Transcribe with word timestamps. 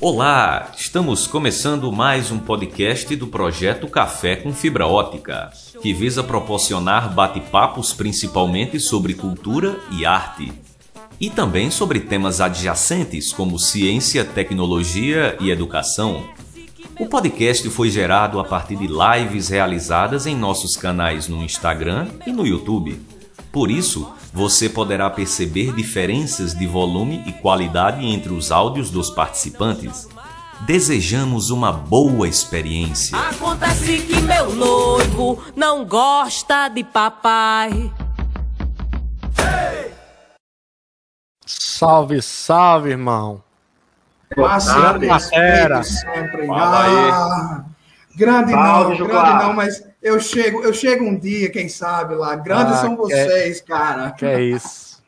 Olá, 0.00 0.72
estamos 0.76 1.28
começando 1.28 1.92
mais 1.92 2.32
um 2.32 2.38
podcast 2.40 3.14
do 3.14 3.28
projeto 3.28 3.86
Café 3.86 4.34
com 4.34 4.52
Fibra 4.52 4.88
Ótica, 4.88 5.52
que 5.80 5.94
visa 5.94 6.24
proporcionar 6.24 7.14
bate-papos 7.14 7.92
principalmente 7.92 8.80
sobre 8.80 9.14
cultura 9.14 9.78
e 9.92 10.04
arte, 10.04 10.52
e 11.20 11.30
também 11.30 11.70
sobre 11.70 12.00
temas 12.00 12.40
adjacentes 12.40 13.32
como 13.32 13.56
ciência, 13.56 14.24
tecnologia 14.24 15.36
e 15.38 15.48
educação. 15.48 16.28
O 16.98 17.06
podcast 17.06 17.70
foi 17.70 17.88
gerado 17.88 18.40
a 18.40 18.44
partir 18.44 18.74
de 18.74 18.88
lives 18.88 19.48
realizadas 19.48 20.26
em 20.26 20.34
nossos 20.34 20.76
canais 20.76 21.28
no 21.28 21.40
Instagram 21.40 22.08
e 22.26 22.32
no 22.32 22.44
YouTube. 22.44 23.00
Por 23.52 23.70
isso, 23.70 24.12
você 24.32 24.68
poderá 24.68 25.10
perceber 25.10 25.74
diferenças 25.74 26.54
de 26.54 26.66
volume 26.66 27.22
e 27.26 27.32
qualidade 27.32 28.04
entre 28.04 28.32
os 28.32 28.50
áudios 28.50 28.90
dos 28.90 29.10
participantes. 29.10 30.08
Desejamos 30.62 31.50
uma 31.50 31.72
boa 31.72 32.26
experiência. 32.26 33.18
Acontece 33.18 33.98
que 33.98 34.20
meu 34.20 34.54
noivo 34.54 35.42
não 35.54 35.84
gosta 35.84 36.68
de 36.68 36.84
papai. 36.84 37.92
Salve, 41.44 42.22
salve, 42.22 42.90
irmão. 42.90 43.42
Massa, 44.36 44.98
Matera. 44.98 45.82
sempre. 45.82 46.48
Ah, 46.50 47.64
grande 48.16 48.52
Salve, 48.52 48.98
não, 48.98 49.06
grande 49.06 49.44
não, 49.44 49.52
mas 49.52 49.82
eu 50.02 50.18
chego, 50.20 50.62
eu 50.62 50.72
chego 50.74 51.04
um 51.04 51.18
dia, 51.18 51.50
quem 51.50 51.68
sabe 51.68 52.14
lá. 52.14 52.34
Grandes 52.36 52.74
Ah, 52.74 52.80
são 52.82 52.96
que- 52.96 53.02
vocês, 53.02 53.60
cara. 53.60 54.10
Que 54.12 54.26
é 54.26 54.40
isso? 54.40 55.02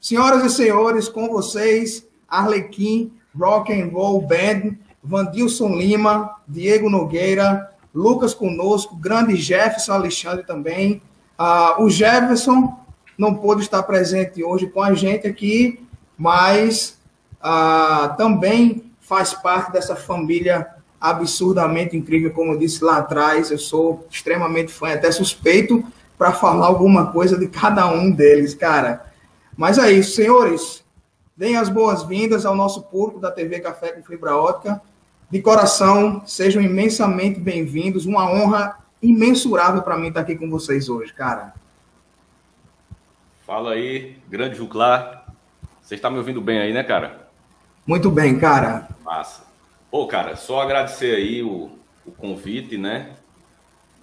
Senhoras 0.00 0.44
e 0.44 0.50
senhores, 0.54 1.08
com 1.08 1.28
vocês, 1.28 2.06
Arlequim, 2.28 3.12
Rock 3.38 3.72
and 3.72 3.88
Roll 3.92 4.20
Band, 4.22 4.76
Vandilson 5.02 5.74
Lima, 5.74 6.36
Diego 6.46 6.88
Nogueira, 6.88 7.70
Lucas 7.94 8.34
conosco, 8.34 8.94
grande 8.96 9.36
Jefferson 9.36 9.92
Alexandre 9.92 10.44
também. 10.44 11.02
Ah, 11.38 11.76
o 11.78 11.88
Jefferson 11.88 12.78
não 13.16 13.34
pôde 13.34 13.62
estar 13.62 13.82
presente 13.82 14.44
hoje 14.44 14.66
com 14.66 14.82
a 14.82 14.94
gente 14.94 15.26
aqui, 15.26 15.80
mas 16.16 16.98
ah, 17.40 18.14
também 18.18 18.90
faz 19.00 19.32
parte 19.34 19.72
dessa 19.72 19.94
família 19.96 20.66
absurdamente 21.10 21.96
incrível, 21.96 22.32
como 22.32 22.52
eu 22.52 22.58
disse 22.58 22.82
lá 22.82 22.98
atrás. 22.98 23.50
Eu 23.50 23.58
sou 23.58 24.06
extremamente 24.10 24.72
fã, 24.72 24.92
até 24.92 25.10
suspeito 25.10 25.84
para 26.18 26.32
falar 26.32 26.66
alguma 26.66 27.12
coisa 27.12 27.38
de 27.38 27.46
cada 27.46 27.86
um 27.88 28.10
deles, 28.10 28.54
cara. 28.54 29.12
Mas 29.56 29.78
é 29.78 29.90
isso, 29.90 30.14
senhores. 30.14 30.84
Deem 31.36 31.56
as 31.56 31.68
boas-vindas 31.68 32.46
ao 32.46 32.54
nosso 32.54 32.82
público 32.82 33.20
da 33.20 33.30
TV 33.30 33.60
Café 33.60 33.92
com 33.92 34.02
Fibra 34.02 34.36
Ótica. 34.36 34.80
De 35.30 35.42
coração, 35.42 36.22
sejam 36.26 36.62
imensamente 36.62 37.38
bem-vindos. 37.38 38.06
Uma 38.06 38.30
honra 38.30 38.78
imensurável 39.02 39.82
para 39.82 39.96
mim 39.96 40.08
estar 40.08 40.20
aqui 40.20 40.36
com 40.36 40.48
vocês 40.48 40.88
hoje, 40.88 41.12
cara. 41.12 41.52
Fala 43.46 43.72
aí, 43.72 44.16
grande 44.28 44.56
Juclar. 44.56 45.26
Você 45.82 45.94
está 45.94 46.10
me 46.10 46.18
ouvindo 46.18 46.40
bem 46.40 46.58
aí, 46.58 46.72
né, 46.72 46.82
cara? 46.82 47.28
Muito 47.86 48.10
bem, 48.10 48.38
cara. 48.38 48.88
Massa. 49.04 49.45
Pô, 49.90 50.06
cara, 50.06 50.34
só 50.34 50.60
agradecer 50.60 51.14
aí 51.14 51.42
o, 51.42 51.70
o 52.04 52.10
convite, 52.10 52.76
né? 52.76 53.16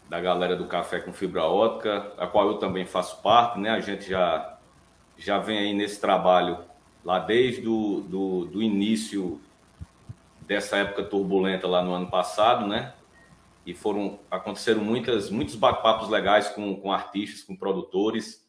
Da 0.10 0.20
galera 0.22 0.56
do 0.56 0.66
Café 0.66 1.00
com 1.00 1.12
Fibra 1.12 1.44
Ótica, 1.44 2.14
a 2.18 2.26
qual 2.26 2.48
eu 2.48 2.58
também 2.58 2.86
faço 2.86 3.22
parte, 3.22 3.60
né? 3.60 3.72
A 3.72 3.82
gente 3.82 4.10
já, 4.10 4.58
já 5.18 5.38
vem 5.40 5.58
aí 5.58 5.74
nesse 5.74 6.00
trabalho 6.00 6.60
lá 7.04 7.20
desde 7.20 7.68
o 7.68 8.02
do, 8.08 8.46
do 8.46 8.62
início 8.62 9.42
dessa 10.42 10.78
época 10.78 11.04
turbulenta 11.04 11.68
lá 11.68 11.84
no 11.84 11.94
ano 11.94 12.10
passado, 12.10 12.66
né? 12.66 12.94
E 13.66 13.74
foram 13.74 14.20
aconteceram 14.32 14.82
muitas 14.82 15.30
muitos 15.30 15.56
bate-papos 15.56 16.10
legais 16.10 16.50
com, 16.50 16.76
com 16.76 16.92
artistas, 16.92 17.44
com 17.44 17.56
produtores. 17.56 18.43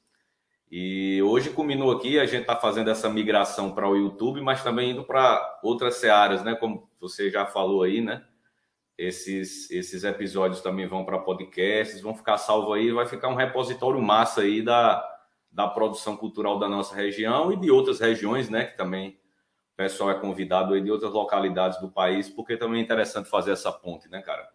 E 0.77 1.23
hoje 1.23 1.51
culminou 1.51 1.93
aqui, 1.93 2.19
a 2.19 2.27
gente 2.27 2.41
está 2.41 2.57
fazendo 2.57 2.91
essa 2.91 3.09
migração 3.09 3.71
para 3.71 3.89
o 3.89 3.95
YouTube, 3.95 4.41
mas 4.41 4.65
também 4.65 4.91
indo 4.91 5.05
para 5.05 5.61
outras 5.63 5.99
searas, 5.99 6.43
né? 6.43 6.57
Como 6.57 6.91
você 6.99 7.31
já 7.31 7.47
falou 7.47 7.85
aí, 7.85 8.01
né? 8.01 8.25
Esses, 8.99 9.71
esses 9.71 10.03
episódios 10.03 10.61
também 10.63 10.89
vão 10.89 11.05
para 11.05 11.21
podcasts, 11.21 12.01
vão 12.01 12.13
ficar 12.13 12.39
salvo 12.39 12.73
aí, 12.73 12.91
vai 12.91 13.07
ficar 13.07 13.29
um 13.29 13.37
repositório 13.37 14.03
massa 14.03 14.41
aí 14.41 14.63
da, 14.63 15.01
da 15.49 15.69
produção 15.69 16.17
cultural 16.17 16.59
da 16.59 16.69
nossa 16.69 16.93
região 16.93 17.53
e 17.53 17.57
de 17.57 17.71
outras 17.71 18.01
regiões, 18.01 18.51
né? 18.51 18.65
Que 18.65 18.77
também 18.77 19.11
o 19.75 19.77
pessoal 19.77 20.11
é 20.11 20.15
convidado 20.15 20.75
aí 20.75 20.81
de 20.81 20.91
outras 20.91 21.13
localidades 21.13 21.81
do 21.81 21.89
país, 21.89 22.29
porque 22.29 22.57
também 22.57 22.81
é 22.81 22.83
interessante 22.83 23.31
fazer 23.31 23.53
essa 23.53 23.71
ponte, 23.71 24.09
né, 24.09 24.21
cara? 24.23 24.49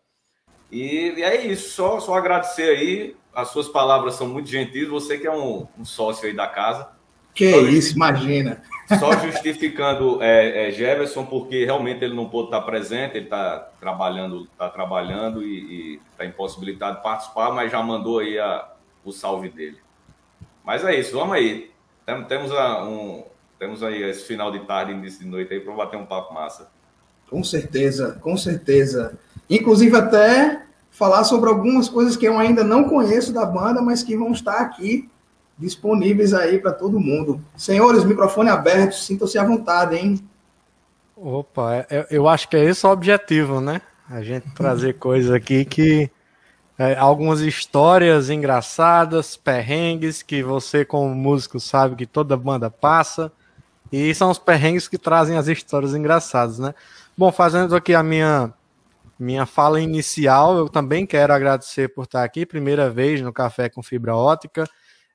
E, 0.69 1.13
e 1.15 1.23
é 1.23 1.45
isso, 1.45 1.69
só, 1.69 1.97
só 2.01 2.13
agradecer 2.15 2.77
aí. 2.77 3.15
As 3.33 3.49
suas 3.49 3.67
palavras 3.67 4.15
são 4.15 4.27
muito 4.27 4.49
gentis. 4.49 4.87
Você 4.87 5.17
que 5.17 5.27
é 5.27 5.31
um, 5.31 5.67
um 5.77 5.85
sócio 5.85 6.27
aí 6.27 6.33
da 6.33 6.47
casa. 6.47 6.89
Que 7.33 7.55
isso, 7.57 7.95
imagina. 7.95 8.61
Só 8.99 9.11
justificando 9.19 10.21
é, 10.21 10.67
é, 10.67 10.71
Jefferson, 10.71 11.25
porque 11.25 11.63
realmente 11.63 12.03
ele 12.03 12.15
não 12.15 12.27
pôde 12.27 12.47
estar 12.47 12.61
presente, 12.61 13.15
ele 13.15 13.25
está 13.25 13.59
trabalhando, 13.79 14.47
tá 14.57 14.67
trabalhando 14.67 15.43
e 15.43 16.01
está 16.11 16.25
impossibilitado 16.25 16.97
de 16.97 17.03
participar, 17.03 17.51
mas 17.51 17.71
já 17.71 17.81
mandou 17.83 18.19
aí 18.19 18.37
a, 18.39 18.67
o 19.05 19.11
salve 19.11 19.47
dele. 19.49 19.77
Mas 20.65 20.83
é 20.83 20.99
isso, 20.99 21.15
vamos 21.15 21.35
aí. 21.35 21.71
Tem- 22.05 22.23
Temos, 22.25 22.51
a, 22.51 22.83
um, 22.83 23.23
temos 23.59 23.83
aí 23.83 24.01
esse 24.03 24.25
final 24.25 24.51
de 24.51 24.59
tarde, 24.61 24.91
início 24.91 25.19
de 25.19 25.27
noite 25.27 25.53
aí 25.53 25.59
para 25.59 25.73
bater 25.73 25.97
um 25.97 26.05
papo 26.05 26.33
massa. 26.33 26.69
Com 27.29 27.43
certeza, 27.43 28.17
com 28.21 28.35
certeza. 28.35 29.17
Inclusive 29.47 29.95
até 29.95 30.63
falar 30.99 31.23
sobre 31.23 31.49
algumas 31.49 31.87
coisas 31.87 32.17
que 32.17 32.27
eu 32.27 32.37
ainda 32.37 32.61
não 32.61 32.83
conheço 32.83 33.31
da 33.31 33.45
banda, 33.45 33.81
mas 33.81 34.03
que 34.03 34.17
vão 34.17 34.33
estar 34.33 34.57
aqui 34.57 35.09
disponíveis 35.57 36.33
aí 36.33 36.59
para 36.59 36.73
todo 36.73 36.99
mundo. 36.99 37.41
Senhores, 37.55 38.03
microfone 38.03 38.49
aberto, 38.49 38.95
sintam-se 38.95 39.37
à 39.39 39.45
vontade, 39.45 39.95
hein? 39.95 40.19
Opa, 41.15 41.85
é- 41.89 42.07
eu 42.11 42.27
acho 42.27 42.49
que 42.49 42.57
é 42.57 42.65
esse 42.65 42.85
o 42.85 42.89
objetivo, 42.91 43.61
né? 43.61 43.81
A 44.09 44.21
gente 44.21 44.49
trazer 44.51 44.95
coisas 44.99 45.31
aqui 45.31 45.63
que. 45.63 46.11
é, 46.77 46.97
algumas 46.97 47.39
histórias 47.41 48.29
engraçadas, 48.29 49.37
perrengues, 49.37 50.21
que 50.21 50.43
você, 50.43 50.83
como 50.83 51.15
músico, 51.15 51.61
sabe 51.61 51.95
que 51.95 52.05
toda 52.05 52.35
banda 52.35 52.69
passa. 52.69 53.31
E 53.91 54.13
são 54.13 54.29
os 54.29 54.37
perrengues 54.37 54.87
que 54.87 54.97
trazem 54.97 55.37
as 55.37 55.47
histórias 55.47 55.95
engraçadas, 55.95 56.59
né? 56.59 56.75
Bom, 57.17 57.31
fazendo 57.31 57.75
aqui 57.75 57.93
a 57.95 58.03
minha, 58.03 58.53
minha 59.19 59.45
fala 59.45 59.81
inicial, 59.81 60.57
eu 60.57 60.69
também 60.69 61.05
quero 61.05 61.33
agradecer 61.33 61.93
por 61.93 62.05
estar 62.05 62.23
aqui, 62.23 62.45
primeira 62.45 62.89
vez 62.89 63.21
no 63.21 63.33
Café 63.33 63.69
com 63.69 63.83
Fibra 63.83 64.15
Ótica. 64.15 64.63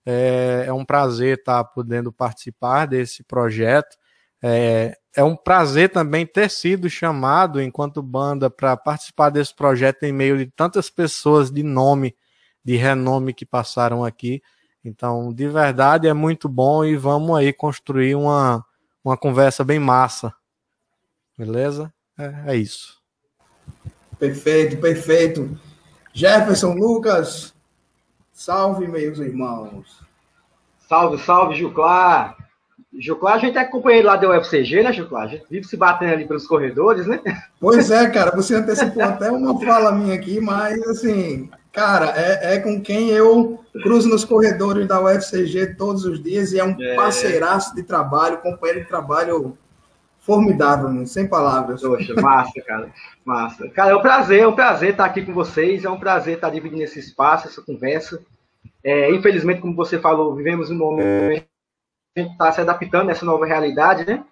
É, 0.04 0.64
é 0.66 0.72
um 0.72 0.84
prazer 0.84 1.38
estar 1.38 1.64
podendo 1.64 2.12
participar 2.12 2.86
desse 2.86 3.24
projeto. 3.24 3.96
É, 4.42 4.94
é 5.16 5.24
um 5.24 5.34
prazer 5.34 5.90
também 5.90 6.26
ter 6.26 6.50
sido 6.50 6.90
chamado 6.90 7.62
enquanto 7.62 8.02
banda 8.02 8.50
para 8.50 8.76
participar 8.76 9.30
desse 9.30 9.54
projeto 9.54 10.02
em 10.02 10.12
meio 10.12 10.36
de 10.36 10.46
tantas 10.46 10.90
pessoas 10.90 11.50
de 11.50 11.62
nome, 11.62 12.14
de 12.62 12.76
renome 12.76 13.32
que 13.32 13.46
passaram 13.46 14.04
aqui. 14.04 14.42
Então, 14.84 15.32
de 15.32 15.48
verdade, 15.48 16.06
é 16.06 16.12
muito 16.12 16.46
bom 16.46 16.84
e 16.84 16.94
vamos 16.94 17.38
aí 17.38 17.54
construir 17.54 18.14
uma, 18.16 18.62
uma 19.02 19.16
conversa 19.16 19.64
bem 19.64 19.78
massa. 19.78 20.34
Beleza? 21.38 21.90
É, 22.18 22.52
é 22.52 22.56
isso. 22.56 23.02
Perfeito, 24.24 24.78
perfeito. 24.78 25.50
Jefferson, 26.14 26.72
Lucas, 26.72 27.52
salve, 28.32 28.88
meus 28.88 29.18
irmãos. 29.18 30.00
Salve, 30.88 31.18
salve, 31.18 31.54
Juclar. 31.56 32.34
Juclar, 32.98 33.34
a 33.34 33.38
gente 33.38 33.58
é 33.58 33.64
companheiro 33.64 34.06
lá 34.06 34.16
da 34.16 34.30
UFCG, 34.30 34.82
né, 34.82 34.92
Juclar? 34.94 35.24
A 35.24 35.26
gente 35.26 35.44
vive 35.50 35.66
se 35.66 35.76
batendo 35.76 36.14
ali 36.14 36.26
pelos 36.26 36.46
corredores, 36.46 37.06
né? 37.06 37.20
Pois 37.60 37.90
é, 37.90 38.08
cara, 38.08 38.34
você 38.34 38.54
antecipou 38.56 39.02
até 39.02 39.30
uma 39.30 39.60
fala 39.60 39.92
minha 39.92 40.14
aqui, 40.14 40.40
mas 40.40 40.80
assim, 40.88 41.50
cara, 41.70 42.14
é, 42.16 42.54
é 42.54 42.60
com 42.60 42.80
quem 42.80 43.10
eu 43.10 43.60
cruzo 43.82 44.08
nos 44.08 44.24
corredores 44.24 44.88
da 44.88 45.02
UFCG 45.02 45.74
todos 45.74 46.06
os 46.06 46.22
dias 46.22 46.52
e 46.52 46.58
é 46.58 46.64
um 46.64 46.80
É. 46.80 46.94
parceiraço 46.94 47.74
de 47.74 47.82
trabalho, 47.82 48.38
companheiro 48.38 48.80
de 48.82 48.88
trabalho 48.88 49.58
formidável, 50.24 50.88
né? 50.88 51.06
sem 51.06 51.28
palavras. 51.28 51.82
Poxa, 51.82 52.14
massa, 52.20 52.60
cara. 52.62 52.92
Massa. 53.24 53.68
Cara, 53.70 53.90
é 53.92 53.96
um 53.96 54.02
prazer, 54.02 54.40
é 54.40 54.48
um 54.48 54.54
prazer 54.54 54.90
estar 54.90 55.04
aqui 55.04 55.24
com 55.24 55.32
vocês, 55.32 55.84
é 55.84 55.90
um 55.90 55.98
prazer 55.98 56.36
estar 56.36 56.50
dividindo 56.50 56.82
esse 56.82 56.98
espaço, 56.98 57.46
essa 57.46 57.62
conversa. 57.62 58.22
É, 58.82 59.10
infelizmente, 59.10 59.60
como 59.60 59.74
você 59.74 59.98
falou, 59.98 60.34
vivemos 60.34 60.70
um 60.70 60.76
momento 60.76 61.44
a 62.16 62.20
gente 62.20 62.32
está 62.32 62.52
se 62.52 62.60
adaptando 62.60 63.08
a 63.08 63.12
essa 63.12 63.24
nova 63.24 63.44
realidade, 63.44 64.06
né? 64.06 64.24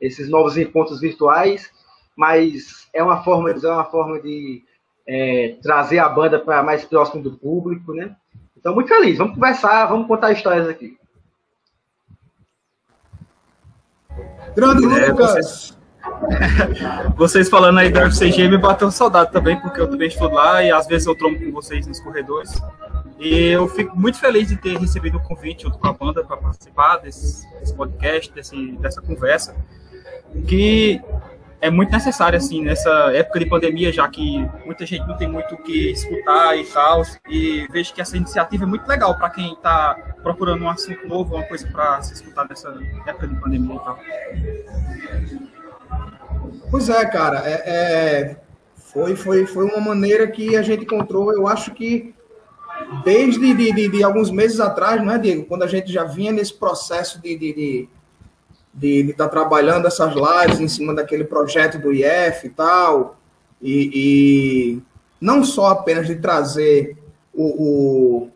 Esses 0.00 0.30
novos 0.30 0.56
encontros 0.56 1.00
virtuais, 1.00 1.70
mas 2.16 2.88
é 2.94 3.02
uma 3.02 3.22
forma, 3.22 3.50
é 3.50 3.68
uma 3.68 3.84
forma 3.84 4.18
de 4.20 4.62
é, 5.06 5.56
trazer 5.62 5.98
a 5.98 6.08
banda 6.08 6.38
para 6.38 6.62
mais 6.62 6.84
próximo 6.86 7.22
do 7.22 7.36
público, 7.36 7.92
né? 7.92 8.16
Então, 8.56 8.74
muito 8.74 8.88
feliz. 8.88 9.18
Vamos 9.18 9.34
conversar, 9.34 9.86
vamos 9.86 10.06
contar 10.06 10.32
histórias 10.32 10.68
aqui. 10.68 10.97
Grande 14.58 14.86
é, 14.86 15.06
Lucas! 15.06 15.30
Vocês, 15.30 15.78
vocês 17.16 17.48
falando 17.48 17.78
aí 17.78 17.90
do 17.90 18.00
FCG 18.00 18.48
me 18.48 18.58
bateu 18.58 18.90
saudade 18.90 19.30
também, 19.30 19.60
porque 19.60 19.80
eu 19.80 19.88
também 19.88 20.08
estou 20.08 20.32
lá 20.32 20.64
e 20.64 20.72
às 20.72 20.88
vezes 20.88 21.06
eu 21.06 21.14
trombo 21.14 21.38
com 21.38 21.52
vocês 21.52 21.86
nos 21.86 22.00
corredores. 22.00 22.60
E 23.20 23.50
eu 23.50 23.68
fico 23.68 23.96
muito 23.96 24.18
feliz 24.18 24.48
de 24.48 24.56
ter 24.56 24.76
recebido 24.76 25.18
o 25.18 25.20
convite 25.20 25.62
junto 25.62 25.78
com 25.78 25.86
a 25.86 25.92
banda 25.92 26.24
para 26.24 26.36
participar 26.36 26.96
desse, 26.96 27.48
desse 27.60 27.72
podcast, 27.72 28.32
desse, 28.32 28.72
dessa 28.78 29.00
conversa, 29.00 29.54
que 30.48 31.00
é 31.60 31.70
muito 31.70 31.90
necessário, 31.90 32.36
assim, 32.36 32.62
nessa 32.62 32.90
época 33.12 33.40
de 33.40 33.46
pandemia, 33.46 33.92
já 33.92 34.06
que 34.08 34.48
muita 34.64 34.86
gente 34.86 35.06
não 35.06 35.16
tem 35.16 35.28
muito 35.28 35.54
o 35.54 35.58
que 35.58 35.90
escutar 35.90 36.56
e 36.56 36.64
tal, 36.64 37.02
e 37.28 37.66
vejo 37.70 37.92
que 37.92 38.00
essa 38.00 38.16
iniciativa 38.16 38.64
é 38.64 38.66
muito 38.66 38.86
legal 38.86 39.16
para 39.16 39.30
quem 39.30 39.52
está 39.52 39.94
procurando 40.22 40.64
um 40.64 40.70
assunto 40.70 41.06
novo, 41.06 41.34
uma 41.34 41.44
coisa 41.44 41.66
para 41.68 42.00
se 42.02 42.14
escutar 42.14 42.46
nessa 42.48 42.68
época 43.06 43.26
de 43.26 43.34
pandemia 43.40 43.74
e 43.74 43.78
tal. 43.78 43.98
Pois 46.70 46.88
é, 46.88 47.04
cara, 47.06 47.42
é, 47.44 47.62
é, 47.66 48.36
foi, 48.76 49.16
foi, 49.16 49.46
foi 49.46 49.64
uma 49.64 49.80
maneira 49.80 50.28
que 50.28 50.56
a 50.56 50.62
gente 50.62 50.84
encontrou, 50.84 51.32
eu 51.32 51.48
acho 51.48 51.72
que 51.72 52.14
desde 53.04 53.54
de, 53.54 53.72
de, 53.72 53.88
de, 53.88 54.04
alguns 54.04 54.30
meses 54.30 54.60
atrás, 54.60 55.02
não 55.02 55.12
é, 55.12 55.18
Diego? 55.18 55.44
Quando 55.46 55.64
a 55.64 55.66
gente 55.66 55.92
já 55.92 56.04
vinha 56.04 56.30
nesse 56.30 56.54
processo 56.54 57.20
de, 57.20 57.36
de, 57.36 57.88
de 58.72 59.10
estar 59.10 59.24
tá 59.24 59.30
trabalhando 59.30 59.86
essas 59.86 60.14
lives 60.14 60.60
em 60.60 60.68
cima 60.68 60.94
daquele 60.94 61.24
projeto 61.24 61.78
do 61.78 61.92
IF 61.92 62.46
e 62.46 62.50
tal, 62.50 63.16
e, 63.60 63.90
e 63.94 64.82
não 65.20 65.42
só 65.44 65.68
apenas 65.68 66.06
de 66.06 66.16
trazer 66.16 66.96
o, 67.34 67.44
o, 67.44 68.30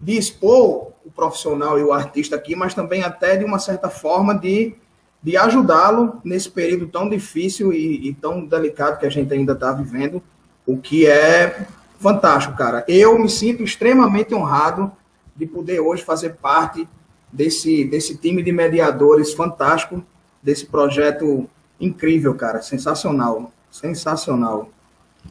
de 0.00 0.16
expor 0.16 0.92
o 1.04 1.10
profissional 1.10 1.78
e 1.78 1.82
o 1.82 1.92
artista 1.92 2.36
aqui, 2.36 2.56
mas 2.56 2.74
também 2.74 3.02
até 3.02 3.36
de 3.36 3.44
uma 3.44 3.58
certa 3.58 3.90
forma 3.90 4.34
de, 4.34 4.74
de 5.22 5.36
ajudá-lo 5.36 6.20
nesse 6.24 6.50
período 6.50 6.88
tão 6.88 7.08
difícil 7.08 7.72
e, 7.72 8.08
e 8.08 8.14
tão 8.14 8.44
delicado 8.44 8.98
que 8.98 9.06
a 9.06 9.10
gente 9.10 9.32
ainda 9.32 9.52
está 9.52 9.70
vivendo, 9.72 10.22
o 10.66 10.78
que 10.78 11.06
é 11.06 11.66
fantástico, 12.00 12.56
cara. 12.56 12.84
Eu 12.88 13.18
me 13.18 13.28
sinto 13.28 13.62
extremamente 13.62 14.34
honrado 14.34 14.90
de 15.36 15.46
poder 15.46 15.80
hoje 15.80 16.02
fazer 16.02 16.36
parte 16.36 16.88
desse, 17.34 17.84
desse 17.84 18.16
time 18.16 18.42
de 18.42 18.52
mediadores 18.52 19.34
fantástico, 19.34 20.02
desse 20.40 20.64
projeto 20.64 21.50
incrível, 21.80 22.34
cara, 22.34 22.62
sensacional, 22.62 23.52
sensacional. 23.70 24.68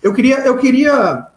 Eu 0.02 0.14
queria, 0.14 0.40
eu 0.46 0.58
queria 0.58 1.28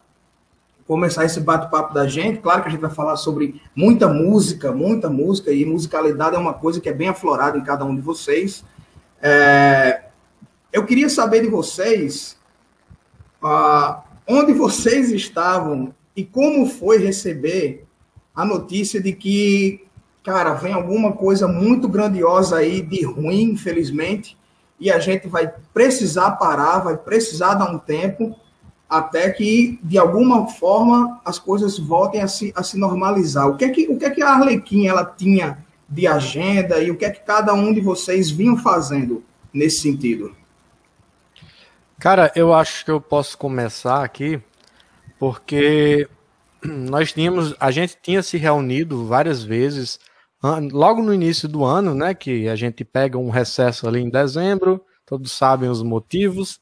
começar 0.87 1.25
esse 1.25 1.41
bate-papo 1.41 1.95
da 1.95 2.09
gente. 2.09 2.41
Claro 2.41 2.63
que 2.63 2.69
a 2.69 2.71
gente 2.73 2.81
vai 2.81 2.91
falar 2.91 3.17
sobre 3.17 3.63
muita 3.77 4.09
música, 4.09 4.73
muita 4.73 5.09
música, 5.09 5.53
e 5.53 5.65
musicalidade 5.65 6.35
é 6.35 6.39
uma 6.39 6.55
coisa 6.55 6.81
que 6.81 6.89
é 6.89 6.93
bem 6.93 7.09
aflorada 7.09 7.57
em 7.57 7.63
cada 7.63 7.85
um 7.85 7.95
de 7.95 8.01
vocês. 8.01 8.65
É, 9.23 10.07
eu 10.73 10.85
queria 10.85 11.09
saber 11.09 11.43
de 11.43 11.49
vocês 11.49 12.37
uh, 13.43 14.01
onde 14.27 14.53
vocês 14.53 15.13
estavam 15.13 15.95
e 16.17 16.25
como 16.25 16.67
foi 16.67 16.99
receber 16.99 17.87
a 18.35 18.45
notícia 18.45 19.01
de 19.01 19.13
que 19.13 19.86
cara, 20.27 20.55
vem 20.55 20.73
alguma 20.73 21.13
coisa 21.13 21.47
muito 21.47 21.89
grandiosa 21.89 22.57
aí 22.57 22.83
de 22.83 23.05
ruim, 23.05 23.43
infelizmente, 23.43 24.37
e 24.79 24.91
a 24.91 24.99
gente 24.99 25.29
vai 25.29 25.55
precisar 25.73 26.33
parar, 26.33 26.81
vai 26.81 26.97
precisar 26.97 27.55
dar 27.55 27.71
um 27.71 27.79
tempo 27.79 28.37
até 28.91 29.31
que, 29.31 29.79
de 29.85 29.97
alguma 29.97 30.49
forma, 30.49 31.21
as 31.25 31.39
coisas 31.39 31.79
voltem 31.79 32.23
a 32.23 32.27
se, 32.27 32.53
a 32.57 32.65
se 32.65 32.77
normalizar. 32.77 33.47
O 33.47 33.57
que, 33.57 33.67
é 33.67 33.69
que, 33.69 33.87
o 33.89 33.97
que 33.97 34.05
é 34.05 34.11
que 34.11 34.21
a 34.21 34.31
Arlequim 34.31 34.89
ela 34.89 35.05
tinha 35.05 35.65
de 35.89 36.09
agenda 36.09 36.81
e 36.83 36.91
o 36.91 36.97
que 36.97 37.05
é 37.05 37.11
que 37.11 37.21
cada 37.21 37.55
um 37.55 37.73
de 37.73 37.81
vocês 37.81 38.29
vinham 38.29 38.57
fazendo 38.57 39.23
nesse 39.55 39.81
sentido? 39.81 40.35
Cara, 42.01 42.33
eu 42.35 42.53
acho 42.53 42.85
que 42.85 42.91
eu 42.91 43.01
posso 43.01 43.39
começar 43.39 44.03
aqui, 44.03 44.41
porque 45.21 46.09
nós 46.67 47.13
tínhamos, 47.13 47.55
a 47.61 47.71
gente 47.71 47.97
tinha 48.03 48.25
se 48.25 48.37
reunido 48.37 49.07
várias 49.07 49.45
vezes 49.45 50.01
logo 50.73 51.03
no 51.03 51.13
início 51.13 51.49
do 51.49 51.65
ano, 51.65 51.95
né, 51.95 52.15
que 52.15 52.49
a 52.49 52.57
gente 52.57 52.85
pega 52.85 53.19
um 53.19 53.31
recesso 53.31 53.89
ali 53.89 54.01
em 54.01 54.11
dezembro, 54.11 54.85
todos 55.05 55.33
sabem 55.33 55.69
os 55.69 55.83
motivos, 55.83 56.61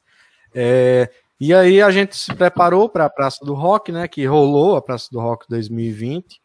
é, 0.53 1.09
e 1.39 1.53
aí 1.53 1.81
a 1.81 1.91
gente 1.91 2.15
se 2.15 2.33
preparou 2.33 2.87
para 2.87 3.05
a 3.05 3.09
Praça 3.09 3.43
do 3.43 3.53
Rock, 3.53 3.91
né, 3.91 4.07
que 4.07 4.25
rolou 4.25 4.75
a 4.75 4.81
Praça 4.81 5.09
do 5.11 5.19
Rock 5.19 5.45
2020, 5.49 6.41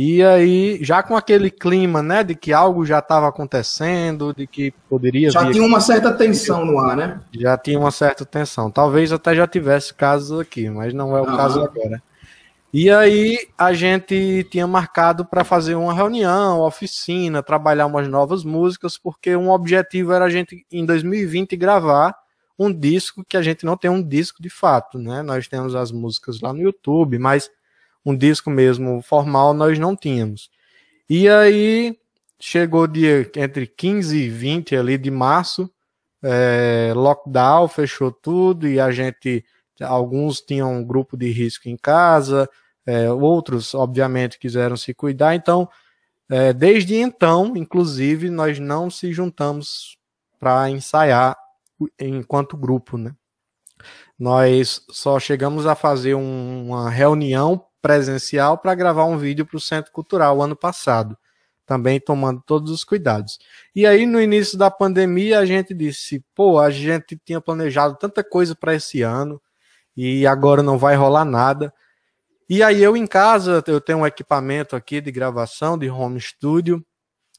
e 0.00 0.22
aí 0.22 0.78
já 0.80 1.02
com 1.02 1.16
aquele 1.16 1.50
clima, 1.50 2.00
né, 2.02 2.22
de 2.22 2.34
que 2.34 2.52
algo 2.52 2.86
já 2.86 3.00
estava 3.00 3.26
acontecendo, 3.26 4.32
de 4.32 4.46
que 4.46 4.72
poderia 4.88 5.28
já 5.28 5.50
tinha 5.50 5.64
uma 5.64 5.80
certa 5.80 6.12
tensão 6.12 6.64
no 6.64 6.78
ar, 6.78 6.96
né? 6.96 7.20
Já 7.32 7.58
tinha 7.58 7.76
uma 7.76 7.90
certa 7.90 8.24
tensão. 8.24 8.70
Talvez 8.70 9.10
até 9.10 9.34
já 9.34 9.44
tivesse 9.44 9.92
casos 9.92 10.38
aqui, 10.38 10.70
mas 10.70 10.94
não 10.94 11.16
é 11.16 11.20
o 11.20 11.26
caso 11.26 11.62
agora. 11.62 12.00
E 12.72 12.90
aí 12.90 13.48
a 13.56 13.72
gente 13.72 14.44
tinha 14.50 14.66
marcado 14.66 15.24
para 15.24 15.42
fazer 15.42 15.74
uma 15.74 15.94
reunião, 15.94 16.60
oficina, 16.60 17.42
trabalhar 17.42 17.86
umas 17.86 18.06
novas 18.08 18.44
músicas, 18.44 18.98
porque 18.98 19.34
um 19.34 19.50
objetivo 19.50 20.12
era 20.12 20.26
a 20.26 20.30
gente 20.30 20.66
em 20.70 20.84
2020 20.84 21.56
gravar 21.56 22.14
um 22.58 22.72
disco 22.72 23.24
que 23.24 23.36
a 23.36 23.42
gente 23.42 23.64
não 23.64 23.76
tem 23.76 23.90
um 23.90 24.02
disco 24.02 24.42
de 24.42 24.50
fato, 24.50 24.98
né? 24.98 25.22
Nós 25.22 25.48
temos 25.48 25.74
as 25.74 25.90
músicas 25.90 26.40
lá 26.40 26.52
no 26.52 26.60
YouTube, 26.60 27.18
mas 27.18 27.50
um 28.04 28.14
disco 28.14 28.50
mesmo 28.50 29.00
formal 29.00 29.54
nós 29.54 29.78
não 29.78 29.96
tínhamos. 29.96 30.50
E 31.08 31.26
aí 31.28 31.96
chegou 32.38 32.86
dia 32.86 33.30
entre 33.36 33.66
15 33.66 34.16
e 34.16 34.28
20 34.28 34.76
ali 34.76 34.98
de 34.98 35.10
março, 35.10 35.70
é, 36.22 36.92
lockdown, 36.94 37.66
fechou 37.68 38.12
tudo 38.12 38.68
e 38.68 38.78
a 38.78 38.90
gente 38.90 39.44
Alguns 39.80 40.40
tinham 40.40 40.72
um 40.74 40.84
grupo 40.84 41.16
de 41.16 41.30
risco 41.30 41.68
em 41.68 41.76
casa, 41.76 42.48
é, 42.86 43.10
outros, 43.10 43.74
obviamente, 43.74 44.38
quiseram 44.38 44.76
se 44.76 44.94
cuidar. 44.94 45.34
Então, 45.34 45.68
é, 46.28 46.52
desde 46.52 46.96
então, 46.96 47.56
inclusive, 47.56 48.30
nós 48.30 48.58
não 48.58 48.90
se 48.90 49.12
juntamos 49.12 49.98
para 50.38 50.70
ensaiar 50.70 51.36
enquanto 51.98 52.56
grupo, 52.56 52.96
né? 52.98 53.14
Nós 54.18 54.84
só 54.90 55.20
chegamos 55.20 55.66
a 55.66 55.74
fazer 55.74 56.14
um, 56.14 56.66
uma 56.66 56.90
reunião 56.90 57.64
presencial 57.80 58.58
para 58.58 58.74
gravar 58.74 59.04
um 59.04 59.16
vídeo 59.16 59.46
para 59.46 59.56
o 59.56 59.60
Centro 59.60 59.92
Cultural 59.92 60.42
ano 60.42 60.56
passado, 60.56 61.16
também 61.64 62.00
tomando 62.00 62.42
todos 62.44 62.70
os 62.70 62.84
cuidados. 62.84 63.38
E 63.74 63.86
aí, 63.86 64.06
no 64.06 64.20
início 64.20 64.58
da 64.58 64.70
pandemia, 64.70 65.38
a 65.38 65.46
gente 65.46 65.72
disse: 65.72 66.24
pô, 66.34 66.58
a 66.58 66.70
gente 66.70 67.20
tinha 67.24 67.40
planejado 67.40 67.96
tanta 67.96 68.24
coisa 68.24 68.54
para 68.54 68.74
esse 68.74 69.02
ano, 69.02 69.40
e 70.00 70.24
agora 70.28 70.62
não 70.62 70.78
vai 70.78 70.94
rolar 70.94 71.24
nada. 71.24 71.74
E 72.48 72.62
aí 72.62 72.80
eu 72.80 72.96
em 72.96 73.04
casa, 73.04 73.64
eu 73.66 73.80
tenho 73.80 73.98
um 73.98 74.06
equipamento 74.06 74.76
aqui 74.76 75.00
de 75.00 75.10
gravação, 75.10 75.76
de 75.76 75.90
home 75.90 76.20
studio, 76.20 76.86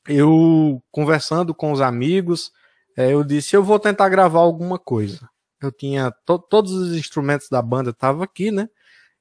eu 0.05 0.83
conversando 0.91 1.55
com 1.55 1.71
os 1.71 1.79
amigos, 1.79 2.51
é, 2.97 3.13
eu 3.13 3.23
disse, 3.23 3.55
eu 3.55 3.63
vou 3.63 3.79
tentar 3.79 4.09
gravar 4.09 4.41
alguma 4.41 4.77
coisa. 4.77 5.29
Eu 5.61 5.71
tinha, 5.71 6.11
to 6.25 6.37
todos 6.37 6.73
os 6.73 6.97
instrumentos 6.97 7.47
da 7.47 7.61
banda 7.61 7.91
estavam 7.91 8.23
aqui, 8.23 8.51
né? 8.51 8.67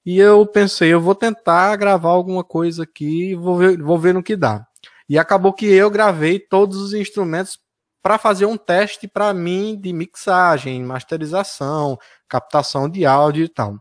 E 0.05 0.19
eu 0.19 0.45
pensei, 0.45 0.93
eu 0.93 1.01
vou 1.01 1.15
tentar 1.15 1.77
gravar 1.77 2.11
alguma 2.11 2.43
coisa 2.43 2.83
aqui 2.83 3.37
vou 3.37 3.57
ver, 3.57 3.81
vou 3.81 3.99
ver 4.01 4.15
no 4.15 4.23
que 4.23 4.35
dá. 4.35 4.67
E 5.09 5.17
acabou 5.17 5.53
que 5.53 5.67
eu 5.67 5.89
gravei 5.91 6.41
todos 6.41 6.79
os 6.79 6.93
instrumentos 6.93 7.57
para 8.03 8.19
fazer 8.19 8.47
um 8.47 8.57
teste 8.57 9.09
para 9.09 9.33
mim 9.35 9.79
de 9.81 9.93
mixagem, 9.93 10.83
masterização, 10.83 11.99
captação 12.29 12.89
de 12.89 13.05
áudio 13.05 13.45
e 13.45 13.49
tal. 13.49 13.79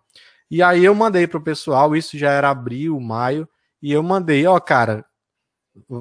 E 0.50 0.64
aí 0.64 0.86
eu 0.86 0.96
mandei 0.96 1.28
pro 1.28 1.44
pessoal, 1.44 1.96
isso 1.96 2.18
já 2.18 2.32
era 2.32 2.50
abril, 2.50 3.00
maio, 3.00 3.48
e 3.82 3.92
eu 3.92 4.02
mandei, 4.02 4.46
ó, 4.48 4.60
cara, 4.60 5.06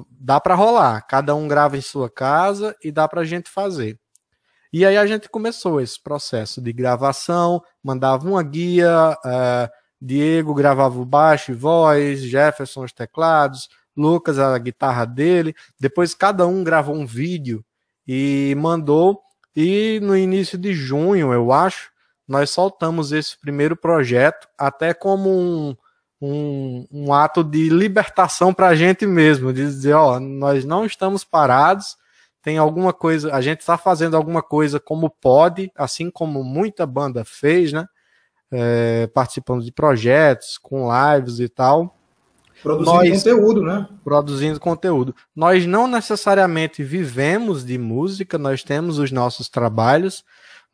dá 0.09 0.39
para 0.39 0.55
rolar, 0.55 1.01
cada 1.01 1.35
um 1.35 1.47
grava 1.47 1.77
em 1.77 1.81
sua 1.81 2.09
casa 2.09 2.75
e 2.83 2.91
dá 2.91 3.07
pra 3.07 3.23
gente 3.23 3.49
fazer. 3.49 3.99
E 4.71 4.85
aí 4.85 4.97
a 4.97 5.05
gente 5.05 5.29
começou 5.29 5.79
esse 5.79 6.01
processo 6.01 6.61
de 6.61 6.73
gravação, 6.73 7.61
mandava 7.83 8.27
uma 8.27 8.43
guia, 8.43 9.17
uh, 9.25 9.69
Diego 10.01 10.53
gravava 10.53 10.99
o 10.99 11.05
baixo 11.05 11.51
e 11.51 11.55
voz, 11.55 12.21
Jefferson 12.21 12.83
os 12.83 12.93
teclados, 12.93 13.69
Lucas 13.95 14.37
a 14.37 14.57
guitarra 14.57 15.05
dele, 15.05 15.55
depois 15.79 16.13
cada 16.13 16.45
um 16.45 16.63
gravou 16.63 16.95
um 16.95 17.05
vídeo 17.05 17.65
e 18.07 18.55
mandou, 18.57 19.21
e 19.55 19.99
no 20.01 20.15
início 20.15 20.57
de 20.57 20.73
junho, 20.73 21.33
eu 21.33 21.51
acho, 21.51 21.91
nós 22.27 22.49
soltamos 22.49 23.11
esse 23.11 23.37
primeiro 23.39 23.75
projeto 23.75 24.47
até 24.57 24.93
como 24.93 25.29
um, 25.29 25.75
um, 26.21 26.87
um 26.91 27.13
ato 27.13 27.43
de 27.43 27.69
libertação 27.69 28.53
para 28.53 28.67
a 28.67 28.75
gente 28.75 29.05
mesmo, 29.05 29.51
de 29.51 29.63
dizer, 29.63 29.93
ó, 29.93 30.19
nós 30.19 30.63
não 30.63 30.85
estamos 30.85 31.23
parados, 31.23 31.97
tem 32.41 32.57
alguma 32.57 32.93
coisa, 32.93 33.33
a 33.33 33.41
gente 33.41 33.59
está 33.59 33.77
fazendo 33.77 34.15
alguma 34.15 34.41
coisa 34.41 34.79
como 34.79 35.09
pode, 35.09 35.71
assim 35.75 36.09
como 36.09 36.43
muita 36.43 36.85
banda 36.85 37.25
fez, 37.25 37.73
né? 37.73 37.85
É, 38.49 39.07
participando 39.07 39.61
de 39.65 39.71
projetos, 39.73 40.57
com 40.57 40.87
lives 40.89 41.41
e 41.41 41.49
tal. 41.49 41.96
Produzindo 42.63 42.95
Nós- 42.95 43.23
conteúdo, 43.23 43.63
né? 43.63 43.87
produzindo 44.03 44.59
conteúdo. 44.59 45.15
Nós 45.35 45.65
não 45.65 45.87
necessariamente 45.87 46.83
vivemos 46.83 47.63
de 47.65 47.77
música, 47.77 48.37
nós 48.37 48.63
temos 48.63 48.97
os 48.97 49.11
nossos 49.11 49.47
trabalhos, 49.47 50.23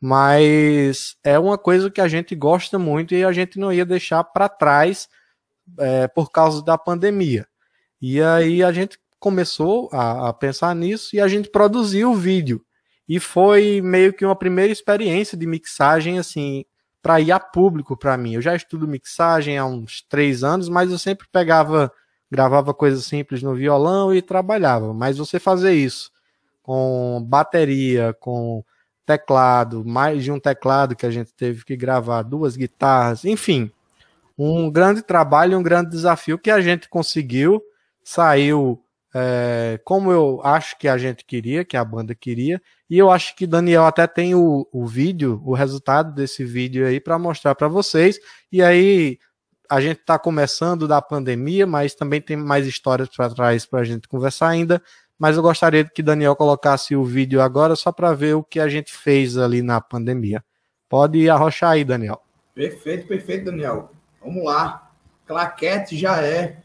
mas 0.00 1.16
é 1.24 1.38
uma 1.38 1.56
coisa 1.58 1.90
que 1.90 2.00
a 2.00 2.08
gente 2.08 2.34
gosta 2.34 2.78
muito 2.78 3.14
e 3.14 3.24
a 3.24 3.32
gente 3.32 3.58
não 3.58 3.72
ia 3.72 3.84
deixar 3.84 4.22
para 4.24 4.48
trás 4.48 5.08
é, 5.78 6.08
por 6.08 6.30
causa 6.30 6.62
da 6.62 6.76
pandemia. 6.76 7.46
E 8.00 8.20
aí 8.20 8.62
a 8.62 8.70
gente 8.72 8.98
começou 9.18 9.88
a, 9.92 10.28
a 10.28 10.32
pensar 10.32 10.74
nisso 10.74 11.16
e 11.16 11.20
a 11.20 11.28
gente 11.28 11.48
produziu 11.50 12.12
o 12.12 12.14
vídeo. 12.14 12.62
E 13.08 13.18
foi 13.20 13.80
meio 13.82 14.12
que 14.12 14.24
uma 14.24 14.36
primeira 14.36 14.72
experiência 14.72 15.36
de 15.36 15.46
mixagem, 15.46 16.18
assim, 16.18 16.64
para 17.04 17.20
ir 17.20 17.32
a 17.32 17.38
público 17.38 17.94
para 17.94 18.16
mim. 18.16 18.32
Eu 18.32 18.40
já 18.40 18.56
estudo 18.56 18.88
mixagem 18.88 19.58
há 19.58 19.66
uns 19.66 20.00
três 20.08 20.42
anos, 20.42 20.70
mas 20.70 20.90
eu 20.90 20.98
sempre 20.98 21.28
pegava 21.30 21.92
gravava 22.30 22.72
coisas 22.72 23.04
simples 23.04 23.42
no 23.42 23.54
violão 23.54 24.12
e 24.12 24.22
trabalhava. 24.22 24.94
Mas 24.94 25.18
você 25.18 25.38
fazer 25.38 25.74
isso 25.74 26.10
com 26.62 27.22
bateria, 27.28 28.16
com 28.18 28.64
teclado, 29.04 29.84
mais 29.84 30.24
de 30.24 30.32
um 30.32 30.40
teclado 30.40 30.96
que 30.96 31.04
a 31.04 31.10
gente 31.10 31.30
teve 31.34 31.62
que 31.62 31.76
gravar, 31.76 32.22
duas 32.22 32.56
guitarras, 32.56 33.26
enfim, 33.26 33.70
um 34.36 34.70
grande 34.70 35.02
trabalho, 35.02 35.58
um 35.58 35.62
grande 35.62 35.90
desafio 35.90 36.38
que 36.38 36.50
a 36.50 36.62
gente 36.62 36.88
conseguiu, 36.88 37.62
saiu 38.02 38.82
é, 39.14 39.80
como 39.84 40.10
eu 40.10 40.40
acho 40.42 40.76
que 40.78 40.88
a 40.88 40.98
gente 40.98 41.24
queria, 41.24 41.64
que 41.64 41.76
a 41.76 41.84
banda 41.84 42.14
queria, 42.14 42.60
e 42.90 42.98
eu 42.98 43.10
acho 43.10 43.36
que 43.36 43.46
Daniel 43.46 43.84
até 43.84 44.06
tem 44.06 44.34
o, 44.34 44.68
o 44.72 44.86
vídeo, 44.86 45.40
o 45.44 45.54
resultado 45.54 46.12
desse 46.12 46.44
vídeo 46.44 46.86
aí 46.86 46.98
para 46.98 47.18
mostrar 47.18 47.54
para 47.54 47.68
vocês, 47.68 48.18
e 48.50 48.62
aí 48.62 49.18
a 49.70 49.80
gente 49.80 50.00
está 50.00 50.18
começando 50.18 50.86
da 50.88 51.00
pandemia, 51.00 51.66
mas 51.66 51.94
também 51.94 52.20
tem 52.20 52.36
mais 52.36 52.66
histórias 52.66 53.08
para 53.08 53.30
trás 53.30 53.64
para 53.64 53.80
a 53.80 53.84
gente 53.84 54.08
conversar 54.08 54.48
ainda. 54.48 54.82
Mas 55.18 55.36
eu 55.36 55.42
gostaria 55.42 55.84
que 55.84 56.02
Daniel 56.02 56.36
colocasse 56.36 56.94
o 56.94 57.04
vídeo 57.04 57.40
agora 57.40 57.76
só 57.76 57.92
para 57.92 58.12
ver 58.12 58.34
o 58.34 58.42
que 58.42 58.58
a 58.58 58.68
gente 58.68 58.92
fez 58.92 59.38
ali 59.38 59.62
na 59.62 59.80
pandemia. 59.80 60.44
Pode 60.88 61.28
arrochar 61.30 61.70
aí, 61.70 61.84
Daniel. 61.84 62.20
Perfeito, 62.54 63.06
perfeito, 63.06 63.46
Daniel. 63.46 63.90
Vamos 64.20 64.44
lá. 64.44 64.90
Claquete 65.26 65.96
já 65.96 66.20
é. 66.20 66.63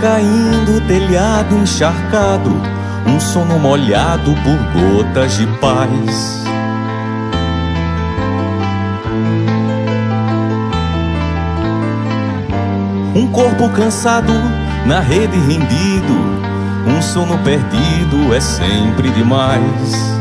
Caindo, 0.00 0.80
telhado 0.86 1.56
encharcado, 1.56 2.50
um 3.06 3.18
sono 3.18 3.58
molhado 3.58 4.34
por 4.42 4.80
gotas 4.80 5.36
de 5.36 5.46
paz. 5.58 6.44
Um 13.14 13.26
corpo 13.28 13.68
cansado, 13.70 14.32
na 14.86 15.00
rede 15.00 15.36
rendido, 15.38 16.14
um 16.86 17.02
sono 17.02 17.36
perdido 17.38 18.32
é 18.32 18.40
sempre 18.40 19.10
demais. 19.10 20.17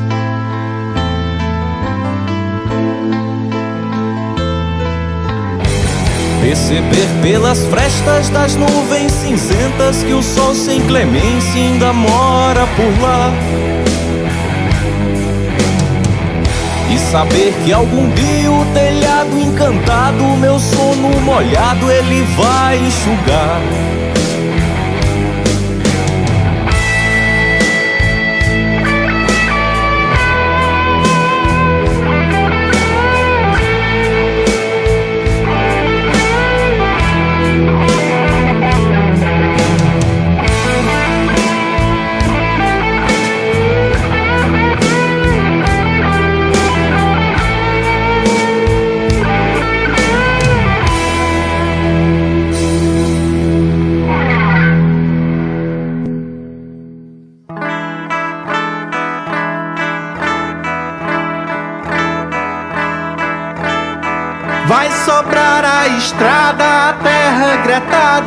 Perceber 6.47 7.05
pelas 7.21 7.65
frestas 7.65 8.29
das 8.29 8.55
nuvens 8.55 9.11
cinzentas 9.11 10.01
que 10.01 10.13
o 10.13 10.23
sol 10.23 10.55
sem 10.55 10.79
clemência 10.87 11.61
ainda 11.61 11.91
mora 11.91 12.65
por 12.67 13.01
lá. 13.01 13.33
E 16.89 16.97
saber 17.11 17.53
que 17.65 17.73
algum 17.73 18.09
dia 18.11 18.49
o 18.49 18.65
telhado 18.73 19.37
encantado, 19.37 20.23
meu 20.37 20.57
sono 20.57 21.19
molhado, 21.19 21.91
ele 21.91 22.23
vai 22.37 22.77
enxugar. 22.77 23.61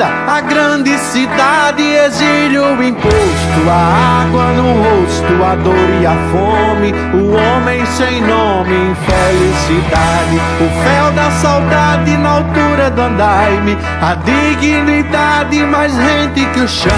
Gretada, 0.01 0.07
a 0.27 0.41
grande 0.41 0.97
cidade 0.99 1.83
exige 1.83 2.59
o 2.59 2.83
imposto, 2.83 3.69
a 3.69 4.23
água 4.23 4.53
no 4.53 4.73
rosto, 4.83 5.45
a 5.45 5.55
dor 5.57 6.01
e 6.01 6.07
a 6.07 6.17
fome, 6.33 6.93
o 7.15 7.33
homem 7.37 7.85
sem 7.87 8.23
nome, 8.23 8.75
infelicidade, 8.91 10.41
o 10.61 10.85
fel 10.85 11.13
da 11.13 11.31
saudade 11.33 12.17
na 12.17 12.31
altura 12.31 12.91
do 12.91 13.03
andaime, 13.03 13.77
a 14.01 14.15
dignidade 14.15 15.59
mais 15.65 15.95
rente 15.97 16.45
que 16.47 16.61
o 16.61 16.69
chão, 16.69 16.91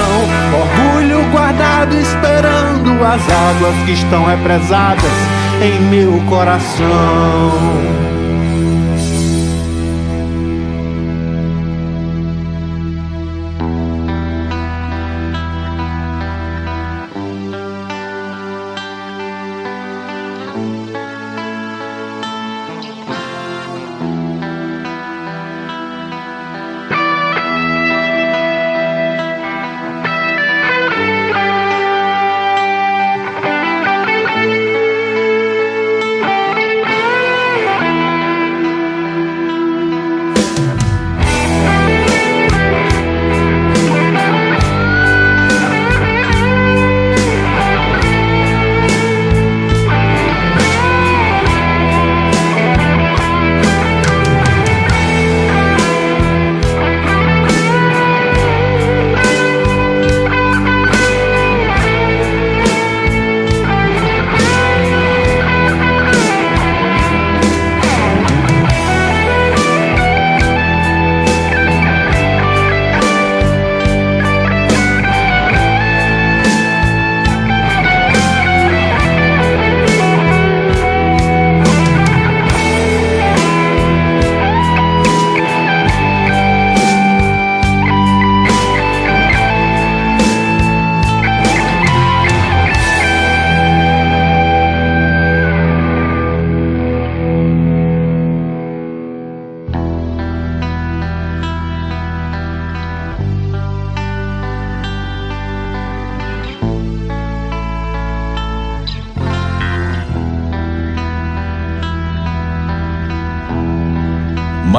orgulho 0.53 1.23
guardado 1.31 1.95
esperando 1.95 3.05
as 3.05 3.23
águas 3.29 3.75
que 3.85 3.93
estão 3.93 4.25
represadas 4.25 5.13
em 5.61 5.81
meu 5.83 6.23
coração. 6.29 8.12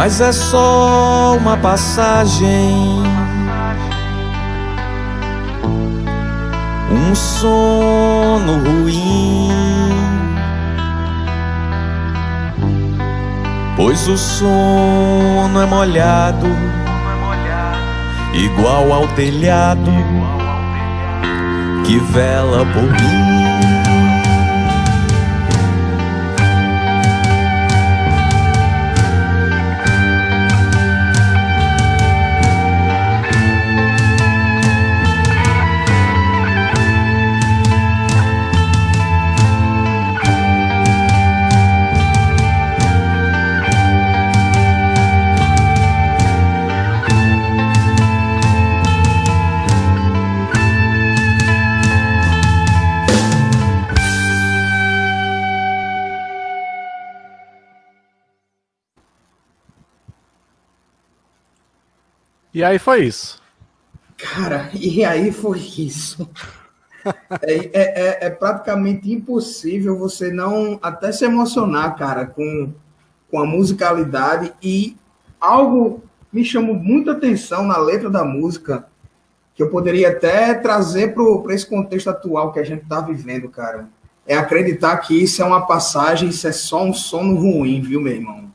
Mas 0.04 0.20
é 0.20 0.34
só 0.34 1.38
uma 1.38 1.56
passagem. 1.56 3.02
Um 6.92 7.16
sono 7.16 8.58
ruim. 8.66 9.48
Pois 13.78 14.06
o 14.10 14.18
sono 14.18 15.62
é 15.62 15.66
molhado, 15.66 16.48
igual 18.34 18.92
ao 18.92 19.08
telhado 19.16 19.90
que 21.86 21.98
vela 21.98 22.66
por 22.74 22.84
mim. 22.84 23.53
E 62.64 62.66
aí 62.66 62.80
foi 62.80 63.04
isso. 63.04 63.42
Cara, 64.16 64.70
e 64.74 65.04
aí 65.04 65.34
foi 65.34 65.60
isso. 65.60 66.30
É, 67.42 67.56
é, 67.56 67.72
é, 67.74 68.18
é, 68.28 68.30
praticamente 68.30 69.12
impossível 69.12 70.00
você 70.00 70.32
não 70.32 70.80
até 70.82 71.12
se 71.12 71.26
emocionar, 71.26 71.94
cara, 71.98 72.26
com, 72.26 72.72
com 73.30 73.38
a 73.38 73.46
musicalidade 73.46 74.54
e 74.64 74.96
algo 75.42 76.06
me 76.32 76.46
chamou 76.46 76.74
muita 76.74 77.12
atenção 77.12 77.66
na 77.66 77.78
letra 77.78 78.10
da 78.10 78.24
música 78.24 78.88
que 79.54 79.62
eu 79.62 79.70
poderia 79.70 80.12
até 80.12 80.54
trazer 80.54 81.14
para 81.14 81.54
esse 81.54 81.66
contexto 81.66 82.10
atual 82.10 82.54
que 82.54 82.60
a 82.60 82.64
gente 82.64 82.84
está 82.84 83.02
vivendo, 83.02 83.50
cara. 83.50 83.90
É 84.26 84.38
acreditar 84.38 84.96
que 85.00 85.22
isso 85.22 85.42
é 85.42 85.46
uma 85.46 85.68
passagem, 85.68 86.30
isso 86.30 86.48
é 86.48 86.54
só 86.54 86.82
um 86.82 86.94
sono 86.94 87.36
ruim, 87.36 87.82
viu, 87.82 88.00
meu 88.00 88.14
irmão? 88.14 88.50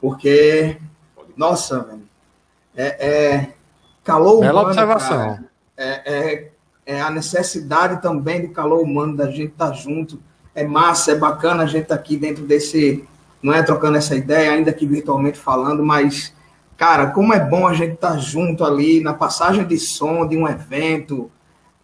Porque, 0.00 0.76
nossa, 1.36 1.78
velho, 1.84 1.97
é, 2.78 3.06
é 3.06 3.48
calor 4.04 4.40
Bela 4.40 4.52
humano. 4.52 4.68
observação. 4.68 5.38
É, 5.76 6.14
é, 6.14 6.48
é, 6.86 7.00
a 7.00 7.10
necessidade 7.10 8.00
também 8.00 8.42
do 8.42 8.52
calor 8.52 8.80
humano, 8.80 9.16
da 9.16 9.26
gente 9.26 9.52
estar 9.52 9.68
tá 9.68 9.72
junto. 9.72 10.20
É 10.54 10.64
massa, 10.64 11.12
é 11.12 11.14
bacana 11.16 11.64
a 11.64 11.66
gente 11.66 11.82
estar 11.82 11.96
tá 11.96 12.00
aqui 12.00 12.16
dentro 12.16 12.44
desse. 12.44 13.04
Não 13.42 13.52
é 13.52 13.62
trocando 13.62 13.98
essa 13.98 14.16
ideia, 14.16 14.52
ainda 14.52 14.72
que 14.72 14.86
virtualmente 14.86 15.38
falando, 15.38 15.84
mas, 15.84 16.34
cara, 16.76 17.08
como 17.08 17.32
é 17.32 17.38
bom 17.38 17.68
a 17.68 17.74
gente 17.74 17.94
estar 17.94 18.12
tá 18.12 18.18
junto 18.18 18.64
ali 18.64 19.00
na 19.00 19.14
passagem 19.14 19.64
de 19.64 19.78
som 19.78 20.26
de 20.26 20.36
um 20.36 20.48
evento, 20.48 21.30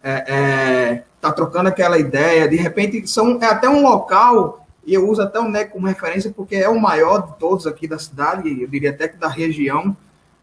é, 0.03 0.11
é, 0.27 1.03
tá 1.21 1.31
trocando 1.31 1.69
aquela 1.69 1.97
ideia. 1.97 2.47
De 2.47 2.57
repente, 2.57 3.07
são, 3.07 3.39
é 3.41 3.45
até 3.45 3.69
um 3.69 3.83
local, 3.83 4.65
e 4.85 4.93
eu 4.93 5.09
uso 5.09 5.21
até 5.21 5.39
o 5.39 5.49
NEC 5.49 5.71
como 5.71 5.87
referência, 5.87 6.33
porque 6.35 6.55
é 6.55 6.67
o 6.67 6.79
maior 6.79 7.25
de 7.25 7.37
todos 7.37 7.65
aqui 7.65 7.87
da 7.87 7.97
cidade, 7.97 8.61
eu 8.61 8.67
diria 8.67 8.89
até 8.89 9.07
que 9.07 9.15
da 9.15 9.29
região 9.29 9.95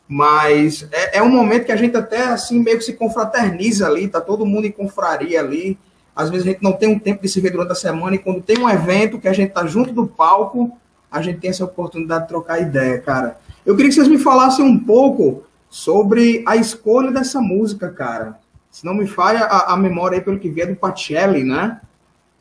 mas 0.08 0.86
é, 0.92 1.18
é, 1.18 1.22
um 1.22 1.30
momento 1.30 1.64
que 1.64 1.72
a 1.72 1.76
gente 1.76 1.96
até 1.96 2.24
assim 2.24 2.60
meio 2.60 2.78
que 2.78 2.84
se 2.84 2.92
confraterniza 2.94 3.86
ali, 3.86 4.08
tá 4.08 4.20
todo 4.20 4.46
mundo 4.46 4.66
em 4.66 4.72
confraria 4.72 5.40
ali. 5.40 5.78
Às 6.14 6.28
vezes 6.28 6.46
a 6.46 6.50
gente 6.50 6.62
não 6.62 6.72
tem 6.72 6.88
um 6.88 6.98
tempo 6.98 7.22
de 7.22 7.28
se 7.28 7.40
ver 7.40 7.50
durante 7.50 7.72
a 7.72 7.74
semana 7.74 8.16
e 8.16 8.18
quando 8.18 8.42
tem 8.42 8.58
um 8.58 8.68
evento 8.68 9.18
que 9.18 9.28
a 9.28 9.32
gente 9.32 9.52
tá 9.52 9.66
junto 9.66 9.92
do 9.92 10.06
palco, 10.06 10.76
a 11.10 11.22
gente 11.22 11.40
tem 11.40 11.50
essa 11.50 11.64
oportunidade 11.64 12.24
de 12.24 12.28
trocar 12.28 12.60
ideia, 12.60 13.00
cara. 13.00 13.38
Eu 13.64 13.74
queria 13.74 13.88
que 13.88 13.94
vocês 13.94 14.08
me 14.08 14.18
falassem 14.18 14.64
um 14.64 14.78
pouco 14.78 15.44
sobre 15.70 16.42
a 16.46 16.56
escolha 16.56 17.10
dessa 17.10 17.40
música, 17.40 17.90
cara. 17.90 18.38
Se 18.70 18.84
não 18.84 18.94
me 18.94 19.06
falha 19.06 19.40
a, 19.40 19.72
a 19.72 19.76
memória 19.76 20.18
aí 20.18 20.24
pelo 20.24 20.38
que 20.38 20.50
vier 20.50 20.68
do 20.68 20.76
Pacelli, 20.76 21.44
né? 21.44 21.80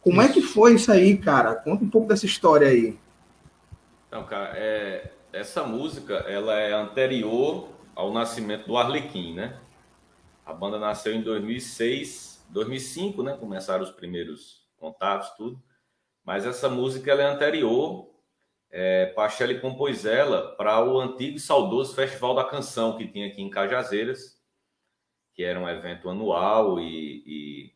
Como 0.02 0.22
é 0.22 0.28
que 0.28 0.42
foi 0.42 0.76
isso 0.76 0.92
aí, 0.92 1.18
cara? 1.18 1.56
Conta 1.56 1.84
um 1.84 1.90
pouco 1.90 2.08
dessa 2.08 2.26
história 2.26 2.68
aí. 2.68 2.98
Então, 4.08 4.26
cara, 4.26 4.52
é, 4.56 5.12
essa 5.34 5.64
música 5.64 6.16
ela 6.28 6.60
é 6.60 6.74
anterior 6.74 7.70
ao 7.96 8.12
nascimento 8.12 8.68
do 8.68 8.78
Arlequim, 8.78 9.34
né? 9.34 9.60
A 10.46 10.54
banda 10.54 10.78
nasceu 10.78 11.14
em 11.14 11.22
2006, 11.22 12.46
2005, 12.50 13.24
né? 13.24 13.38
Começaram 13.38 13.84
os 13.84 13.92
primeiros 13.92 14.68
contatos, 14.78 15.30
tudo. 15.32 15.62
Mas 16.24 16.46
essa 16.46 16.70
música 16.70 17.12
ela 17.12 17.22
é 17.22 17.26
anterior. 17.26 18.10
É, 18.70 19.08
Pachelli 19.08 19.60
compôs 19.60 20.06
ela 20.06 20.56
para 20.56 20.84
o 20.84 21.00
antigo 21.00 21.38
e 21.38 21.40
saudoso 21.40 21.94
Festival 21.94 22.36
da 22.36 22.46
Canção 22.46 22.98
que 22.98 23.08
tinha 23.08 23.28
aqui 23.28 23.42
em 23.42 23.50
Cajazeiras, 23.50 24.42
que 25.34 25.44
era 25.44 25.60
um 25.60 25.68
evento 25.68 26.10
anual 26.10 26.80
e, 26.80 27.24
e 27.26 27.74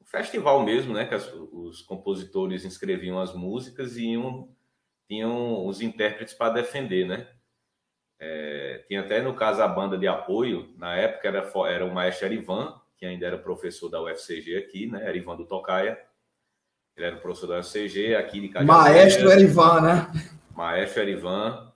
um 0.00 0.04
festival 0.04 0.62
mesmo, 0.62 0.94
né? 0.94 1.04
Que 1.04 1.14
as, 1.14 1.32
os 1.32 1.82
compositores 1.82 2.64
inscreviam 2.64 3.18
as 3.20 3.34
músicas 3.34 3.96
e 3.96 4.10
iam 4.10 4.48
tinham 5.08 5.66
os 5.66 5.80
intérpretes 5.80 6.34
para 6.34 6.54
defender, 6.54 7.06
né? 7.06 7.26
É, 8.20 8.84
tinha 8.86 9.00
até 9.00 9.20
no 9.20 9.34
caso 9.34 9.60
a 9.60 9.66
banda 9.66 9.98
de 9.98 10.06
apoio, 10.06 10.72
na 10.78 10.94
época 10.94 11.26
era, 11.26 11.50
era 11.68 11.84
o 11.84 11.92
maestro 11.92 12.26
Erivan, 12.26 12.80
que 12.96 13.04
ainda 13.04 13.26
era 13.26 13.36
professor 13.36 13.88
da 13.88 14.00
UFCG 14.00 14.56
aqui, 14.56 14.86
né? 14.86 15.08
Erivan 15.08 15.34
do 15.34 15.44
Tocaia. 15.44 15.98
Ele 16.96 17.06
era 17.06 17.16
professor 17.16 17.48
da 17.48 17.58
UFCG 17.58 18.14
aqui 18.14 18.40
de 18.40 18.48
Cajazeiras. 18.48 18.84
Maestro 18.84 19.32
Erivan, 19.32 19.80
né? 19.80 20.12
Maestro 20.54 21.02
Erivan. 21.02 21.72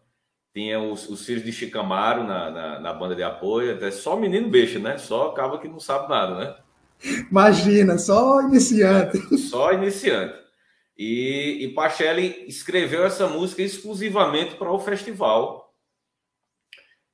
Tinha 0.54 0.78
os, 0.80 1.08
os 1.08 1.26
filhos 1.26 1.42
de 1.42 1.52
Chicamaro 1.52 2.22
na, 2.22 2.50
na, 2.50 2.80
na, 2.80 2.92
banda 2.94 3.14
de 3.14 3.22
apoio, 3.22 3.74
até 3.74 3.90
só 3.90 4.16
menino 4.16 4.48
beijo, 4.48 4.78
né? 4.78 4.96
Só 4.98 5.30
acaba 5.30 5.58
que 5.58 5.68
não 5.68 5.80
sabe 5.80 6.08
nada, 6.08 6.34
né? 6.36 6.56
Imagina, 7.30 7.98
só 7.98 8.40
iniciante. 8.42 9.36
Só 9.36 9.72
iniciante. 9.72 10.45
E, 10.98 11.66
e 11.66 12.46
escreveu 12.48 13.04
essa 13.04 13.28
música 13.28 13.62
exclusivamente 13.62 14.56
para 14.56 14.72
o 14.72 14.78
festival. 14.78 15.74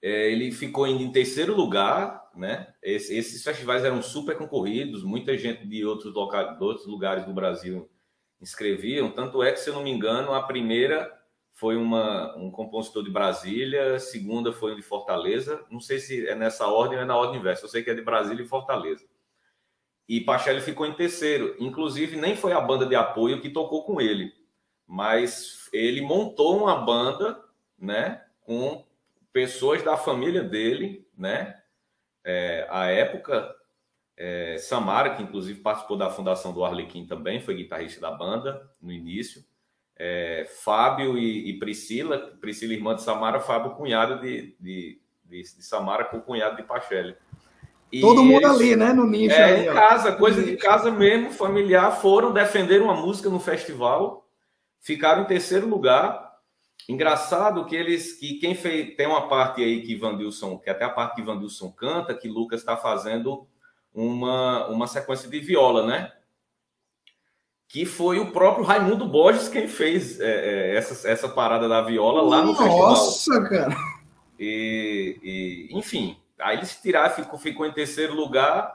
É, 0.00 0.30
ele 0.30 0.52
ficou 0.52 0.86
em, 0.86 1.10
terceiro 1.10 1.54
lugar, 1.54 2.30
né? 2.34 2.72
Esse, 2.82 3.16
esses 3.16 3.42
festivais 3.42 3.84
eram 3.84 4.02
super 4.02 4.36
concorridos, 4.36 5.04
muita 5.04 5.36
gente 5.36 5.66
de 5.66 5.84
outros, 5.84 6.14
locais, 6.14 6.56
de 6.58 6.64
outros 6.64 6.86
lugares 6.86 7.24
do 7.24 7.32
Brasil 7.32 7.90
inscreviam. 8.40 9.10
Tanto 9.10 9.42
é 9.42 9.52
que, 9.52 9.60
se 9.60 9.70
eu 9.70 9.74
não 9.74 9.84
me 9.84 9.90
engano, 9.90 10.34
a 10.34 10.42
primeira 10.42 11.10
foi 11.52 11.76
uma, 11.76 12.36
um 12.36 12.50
compositor 12.50 13.04
de 13.04 13.10
Brasília, 13.10 13.94
a 13.94 14.00
segunda 14.00 14.52
foi 14.52 14.74
de 14.74 14.82
Fortaleza. 14.82 15.64
Não 15.70 15.80
sei 15.80 15.98
se 15.98 16.26
é 16.26 16.34
nessa 16.34 16.66
ordem 16.66 16.98
ou 16.98 17.04
é 17.04 17.06
na 17.06 17.16
ordem 17.16 17.38
inversa. 17.38 17.64
Eu 17.64 17.68
sei 17.68 17.82
que 17.82 17.90
é 17.90 17.94
de 17.94 18.02
Brasília 18.02 18.42
e 18.42 18.48
Fortaleza. 18.48 19.04
E 20.08 20.20
Pachelli 20.20 20.60
ficou 20.60 20.86
em 20.86 20.94
terceiro. 20.94 21.56
Inclusive, 21.58 22.16
nem 22.16 22.36
foi 22.36 22.52
a 22.52 22.60
banda 22.60 22.86
de 22.86 22.94
apoio 22.94 23.40
que 23.40 23.50
tocou 23.50 23.84
com 23.84 24.00
ele, 24.00 24.32
mas 24.86 25.68
ele 25.72 26.00
montou 26.00 26.62
uma 26.62 26.76
banda, 26.76 27.42
né, 27.78 28.22
com 28.40 28.84
pessoas 29.32 29.82
da 29.82 29.96
família 29.96 30.42
dele, 30.42 31.06
né? 31.16 31.58
É, 32.24 32.66
a 32.70 32.86
época, 32.86 33.54
é, 34.16 34.56
Samara, 34.58 35.14
que 35.14 35.22
inclusive 35.22 35.60
participou 35.60 35.96
da 35.96 36.10
fundação 36.10 36.52
do 36.52 36.64
Arlequim 36.64 37.06
também, 37.06 37.40
foi 37.40 37.54
guitarrista 37.54 38.00
da 38.00 38.10
banda 38.10 38.70
no 38.80 38.92
início. 38.92 39.44
É, 39.96 40.46
Fábio 40.62 41.16
e, 41.18 41.50
e, 41.50 41.58
Priscila, 41.58 42.18
Priscila 42.40 42.72
irmã 42.72 42.94
de 42.94 43.02
Samara, 43.02 43.40
Fábio 43.40 43.74
cunhado 43.74 44.20
de, 44.20 44.56
de, 44.58 45.00
de, 45.24 45.42
de 45.42 45.64
Samara 45.64 46.04
com 46.04 46.20
cunhado 46.20 46.56
de 46.56 46.62
Pachelli. 46.62 47.16
Todo 48.00 48.24
mundo 48.24 48.46
ali, 48.46 48.74
né? 48.74 48.92
No 48.92 49.07
nicho. 49.07 49.35
É, 49.35 49.44
aí, 49.44 49.68
em 49.68 49.72
casa, 49.72 50.12
coisa 50.12 50.42
de 50.42 50.57
casa 50.57 50.90
mesmo, 50.90 51.31
familiar. 51.31 51.90
Foram 52.00 52.33
defender 52.33 52.81
uma 52.81 52.94
música 52.94 53.28
no 53.28 53.38
festival, 53.38 54.26
ficaram 54.81 55.22
em 55.22 55.26
terceiro 55.26 55.68
lugar. 55.68 56.33
Engraçado 56.88 57.64
que 57.66 57.76
eles, 57.76 58.14
que 58.14 58.35
quem 58.35 58.55
fez, 58.55 58.96
tem 58.96 59.07
uma 59.07 59.28
parte 59.28 59.62
aí 59.62 59.83
que 59.83 59.94
Vandilson, 59.94 60.59
que 60.59 60.70
até 60.70 60.85
a 60.85 60.90
parte 60.90 61.16
que 61.16 61.22
Vandilson 61.22 61.70
canta, 61.70 62.14
que 62.14 62.28
Lucas 62.28 62.61
está 62.61 62.76
fazendo 62.76 63.46
uma, 63.94 64.66
uma 64.68 64.87
sequência 64.87 65.28
de 65.28 65.38
viola, 65.38 65.87
né? 65.87 66.12
Que 67.68 67.85
foi 67.85 68.18
o 68.18 68.33
próprio 68.33 68.64
Raimundo 68.64 69.07
Borges 69.07 69.48
quem 69.48 69.68
fez 69.68 70.18
é, 70.18 70.24
é, 70.72 70.76
essa, 70.76 71.09
essa 71.09 71.28
parada 71.28 71.68
da 71.68 71.83
viola 71.83 72.22
lá 72.22 72.40
no 72.42 72.52
Nossa, 72.52 72.62
festival. 72.62 72.88
Nossa, 72.88 73.48
cara! 73.48 73.76
E, 74.38 75.18
e, 75.22 75.78
enfim, 75.78 76.16
Aí 76.42 76.57
eles 76.57 76.81
tiraram, 76.81 77.14
ficou, 77.14 77.38
ficou 77.38 77.66
em 77.66 77.72
terceiro 77.72 78.14
lugar. 78.14 78.72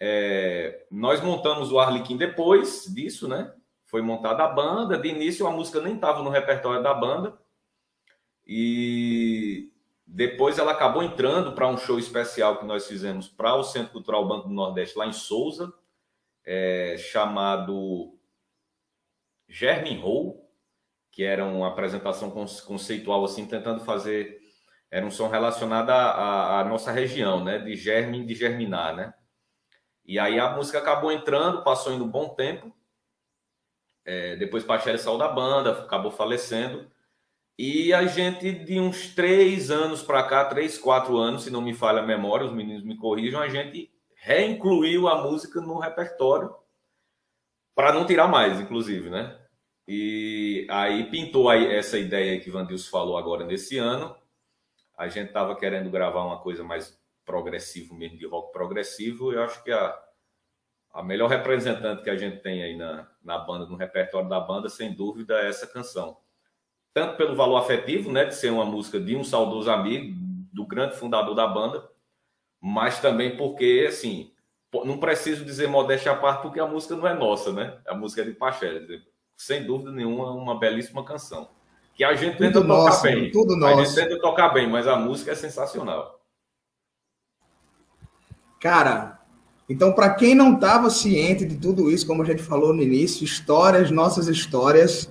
É, 0.00 0.86
nós 0.90 1.20
montamos 1.20 1.72
o 1.72 1.78
Arlequim 1.78 2.16
depois 2.16 2.84
disso, 2.94 3.26
né? 3.28 3.52
Foi 3.86 4.02
montada 4.02 4.44
a 4.44 4.48
banda. 4.48 4.98
De 4.98 5.08
início, 5.08 5.46
a 5.46 5.50
música 5.50 5.80
nem 5.80 5.94
estava 5.94 6.22
no 6.22 6.30
repertório 6.30 6.82
da 6.82 6.92
banda. 6.92 7.38
E 8.46 9.72
depois 10.06 10.58
ela 10.58 10.72
acabou 10.72 11.02
entrando 11.02 11.52
para 11.52 11.66
um 11.66 11.76
show 11.76 11.98
especial 11.98 12.58
que 12.58 12.64
nós 12.64 12.86
fizemos 12.86 13.28
para 13.28 13.56
o 13.56 13.64
Centro 13.64 13.92
Cultural 13.92 14.26
Banco 14.26 14.48
do 14.48 14.54
Nordeste, 14.54 14.96
lá 14.96 15.06
em 15.06 15.12
Souza, 15.12 15.72
é, 16.44 16.96
chamado 16.96 18.16
Germin 19.48 19.98
Hall, 19.98 20.48
que 21.10 21.24
era 21.24 21.44
uma 21.44 21.68
apresentação 21.68 22.30
conceitual, 22.30 23.24
assim, 23.24 23.46
tentando 23.46 23.84
fazer. 23.84 24.40
Era 24.90 25.04
um 25.04 25.10
som 25.10 25.28
relacionado 25.28 25.90
à, 25.90 26.60
à 26.60 26.64
nossa 26.64 26.92
região, 26.92 27.42
né? 27.42 27.58
De 27.58 27.74
germe, 27.76 28.24
de 28.24 28.34
germinar, 28.34 28.94
né? 28.94 29.14
E 30.04 30.18
aí 30.18 30.38
a 30.38 30.54
música 30.54 30.78
acabou 30.78 31.10
entrando, 31.10 31.64
passou 31.64 31.92
indo 31.92 32.04
um 32.04 32.10
bom 32.10 32.28
tempo. 32.28 32.72
É, 34.04 34.36
depois 34.36 34.62
Pachelli 34.62 34.98
saiu 34.98 35.18
da 35.18 35.28
banda, 35.28 35.72
acabou 35.72 36.12
falecendo. 36.12 36.88
E 37.58 37.92
a 37.92 38.06
gente, 38.06 38.52
de 38.52 38.78
uns 38.78 39.14
três 39.14 39.70
anos 39.70 40.02
para 40.02 40.22
cá, 40.22 40.44
três, 40.44 40.78
quatro 40.78 41.16
anos, 41.16 41.44
se 41.44 41.50
não 41.50 41.60
me 41.62 41.74
falha 41.74 42.00
a 42.00 42.06
memória, 42.06 42.46
os 42.46 42.52
meninos 42.52 42.84
me 42.84 42.96
corrijam, 42.96 43.40
a 43.40 43.48
gente 43.48 43.90
reincluiu 44.16 45.08
a 45.08 45.22
música 45.22 45.60
no 45.60 45.78
repertório 45.78 46.54
para 47.74 47.92
não 47.92 48.06
tirar 48.06 48.28
mais, 48.28 48.60
inclusive, 48.60 49.10
né? 49.10 49.38
E 49.88 50.66
aí 50.70 51.10
pintou 51.10 51.48
aí 51.48 51.66
essa 51.74 51.98
ideia 51.98 52.40
que 52.40 52.50
Vandils 52.50 52.88
falou 52.88 53.16
agora 53.16 53.44
nesse 53.44 53.78
ano. 53.78 54.16
A 54.96 55.08
gente 55.08 55.28
estava 55.28 55.54
querendo 55.56 55.90
gravar 55.90 56.24
uma 56.24 56.40
coisa 56.40 56.64
mais 56.64 56.98
progressivo 57.24 57.94
mesmo, 57.94 58.18
de 58.18 58.26
rock 58.26 58.52
progressivo. 58.52 59.32
Eu 59.32 59.42
acho 59.42 59.62
que 59.62 59.70
a, 59.70 59.98
a 60.92 61.02
melhor 61.02 61.28
representante 61.28 62.02
que 62.02 62.10
a 62.10 62.16
gente 62.16 62.40
tem 62.42 62.62
aí 62.62 62.76
na, 62.76 63.10
na 63.22 63.38
banda, 63.38 63.66
no 63.66 63.76
repertório 63.76 64.28
da 64.28 64.40
banda, 64.40 64.68
sem 64.68 64.94
dúvida, 64.94 65.40
é 65.40 65.48
essa 65.48 65.66
canção 65.66 66.16
tanto 66.96 67.18
pelo 67.18 67.36
valor 67.36 67.58
afetivo, 67.58 68.10
né, 68.10 68.24
de 68.24 68.34
ser 68.34 68.50
uma 68.50 68.64
música 68.64 68.98
de 68.98 69.14
um 69.14 69.22
saudoso 69.22 69.70
amigo, 69.70 70.16
do 70.50 70.66
grande 70.66 70.96
fundador 70.96 71.34
da 71.34 71.46
banda, 71.46 71.86
mas 72.58 73.02
também 73.02 73.36
porque, 73.36 73.84
assim, 73.86 74.32
não 74.72 74.96
preciso 74.96 75.44
dizer 75.44 75.68
modéstia 75.68 76.12
à 76.12 76.16
parte, 76.16 76.40
porque 76.40 76.58
a 76.58 76.66
música 76.66 76.96
não 76.96 77.06
é 77.06 77.12
nossa, 77.12 77.52
né? 77.52 77.78
A 77.86 77.94
música 77.94 78.22
é 78.22 78.24
de 78.24 78.32
Pachel. 78.32 78.80
Sem 79.36 79.66
dúvida 79.66 79.92
nenhuma, 79.92 80.30
uma 80.30 80.58
belíssima 80.58 81.04
canção. 81.04 81.50
Que 81.96 82.04
a 82.04 82.14
gente 82.14 82.36
tenta 82.36 82.60
tudo 82.60 82.68
tocar 82.68 82.84
nosso, 82.84 83.02
bem. 83.02 83.30
Tudo 83.30 83.54
a 83.54 83.56
nosso. 83.56 83.84
gente 83.84 83.94
tenta 83.94 84.20
tocar 84.20 84.50
bem, 84.50 84.68
mas 84.68 84.86
a 84.86 84.96
música 84.96 85.32
é 85.32 85.34
sensacional. 85.34 86.20
Cara, 88.60 89.18
então, 89.68 89.92
para 89.92 90.10
quem 90.10 90.34
não 90.34 90.54
estava 90.54 90.90
ciente 90.90 91.46
de 91.46 91.56
tudo 91.56 91.90
isso, 91.90 92.06
como 92.06 92.22
a 92.22 92.26
gente 92.26 92.42
falou 92.42 92.74
no 92.74 92.82
início, 92.82 93.24
histórias, 93.24 93.90
nossas 93.90 94.28
histórias, 94.28 95.10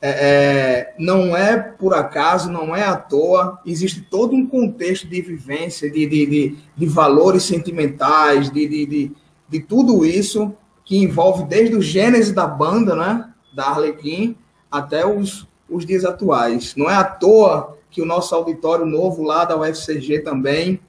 é, 0.00 0.10
é, 0.10 0.94
não 0.98 1.36
é 1.36 1.58
por 1.58 1.94
acaso, 1.94 2.50
não 2.50 2.74
é 2.74 2.84
à 2.84 2.96
toa, 2.96 3.60
existe 3.64 4.00
todo 4.02 4.34
um 4.34 4.46
contexto 4.46 5.06
de 5.06 5.20
vivência, 5.20 5.90
de, 5.90 6.06
de, 6.06 6.26
de, 6.26 6.58
de 6.76 6.86
valores 6.86 7.44
sentimentais, 7.44 8.50
de, 8.50 8.66
de, 8.66 8.86
de, 8.86 9.12
de, 9.48 9.60
tudo 9.60 10.04
isso 10.04 10.54
que 10.84 10.98
envolve 10.98 11.44
desde 11.44 11.76
o 11.76 11.82
gênese 11.82 12.34
da 12.34 12.46
banda, 12.46 12.94
né, 12.94 13.30
da 13.54 13.68
Arlequim, 13.68 14.36
até 14.70 15.06
os, 15.06 15.48
os 15.74 15.84
dias 15.84 16.04
atuais. 16.04 16.74
Não 16.76 16.88
é 16.88 16.94
à 16.94 17.04
toa 17.04 17.76
que 17.90 18.00
o 18.00 18.06
nosso 18.06 18.34
auditório 18.34 18.86
novo 18.86 19.22
lá 19.22 19.44
da 19.44 19.56
UFCG 19.58 20.20
também 20.20 20.80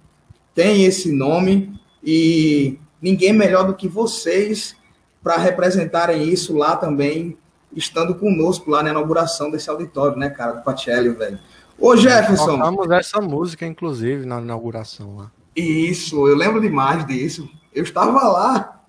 tem 0.54 0.86
esse 0.86 1.12
nome 1.12 1.80
e 2.04 2.80
ninguém 3.02 3.34
melhor 3.34 3.66
do 3.66 3.74
que 3.74 3.88
vocês 3.88 4.76
para 5.22 5.38
representarem 5.38 6.30
isso 6.30 6.56
lá 6.56 6.76
também 6.76 7.38
estando 7.76 8.16
conosco 8.16 8.70
lá 8.70 8.82
na 8.82 8.92
inauguração 8.92 9.52
desse 9.52 9.70
auditório, 9.70 10.18
né, 10.18 10.30
cara, 10.30 10.54
do 10.54 10.64
Pacelli, 10.64 11.10
velho. 11.10 11.40
Ô, 11.78 11.96
Jefferson. 11.98 12.58
Tocamos 12.58 12.90
essa 12.92 13.20
música, 13.20 13.66
inclusive, 13.66 14.26
na 14.26 14.40
inauguração 14.40 15.18
lá. 15.18 15.32
Isso, 15.56 16.28
eu 16.28 16.36
lembro 16.36 16.62
demais 16.62 17.06
disso. 17.06 17.50
Eu 17.74 17.84
estava 17.84 18.28
lá. 18.28 18.82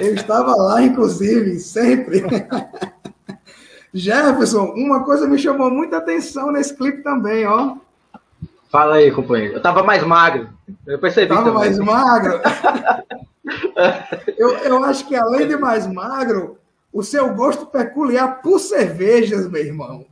Eu 0.00 0.14
estava 0.14 0.56
lá, 0.56 0.82
inclusive, 0.82 1.58
sempre. 1.58 2.22
Jefferson, 3.94 4.72
uma 4.76 5.04
coisa 5.04 5.26
me 5.26 5.38
chamou 5.38 5.70
muita 5.70 5.98
atenção 5.98 6.50
nesse 6.50 6.74
clipe 6.76 7.02
também, 7.02 7.46
ó. 7.46 7.76
Fala 8.70 8.96
aí, 8.96 9.10
companheiro. 9.10 9.54
Eu 9.54 9.62
tava 9.62 9.82
mais 9.82 10.02
magro. 10.02 10.48
Eu 10.86 10.98
percebi. 10.98 11.28
Tava 11.28 11.44
também. 11.44 11.54
mais 11.54 11.78
magro. 11.78 12.40
eu, 14.38 14.50
eu 14.58 14.84
acho 14.84 15.06
que 15.06 15.14
além 15.14 15.46
de 15.46 15.56
mais 15.56 15.86
magro, 15.86 16.56
o 16.90 17.02
seu 17.02 17.34
gosto 17.34 17.66
peculiar 17.66 18.40
por 18.40 18.58
cervejas, 18.58 19.46
meu 19.50 19.62
irmão. 19.62 20.06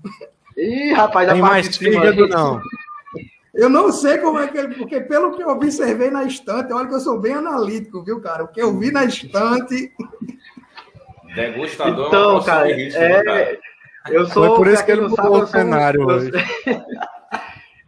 Ih, 0.58 0.92
rapaz, 0.92 1.32
Tem 1.32 1.40
mais 1.40 1.74
fígado, 1.74 2.28
não. 2.28 2.60
Eu 3.54 3.68
não 3.68 3.90
sei 3.90 4.18
como 4.18 4.38
é 4.38 4.46
que 4.46 4.58
ele. 4.58 4.74
Porque 4.74 5.00
pelo 5.00 5.34
que 5.34 5.42
eu 5.42 5.48
observei 5.48 6.10
na 6.10 6.24
estante, 6.24 6.72
olha 6.72 6.86
que 6.86 6.94
eu 6.94 7.00
sou 7.00 7.18
bem 7.18 7.32
analítico, 7.32 8.02
viu, 8.02 8.20
cara? 8.20 8.44
O 8.44 8.48
que 8.48 8.60
eu 8.60 8.78
vi 8.78 8.90
na 8.90 9.04
estante. 9.04 9.92
Degustador 11.34 12.08
então, 12.08 12.42
cara, 12.42 12.74
risco, 12.74 13.00
é, 13.00 13.24
cara. 13.24 13.58
Eu 14.08 14.26
sou. 14.26 14.46
Foi 14.46 14.56
por 14.56 14.66
isso 14.68 14.84
que 14.84 14.92
ele 14.92 15.02
mudou 15.02 15.42
o 15.42 15.46
cenário 15.46 16.06
hoje. 16.06 16.30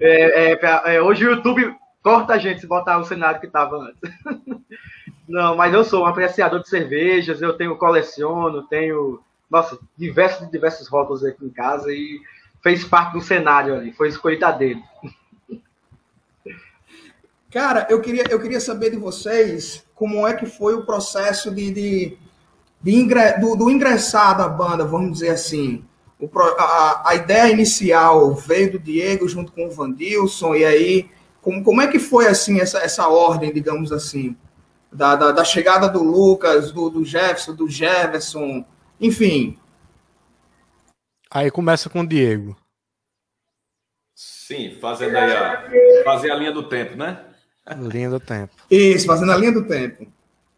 É, 0.04 0.54
é, 0.54 0.96
é, 0.96 1.00
hoje 1.00 1.24
o 1.24 1.30
YouTube 1.30 1.76
corta 2.02 2.32
a 2.32 2.38
gente 2.38 2.60
se 2.60 2.66
botar 2.66 2.98
o 2.98 3.04
cenário 3.04 3.38
que 3.38 3.46
estava 3.46 3.76
antes. 3.76 4.00
Não, 5.28 5.54
mas 5.54 5.72
eu 5.72 5.84
sou 5.84 6.02
um 6.02 6.06
apreciador 6.06 6.60
de 6.60 6.68
cervejas, 6.68 7.40
eu 7.40 7.56
tenho 7.56 7.78
coleciono, 7.78 8.66
tenho, 8.66 9.20
nossa, 9.48 9.78
diversos 9.96 10.50
diversos 10.50 10.88
rótulos 10.88 11.24
aqui 11.24 11.44
em 11.44 11.50
casa 11.50 11.92
e 11.92 12.20
fez 12.60 12.84
parte 12.84 13.12
do 13.12 13.20
cenário 13.20 13.74
ali, 13.74 13.92
foi 13.92 14.08
escolha 14.08 14.50
dele. 14.50 14.82
Cara, 17.52 17.86
eu 17.88 18.00
queria, 18.00 18.24
eu 18.28 18.40
queria 18.40 18.60
saber 18.60 18.90
de 18.90 18.96
vocês 18.96 19.86
como 19.94 20.26
é 20.26 20.34
que 20.34 20.46
foi 20.46 20.74
o 20.74 20.84
processo 20.84 21.50
de, 21.54 21.70
de, 21.70 22.18
de 22.82 22.92
ingre, 22.92 23.38
do, 23.38 23.54
do, 23.54 23.70
ingressar 23.70 24.36
da 24.36 24.48
banda, 24.48 24.84
vamos 24.84 25.12
dizer 25.12 25.30
assim. 25.30 25.84
O, 26.22 26.30
a, 26.38 27.10
a 27.10 27.14
ideia 27.16 27.52
inicial 27.52 28.32
veio 28.34 28.72
do 28.72 28.78
Diego 28.78 29.28
junto 29.28 29.52
com 29.52 29.66
o 29.66 29.70
Vandilson, 29.70 30.54
e 30.54 30.64
aí, 30.64 31.10
como, 31.40 31.62
como 31.64 31.82
é 31.82 31.88
que 31.88 31.98
foi 31.98 32.28
assim 32.28 32.60
essa, 32.60 32.78
essa 32.78 33.08
ordem, 33.08 33.52
digamos 33.52 33.90
assim? 33.90 34.36
da, 34.92 35.16
da, 35.16 35.32
da 35.32 35.44
chegada 35.44 35.88
do 35.88 36.02
Lucas, 36.02 36.70
do, 36.70 36.90
do 36.90 37.04
Jefferson, 37.04 37.54
do 37.54 37.68
Jefferson, 37.68 38.64
enfim. 39.00 39.58
Aí 41.30 41.50
começa 41.50 41.88
com 41.88 42.00
o 42.00 42.06
Diego. 42.06 42.56
Sim, 44.14 44.76
fazendo 44.80 45.16
aí 45.16 45.32
a, 45.32 46.04
fazer 46.04 46.30
a 46.30 46.34
linha 46.34 46.52
do 46.52 46.68
tempo, 46.68 46.94
né? 46.94 47.24
Linha 47.76 48.10
do 48.10 48.20
tempo. 48.20 48.52
Isso, 48.70 49.06
fazendo 49.06 49.32
a 49.32 49.36
linha 49.36 49.52
do 49.52 49.66
tempo. 49.66 50.06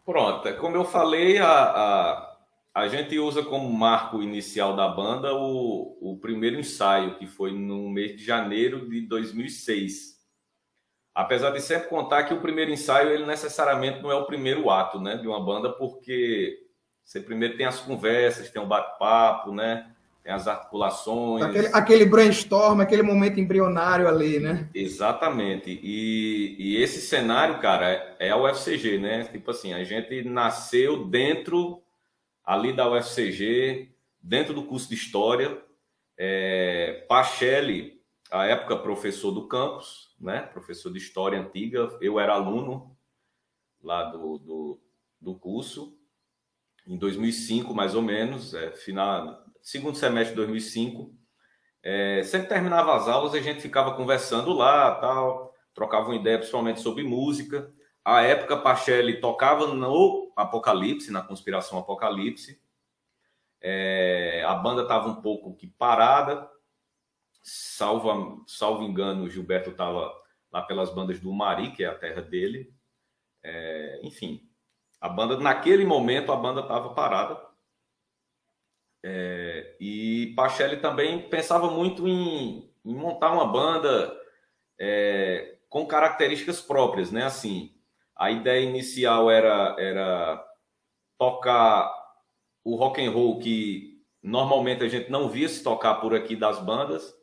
Pronto, 0.05 0.53
como 0.57 0.75
eu 0.75 0.83
falei, 0.83 1.37
a, 1.37 1.47
a, 1.47 2.34
a 2.75 2.87
gente 2.87 3.17
usa 3.17 3.41
como 3.41 3.71
marco 3.71 4.21
inicial 4.21 4.75
da 4.75 4.87
banda 4.87 5.33
o, 5.33 5.97
o 6.01 6.19
primeiro 6.19 6.59
ensaio, 6.59 7.17
que 7.17 7.25
foi 7.25 7.53
no 7.53 7.89
mês 7.89 8.17
de 8.17 8.23
janeiro 8.23 8.87
de 8.87 9.01
2006 9.01 10.15
apesar 11.15 11.51
de 11.51 11.61
sempre 11.61 11.87
contar 11.87 12.25
que 12.25 12.33
o 12.33 12.41
primeiro 12.41 12.71
ensaio 12.71 13.09
ele 13.09 13.25
necessariamente 13.25 14.03
não 14.03 14.11
é 14.11 14.15
o 14.15 14.25
primeiro 14.25 14.69
ato, 14.69 14.99
né, 14.99 15.15
de 15.15 15.25
uma 15.25 15.43
banda, 15.43 15.69
porque 15.69 16.59
você 17.05 17.21
primeiro 17.21 17.55
tem 17.55 17.65
as 17.65 17.79
conversas, 17.79 18.49
tem 18.49 18.61
o 18.61 18.65
bate-papo, 18.65 19.53
né, 19.53 19.87
tem 20.21 20.33
as 20.33 20.45
articulações, 20.45 21.43
aquele, 21.43 21.67
aquele, 21.67 22.05
brainstorm, 22.05 22.81
aquele 22.81 23.03
momento 23.03 23.39
embrionário 23.39 24.07
ali, 24.09 24.39
né? 24.39 24.67
Exatamente. 24.73 25.79
E, 25.81 26.55
e 26.59 26.81
esse 26.83 26.99
cenário, 26.99 27.59
cara, 27.59 28.15
é 28.19 28.31
a 28.31 28.37
UFCG, 28.37 28.97
né? 28.97 29.23
Tipo 29.25 29.51
assim, 29.51 29.71
a 29.71 29.83
gente 29.83 30.23
nasceu 30.23 31.05
dentro 31.05 31.84
ali 32.45 32.73
da 32.73 32.89
UFCG, 32.89 33.95
dentro 34.21 34.53
do 34.53 34.65
curso 34.65 34.89
de 34.89 34.95
história. 34.95 35.63
É, 36.17 37.05
Pachelli, 37.09 38.01
a 38.31 38.45
época 38.45 38.77
professor 38.77 39.31
do 39.31 39.47
campus, 39.47 40.15
né? 40.19 40.41
Professor 40.41 40.91
de 40.91 40.97
História 40.97 41.39
Antiga. 41.39 41.89
Eu 41.99 42.19
era 42.19 42.33
aluno 42.33 42.95
lá 43.81 44.03
do, 44.05 44.37
do, 44.39 44.81
do 45.21 45.35
curso, 45.35 45.97
em 46.87 46.97
2005, 46.97 47.73
mais 47.73 47.95
ou 47.95 48.01
menos, 48.01 48.53
é, 48.53 48.71
final, 48.71 49.43
segundo 49.61 49.97
semestre 49.97 50.31
de 50.31 50.37
2005. 50.37 51.13
É, 51.83 52.23
sempre 52.23 52.47
terminava 52.49 52.95
as 52.95 53.07
aulas, 53.07 53.35
a 53.35 53.39
gente 53.39 53.61
ficava 53.61 53.95
conversando 53.95 54.53
lá, 54.53 54.95
tal, 54.95 55.53
trocava 55.73 56.07
uma 56.07 56.15
ideia 56.15 56.37
principalmente 56.37 56.79
sobre 56.79 57.03
música. 57.03 57.71
A 58.05 58.21
época, 58.21 58.55
Pachelli 58.57 59.19
tocava 59.19 59.65
no 59.65 60.31
Apocalipse, 60.35 61.11
na 61.11 61.23
Conspiração 61.23 61.79
Apocalipse. 61.79 62.61
É, 63.59 64.43
a 64.47 64.53
banda 64.53 64.83
estava 64.83 65.09
um 65.09 65.21
pouco 65.23 65.55
que 65.55 65.65
parada, 65.65 66.47
salvo, 67.41 68.45
salvo 68.45 68.83
engano, 68.83 69.23
o 69.23 69.29
Gilberto 69.29 69.71
estava 69.71 70.13
lá 70.51 70.61
pelas 70.61 70.93
bandas 70.93 71.19
do 71.19 71.33
Mari, 71.33 71.71
que 71.71 71.83
é 71.83 71.87
a 71.87 71.97
terra 71.97 72.21
dele. 72.21 72.71
É, 73.41 73.99
enfim, 74.03 74.47
a 75.01 75.09
banda, 75.09 75.37
naquele 75.39 75.83
momento, 75.83 76.31
a 76.31 76.35
banda 76.35 76.61
estava 76.61 76.93
parada. 76.93 77.43
É, 79.03 79.75
e 79.79 80.33
Pachelli 80.35 80.77
também 80.77 81.27
pensava 81.27 81.71
muito 81.71 82.07
em, 82.07 82.71
em 82.85 82.93
montar 82.93 83.31
uma 83.31 83.47
banda 83.47 84.15
é, 84.79 85.57
com 85.69 85.87
características 85.87 86.61
próprias, 86.61 87.11
né? 87.11 87.23
Assim, 87.23 87.74
a 88.15 88.31
ideia 88.31 88.63
inicial 88.63 89.29
era, 89.29 89.75
era 89.77 90.43
tocar 91.17 91.91
o 92.63 92.75
rock 92.75 93.05
and 93.05 93.11
roll 93.11 93.39
que 93.39 94.01
normalmente 94.23 94.83
a 94.83 94.87
gente 94.87 95.11
não 95.11 95.29
via 95.29 95.47
se 95.47 95.63
tocar 95.63 95.95
por 95.95 96.15
aqui 96.15 96.35
das 96.35 96.59
bandas. 96.59 97.13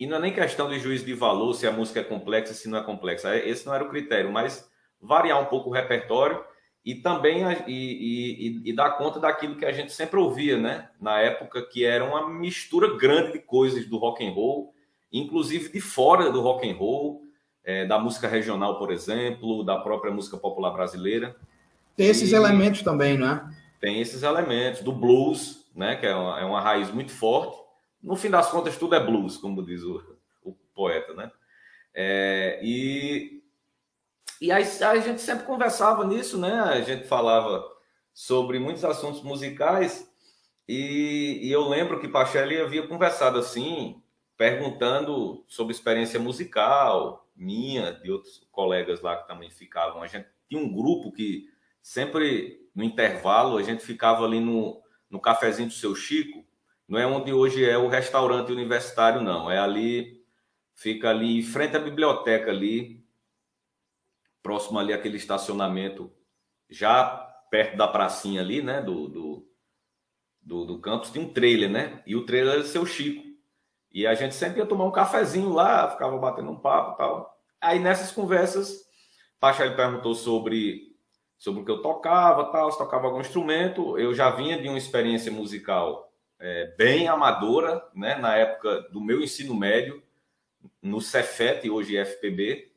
E 0.00 0.06
não 0.06 0.18
é 0.18 0.20
nem 0.20 0.32
questão 0.32 0.68
de 0.68 0.78
juízo 0.78 1.04
de 1.04 1.12
valor, 1.12 1.52
se 1.54 1.66
a 1.66 1.72
música 1.72 2.00
é 2.00 2.04
complexa, 2.04 2.54
se 2.54 2.68
não 2.68 2.78
é 2.78 2.82
complexa. 2.82 3.34
É, 3.34 3.48
esse 3.48 3.66
não 3.66 3.74
era 3.74 3.84
o 3.84 3.90
critério, 3.90 4.32
mas 4.32 4.70
variar 5.00 5.40
um 5.40 5.46
pouco 5.46 5.70
o 5.70 5.72
repertório 5.72 6.42
e 6.84 6.94
também 6.94 7.42
e, 7.66 7.72
e, 7.72 8.70
e, 8.70 8.72
dar 8.72 8.92
conta 8.92 9.20
daquilo 9.20 9.56
que 9.56 9.66
a 9.66 9.72
gente 9.72 9.92
sempre 9.92 10.18
ouvia, 10.18 10.56
né? 10.56 10.88
Na 11.00 11.20
época 11.20 11.66
que 11.66 11.84
era 11.84 12.04
uma 12.04 12.28
mistura 12.30 12.96
grande 12.96 13.32
de 13.32 13.40
coisas 13.40 13.86
do 13.86 13.98
rock 13.98 14.24
and 14.26 14.30
roll, 14.30 14.72
inclusive 15.12 15.70
de 15.70 15.80
fora 15.80 16.30
do 16.30 16.40
rock 16.40 16.68
and 16.68 16.76
roll, 16.76 17.27
é, 17.68 17.84
da 17.84 17.98
música 17.98 18.26
regional, 18.26 18.78
por 18.78 18.90
exemplo, 18.90 19.62
da 19.62 19.76
própria 19.76 20.10
música 20.10 20.38
popular 20.38 20.70
brasileira. 20.70 21.36
Tem 21.94 22.06
esses 22.06 22.32
e 22.32 22.34
elementos 22.34 22.80
também, 22.80 23.18
né? 23.18 23.54
Tem 23.78 24.00
esses 24.00 24.22
elementos 24.22 24.80
do 24.80 24.90
blues, 24.90 25.66
né? 25.76 25.94
Que 25.94 26.06
é 26.06 26.14
uma, 26.14 26.40
é 26.40 26.44
uma 26.46 26.62
raiz 26.62 26.90
muito 26.90 27.12
forte. 27.12 27.58
No 28.02 28.16
fim 28.16 28.30
das 28.30 28.50
contas, 28.50 28.78
tudo 28.78 28.94
é 28.94 29.04
blues, 29.04 29.36
como 29.36 29.62
diz 29.62 29.82
o, 29.82 30.02
o 30.42 30.54
poeta, 30.74 31.12
né? 31.12 31.30
É, 31.94 32.58
e 32.62 33.42
e 34.40 34.50
aí 34.50 34.64
a 34.64 34.98
gente 35.00 35.20
sempre 35.20 35.44
conversava 35.44 36.06
nisso, 36.06 36.38
né? 36.38 36.60
A 36.60 36.80
gente 36.80 37.06
falava 37.06 37.62
sobre 38.14 38.58
muitos 38.58 38.82
assuntos 38.82 39.22
musicais 39.22 40.10
e, 40.66 41.40
e 41.42 41.52
eu 41.52 41.68
lembro 41.68 42.00
que 42.00 42.08
Pachelli 42.08 42.58
havia 42.58 42.86
conversado 42.86 43.38
assim, 43.38 44.00
perguntando 44.38 45.44
sobre 45.46 45.74
experiência 45.74 46.18
musical 46.18 47.27
minha, 47.38 47.92
de 47.92 48.10
outros 48.10 48.46
colegas 48.50 49.00
lá 49.00 49.16
que 49.16 49.28
também 49.28 49.50
ficavam. 49.50 50.02
A 50.02 50.06
gente 50.06 50.28
tinha 50.48 50.60
um 50.60 50.72
grupo 50.72 51.12
que 51.12 51.48
sempre 51.80 52.68
no 52.74 52.82
intervalo 52.82 53.56
a 53.56 53.62
gente 53.62 53.82
ficava 53.82 54.24
ali 54.24 54.40
no, 54.40 54.82
no 55.08 55.20
cafezinho 55.20 55.68
do 55.68 55.74
seu 55.74 55.94
Chico, 55.94 56.44
não 56.86 56.98
é 56.98 57.06
onde 57.06 57.32
hoje 57.32 57.64
é 57.64 57.78
o 57.78 57.88
restaurante 57.88 58.50
universitário, 58.50 59.20
não. 59.20 59.50
É 59.50 59.58
ali, 59.58 60.24
fica 60.74 61.10
ali 61.10 61.38
em 61.38 61.42
frente 61.42 61.76
à 61.76 61.80
biblioteca 61.80 62.50
ali, 62.50 63.06
próximo 64.42 64.78
ali 64.78 64.92
aquele 64.92 65.16
estacionamento, 65.16 66.12
já 66.68 67.04
perto 67.50 67.76
da 67.76 67.86
pracinha 67.86 68.40
ali, 68.40 68.62
né, 68.62 68.80
do, 68.82 69.08
do, 69.08 69.48
do, 70.40 70.64
do 70.64 70.80
campus, 70.80 71.10
tinha 71.10 71.24
um 71.24 71.32
trailer, 71.32 71.70
né? 71.70 72.02
E 72.06 72.16
o 72.16 72.24
trailer 72.24 72.54
era 72.54 72.64
seu 72.64 72.84
Chico. 72.86 73.27
E 73.92 74.06
a 74.06 74.14
gente 74.14 74.34
sempre 74.34 74.60
ia 74.60 74.66
tomar 74.66 74.84
um 74.84 74.92
cafezinho 74.92 75.52
lá, 75.52 75.90
ficava 75.90 76.16
batendo 76.18 76.50
um 76.50 76.58
papo 76.58 76.94
e 76.94 76.96
tal. 76.98 77.38
Aí 77.60 77.78
nessas 77.78 78.12
conversas, 78.12 78.86
Pacha 79.40 79.68
perguntou 79.70 80.14
sobre, 80.14 80.96
sobre 81.36 81.62
o 81.62 81.64
que 81.64 81.70
eu 81.70 81.82
tocava, 81.82 82.52
tal, 82.52 82.70
se 82.70 82.78
tocava 82.78 83.06
algum 83.06 83.20
instrumento. 83.20 83.98
Eu 83.98 84.14
já 84.14 84.30
vinha 84.30 84.60
de 84.60 84.68
uma 84.68 84.78
experiência 84.78 85.32
musical 85.32 86.12
é, 86.38 86.74
bem 86.76 87.08
amadora, 87.08 87.84
né? 87.94 88.16
Na 88.16 88.36
época 88.36 88.82
do 88.92 89.00
meu 89.00 89.20
ensino 89.20 89.54
médio, 89.54 90.02
no 90.82 91.00
Cefet, 91.00 91.68
hoje 91.68 91.96
FPB, 91.96 92.70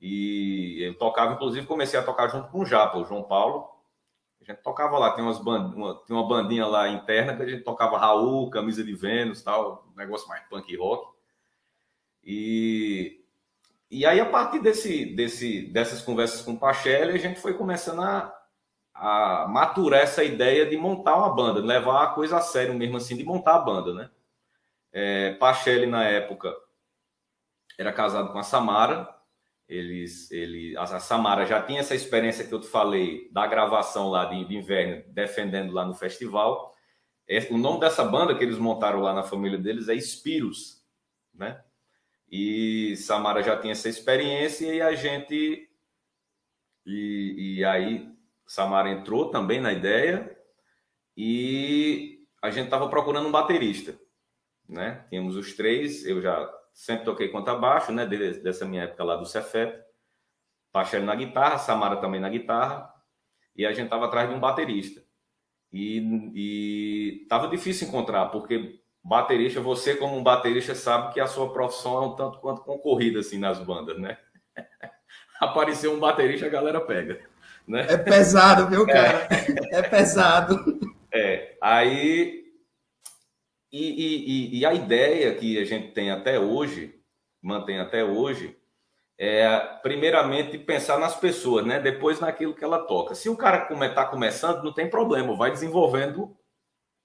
e 0.00 0.82
eu 0.82 0.94
tocava, 0.98 1.32
inclusive, 1.32 1.66
comecei 1.66 1.98
a 1.98 2.02
tocar 2.02 2.28
junto 2.28 2.50
com 2.50 2.60
o 2.60 2.66
Japa, 2.66 2.98
o 2.98 3.04
João 3.04 3.22
Paulo. 3.22 3.73
A 4.46 4.52
gente 4.52 4.62
tocava 4.62 4.98
lá, 4.98 5.12
tem, 5.12 5.24
umas 5.24 5.38
band... 5.38 5.72
uma, 5.74 5.94
tem 6.04 6.14
uma 6.14 6.28
bandinha 6.28 6.66
lá 6.66 6.88
interna 6.88 7.34
que 7.34 7.42
a 7.42 7.48
gente 7.48 7.64
tocava 7.64 7.98
Raul, 7.98 8.50
Camisa 8.50 8.84
de 8.84 8.94
Vênus, 8.94 9.42
tal, 9.42 9.88
um 9.90 9.96
negócio 9.96 10.28
mais 10.28 10.42
punk 10.48 10.76
rock. 10.76 11.14
E, 12.22 13.24
e 13.90 14.04
aí, 14.04 14.20
a 14.20 14.26
partir 14.26 14.60
desse, 14.60 15.06
desse, 15.14 15.72
dessas 15.72 16.02
conversas 16.02 16.42
com 16.42 16.52
o 16.52 16.58
Pachelli, 16.58 17.12
a 17.12 17.18
gente 17.18 17.40
foi 17.40 17.54
começando 17.54 18.02
a, 18.02 18.34
a 18.94 19.46
maturar 19.48 20.00
essa 20.00 20.22
ideia 20.22 20.66
de 20.66 20.76
montar 20.76 21.16
uma 21.16 21.34
banda, 21.34 21.60
levar 21.60 22.04
a 22.04 22.08
coisa 22.08 22.36
a 22.36 22.40
sério 22.42 22.74
mesmo 22.74 22.98
assim, 22.98 23.16
de 23.16 23.24
montar 23.24 23.56
a 23.56 23.60
banda, 23.60 23.94
né? 23.94 24.10
É, 24.92 25.32
Pachelli, 25.34 25.86
na 25.86 26.04
época, 26.04 26.54
era 27.78 27.92
casado 27.92 28.30
com 28.30 28.38
a 28.38 28.42
Samara, 28.42 29.08
eles, 29.68 30.30
ele, 30.30 30.76
a 30.76 30.86
Samara 30.86 31.46
já 31.46 31.62
tinha 31.62 31.80
essa 31.80 31.94
experiência 31.94 32.46
que 32.46 32.52
eu 32.52 32.60
te 32.60 32.66
falei 32.66 33.30
da 33.32 33.46
gravação 33.46 34.08
lá 34.08 34.26
de, 34.26 34.54
inverno, 34.54 35.02
defendendo 35.08 35.72
lá 35.72 35.84
no 35.84 35.94
festival. 35.94 36.74
É, 37.26 37.38
o 37.50 37.56
nome 37.56 37.80
dessa 37.80 38.04
banda 38.04 38.36
que 38.36 38.44
eles 38.44 38.58
montaram 38.58 39.00
lá 39.00 39.14
na 39.14 39.22
família 39.22 39.58
deles 39.58 39.88
é 39.88 39.98
Spiros, 39.98 40.84
né? 41.32 41.62
E 42.30 42.96
Samara 42.96 43.42
já 43.42 43.56
tinha 43.56 43.72
essa 43.72 43.88
experiência 43.88 44.72
e 44.74 44.80
a 44.82 44.94
gente 44.94 45.68
e, 46.84 47.56
e 47.58 47.64
aí 47.64 48.12
Samara 48.46 48.90
entrou 48.90 49.30
também 49.30 49.60
na 49.60 49.72
ideia 49.72 50.36
e 51.16 52.26
a 52.42 52.50
gente 52.50 52.66
estava 52.66 52.88
procurando 52.88 53.28
um 53.28 53.32
baterista, 53.32 53.98
né? 54.68 55.06
Tínhamos 55.08 55.36
os 55.36 55.54
três, 55.54 56.04
eu 56.04 56.20
já 56.20 56.52
sempre 56.74 57.04
toquei 57.04 57.28
contrabaixo, 57.28 57.92
né? 57.92 58.04
Dessa 58.04 58.66
minha 58.66 58.82
época 58.82 59.04
lá 59.04 59.16
do 59.16 59.24
Cefet. 59.24 59.80
Pachelli 60.72 61.06
na 61.06 61.14
guitarra, 61.14 61.56
Samara 61.56 61.96
também 61.96 62.20
na 62.20 62.28
guitarra. 62.28 62.92
E 63.56 63.64
a 63.64 63.72
gente 63.72 63.88
tava 63.88 64.06
atrás 64.06 64.28
de 64.28 64.34
um 64.34 64.40
baterista. 64.40 65.00
E, 65.72 66.30
e 66.34 67.26
tava 67.28 67.48
difícil 67.48 67.88
encontrar, 67.88 68.26
porque 68.26 68.80
baterista, 69.02 69.60
você 69.60 69.94
como 69.94 70.16
um 70.16 70.22
baterista 70.22 70.74
sabe 70.74 71.14
que 71.14 71.20
a 71.20 71.26
sua 71.26 71.52
profissão 71.52 72.02
é 72.02 72.06
um 72.06 72.16
tanto 72.16 72.38
quanto 72.40 72.62
concorrida 72.62 73.20
assim 73.20 73.38
nas 73.38 73.58
bandas, 73.60 73.98
né? 73.98 74.18
Apareceu 75.40 75.92
um 75.92 76.00
baterista, 76.00 76.46
a 76.46 76.50
galera 76.50 76.80
pega. 76.80 77.20
Né? 77.66 77.86
É 77.88 77.96
pesado, 77.96 78.68
viu, 78.68 78.86
cara? 78.86 79.28
É, 79.30 79.78
é 79.78 79.82
pesado. 79.82 80.58
É, 81.12 81.56
aí 81.60 82.43
e, 83.76 84.56
e, 84.56 84.58
e, 84.58 84.66
a 84.66 84.72
ideia 84.72 85.34
que 85.34 85.58
a 85.58 85.64
gente 85.64 85.92
tem 85.92 86.10
até 86.10 86.38
hoje, 86.38 86.94
mantém 87.42 87.80
até 87.80 88.04
hoje, 88.04 88.56
é 89.18 89.58
primeiramente 89.82 90.58
pensar 90.58 90.98
nas 90.98 91.16
pessoas, 91.16 91.64
né? 91.66 91.80
Depois 91.80 92.20
naquilo 92.20 92.54
que 92.54 92.64
ela 92.64 92.78
toca. 92.78 93.14
Se 93.14 93.28
o 93.28 93.36
cara 93.36 93.68
está 93.86 94.04
começando, 94.04 94.62
não 94.62 94.72
tem 94.72 94.88
problema, 94.88 95.36
vai 95.36 95.50
desenvolvendo 95.50 96.36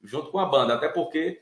junto 0.03 0.32
com 0.32 0.39
a 0.39 0.45
banda, 0.45 0.75
até 0.75 0.88
porque 0.88 1.39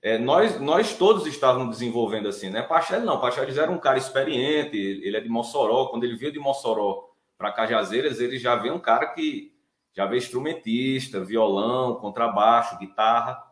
é, 0.00 0.16
nós, 0.16 0.60
nós 0.60 0.96
todos 0.96 1.26
estávamos 1.26 1.78
desenvolvendo 1.78 2.28
assim, 2.28 2.48
né? 2.48 2.62
Pachelli 2.62 3.04
não, 3.04 3.20
Pachelli 3.20 3.58
era 3.58 3.70
um 3.70 3.78
cara 3.78 3.98
experiente, 3.98 4.76
ele 4.76 5.16
é 5.16 5.20
de 5.20 5.28
Mossoró, 5.28 5.86
quando 5.86 6.04
ele 6.04 6.16
veio 6.16 6.32
de 6.32 6.38
Mossoró 6.38 7.10
para 7.36 7.52
Cajazeiras, 7.52 8.20
ele 8.20 8.38
já 8.38 8.56
veio 8.56 8.74
um 8.74 8.80
cara 8.80 9.06
que 9.06 9.52
já 9.92 10.06
veio 10.06 10.18
instrumentista, 10.18 11.24
violão, 11.24 11.96
contrabaixo, 11.96 12.78
guitarra, 12.78 13.47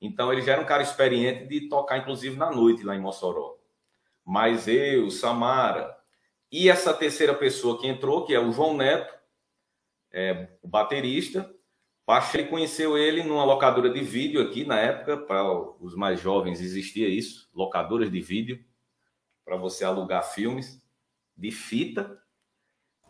então 0.00 0.32
ele 0.32 0.42
já 0.42 0.52
era 0.52 0.60
um 0.60 0.66
cara 0.66 0.82
experiente 0.82 1.46
de 1.46 1.68
tocar, 1.68 1.98
inclusive, 1.98 2.36
na 2.36 2.50
noite 2.50 2.84
lá 2.84 2.94
em 2.94 3.00
Mossoró. 3.00 3.56
Mas 4.24 4.68
eu, 4.68 5.10
Samara, 5.10 5.96
e 6.50 6.68
essa 6.68 6.94
terceira 6.94 7.34
pessoa 7.34 7.80
que 7.80 7.86
entrou, 7.86 8.24
que 8.24 8.34
é 8.34 8.40
o 8.40 8.52
João 8.52 8.76
Neto, 8.76 9.14
é, 10.12 10.48
o 10.62 10.68
baterista. 10.68 11.50
Pacha 12.06 12.42
conheceu 12.44 12.96
ele 12.96 13.22
numa 13.22 13.44
locadora 13.44 13.90
de 13.90 14.00
vídeo 14.00 14.40
aqui 14.40 14.64
na 14.64 14.78
época, 14.78 15.18
para 15.18 15.44
os 15.78 15.94
mais 15.94 16.18
jovens 16.18 16.58
existia 16.60 17.06
isso, 17.06 17.50
locadoras 17.54 18.10
de 18.10 18.20
vídeo, 18.20 18.64
para 19.44 19.56
você 19.56 19.84
alugar 19.84 20.22
filmes 20.22 20.80
de 21.36 21.50
fita. 21.50 22.18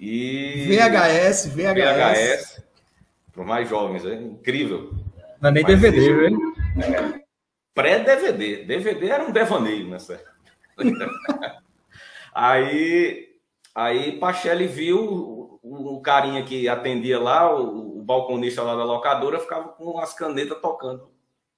E 0.01 0.67
VHS, 0.67 1.47
VHS. 1.55 1.75
VHS, 1.77 2.65
para 3.33 3.43
os 3.43 3.47
mais 3.47 3.69
jovens, 3.69 4.05
é 4.05 4.15
incrível. 4.15 4.93
Não 5.41 5.51
é 5.51 5.53
nem 5.53 5.63
Mas 5.63 5.81
DVD, 5.81 6.31
Pré-DVD. 7.75 8.65
DVD 8.65 9.09
era 9.09 9.25
um 9.25 9.31
devaneio 9.31 9.89
nessa. 9.89 10.23
aí, 12.35 13.29
aí 13.75 14.19
Pachelli 14.19 14.67
viu 14.67 14.99
o, 15.63 15.97
o, 15.97 16.01
carinha 16.01 16.45
que 16.45 16.69
atendia 16.69 17.21
lá, 17.21 17.55
o, 17.55 17.99
o, 17.99 18.03
balconista 18.03 18.63
lá 18.63 18.75
da 18.75 18.85
locadora, 18.85 19.39
ficava 19.39 19.69
com 19.69 19.99
as 19.99 20.15
canetas 20.15 20.61
tocando 20.61 21.11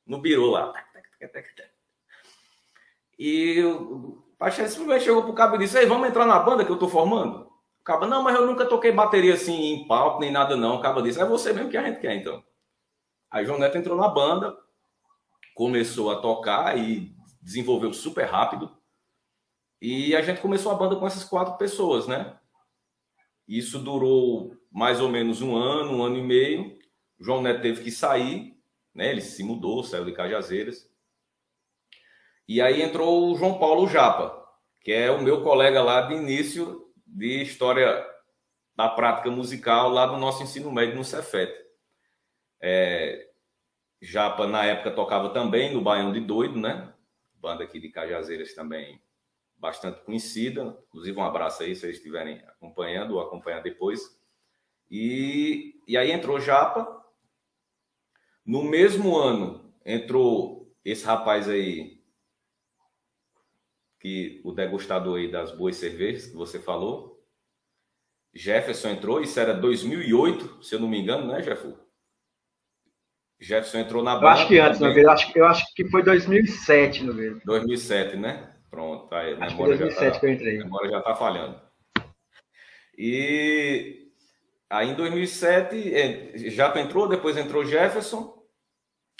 no 0.06 0.18
birô 0.18 0.50
lá. 0.50 0.72
E 3.18 3.62
o 3.62 4.22
Pachelli 4.38 4.68
simplesmente 4.68 5.04
chegou 5.04 5.22
pro 5.22 5.34
cabo 5.34 5.56
e 5.56 5.60
disse: 5.60 5.78
Ei, 5.78 5.86
vamos 5.86 6.08
entrar 6.08 6.26
na 6.26 6.38
banda 6.38 6.64
que 6.64 6.72
eu 6.72 6.78
tô 6.78 6.88
formando? 6.88 7.50
O 7.80 7.84
cabo, 7.84 8.06
não, 8.06 8.22
mas 8.22 8.34
eu 8.34 8.46
nunca 8.46 8.66
toquei 8.66 8.92
bateria 8.92 9.34
assim 9.34 9.74
em 9.74 9.86
palco, 9.86 10.20
nem 10.20 10.30
nada 10.30 10.56
não. 10.56 10.76
O 10.76 10.80
cabo 10.80 11.00
disse: 11.02 11.20
É 11.20 11.24
você 11.24 11.52
mesmo 11.52 11.70
que 11.70 11.76
a 11.76 11.82
gente 11.82 12.00
quer, 12.00 12.14
então. 12.14 12.42
Aí 13.30 13.44
João 13.44 13.58
Neto 13.58 13.78
entrou 13.78 13.96
na 13.96 14.08
banda, 14.08 14.56
começou 15.54 16.10
a 16.10 16.20
tocar 16.20 16.78
e 16.78 17.14
desenvolveu 17.40 17.92
super 17.92 18.24
rápido. 18.24 18.76
E 19.80 20.14
a 20.14 20.22
gente 20.22 20.40
começou 20.40 20.70
a 20.72 20.74
banda 20.74 20.96
com 20.96 21.06
essas 21.06 21.24
quatro 21.24 21.56
pessoas, 21.56 22.06
né? 22.06 22.38
Isso 23.48 23.78
durou 23.78 24.56
mais 24.70 25.00
ou 25.00 25.08
menos 25.08 25.40
um 25.40 25.56
ano, 25.56 25.96
um 25.96 26.02
ano 26.02 26.18
e 26.18 26.22
meio. 26.22 26.78
O 27.18 27.24
João 27.24 27.42
Neto 27.42 27.62
teve 27.62 27.82
que 27.82 27.90
sair, 27.90 28.56
né? 28.94 29.10
Ele 29.10 29.20
se 29.20 29.42
mudou, 29.42 29.82
saiu 29.82 30.04
de 30.04 30.12
Cajazeiras. 30.12 30.88
E 32.46 32.60
aí 32.60 32.82
entrou 32.82 33.30
o 33.30 33.36
João 33.36 33.58
Paulo 33.58 33.88
Japa, 33.88 34.44
que 34.80 34.92
é 34.92 35.10
o 35.10 35.22
meu 35.22 35.42
colega 35.42 35.82
lá 35.82 36.02
de 36.02 36.14
início 36.14 36.92
de 37.06 37.42
história 37.42 38.06
da 38.76 38.88
prática 38.88 39.30
musical 39.30 39.88
lá 39.88 40.06
do 40.06 40.16
nosso 40.16 40.42
ensino 40.42 40.70
médio 40.70 40.96
no 40.96 41.04
Cefet. 41.04 41.52
É, 42.62 43.29
Japa, 44.00 44.46
na 44.46 44.64
época, 44.64 44.90
tocava 44.90 45.30
também 45.30 45.72
no 45.72 45.82
Baião 45.82 46.12
de 46.12 46.20
Doido, 46.20 46.58
né? 46.58 46.92
Banda 47.34 47.64
aqui 47.64 47.78
de 47.78 47.90
Cajazeiras 47.90 48.54
também 48.54 49.00
bastante 49.60 50.00
conhecida. 50.00 50.76
Inclusive, 50.88 51.18
um 51.18 51.24
abraço 51.24 51.62
aí 51.62 51.74
se 51.74 51.82
vocês 51.82 51.96
estiverem 51.96 52.38
acompanhando 52.48 53.14
ou 53.14 53.20
acompanhar 53.20 53.62
depois. 53.62 54.18
E, 54.90 55.80
e 55.86 55.96
aí 55.96 56.10
entrou 56.10 56.40
Japa. 56.40 56.98
No 58.44 58.64
mesmo 58.64 59.16
ano, 59.16 59.72
entrou 59.84 60.74
esse 60.84 61.04
rapaz 61.04 61.48
aí, 61.48 62.02
que 64.00 64.40
o 64.42 64.52
degustador 64.52 65.18
aí 65.18 65.30
das 65.30 65.52
boas 65.52 65.76
cervejas 65.76 66.26
que 66.26 66.34
você 66.34 66.58
falou. 66.58 67.22
Jefferson 68.32 68.88
entrou, 68.88 69.20
isso 69.20 69.38
era 69.38 69.52
2008, 69.52 70.64
se 70.64 70.74
eu 70.74 70.80
não 70.80 70.88
me 70.88 70.98
engano, 70.98 71.30
né, 71.30 71.42
Jefferson? 71.42 71.78
Jefferson 73.40 73.78
entrou 73.78 74.02
na 74.02 74.14
banda. 74.14 74.26
Eu 74.26 74.30
acho 74.30 74.48
que 74.48 74.58
antes, 74.58 74.78
também. 74.78 75.02
Eu 75.02 75.10
acho, 75.10 75.38
eu 75.38 75.46
acho 75.46 75.74
que 75.74 75.88
foi 75.88 76.02
2007, 76.02 77.04
no 77.04 77.14
mesmo. 77.14 77.40
2007, 77.44 78.16
né? 78.16 78.50
Pronto, 78.70 79.12
aí, 79.14 79.32
acho 79.32 79.56
memória, 79.56 79.78
2007 79.78 80.04
já 80.04 80.12
tá, 80.12 80.20
que 80.20 80.26
eu 80.26 80.32
entrei. 80.32 80.60
a 80.60 80.64
memória 80.64 80.90
já 80.90 80.98
está 80.98 81.14
falhando. 81.14 81.60
E 82.96 84.10
aí 84.68 84.90
em 84.90 84.94
2007, 84.94 85.94
é, 85.94 86.32
já 86.50 86.78
entrou, 86.78 87.08
depois 87.08 87.36
entrou 87.36 87.64
Jefferson. 87.64 88.38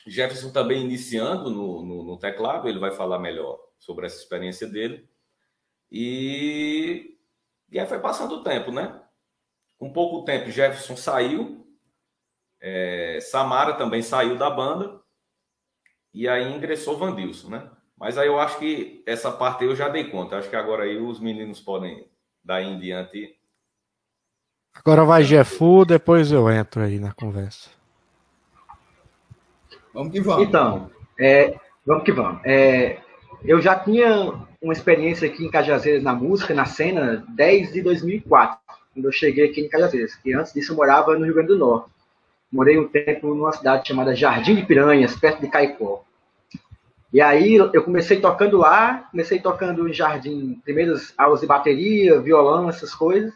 Jefferson 0.07 0.51
também 0.53 0.83
iniciando 0.83 1.51
no, 1.51 1.83
no, 1.83 2.05
no 2.05 2.19
teclado, 2.19 2.69
ele 2.69 2.79
vai 2.79 2.91
falar 2.91 3.19
melhor 3.19 3.59
sobre 3.79 4.07
essa 4.07 4.19
experiência 4.19 4.67
dele. 4.67 5.09
E, 5.91 7.17
e 7.71 7.79
aí 7.79 7.87
foi 7.87 7.99
passando 7.99 8.37
o 8.37 8.45
tempo, 8.45 8.71
né? 8.71 9.03
Com 9.79 9.93
pouco 9.93 10.25
tempo, 10.25 10.51
Jefferson 10.51 10.97
saiu, 10.97 11.67
é, 12.61 13.19
Samara 13.21 13.75
também 13.75 14.03
saiu 14.03 14.37
da 14.37 14.51
banda 14.51 15.01
e 16.13 16.29
aí 16.29 16.53
ingressou 16.53 16.99
Vandilson, 16.99 17.49
né? 17.49 17.71
Mas 17.99 18.17
aí 18.17 18.29
eu 18.29 18.41
acho 18.41 18.59
que 18.59 19.03
essa 19.07 19.31
parte 19.31 19.65
eu 19.65 19.77
já 19.77 19.89
dei 19.89 20.05
conta. 20.05 20.37
Acho 20.37 20.49
que 20.49 20.57
agora 20.57 20.85
aí 20.85 20.97
os 20.97 21.21
meninos 21.21 21.61
podem 21.61 22.09
daí 22.43 22.67
em 22.67 22.79
diante. 22.79 23.37
Agora 24.75 25.05
vai 25.05 25.23
Jefu, 25.23 25.85
depois 25.85 26.33
eu 26.33 26.51
entro 26.51 26.83
aí 26.83 26.99
na 26.99 27.13
conversa. 27.13 27.69
Vamos 29.93 30.13
que 30.13 30.21
vamos. 30.21 30.49
Então, 30.49 30.91
é, 31.19 31.59
vamos 31.85 32.05
que 32.05 32.13
vamos. 32.13 32.41
É, 32.45 33.01
eu 33.45 33.61
já 33.61 33.79
tinha 33.79 34.47
uma 34.63 34.73
experiência 34.73 35.29
aqui 35.29 35.45
em 35.45 35.51
Cajazeiras 35.51 36.03
na 36.03 36.15
música, 36.15 36.55
na 36.55 36.65
cena, 36.65 37.25
desde 37.29 37.83
2004, 37.83 38.59
quando 38.95 39.05
eu 39.05 39.13
cheguei 39.13 39.51
aqui 39.51 39.61
em 39.61 39.69
Cajazeiras. 39.69 40.19
E 40.25 40.33
antes 40.33 40.53
disso 40.53 40.73
eu 40.73 40.77
morava 40.77 41.19
no 41.19 41.25
Rio 41.25 41.35
Grande 41.35 41.49
do 41.49 41.59
Norte. 41.59 41.91
Morei 42.53 42.79
um 42.79 42.89
tempo 42.89 43.35
numa 43.35 43.53
cidade 43.53 43.87
chamada 43.87 44.15
Jardim 44.15 44.57
de 44.57 44.67
Piranhas, 44.67 45.17
perto 45.17 45.41
de 45.41 45.49
Caicó. 45.49 46.05
E 47.13 47.21
aí 47.21 47.55
eu 47.55 47.83
comecei 47.83 48.21
tocando 48.21 48.57
lá, 48.57 49.09
comecei 49.11 49.41
tocando 49.41 49.89
em 49.89 49.93
jardim, 49.93 50.61
primeiras 50.65 51.13
aulas 51.19 51.41
de 51.41 51.47
bateria, 51.47 52.21
violão, 52.21 52.69
essas 52.69 52.95
coisas. 52.95 53.33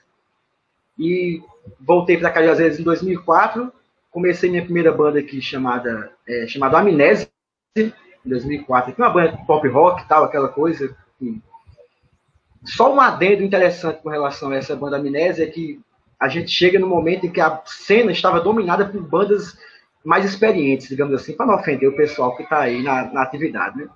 E 0.97 1.43
voltei 1.81 2.17
para 2.17 2.31
Cajazeiras 2.31 2.79
em 2.79 2.85
2004, 2.85 3.73
comecei 4.13 4.49
minha 4.49 4.63
primeira 4.63 4.93
banda 4.93 5.19
aqui 5.19 5.41
chamada 5.41 6.13
é, 6.27 6.47
chamada 6.47 6.79
Amnésia 6.79 7.29
em 7.77 7.93
2004, 8.25 8.93
aqui 8.93 9.03
uma 9.03 9.11
banda 9.11 9.37
pop 9.45 9.67
rock 9.67 10.07
tal, 10.09 10.23
aquela 10.23 10.49
coisa. 10.49 10.97
Só 12.65 12.95
um 12.95 13.01
adendo 13.01 13.43
interessante 13.43 14.01
com 14.03 14.09
relação 14.09 14.51
a 14.51 14.57
essa 14.57 14.77
banda 14.77 14.99
Amnésia 14.99 15.45
é 15.45 15.51
que 15.51 15.81
a 16.21 16.29
gente 16.29 16.51
chega 16.51 16.79
no 16.79 16.87
momento 16.87 17.27
em 17.27 17.31
que 17.31 17.41
a 17.41 17.61
cena 17.67 18.13
estava 18.13 18.41
dominada 18.41 18.85
por 18.85 19.03
bandas 19.03 19.57
mais 20.05 20.25
experientes, 20.25 20.89
digamos 20.89 21.15
assim, 21.15 21.35
para 21.35 21.47
não 21.47 21.55
ofender 21.55 21.89
o 21.89 21.97
pessoal 21.97 22.37
que 22.37 22.43
está 22.43 22.61
aí 22.61 22.83
na, 22.83 23.13
na, 23.13 23.23
atividade, 23.23 23.79
né? 23.79 23.89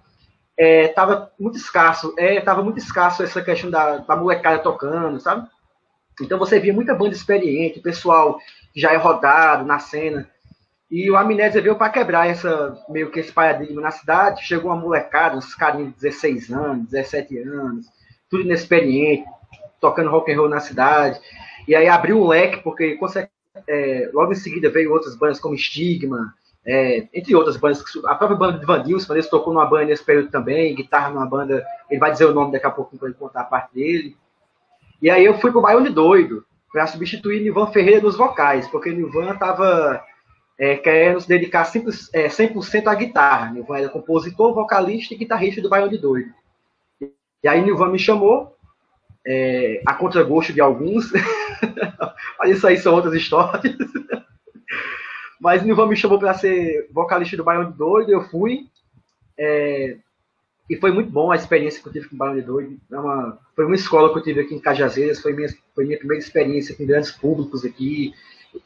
É, 0.57 0.88
tava 0.88 1.31
muito 1.38 1.57
escasso, 1.57 2.14
é, 2.18 2.40
tava 2.40 2.62
muito 2.62 2.78
escasso 2.78 3.22
essa 3.22 3.40
questão 3.42 3.70
da, 3.70 3.98
da 3.98 4.16
molecada 4.16 4.59
tocando, 4.59 5.20
sabe? 5.20 5.46
Então 6.20 6.38
você 6.38 6.59
via 6.59 6.72
muita 6.72 6.94
banda 6.94 7.14
experiente, 7.14 7.81
pessoal 7.81 8.40
já 8.74 8.92
é 8.92 8.96
rodado 8.96 9.64
na 9.64 9.78
cena. 9.78 10.28
E 10.90 11.11
o 11.11 11.16
Amnésia 11.16 11.61
veio 11.61 11.76
para 11.76 11.92
quebrar 11.92 12.28
essa 12.28 12.76
meio 12.88 13.11
que 13.11 13.20
esse 13.20 13.31
paradigma 13.31 13.81
na 13.81 13.90
cidade. 13.90 14.46
Chegou 14.46 14.70
uma 14.70 14.81
molecada, 14.81 15.37
uns 15.37 15.54
carinhos 15.54 15.94
de 15.94 16.00
16 16.00 16.50
anos, 16.50 16.88
17 16.88 17.38
anos, 17.38 17.87
tudo 18.31 18.42
inexperiente, 18.42 19.24
tocando 19.81 20.11
rock 20.11 20.33
and 20.33 20.37
roll 20.38 20.48
na 20.48 20.61
cidade. 20.61 21.20
E 21.68 21.76
aí 21.76 21.87
abriu 21.87 22.18
um 22.18 22.26
leque, 22.26 22.62
porque 22.62 22.98
é, 23.68 24.11
logo 24.14 24.33
em 24.33 24.37
seguida 24.37 24.70
veio 24.70 24.90
outras 24.90 25.14
bandas 25.14 25.38
como 25.38 25.57
Stigma, 25.57 26.35
é, 26.66 27.07
entre 27.12 27.37
outras 27.37 27.59
bandas. 27.59 27.85
A 28.07 28.14
própria 28.14 28.38
banda 28.38 28.59
de 28.59 28.64
Van 28.64 28.83
Dilson, 28.83 29.14
ele 29.14 29.22
tocou 29.24 29.52
numa 29.52 29.66
banda 29.66 29.85
nesse 29.85 30.02
período 30.02 30.31
também, 30.31 30.74
guitarra 30.74 31.11
numa 31.11 31.26
banda, 31.26 31.62
ele 31.90 32.00
vai 32.00 32.11
dizer 32.11 32.24
o 32.24 32.33
nome 32.33 32.52
daqui 32.52 32.66
a 32.66 32.70
pouco 32.70 32.96
para 32.96 33.09
ele 33.09 33.18
contar 33.18 33.42
a 33.42 33.44
parte 33.44 33.74
dele. 33.74 34.16
E 35.02 35.11
aí 35.11 35.22
eu 35.22 35.38
fui 35.38 35.52
pro 35.52 35.61
Baione 35.61 35.90
Doido, 35.90 36.42
para 36.72 36.87
substituir 36.87 37.42
Nivan 37.42 37.66
Ferreira 37.66 38.00
nos 38.00 38.16
vocais, 38.16 38.66
porque 38.68 38.90
Nivan 38.90 39.33
estava 39.33 40.02
é, 40.59 40.76
querendo 40.76 41.20
se 41.20 41.28
dedicar 41.28 41.70
100%, 41.70 42.09
é, 42.14 42.31
100 42.31 42.87
à 42.87 42.94
guitarra. 42.94 43.52
Nivan 43.52 43.78
era 43.78 43.88
compositor, 43.90 44.54
vocalista 44.54 45.12
e 45.12 45.18
guitarrista 45.18 45.61
do 45.61 45.68
Baione 45.68 45.98
Doido. 45.98 46.33
E 47.00 47.46
aí 47.46 47.61
Nivan 47.62 47.90
me 47.90 47.98
chamou, 47.98 48.57
é, 49.26 49.83
a 49.87 49.94
contragosto 49.94 50.52
de 50.52 50.61
alguns. 50.61 51.11
Mas 52.38 52.57
isso 52.57 52.66
aí 52.66 52.76
são 52.76 52.94
outras 52.94 53.14
histórias. 53.14 53.76
Mas 55.40 55.62
Nilvan 55.62 55.87
me 55.87 55.96
chamou 55.96 56.18
para 56.18 56.35
ser 56.35 56.88
vocalista 56.92 57.37
do 57.37 57.44
Baião 57.44 57.70
de 57.70 57.76
Doido, 57.76 58.11
eu 58.11 58.22
fui. 58.28 58.66
É, 59.38 59.96
e 60.68 60.76
foi 60.76 60.92
muito 60.92 61.11
bom 61.11 61.31
a 61.31 61.37
experiência 61.37 61.81
que 61.81 61.88
eu 61.88 61.92
tive 61.92 62.09
com 62.09 62.14
o 62.14 62.18
Baião 62.18 62.35
de 62.35 62.42
Doido. 62.42 62.76
É 62.90 62.98
uma, 62.98 63.38
foi 63.54 63.64
uma 63.64 63.74
escola 63.74 64.12
que 64.12 64.18
eu 64.18 64.22
tive 64.22 64.40
aqui 64.40 64.54
em 64.54 64.61
Cajazeiras, 64.61 65.20
foi 65.20 65.33
minha, 65.33 65.48
foi 65.74 65.85
minha 65.87 65.98
primeira 65.98 66.22
experiência 66.22 66.74
com 66.74 66.85
grandes 66.85 67.11
públicos 67.11 67.64
aqui, 67.64 68.12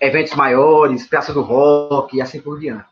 eventos 0.01 0.35
maiores, 0.35 1.07
Praça 1.07 1.33
do 1.33 1.43
Rock 1.43 2.17
e 2.17 2.23
assim 2.23 2.41
por 2.41 2.59
diante. 2.59 2.87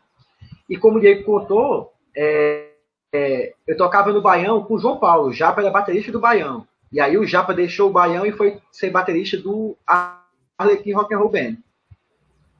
E 0.69 0.77
como 0.77 0.97
o 0.97 1.01
Diego 1.01 1.23
contou, 1.23 1.91
é, 2.15 2.69
é, 3.11 3.53
eu 3.67 3.75
tocava 3.75 4.13
no 4.13 4.21
Baião 4.21 4.63
com 4.63 4.75
o 4.75 4.79
João 4.79 4.97
Paulo, 4.97 5.33
já 5.33 5.51
era 5.51 5.69
baterista 5.69 6.11
do 6.11 6.19
Baião. 6.19 6.65
E 6.91 6.99
aí 6.99 7.17
o 7.17 7.25
Japa 7.25 7.53
deixou 7.53 7.89
o 7.89 7.93
Baião 7.93 8.25
e 8.25 8.31
foi 8.31 8.61
ser 8.71 8.89
baterista 8.89 9.37
do 9.37 9.77
Arlequim 10.57 10.91
Rock 10.91 11.13
and 11.13 11.17
Roll 11.17 11.29
Band. 11.29 11.57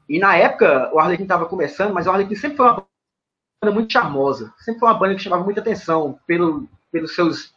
E 0.08 0.18
na 0.18 0.36
época 0.36 0.90
o 0.92 0.98
Arlequim 0.98 1.24
estava 1.24 1.46
começando, 1.46 1.92
mas 1.92 2.06
o 2.06 2.10
Arlequim 2.10 2.34
sempre 2.34 2.56
foi 2.56 2.66
uma 2.66 2.86
banda 3.62 3.74
muito 3.74 3.92
charmosa, 3.92 4.52
sempre 4.58 4.80
foi 4.80 4.88
uma 4.88 4.98
banda 4.98 5.14
que 5.14 5.22
chamava 5.22 5.44
muita 5.44 5.60
atenção 5.60 6.18
pelo, 6.26 6.68
pelos 6.90 7.14
seus 7.14 7.52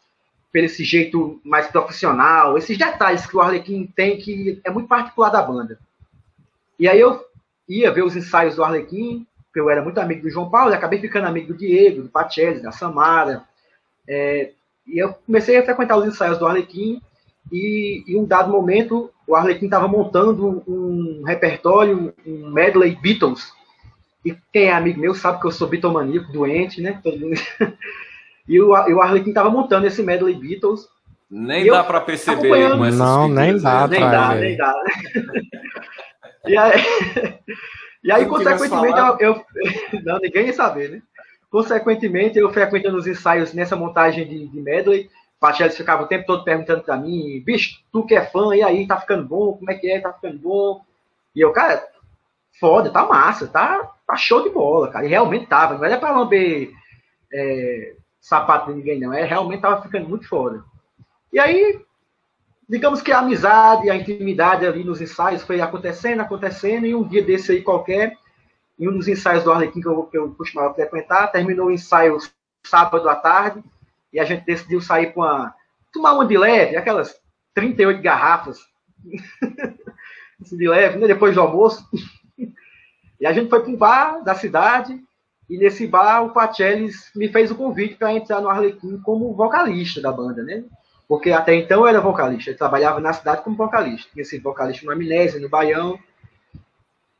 pelo 0.52 0.68
esse 0.68 0.86
jeito 0.86 1.42
mais 1.44 1.68
profissional, 1.68 2.58
esses 2.58 2.78
detalhes 2.78 3.26
que 3.26 3.36
o 3.36 3.42
Arlequim 3.42 3.92
tem 3.94 4.18
que 4.18 4.62
é 4.64 4.70
muito 4.70 4.88
particular 4.88 5.30
da 5.30 5.42
banda. 5.42 5.78
E 6.80 6.88
aí 6.88 7.00
eu 7.00 7.26
ia 7.68 7.92
ver 7.92 8.04
os 8.04 8.16
ensaios 8.16 8.56
do 8.56 8.64
Arlequim, 8.64 9.28
porque 9.46 9.60
eu 9.60 9.70
era 9.70 9.82
muito 9.82 10.00
amigo 10.00 10.22
do 10.22 10.30
João 10.30 10.50
Paulo, 10.50 10.72
e 10.72 10.76
acabei 10.76 11.00
ficando 11.00 11.28
amigo 11.28 11.48
do 11.48 11.58
Diego, 11.58 12.04
do 12.04 12.10
Pacelli, 12.10 12.62
da 12.62 12.72
Samara. 12.72 13.44
É, 14.08 14.52
e 14.88 15.00
eu 15.00 15.14
comecei 15.26 15.58
a 15.58 15.64
frequentar 15.64 15.98
os 15.98 16.06
ensaios 16.06 16.38
do 16.38 16.46
Arlequim 16.46 17.02
e 17.52 18.04
em 18.08 18.18
um 18.18 18.26
dado 18.26 18.52
momento 18.52 19.12
o 19.28 19.36
Arlequim 19.36 19.66
estava 19.66 19.88
montando 19.88 20.64
um 20.68 21.24
repertório, 21.26 22.14
um 22.26 22.50
medley 22.52 22.96
Beatles. 23.02 23.52
E 24.24 24.36
quem 24.52 24.66
é 24.66 24.74
amigo 24.74 25.00
meu 25.00 25.14
sabe 25.16 25.40
que 25.40 25.48
eu 25.48 25.52
sou 25.52 25.68
bitomaníaco, 25.68 26.32
doente, 26.32 26.82
né? 26.82 27.02
e 28.48 28.60
o, 28.60 28.70
o 28.70 29.02
Arlequim 29.02 29.30
estava 29.30 29.50
montando 29.50 29.88
esse 29.88 30.04
medley 30.04 30.36
Beatles. 30.36 30.88
Nem 31.30 31.66
dá 31.66 31.84
para 31.84 32.02
perceber 32.02 32.78
com 32.78 32.86
essas 32.86 33.00
Não, 33.00 33.28
nem 33.28 33.60
dá, 33.60 33.88
nem 33.88 34.00
dá, 34.00 34.36
nem 34.36 34.58
dá. 34.58 34.76
e 36.46 36.58
aí, 36.58 36.84
e 38.04 38.12
aí 38.12 38.26
consequentemente, 38.28 39.00
eu, 39.00 39.18
eu, 39.20 39.46
Não, 40.04 40.20
ninguém 40.20 40.48
ia 40.48 40.54
saber, 40.54 40.92
né? 40.92 41.02
Consequentemente, 41.56 42.38
eu 42.38 42.52
frequentando 42.52 42.98
os 42.98 43.08
ensaios 43.08 43.54
nessa 43.54 43.78
montagem 43.78 44.28
de, 44.28 44.46
de 44.46 44.60
medley, 44.60 45.10
Pachelis 45.40 45.78
ficava 45.78 46.04
o 46.04 46.06
tempo 46.06 46.26
todo 46.26 46.44
perguntando 46.44 46.84
para 46.84 46.98
mim, 46.98 47.42
bicho, 47.46 47.82
tu 47.94 48.06
que 48.06 48.14
é 48.14 48.26
fã, 48.26 48.54
e 48.54 48.62
aí, 48.62 48.86
tá 48.86 49.00
ficando 49.00 49.26
bom? 49.26 49.54
Como 49.54 49.72
é 49.72 49.76
que 49.76 49.90
é? 49.90 50.02
Tá 50.02 50.12
ficando 50.12 50.38
bom? 50.38 50.82
E 51.34 51.40
eu, 51.40 51.54
cara, 51.54 51.82
foda, 52.60 52.90
tá 52.90 53.06
massa, 53.06 53.48
tá, 53.48 53.90
tá 54.06 54.18
show 54.18 54.44
de 54.44 54.50
bola, 54.50 54.90
cara. 54.90 55.06
E 55.06 55.08
realmente 55.08 55.46
tava, 55.46 55.78
não 55.78 55.86
era 55.86 55.98
pra 55.98 56.12
lamber 56.12 56.74
é, 57.32 57.96
sapato 58.20 58.70
de 58.70 58.78
ninguém, 58.78 59.00
não. 59.00 59.14
É, 59.14 59.24
realmente 59.24 59.62
tava 59.62 59.82
ficando 59.82 60.10
muito 60.10 60.28
foda. 60.28 60.62
E 61.32 61.40
aí, 61.40 61.80
digamos 62.68 63.02
que 63.02 63.14
a 63.14 63.20
amizade, 63.20 63.90
a 63.90 63.96
intimidade 63.96 64.66
ali 64.66 64.84
nos 64.84 65.00
ensaios 65.00 65.42
foi 65.42 65.62
acontecendo, 65.62 66.20
acontecendo, 66.20 66.86
e 66.86 66.94
um 66.94 67.08
dia 67.08 67.24
desse 67.24 67.54
aí 67.54 67.62
qualquer, 67.62 68.18
em 68.78 68.88
um 68.88 68.98
dos 68.98 69.08
ensaios 69.08 69.44
do 69.44 69.52
Arlequim 69.52 69.82
que 69.82 69.88
eu, 69.88 70.04
que 70.04 70.18
eu 70.18 70.34
costumava 70.36 70.74
frequentar, 70.74 71.32
terminou 71.32 71.68
o 71.68 71.72
ensaio 71.72 72.18
sábado 72.66 73.08
à 73.10 73.16
tarde, 73.16 73.64
e 74.12 74.20
a 74.20 74.26
gente 74.26 74.46
decidiu 74.46 74.82
sair 74.82 75.14
para 75.14 75.22
uma. 75.22 75.56
tomar 75.94 76.14
uma 76.14 76.26
de 76.26 76.38
leve, 76.38 76.76
aquelas 76.76 77.20
38 77.54 78.02
garrafas 78.02 78.60
de 80.40 80.68
leve, 80.68 80.98
né, 80.98 81.08
depois 81.08 81.36
do 81.36 81.42
almoço. 81.42 81.88
E 83.18 83.26
a 83.26 83.32
gente 83.32 83.50
foi 83.50 83.62
para 83.62 83.70
um 83.70 83.78
bar 83.78 84.22
da 84.26 84.36
cidade, 84.36 85.02
e 85.50 85.58
nesse 85.58 85.88
bar 85.88 86.22
o 86.26 86.32
Pachelis 86.32 87.12
me 87.16 87.30
fez 87.30 87.50
o 87.50 87.56
convite 87.56 87.96
para 87.96 88.14
entrar 88.14 88.42
no 88.42 88.50
Arlequim 88.50 89.00
como 89.02 89.34
vocalista 89.34 90.02
da 90.02 90.12
banda, 90.12 90.44
né? 90.44 90.66
Porque 91.08 91.32
até 91.32 91.56
então 91.56 91.82
eu 91.82 91.88
era 91.88 92.02
vocalista, 92.02 92.52
eu 92.52 92.58
trabalhava 92.58 93.00
na 93.00 93.14
cidade 93.14 93.44
como 93.44 93.56
vocalista. 93.56 94.10
Tinha 94.12 94.26
sido 94.26 94.44
vocalista 94.44 94.86
no 94.86 94.92
Amnésia, 94.92 95.40
no 95.40 95.48
Baião. 95.48 96.00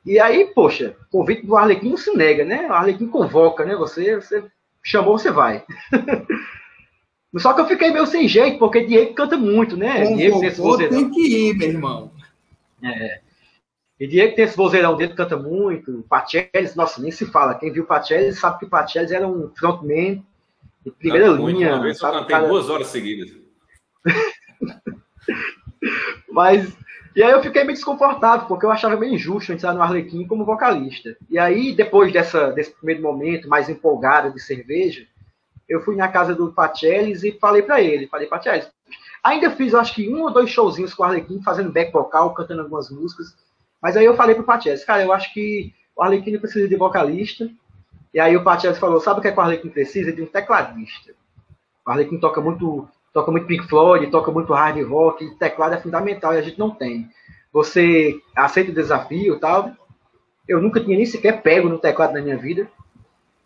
E 0.06 0.20
aí, 0.20 0.46
poxa, 0.54 0.96
convite 1.12 1.46
do 1.46 1.58
Arlequim 1.58 1.90
não 1.90 1.98
se 1.98 2.16
nega, 2.16 2.46
né? 2.46 2.68
O 2.70 2.74
Arlequim 2.74 3.08
convoca, 3.08 3.66
né? 3.66 3.76
Você, 3.76 4.16
você 4.16 4.44
chamou, 4.84 5.18
você 5.18 5.32
vai. 5.32 5.64
Só 7.38 7.54
que 7.54 7.62
eu 7.62 7.68
fiquei 7.68 7.92
meio 7.92 8.06
sem 8.06 8.28
jeito, 8.28 8.60
porque 8.60 8.86
Diego 8.86 9.14
canta 9.14 9.36
muito, 9.36 9.76
né? 9.76 10.06
Diego 10.16 10.40
tem, 10.40 10.48
esse 10.48 10.90
tem 10.90 11.10
que 11.10 11.50
ir, 11.50 11.58
meu 11.58 11.68
irmão. 11.68 12.12
É. 12.82 13.20
E 14.00 14.08
Diego 14.08 14.36
tem 14.36 14.46
esse 14.46 14.56
vozeirão 14.56 14.96
dele, 14.96 15.14
canta 15.14 15.36
muito. 15.36 16.06
Pachelis, 16.08 16.76
nossa, 16.76 17.02
nem 17.02 17.12
se 17.12 17.26
fala. 17.26 17.56
Quem 17.56 17.72
viu 17.72 17.86
Pachelis 17.86 18.40
sabe 18.40 18.60
que 18.60 18.68
Pachelis 18.68 19.12
era 19.12 19.28
um 19.28 19.52
frontman 19.56 20.24
de 20.86 20.92
primeira 20.92 21.28
linha. 21.28 21.78
Muito, 21.78 21.98
sabe, 21.98 22.18
eu 22.18 22.22
cantei 22.22 22.36
cara... 22.36 22.48
duas 22.48 22.70
horas 22.70 22.88
seguidas. 22.88 23.32
Mas, 26.32 26.78
e 27.16 27.24
aí 27.24 27.32
eu 27.32 27.42
fiquei 27.42 27.64
meio 27.64 27.76
desconfortável, 27.76 28.46
porque 28.46 28.66
eu 28.66 28.72
achava 28.72 28.98
meio 28.98 29.14
injusto 29.14 29.54
entrar 29.54 29.74
no 29.74 29.82
Arlequim 29.82 30.28
como 30.28 30.44
vocalista. 30.44 31.16
E 31.30 31.40
aí, 31.40 31.74
depois 31.74 32.12
dessa, 32.12 32.52
desse 32.52 32.72
primeiro 32.72 33.02
momento, 33.02 33.48
mais 33.48 33.70
empolgado 33.70 34.34
de 34.34 34.42
cerveja, 34.42 35.08
eu 35.68 35.82
fui 35.82 35.96
na 35.96 36.10
casa 36.10 36.36
do 36.36 36.52
Pachelis 36.52 37.24
e 37.24 37.32
falei 37.40 37.62
para 37.62 37.82
ele, 37.82 38.08
falei, 38.08 38.28
Pachelis, 38.28 38.70
ainda 39.24 39.50
fiz, 39.52 39.74
acho 39.74 39.96
que 39.96 40.14
um 40.14 40.24
ou 40.24 40.32
dois 40.32 40.50
showzinhos 40.50 40.94
com 40.94 41.04
o 41.04 41.06
Arlequim, 41.06 41.42
fazendo 41.42 41.72
back 41.72 41.92
vocal, 41.92 42.34
cantando 42.34 42.62
algumas 42.62 42.90
músicas, 42.90 43.36
mas 43.82 43.96
aí 43.96 44.06
eu 44.06 44.16
falei 44.16 44.36
pro 44.36 44.44
Pachelis, 44.44 44.84
cara, 44.84 45.02
eu 45.02 45.14
acho 45.14 45.34
que 45.34 45.74
o 45.96 46.04
Arlequim 46.04 46.38
precisa 46.38 46.68
de 46.68 46.76
vocalista, 46.76 47.50
e 48.14 48.20
aí 48.20 48.36
o 48.36 48.44
Pachelis 48.44 48.78
falou, 48.78 49.00
sabe 49.00 49.20
o 49.20 49.22
que, 49.22 49.30
é 49.30 49.32
que 49.32 49.38
o 49.38 49.42
Arlequim 49.42 49.70
precisa? 49.70 50.12
De 50.12 50.22
um 50.22 50.26
tecladista. 50.26 51.14
O 51.86 51.92
Arlequim 51.92 52.20
toca 52.20 52.42
muito 52.42 52.88
toca 53.16 53.32
muito 53.32 53.48
Pink 53.48 53.66
Floyd, 53.70 54.12
toca 54.12 54.30
muito 54.30 54.52
hard 54.52 54.78
rock, 54.86 55.38
teclado 55.38 55.74
é 55.74 55.78
fundamental 55.78 56.34
e 56.34 56.38
a 56.38 56.42
gente 56.42 56.60
não 56.60 56.70
tem. 56.70 57.10
Você 57.54 58.20
aceita 58.36 58.72
o 58.72 58.76
desafio 58.76 59.40
tal. 59.40 59.72
Eu 60.46 60.62
nunca 60.62 60.82
tinha 60.82 60.98
nem 60.98 61.06
sequer 61.06 61.42
pego 61.42 61.70
no 61.70 61.80
teclado 61.80 62.14
na 62.14 62.22
minha 62.22 62.38
vida. 62.38 62.70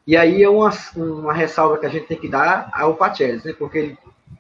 E 0.07 0.17
aí 0.17 0.41
é 0.41 0.49
uma, 0.49 0.72
uma 0.95 1.32
ressalva 1.32 1.78
que 1.78 1.86
a 1.86 1.89
gente 1.89 2.07
tem 2.07 2.17
que 2.17 2.28
dar 2.28 2.72
ao 2.74 2.95
Pachelis, 2.95 3.43
né? 3.43 3.53
Porque 3.53 3.78
ele 3.78 3.97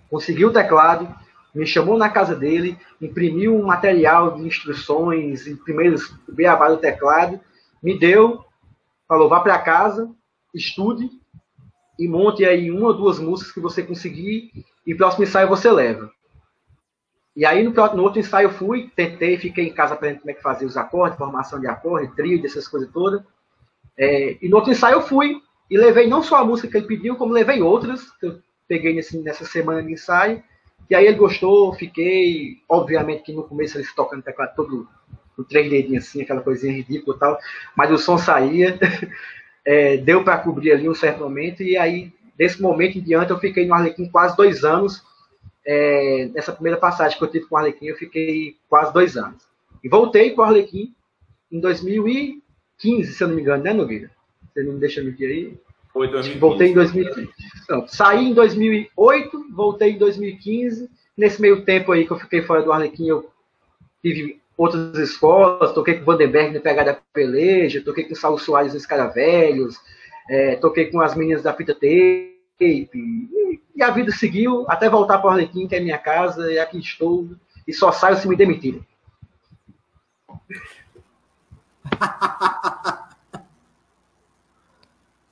conseguiu 0.09 0.47
o 0.47 0.53
teclado, 0.53 1.07
me 1.53 1.67
chamou 1.67 1.95
na 1.95 2.09
casa 2.09 2.35
dele, 2.35 2.75
imprimiu 2.99 3.55
um 3.55 3.67
material 3.67 4.33
de 4.35 4.41
instruções, 4.47 5.45
o 5.45 6.33
beabá 6.33 6.69
do 6.69 6.77
teclado, 6.77 7.39
me 7.83 7.99
deu, 7.99 8.43
falou, 9.07 9.29
vá 9.29 9.41
para 9.41 9.59
casa, 9.59 10.09
estude 10.55 11.07
e 11.99 12.07
monte 12.07 12.45
aí 12.45 12.71
uma 12.71 12.87
ou 12.87 12.93
duas 12.93 13.19
músicas 13.19 13.53
que 13.53 13.59
você 13.59 13.83
conseguir 13.83 14.65
e 14.87 14.95
próximo 14.95 15.25
ensaio 15.25 15.49
você 15.49 15.69
leva. 15.69 16.09
E 17.35 17.45
aí 17.45 17.61
no, 17.61 17.71
no 17.71 18.03
outro 18.03 18.19
ensaio 18.19 18.47
eu 18.47 18.53
fui, 18.53 18.89
tentei, 18.95 19.37
fiquei 19.37 19.67
em 19.67 19.73
casa 19.73 19.93
aprendendo 19.93 20.21
como 20.21 20.31
é 20.31 20.33
que 20.33 20.41
fazia 20.41 20.65
os 20.65 20.77
acordes, 20.77 21.17
formação 21.17 21.59
de 21.59 21.67
acorde, 21.67 22.15
trio, 22.15 22.41
dessas 22.41 22.67
coisas 22.67 22.89
todas. 22.91 23.21
É, 23.97 24.37
e 24.41 24.47
no 24.47 24.55
outro 24.55 24.71
ensaio 24.71 24.95
eu 24.95 25.01
fui 25.01 25.41
e 25.69 25.77
levei 25.77 26.07
não 26.07 26.23
só 26.23 26.37
a 26.37 26.45
música 26.45 26.69
que 26.69 26.77
ele 26.77 26.87
pediu, 26.87 27.17
como 27.17 27.33
levei 27.33 27.61
outras 27.61 28.09
que 28.17 28.25
eu 28.25 28.39
peguei 28.65 28.93
nesse, 28.93 29.17
nessa 29.19 29.43
semana 29.45 29.83
de 29.83 29.91
ensaio. 29.91 30.41
E 30.89 30.95
aí 30.95 31.05
ele 31.05 31.17
gostou, 31.17 31.73
fiquei, 31.73 32.57
obviamente 32.67 33.23
que 33.23 33.33
no 33.33 33.43
começo 33.43 33.77
ele 33.77 33.85
tocando 33.93 34.23
teclado 34.23 34.55
todo 34.55 34.87
com 35.35 35.43
três 35.43 35.69
dedinhos 35.69 36.05
assim, 36.05 36.21
aquela 36.21 36.41
coisinha 36.41 36.73
ridícula 36.73 37.15
e 37.15 37.19
tal, 37.19 37.39
mas 37.75 37.91
o 37.91 37.97
som 37.97 38.17
saía, 38.17 38.77
é, 39.65 39.97
deu 39.97 40.23
para 40.23 40.37
cobrir 40.37 40.71
ali 40.71 40.87
um 40.89 40.95
certo 40.95 41.19
momento, 41.19 41.63
e 41.63 41.77
aí 41.77 42.11
Desse 42.39 42.61
momento 42.61 42.97
em 42.97 43.01
diante, 43.01 43.31
eu 43.31 43.37
fiquei 43.37 43.67
no 43.67 43.73
Arlequim 43.73 44.07
quase 44.07 44.37
dois 44.37 44.63
anos. 44.63 45.03
É, 45.67 46.29
nessa 46.33 46.53
primeira 46.53 46.77
passagem 46.77 47.17
que 47.17 47.23
eu 47.23 47.27
tive 47.27 47.45
com 47.47 47.55
o 47.55 47.57
Arlequim, 47.57 47.87
eu 47.87 47.97
fiquei 47.97 48.55
quase 48.69 48.93
dois 48.93 49.17
anos. 49.17 49.43
E 49.83 49.89
voltei 49.89 50.31
com 50.31 50.41
o 50.41 50.45
Arlequim 50.45 50.95
em 51.51 51.59
2015, 51.59 53.11
se 53.11 53.21
eu 53.21 53.27
não 53.27 53.35
me 53.35 53.41
engano, 53.41 53.61
né, 53.61 53.73
Nogueira? 53.73 54.09
Você 54.47 54.63
não 54.63 54.71
me 54.71 54.79
deixa 54.79 55.03
mentir 55.03 55.27
aí? 55.27 55.57
Foi 55.91 56.07
2015. 56.07 56.39
Voltei 56.39 56.67
em 56.69 56.73
2015. 56.73 57.29
Não, 57.67 57.85
saí 57.89 58.29
em 58.29 58.33
2008, 58.33 59.47
voltei 59.53 59.91
em 59.91 59.97
2015. 59.97 60.89
Nesse 61.17 61.41
meio 61.41 61.65
tempo 61.65 61.91
aí 61.91 62.07
que 62.07 62.11
eu 62.11 62.19
fiquei 62.19 62.41
fora 62.41 62.63
do 62.63 62.71
Arlequim, 62.71 63.09
eu 63.09 63.29
tive 64.01 64.39
outras 64.59 64.97
escolas, 64.97 65.71
toquei 65.71 65.95
com 65.95 66.01
o 66.01 66.05
Vandenberg 66.05 66.53
no 66.53 66.59
Pegada 66.59 66.99
Peleja, 67.13 67.81
toquei 67.81 68.03
com 68.03 68.11
o 68.11 68.15
Saulo 68.15 68.37
Soares 68.37 68.73
nos 68.73 68.85
Caravelhos, 68.85 69.77
é, 70.29 70.57
toquei 70.57 70.91
com 70.91 70.99
as 70.99 71.15
meninas 71.15 71.41
da 71.41 71.53
fita 71.53 71.73
tape, 71.73 72.19
e, 72.61 73.61
e 73.73 73.81
a 73.81 73.89
vida 73.89 74.11
seguiu 74.11 74.65
até 74.67 74.89
voltar 74.89 75.19
para 75.19 75.27
o 75.27 75.29
Arlequim, 75.31 75.65
que 75.65 75.77
é 75.77 75.79
minha 75.79 75.97
casa, 75.97 76.51
e 76.51 76.59
aqui 76.59 76.77
estou, 76.77 77.29
e 77.65 77.71
só 77.73 77.93
saio 77.93 78.17
se 78.17 78.27
me 78.27 78.35
demitirem. 78.35 78.85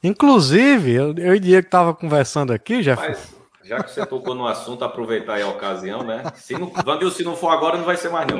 Inclusive, 0.01 0.93
eu, 0.93 1.13
eu 1.17 1.35
e 1.35 1.39
Diego 1.39 1.67
estava 1.67 1.93
conversando 1.93 2.53
aqui, 2.53 2.81
já. 2.81 2.95
Mas, 2.95 3.35
já 3.61 3.83
que 3.83 3.91
você 3.91 4.05
tocou 4.05 4.33
no 4.33 4.47
assunto, 4.47 4.85
aproveitar 4.85 5.33
aí 5.33 5.41
a 5.41 5.49
ocasião, 5.49 6.01
né? 6.03 6.23
Se 6.35 6.53
não, 6.53 6.71
Vandil, 6.85 7.11
se 7.11 7.25
não 7.25 7.35
for 7.35 7.49
agora, 7.49 7.77
não 7.77 7.83
vai 7.83 7.97
ser 7.97 8.07
mais 8.09 8.25
não. 8.25 8.39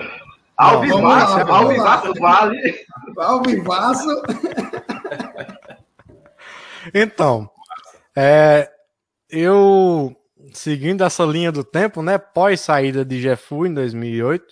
Alvivaço, 0.57 1.51
Alvivaço 1.51 2.13
vale. 2.19 2.85
Alvivaço. 3.17 4.07
Então, 6.93 7.49
é, 8.15 8.71
eu 9.29 10.15
seguindo 10.53 11.03
essa 11.03 11.23
linha 11.25 11.51
do 11.51 11.63
tempo, 11.63 12.01
né, 12.01 12.17
pós 12.17 12.61
saída 12.61 13.03
de 13.03 13.19
Jefu 13.19 13.65
em 13.65 13.73
2008, 13.73 14.45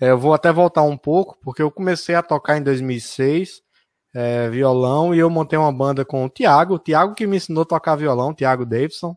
é, 0.00 0.10
eu 0.10 0.18
vou 0.18 0.34
até 0.34 0.52
voltar 0.52 0.82
um 0.82 0.96
pouco, 0.96 1.38
porque 1.42 1.62
eu 1.62 1.70
comecei 1.70 2.14
a 2.14 2.22
tocar 2.22 2.56
em 2.56 2.62
2006, 2.62 3.62
é, 4.14 4.48
violão, 4.50 5.14
e 5.14 5.18
eu 5.18 5.30
montei 5.30 5.58
uma 5.58 5.72
banda 5.72 6.04
com 6.04 6.24
o 6.24 6.30
Thiago, 6.30 6.74
o 6.74 6.78
Thiago 6.78 7.14
que 7.14 7.26
me 7.26 7.36
ensinou 7.36 7.62
a 7.62 7.66
tocar 7.66 7.96
violão, 7.96 8.34
Thiago 8.34 8.66
Davidson, 8.66 9.16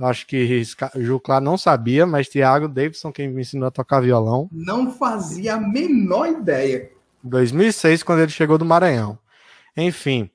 acho 0.00 0.26
que 0.26 0.62
Juclar 0.96 1.40
não 1.40 1.56
sabia, 1.56 2.06
mas 2.06 2.28
Thiago 2.28 2.68
Davidson 2.68 3.12
quem 3.12 3.28
me 3.28 3.42
ensinou 3.42 3.68
a 3.68 3.70
tocar 3.70 4.00
violão. 4.00 4.48
Não 4.52 4.92
fazia 4.92 5.54
a 5.54 5.60
menor 5.60 6.28
ideia. 6.28 6.90
2006, 7.22 8.02
quando 8.02 8.20
ele 8.20 8.30
chegou 8.30 8.58
do 8.58 8.64
Maranhão. 8.64 9.18
Enfim, 9.76 10.30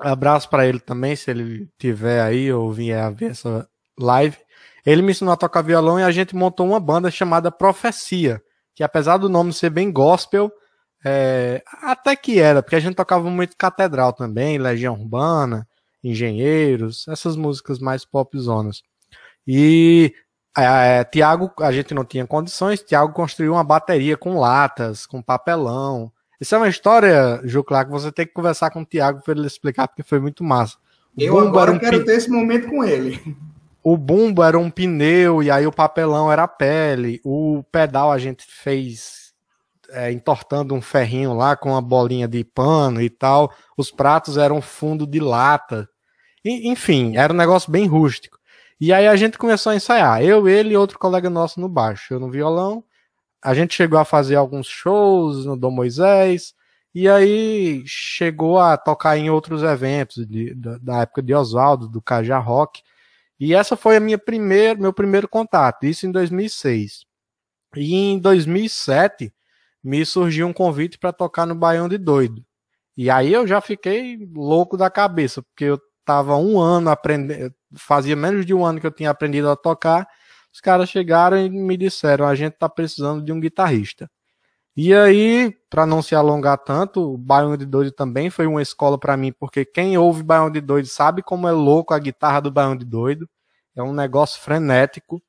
Abraço 0.00 0.48
para 0.48 0.66
ele 0.66 0.78
também, 0.78 1.16
se 1.16 1.30
ele 1.30 1.68
tiver 1.78 2.20
aí 2.20 2.52
ou 2.52 2.72
vier 2.72 3.02
a 3.02 3.10
ver 3.10 3.30
essa 3.30 3.68
live. 3.98 4.36
Ele 4.84 5.02
me 5.02 5.12
ensinou 5.12 5.32
a 5.32 5.36
tocar 5.36 5.62
violão 5.62 5.98
e 5.98 6.02
a 6.02 6.10
gente 6.10 6.36
montou 6.36 6.66
uma 6.66 6.78
banda 6.78 7.10
chamada 7.10 7.50
Profecia, 7.50 8.42
que 8.74 8.84
apesar 8.84 9.16
do 9.16 9.28
nome 9.28 9.52
ser 9.52 9.70
bem 9.70 9.90
gospel, 9.90 10.52
é, 11.04 11.62
até 11.82 12.14
que 12.14 12.38
era, 12.38 12.62
porque 12.62 12.76
a 12.76 12.80
gente 12.80 12.94
tocava 12.94 13.28
muito 13.30 13.56
catedral 13.56 14.12
também, 14.12 14.58
Legião 14.58 14.94
Urbana, 14.94 15.66
Engenheiros, 16.08 17.06
essas 17.08 17.36
músicas 17.36 17.78
mais 17.78 18.04
popzonas. 18.04 18.82
E 19.46 20.14
é, 20.56 21.04
Tiago, 21.04 21.52
a 21.60 21.70
gente 21.72 21.94
não 21.94 22.04
tinha 22.04 22.26
condições, 22.26 22.82
Tiago 22.82 23.12
construiu 23.12 23.52
uma 23.52 23.64
bateria 23.64 24.16
com 24.16 24.38
latas, 24.38 25.06
com 25.06 25.22
papelão, 25.22 26.12
isso 26.40 26.54
é 26.54 26.58
uma 26.58 26.68
história, 26.68 27.40
Juclá, 27.44 27.84
que 27.84 27.90
você 27.90 28.12
tem 28.12 28.26
que 28.26 28.32
conversar 28.32 28.70
com 28.70 28.82
o 28.82 28.86
Thiago 28.86 29.22
para 29.22 29.34
ele 29.34 29.46
explicar, 29.46 29.88
porque 29.88 30.02
foi 30.02 30.20
muito 30.20 30.44
massa. 30.44 30.76
O 31.16 31.22
eu 31.22 31.38
agora 31.38 31.72
um 31.72 31.78
quero 31.78 32.04
ter 32.04 32.16
esse 32.16 32.30
momento 32.30 32.68
com 32.68 32.84
ele. 32.84 33.36
O 33.82 33.96
bumbo 33.96 34.42
era 34.42 34.58
um 34.58 34.68
pneu 34.68 35.42
e 35.42 35.50
aí 35.50 35.66
o 35.66 35.72
papelão 35.72 36.30
era 36.30 36.42
a 36.42 36.48
pele. 36.48 37.20
O 37.24 37.62
pedal 37.72 38.12
a 38.12 38.18
gente 38.18 38.44
fez 38.44 39.32
é, 39.90 40.12
entortando 40.12 40.74
um 40.74 40.82
ferrinho 40.82 41.32
lá 41.32 41.56
com 41.56 41.70
uma 41.70 41.80
bolinha 41.80 42.28
de 42.28 42.44
pano 42.44 43.00
e 43.00 43.08
tal. 43.08 43.50
Os 43.76 43.90
pratos 43.90 44.36
eram 44.36 44.60
fundo 44.60 45.06
de 45.06 45.20
lata. 45.20 45.88
Enfim, 46.48 47.16
era 47.16 47.32
um 47.32 47.36
negócio 47.36 47.70
bem 47.70 47.86
rústico. 47.86 48.38
E 48.80 48.92
aí 48.92 49.06
a 49.06 49.16
gente 49.16 49.38
começou 49.38 49.72
a 49.72 49.76
ensaiar. 49.76 50.22
Eu, 50.22 50.48
ele 50.48 50.74
e 50.74 50.76
outro 50.76 50.98
colega 50.98 51.30
nosso 51.30 51.60
no 51.60 51.68
baixo. 51.68 52.14
Eu 52.14 52.20
no 52.20 52.30
violão 52.30 52.84
a 53.46 53.54
gente 53.54 53.74
chegou 53.74 53.96
a 53.96 54.04
fazer 54.04 54.34
alguns 54.34 54.66
shows 54.66 55.46
no 55.46 55.56
Dom 55.56 55.70
Moisés, 55.70 56.52
e 56.92 57.08
aí 57.08 57.84
chegou 57.86 58.58
a 58.58 58.76
tocar 58.76 59.16
em 59.16 59.30
outros 59.30 59.62
eventos 59.62 60.26
de, 60.26 60.52
da, 60.52 60.78
da, 60.78 61.00
época 61.02 61.22
de 61.22 61.32
Oswaldo, 61.32 61.86
do 61.88 62.02
Cajá 62.02 62.38
Rock. 62.38 62.82
E 63.38 63.54
essa 63.54 63.76
foi 63.76 63.96
a 63.96 64.00
minha 64.00 64.18
primeira, 64.18 64.80
meu 64.80 64.92
primeiro 64.92 65.28
contato, 65.28 65.84
isso 65.84 66.06
em 66.06 66.10
2006. 66.10 67.04
E 67.76 67.94
em 67.94 68.18
2007 68.18 69.32
me 69.84 70.04
surgiu 70.04 70.48
um 70.48 70.52
convite 70.52 70.98
para 70.98 71.12
tocar 71.12 71.46
no 71.46 71.54
Baião 71.54 71.88
de 71.88 71.98
Doido. 71.98 72.44
E 72.96 73.08
aí 73.10 73.32
eu 73.32 73.46
já 73.46 73.60
fiquei 73.60 74.18
louco 74.34 74.76
da 74.76 74.90
cabeça, 74.90 75.40
porque 75.40 75.64
eu 75.66 75.80
tava 76.06 76.36
um 76.36 76.58
ano 76.60 76.88
aprendendo, 76.88 77.52
fazia 77.74 78.14
menos 78.16 78.46
de 78.46 78.54
um 78.54 78.64
ano 78.64 78.80
que 78.80 78.86
eu 78.86 78.92
tinha 78.92 79.10
aprendido 79.10 79.50
a 79.50 79.56
tocar. 79.56 80.08
Os 80.52 80.60
caras 80.60 80.88
chegaram 80.88 81.36
e 81.36 81.50
me 81.50 81.76
disseram: 81.76 82.26
a 82.26 82.34
gente 82.34 82.54
tá 82.54 82.68
precisando 82.68 83.22
de 83.22 83.32
um 83.32 83.40
guitarrista. 83.40 84.08
E 84.76 84.94
aí, 84.94 85.54
para 85.68 85.86
não 85.86 86.02
se 86.02 86.14
alongar 86.14 86.58
tanto, 86.58 87.14
o 87.14 87.18
Baião 87.18 87.56
de 87.56 87.66
Doido 87.66 87.90
também 87.90 88.30
foi 88.30 88.46
uma 88.46 88.62
escola 88.62 88.98
para 88.98 89.16
mim, 89.16 89.32
porque 89.32 89.64
quem 89.64 89.98
ouve 89.98 90.22
Baião 90.22 90.50
de 90.50 90.60
Doido 90.60 90.86
sabe 90.86 91.22
como 91.22 91.48
é 91.48 91.52
louco 91.52 91.94
a 91.94 91.98
guitarra 91.98 92.40
do 92.40 92.50
Baião 92.50 92.76
de 92.76 92.84
Doido. 92.84 93.28
É 93.74 93.82
um 93.82 93.92
negócio 93.92 94.40
frenético. 94.40 95.20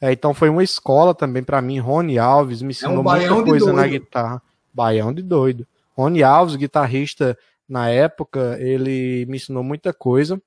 É, 0.00 0.12
então 0.12 0.32
foi 0.32 0.48
uma 0.48 0.64
escola 0.64 1.14
também 1.14 1.42
para 1.42 1.60
mim. 1.60 1.78
Rony 1.78 2.18
Alves 2.18 2.62
me 2.62 2.70
ensinou 2.70 2.96
é 2.96 2.98
um 2.98 3.02
muita 3.02 3.44
coisa 3.44 3.72
na 3.72 3.86
guitarra. 3.86 4.42
Baião 4.72 5.12
de 5.12 5.22
Doido. 5.22 5.66
Rony 5.96 6.22
Alves, 6.22 6.56
guitarrista 6.56 7.36
na 7.68 7.90
época, 7.90 8.56
ele 8.60 9.26
me 9.26 9.36
ensinou 9.36 9.62
muita 9.62 9.92
coisa. 9.92 10.40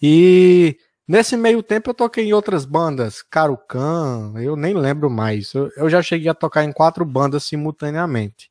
E 0.00 0.76
Nesse 1.08 1.38
meio 1.38 1.62
tempo 1.62 1.88
eu 1.88 1.94
toquei 1.94 2.26
em 2.26 2.34
outras 2.34 2.66
bandas, 2.66 3.22
Carucan, 3.22 4.34
eu 4.36 4.54
nem 4.56 4.74
lembro 4.74 5.08
mais. 5.08 5.54
Eu, 5.54 5.72
eu, 5.74 5.88
já 5.88 6.02
cheguei 6.02 6.28
a 6.28 6.34
tocar 6.34 6.64
em 6.64 6.72
quatro 6.72 7.02
bandas 7.02 7.44
simultaneamente. 7.44 8.50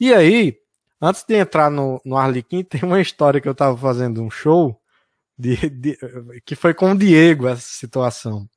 E 0.00 0.14
aí, 0.14 0.58
antes 1.00 1.22
de 1.22 1.34
entrar 1.36 1.70
no, 1.70 2.00
no 2.02 2.16
Arlequim, 2.16 2.64
tem 2.64 2.82
uma 2.82 3.00
história 3.00 3.42
que 3.42 3.48
eu 3.48 3.54
tava 3.54 3.76
fazendo 3.76 4.22
um 4.22 4.30
show 4.30 4.80
de, 5.38 5.56
de, 5.68 5.98
que 6.46 6.56
foi 6.56 6.72
com 6.72 6.92
o 6.92 6.98
Diego 6.98 7.46
essa 7.46 7.60
situação. 7.60 8.48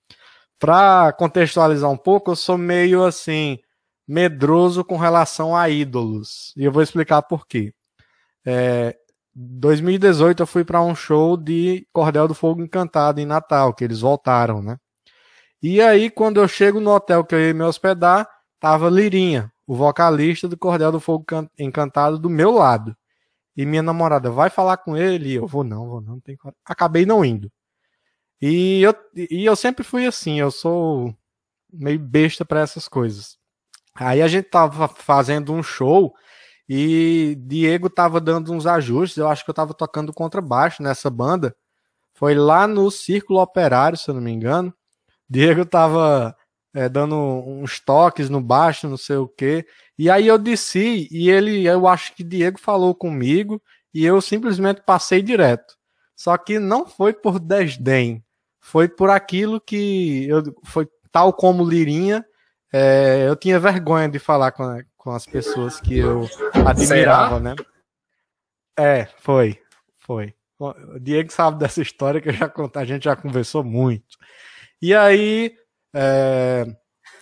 Para 0.58 1.12
contextualizar 1.14 1.92
um 1.92 1.98
pouco, 1.98 2.32
eu 2.32 2.36
sou 2.38 2.58
meio 2.58 3.04
assim 3.04 3.60
medroso 4.08 4.84
com 4.86 4.98
relação 4.98 5.56
a 5.56 5.70
ídolos. 5.70 6.54
E 6.56 6.64
eu 6.64 6.72
vou 6.72 6.82
explicar 6.82 7.22
por 7.24 7.46
quê. 7.46 7.74
É, 8.46 8.96
2018 9.36 10.44
eu 10.44 10.48
fui 10.48 10.64
para 10.64 10.82
um 10.82 10.96
show 10.96 11.36
de 11.36 11.88
Cordel 11.92 12.28
do 12.28 12.34
Fogo 12.34 12.62
Encantado 12.62 13.20
em 13.20 13.26
Natal, 13.26 13.74
que 13.74 13.84
eles 13.84 14.00
voltaram, 14.02 14.62
né? 14.62 14.78
E 15.62 15.82
aí, 15.82 16.10
quando 16.10 16.40
eu 16.40 16.48
chego 16.48 16.80
no 16.80 16.92
hotel 16.92 17.24
que 17.26 17.34
eu 17.34 17.40
ia 17.40 17.54
me 17.54 17.64
hospedar, 17.64 18.30
tava 18.60 18.90
Lirinha, 18.90 19.52
o 19.66 19.76
vocalista 19.76 20.48
do 20.48 20.58
Cordel 20.58 20.92
do 20.92 21.00
Fogo 21.00 21.26
Encantado, 21.58 22.20
do 22.20 22.30
meu 22.30 22.52
lado. 22.52 22.96
E 23.58 23.66
minha 23.66 23.82
namorada 23.82 24.30
vai 24.30 24.50
falar 24.50 24.78
com 24.78 24.96
ele, 24.96 25.30
e 25.30 25.36
eu 25.36 25.48
vou 25.48 25.64
não, 25.64 25.88
vou 25.88 26.02
não, 26.02 26.14
não 26.14 26.20
tem 26.20 26.38
Acabei 26.66 27.06
não 27.06 27.26
indo. 27.26 27.52
E 28.42 28.82
eu, 28.82 28.94
e 29.16 29.46
eu 29.46 29.56
sempre 29.56 29.84
fui 29.84 30.06
assim, 30.06 30.40
eu 30.40 30.52
sou 30.52 31.16
meio 31.72 32.00
besta 32.00 32.46
para 32.46 32.62
essas 32.62 32.88
coisas. 32.88 33.38
Aí 33.96 34.22
a 34.22 34.28
gente 34.28 34.50
tava 34.50 34.88
fazendo 34.88 35.54
um 35.54 35.64
show 35.64 36.14
e 36.68 37.36
Diego 37.40 37.90
tava 37.90 38.20
dando 38.20 38.52
uns 38.52 38.66
ajustes, 38.66 39.18
eu 39.18 39.28
acho 39.28 39.44
que 39.44 39.50
eu 39.50 39.56
tava 39.56 39.74
tocando 39.74 40.14
contrabaixo 40.14 40.82
nessa 40.82 41.10
banda. 41.10 41.56
Foi 42.14 42.34
lá 42.34 42.68
no 42.68 42.90
Círculo 42.90 43.42
Operário, 43.42 43.98
se 43.98 44.10
eu 44.10 44.16
não 44.16 44.22
me 44.22 44.32
engano. 44.32 44.74
Diego 45.30 45.66
tava 45.66 46.36
é, 46.74 46.90
dando 46.90 47.16
uns 47.16 47.80
toques 47.80 48.30
no 48.30 48.42
baixo, 48.42 48.88
não 48.88 48.98
sei 48.98 49.18
o 49.18 49.28
quê. 49.28 49.66
E 49.98 50.10
aí 50.10 50.28
eu 50.28 50.38
desci 50.38 51.08
e 51.12 51.30
ele, 51.30 51.66
eu 51.66 51.88
acho 51.88 52.16
que 52.16 52.24
Diego 52.24 52.60
falou 52.60 52.96
comigo 52.96 53.62
e 53.94 54.04
eu 54.06 54.20
simplesmente 54.22 54.82
passei 54.86 55.22
direto. 55.22 55.76
Só 56.16 56.38
que 56.38 56.60
não 56.60 56.86
foi 56.86 57.14
por 57.14 57.40
desdém, 57.40 58.24
foi 58.60 58.88
por 58.88 59.10
aquilo 59.10 59.60
que 59.60 60.28
eu, 60.28 60.44
foi 60.64 60.88
tal 61.12 61.34
como 61.34 61.68
Lirinha, 61.68 62.26
é, 62.74 63.26
eu 63.28 63.36
tinha 63.36 63.60
vergonha 63.60 64.10
de 64.10 64.20
falar 64.20 64.52
com, 64.52 64.64
com 65.06 65.12
as 65.12 65.28
pessoas 65.28 65.80
que 65.80 66.00
eu 66.00 66.28
admirava, 66.66 67.38
Será? 67.38 67.40
né? 67.40 67.56
É, 68.76 69.06
foi, 69.20 69.62
foi. 70.00 70.34
O 70.58 71.00
Diego 71.00 71.32
sabe 71.32 71.60
dessa 71.60 71.80
história 71.80 72.20
que 72.20 72.32
já, 72.32 72.52
a 72.74 72.86
gente 72.86 73.04
já 73.04 73.16
conversou 73.16 73.64
muito. 73.64 74.18
E 74.82 74.96
aí, 74.96 75.56
é, 75.94 76.66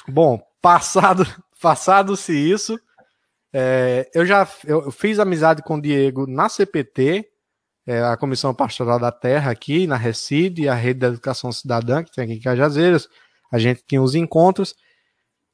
bom, 0.07 0.41
passado, 0.61 1.27
passado-se 1.61 2.31
isso, 2.31 2.79
é, 3.51 4.09
eu 4.15 4.25
já 4.25 4.47
eu 4.63 4.89
fiz 4.89 5.19
amizade 5.19 5.61
com 5.61 5.75
o 5.75 5.81
Diego 5.81 6.25
na 6.25 6.47
CPT, 6.47 7.29
é, 7.85 8.01
a 8.01 8.15
Comissão 8.15 8.55
Pastoral 8.55 8.97
da 8.97 9.11
Terra 9.11 9.51
aqui 9.51 9.85
na 9.87 9.97
Recide, 9.97 10.69
a 10.69 10.73
Rede 10.73 11.01
da 11.01 11.07
Educação 11.07 11.51
Cidadã, 11.51 12.01
que 12.01 12.13
tem 12.13 12.23
aqui 12.23 12.33
em 12.35 12.41
Cajazeiras. 12.41 13.09
A 13.51 13.59
gente 13.59 13.83
tinha 13.85 14.01
os 14.01 14.15
encontros. 14.15 14.73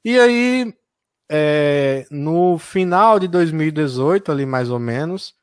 E 0.06 0.18
aí, 0.20 0.74
é, 1.30 2.06
no 2.10 2.58
final 2.58 3.20
de 3.20 3.28
2018, 3.28 4.32
ali 4.32 4.46
mais 4.46 4.70
ou 4.70 4.80
menos, 4.80 5.34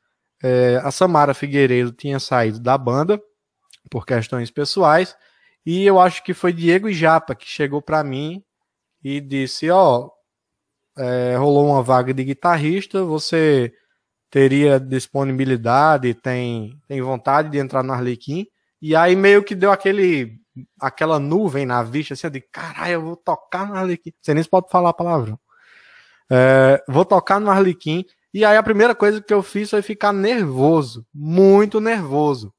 é, 0.43 0.79
a 0.83 0.91
Samara 0.91 1.33
Figueiredo 1.33 1.91
tinha 1.91 2.19
saído 2.19 2.59
da 2.59 2.77
banda 2.77 3.21
por 3.89 4.05
questões 4.05 4.51
pessoais 4.51 5.15
e 5.65 5.85
eu 5.85 5.99
acho 5.99 6.23
que 6.23 6.33
foi 6.33 6.53
Diego 6.53 6.91
Japa 6.91 7.35
que 7.35 7.45
chegou 7.45 7.81
para 7.81 8.03
mim 8.03 8.43
e 9.03 9.19
disse: 9.19 9.69
Ó, 9.69 10.09
é, 10.97 11.35
rolou 11.37 11.67
uma 11.67 11.83
vaga 11.83 12.13
de 12.13 12.23
guitarrista, 12.23 13.03
você 13.03 13.73
teria 14.29 14.79
disponibilidade, 14.79 16.13
tem, 16.13 16.79
tem 16.87 17.01
vontade 17.01 17.49
de 17.49 17.57
entrar 17.57 17.83
no 17.83 17.93
Arlequim? 17.93 18.47
E 18.81 18.95
aí 18.95 19.15
meio 19.15 19.43
que 19.43 19.55
deu 19.55 19.71
aquele 19.71 20.39
aquela 20.79 21.19
nuvem 21.19 21.65
na 21.65 21.83
vista, 21.83 22.13
assim, 22.13 22.29
de 22.29 22.41
caralho, 22.41 22.93
eu 22.93 23.01
vou 23.01 23.15
tocar 23.17 23.67
no 23.67 23.75
Arlequim. 23.75 24.11
Você 24.21 24.33
nem 24.33 24.43
pode 24.45 24.69
falar 24.71 24.89
a 24.91 24.93
palavra. 24.93 25.37
É, 26.29 26.83
vou 26.87 27.05
tocar 27.05 27.39
no 27.39 27.49
Arlequim. 27.49 28.05
E 28.33 28.45
aí 28.45 28.57
a 28.57 28.63
primeira 28.63 28.93
coisa 28.93 29.21
que 29.21 29.33
eu 29.33 29.41
fiz 29.41 29.69
foi 29.69 29.81
ficar 29.81 30.13
nervoso, 30.13 31.05
muito 31.13 31.79
nervoso. 31.79 32.53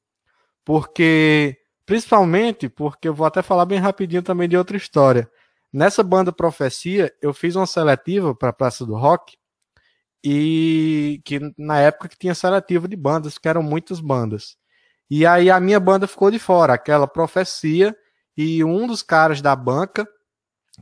Porque, 0.65 1.57
principalmente, 1.85 2.69
porque 2.69 3.07
eu 3.07 3.13
vou 3.13 3.25
até 3.25 3.41
falar 3.41 3.65
bem 3.65 3.79
rapidinho 3.79 4.21
também 4.21 4.49
de 4.49 4.57
outra 4.57 4.77
história. 4.77 5.29
Nessa 5.71 6.03
banda 6.03 6.31
Profecia, 6.31 7.13
eu 7.21 7.33
fiz 7.33 7.55
uma 7.55 7.67
seletiva 7.67 8.35
para 8.35 8.49
a 8.49 8.53
Praça 8.53 8.85
do 8.85 8.95
Rock, 8.95 9.37
e 10.23 11.21
que 11.23 11.39
na 11.57 11.79
época 11.79 12.09
que 12.09 12.17
tinha 12.17 12.35
seletiva 12.35 12.87
de 12.87 12.95
bandas, 12.95 13.37
que 13.37 13.47
eram 13.47 13.63
muitas 13.63 13.99
bandas. 13.99 14.57
E 15.09 15.25
aí 15.25 15.49
a 15.49 15.59
minha 15.59 15.79
banda 15.79 16.07
ficou 16.07 16.29
de 16.29 16.39
fora, 16.39 16.73
aquela 16.73 17.07
Profecia, 17.07 17.95
e 18.35 18.63
um 18.63 18.85
dos 18.87 19.01
caras 19.01 19.41
da 19.41 19.55
banca, 19.55 20.07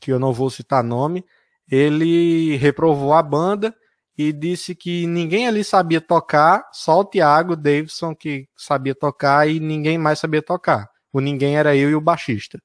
que 0.01 0.11
eu 0.11 0.19
não 0.19 0.33
vou 0.33 0.49
citar 0.49 0.83
nome, 0.83 1.25
ele 1.69 2.55
reprovou 2.57 3.13
a 3.13 3.21
banda 3.21 3.75
e 4.17 4.33
disse 4.33 4.73
que 4.73 5.05
ninguém 5.05 5.47
ali 5.47 5.63
sabia 5.63 6.01
tocar, 6.01 6.67
só 6.73 7.01
o 7.01 7.05
Thiago 7.05 7.55
Davidson 7.55 8.15
que 8.15 8.47
sabia 8.57 8.95
tocar 8.95 9.47
e 9.47 9.59
ninguém 9.59 9.97
mais 9.97 10.19
sabia 10.19 10.41
tocar. 10.41 10.89
O 11.13 11.19
ninguém 11.19 11.57
era 11.57 11.75
eu 11.75 11.89
e 11.89 11.95
o 11.95 12.01
baixista. 12.01 12.59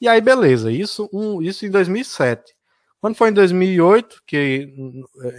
E 0.00 0.08
aí, 0.08 0.20
beleza, 0.20 0.70
isso, 0.70 1.08
um, 1.12 1.42
isso 1.42 1.66
em 1.66 1.70
2007. 1.70 2.54
Quando 3.00 3.16
foi 3.16 3.30
em 3.30 3.32
2008 3.32 4.22
que 4.26 4.72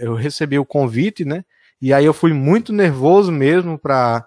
eu 0.00 0.14
recebi 0.14 0.58
o 0.58 0.64
convite, 0.64 1.24
né? 1.24 1.44
E 1.80 1.92
aí 1.92 2.04
eu 2.04 2.14
fui 2.14 2.32
muito 2.32 2.72
nervoso 2.72 3.32
mesmo 3.32 3.78
para 3.78 4.26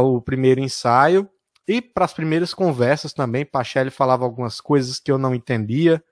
o 0.00 0.20
primeiro 0.20 0.60
ensaio 0.60 1.28
e 1.66 1.82
para 1.82 2.04
as 2.04 2.14
primeiras 2.14 2.54
conversas 2.54 3.12
também. 3.12 3.44
Pachelli 3.44 3.90
falava 3.90 4.24
algumas 4.24 4.60
coisas 4.60 4.98
que 4.98 5.10
eu 5.10 5.18
não 5.18 5.34
entendia 5.34 6.02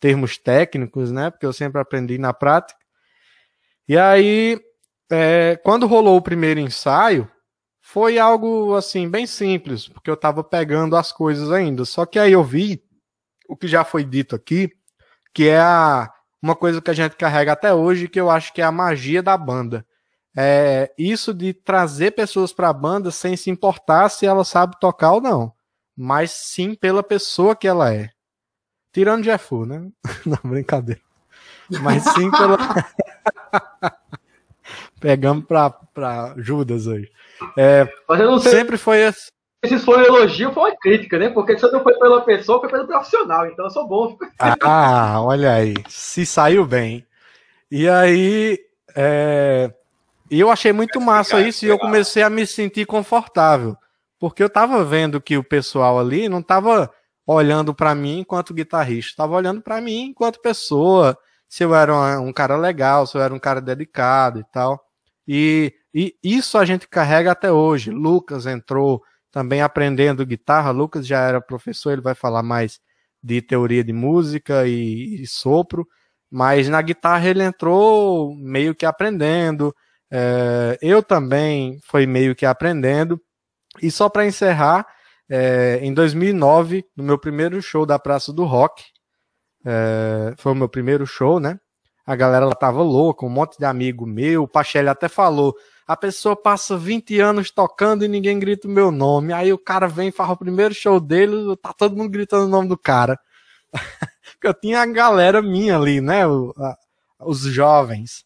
termos 0.00 0.38
técnicos, 0.38 1.10
né? 1.10 1.30
Porque 1.30 1.46
eu 1.46 1.52
sempre 1.52 1.80
aprendi 1.80 2.18
na 2.18 2.32
prática. 2.32 2.78
E 3.88 3.96
aí, 3.96 4.60
é, 5.10 5.56
quando 5.64 5.86
rolou 5.86 6.16
o 6.16 6.22
primeiro 6.22 6.60
ensaio, 6.60 7.30
foi 7.80 8.18
algo 8.18 8.74
assim 8.74 9.08
bem 9.08 9.26
simples, 9.26 9.88
porque 9.88 10.10
eu 10.10 10.14
estava 10.14 10.44
pegando 10.44 10.94
as 10.94 11.10
coisas 11.10 11.50
ainda. 11.50 11.84
Só 11.84 12.04
que 12.04 12.18
aí 12.18 12.32
eu 12.32 12.44
vi 12.44 12.82
o 13.48 13.56
que 13.56 13.66
já 13.66 13.82
foi 13.82 14.04
dito 14.04 14.36
aqui, 14.36 14.70
que 15.32 15.48
é 15.48 15.58
a, 15.58 16.12
uma 16.42 16.54
coisa 16.54 16.82
que 16.82 16.90
a 16.90 16.94
gente 16.94 17.16
carrega 17.16 17.52
até 17.52 17.72
hoje, 17.72 18.08
que 18.08 18.20
eu 18.20 18.30
acho 18.30 18.52
que 18.52 18.60
é 18.60 18.64
a 18.64 18.72
magia 18.72 19.22
da 19.22 19.36
banda. 19.38 19.86
É 20.36 20.92
isso 20.98 21.32
de 21.32 21.54
trazer 21.54 22.12
pessoas 22.12 22.52
para 22.52 22.68
a 22.68 22.72
banda 22.72 23.10
sem 23.10 23.36
se 23.36 23.50
importar 23.50 24.08
se 24.10 24.26
ela 24.26 24.44
sabe 24.44 24.78
tocar 24.78 25.12
ou 25.14 25.20
não, 25.20 25.52
mas 25.96 26.30
sim 26.30 26.74
pela 26.74 27.02
pessoa 27.02 27.56
que 27.56 27.66
ela 27.66 27.92
é. 27.92 28.10
Tirando 28.98 29.22
Jeff, 29.22 29.54
né? 29.64 29.86
Não, 30.26 30.38
brincadeira. 30.42 31.00
Mas 31.82 32.02
sim 32.02 32.28
pela. 32.32 32.58
Pegamos 34.98 35.44
pra, 35.44 35.70
pra 35.70 36.34
Judas 36.36 36.88
hoje. 36.88 37.08
É, 37.56 37.88
Mas 38.08 38.18
eu 38.18 38.28
não 38.28 38.40
sei 38.40 38.50
sempre 38.50 38.76
foi 38.76 39.04
assim. 39.04 39.28
Se 39.64 39.78
foi 39.78 39.98
um 39.98 40.04
elogio, 40.04 40.52
foi 40.52 40.70
uma 40.70 40.76
crítica, 40.76 41.16
né? 41.16 41.28
Porque 41.28 41.56
se 41.56 41.70
não 41.70 41.80
foi 41.84 41.96
pela 41.96 42.22
pessoa, 42.22 42.58
foi 42.58 42.68
pelo 42.68 42.88
profissional. 42.88 43.46
Então 43.46 43.66
eu 43.66 43.70
sou 43.70 43.86
bom. 43.86 44.18
Ah, 44.40 45.22
olha 45.22 45.52
aí. 45.52 45.74
Se 45.88 46.26
saiu 46.26 46.66
bem. 46.66 47.06
E 47.70 47.88
aí. 47.88 48.58
É... 48.96 49.72
E 50.28 50.40
eu 50.40 50.50
achei 50.50 50.72
muito 50.72 51.00
massa 51.00 51.40
isso 51.40 51.64
e 51.64 51.68
eu 51.68 51.78
comecei 51.78 52.24
a 52.24 52.30
me 52.30 52.44
sentir 52.44 52.84
confortável. 52.84 53.76
Porque 54.18 54.42
eu 54.42 54.50
tava 54.50 54.84
vendo 54.84 55.20
que 55.20 55.38
o 55.38 55.44
pessoal 55.44 56.00
ali 56.00 56.28
não 56.28 56.42
tava 56.42 56.92
olhando 57.34 57.74
para 57.74 57.94
mim 57.94 58.20
enquanto 58.20 58.54
guitarrista, 58.54 59.10
estava 59.10 59.34
olhando 59.36 59.60
para 59.60 59.80
mim 59.82 60.06
enquanto 60.06 60.40
pessoa, 60.40 61.16
se 61.46 61.62
eu 61.62 61.74
era 61.74 62.20
um, 62.20 62.32
cara 62.32 62.56
legal, 62.56 63.06
se 63.06 63.16
eu 63.16 63.22
era 63.22 63.34
um 63.34 63.38
cara 63.38 63.60
dedicado 63.60 64.40
e 64.40 64.44
tal. 64.50 64.82
E, 65.26 65.74
e 65.92 66.16
isso 66.22 66.56
a 66.56 66.64
gente 66.64 66.88
carrega 66.88 67.32
até 67.32 67.52
hoje. 67.52 67.90
Lucas 67.90 68.46
entrou, 68.46 69.02
também 69.30 69.60
aprendendo 69.60 70.24
guitarra. 70.24 70.70
Lucas 70.70 71.06
já 71.06 71.20
era 71.20 71.40
professor, 71.40 71.92
ele 71.92 72.00
vai 72.00 72.14
falar 72.14 72.42
mais 72.42 72.80
de 73.22 73.42
teoria 73.42 73.84
de 73.84 73.92
música 73.92 74.66
e, 74.66 75.22
e 75.22 75.26
sopro, 75.26 75.86
mas 76.30 76.68
na 76.68 76.80
guitarra 76.80 77.28
ele 77.28 77.42
entrou 77.42 78.34
meio 78.36 78.74
que 78.74 78.86
aprendendo. 78.86 79.74
É, 80.10 80.78
eu 80.80 81.02
também 81.02 81.78
fui 81.82 82.06
meio 82.06 82.34
que 82.34 82.46
aprendendo. 82.46 83.20
E 83.82 83.90
só 83.90 84.08
para 84.08 84.26
encerrar, 84.26 84.86
é, 85.28 85.78
em 85.82 85.92
2009, 85.92 86.84
no 86.96 87.04
meu 87.04 87.18
primeiro 87.18 87.60
show 87.60 87.84
da 87.84 87.98
Praça 87.98 88.32
do 88.32 88.44
Rock, 88.44 88.84
é, 89.64 90.34
foi 90.38 90.52
o 90.52 90.54
meu 90.54 90.68
primeiro 90.68 91.06
show, 91.06 91.38
né? 91.38 91.58
A 92.06 92.16
galera 92.16 92.46
lá 92.46 92.54
tava 92.54 92.82
louca, 92.82 93.26
um 93.26 93.28
monte 93.28 93.58
de 93.58 93.66
amigo 93.66 94.06
meu. 94.06 94.44
O 94.44 94.48
Pachelli 94.48 94.88
até 94.88 95.08
falou: 95.08 95.54
a 95.86 95.94
pessoa 95.94 96.34
passa 96.34 96.74
20 96.74 97.20
anos 97.20 97.50
tocando 97.50 98.02
e 98.02 98.08
ninguém 98.08 98.38
grita 98.38 98.66
o 98.66 98.70
meu 98.70 98.90
nome. 98.90 99.32
Aí 99.34 99.52
o 99.52 99.58
cara 99.58 99.86
vem 99.86 100.08
e 100.08 100.12
faz 100.12 100.30
o 100.30 100.36
primeiro 100.36 100.72
show 100.72 100.98
dele, 100.98 101.54
tá 101.60 101.72
todo 101.72 101.96
mundo 101.96 102.08
gritando 102.10 102.46
o 102.46 102.48
nome 102.48 102.66
do 102.66 102.78
cara. 102.78 103.20
Porque 104.32 104.46
eu 104.46 104.54
tinha 104.54 104.80
a 104.80 104.86
galera 104.86 105.42
minha 105.42 105.76
ali, 105.76 106.00
né? 106.00 106.26
O, 106.26 106.54
a, 106.56 106.76
os 107.26 107.40
jovens. 107.40 108.24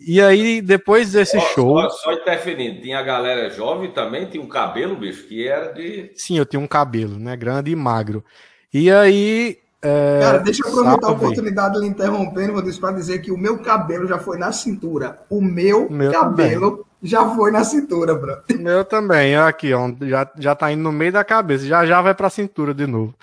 E 0.00 0.20
aí, 0.20 0.60
depois 0.60 1.12
desse 1.12 1.40
só, 1.40 1.46
show. 1.48 1.80
Só, 1.82 1.90
só 1.90 2.12
interferindo, 2.12 2.80
tinha 2.80 2.98
a 2.98 3.02
galera 3.02 3.50
jovem 3.50 3.90
também, 3.90 4.26
tinha 4.26 4.42
um 4.42 4.48
cabelo, 4.48 4.96
bicho, 4.96 5.26
que 5.26 5.46
era 5.46 5.72
de. 5.72 6.12
Sim, 6.14 6.38
eu 6.38 6.46
tinha 6.46 6.60
um 6.60 6.66
cabelo, 6.66 7.18
né? 7.18 7.36
Grande 7.36 7.70
e 7.70 7.76
magro. 7.76 8.24
E 8.72 8.90
aí, 8.90 9.58
é, 9.80 10.18
Cara, 10.20 10.38
deixa 10.38 10.66
eu 10.66 10.70
aproveitar 10.70 11.06
a 11.06 11.12
oportunidade 11.12 11.74
de 11.74 11.80
lhe 11.80 11.86
interrompendo, 11.86 12.52
vou 12.52 12.80
para 12.80 12.92
dizer 12.92 13.20
que 13.20 13.30
o 13.30 13.38
meu 13.38 13.58
cabelo 13.58 14.08
já 14.08 14.18
foi 14.18 14.36
na 14.36 14.50
cintura. 14.50 15.20
O 15.30 15.40
meu, 15.40 15.88
meu 15.88 16.10
cabelo 16.10 16.70
também. 16.70 16.84
já 17.02 17.28
foi 17.34 17.52
na 17.52 17.62
cintura, 17.62 18.14
bro. 18.14 18.38
O 18.50 18.58
meu 18.58 18.84
também, 18.84 19.36
aqui, 19.36 19.72
ó, 19.72 19.90
já, 20.02 20.30
já 20.36 20.54
tá 20.54 20.72
indo 20.72 20.82
no 20.82 20.90
meio 20.90 21.12
da 21.12 21.22
cabeça, 21.22 21.64
já 21.64 21.86
já 21.86 22.02
vai 22.02 22.14
pra 22.14 22.28
cintura 22.28 22.74
de 22.74 22.86
novo. 22.86 23.14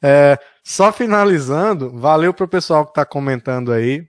É, 0.00 0.38
só 0.62 0.92
finalizando, 0.92 1.90
valeu 1.90 2.32
pro 2.32 2.46
pessoal 2.46 2.86
que 2.86 2.94
tá 2.94 3.04
comentando 3.04 3.72
aí. 3.72 4.06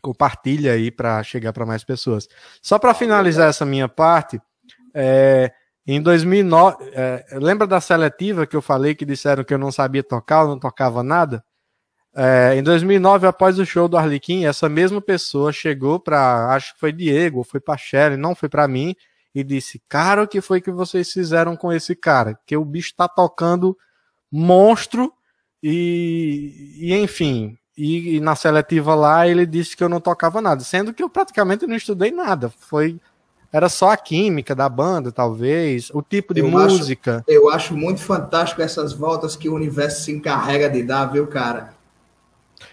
Compartilha 0.00 0.72
aí 0.72 0.90
para 0.90 1.22
chegar 1.22 1.52
para 1.52 1.66
mais 1.66 1.84
pessoas. 1.84 2.28
Só 2.60 2.78
para 2.78 2.94
finalizar 2.94 3.48
essa 3.48 3.64
minha 3.64 3.88
parte, 3.88 4.40
é, 4.94 5.52
em 5.86 6.02
2009, 6.02 6.90
é, 6.92 7.24
lembra 7.32 7.66
da 7.66 7.80
seletiva 7.80 8.46
que 8.46 8.56
eu 8.56 8.62
falei 8.62 8.94
que 8.94 9.04
disseram 9.04 9.44
que 9.44 9.54
eu 9.54 9.58
não 9.58 9.70
sabia 9.70 10.02
tocar, 10.02 10.42
eu 10.42 10.48
não 10.48 10.58
tocava 10.58 11.02
nada? 11.02 11.44
É, 12.18 12.56
em 12.56 12.62
2009, 12.62 13.26
após 13.26 13.58
o 13.58 13.66
show 13.66 13.86
do 13.86 13.96
Arlequim, 13.96 14.46
essa 14.46 14.68
mesma 14.68 15.02
pessoa 15.02 15.52
chegou 15.52 16.00
para, 16.00 16.54
acho 16.54 16.72
que 16.72 16.80
foi 16.80 16.90
Diego, 16.90 17.44
foi 17.44 17.60
para 17.60 17.76
Shelly, 17.76 18.16
não 18.16 18.34
foi 18.34 18.48
para 18.48 18.66
mim, 18.66 18.96
e 19.34 19.44
disse: 19.44 19.82
Cara, 19.86 20.22
o 20.22 20.26
que 20.26 20.40
foi 20.40 20.62
que 20.62 20.70
vocês 20.70 21.12
fizeram 21.12 21.54
com 21.54 21.70
esse 21.70 21.94
cara? 21.94 22.38
Que 22.46 22.56
o 22.56 22.64
bicho 22.64 22.94
tá 22.96 23.06
tocando 23.06 23.76
monstro, 24.32 25.12
e, 25.62 26.78
e 26.80 26.94
enfim. 26.94 27.56
E, 27.76 28.16
e 28.16 28.20
na 28.20 28.34
seletiva 28.34 28.94
lá 28.94 29.28
ele 29.28 29.44
disse 29.44 29.76
que 29.76 29.84
eu 29.84 29.88
não 29.88 30.00
tocava 30.00 30.40
nada, 30.40 30.62
sendo 30.62 30.94
que 30.94 31.02
eu 31.02 31.10
praticamente 31.10 31.66
não 31.66 31.76
estudei 31.76 32.10
nada. 32.10 32.50
Foi 32.58 32.98
era 33.52 33.68
só 33.68 33.90
a 33.90 33.96
química 33.96 34.54
da 34.54 34.68
banda, 34.68 35.12
talvez, 35.12 35.90
o 35.94 36.02
tipo 36.02 36.34
de 36.34 36.40
eu 36.40 36.48
música. 36.50 37.24
Acho, 37.26 37.38
eu 37.38 37.48
acho 37.48 37.76
muito 37.76 38.00
fantástico 38.00 38.60
essas 38.60 38.92
voltas 38.92 39.36
que 39.36 39.48
o 39.48 39.54
universo 39.54 40.04
se 40.04 40.12
encarrega 40.12 40.68
de 40.68 40.82
dar, 40.82 41.06
viu, 41.06 41.26
cara? 41.26 41.74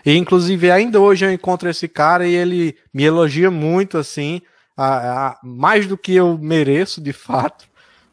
E, 0.05 0.15
inclusive, 0.17 0.71
ainda 0.71 0.99
hoje 0.99 1.25
eu 1.25 1.31
encontro 1.31 1.69
esse 1.69 1.87
cara 1.87 2.27
e 2.27 2.33
ele 2.33 2.75
me 2.93 3.03
elogia 3.03 3.49
muito, 3.51 3.97
assim, 3.97 4.41
a, 4.75 5.27
a, 5.27 5.39
mais 5.43 5.87
do 5.87 5.97
que 5.97 6.15
eu 6.15 6.37
mereço, 6.37 6.99
de 6.99 7.13
fato. 7.13 7.65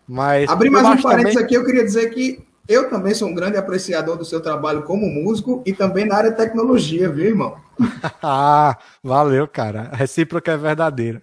Mas. 0.06 0.48
Abrir 0.48 0.70
mais 0.70 0.86
um 0.86 1.02
parênteses 1.02 1.34
também... 1.34 1.44
aqui, 1.46 1.54
eu 1.54 1.64
queria 1.64 1.84
dizer 1.84 2.10
que 2.10 2.44
eu 2.70 2.88
também 2.88 3.12
sou 3.12 3.28
um 3.28 3.34
grande 3.34 3.56
apreciador 3.56 4.16
do 4.16 4.24
seu 4.24 4.40
trabalho 4.40 4.84
como 4.84 5.06
músico 5.06 5.60
e 5.66 5.72
também 5.72 6.04
na 6.04 6.14
área 6.14 6.30
de 6.30 6.36
tecnologia, 6.36 7.08
viu, 7.10 7.26
irmão? 7.26 7.60
ah, 8.22 8.78
valeu, 9.02 9.48
cara. 9.48 9.90
A 9.92 9.96
recíproca 9.96 10.52
é 10.52 10.56
verdadeira. 10.56 11.20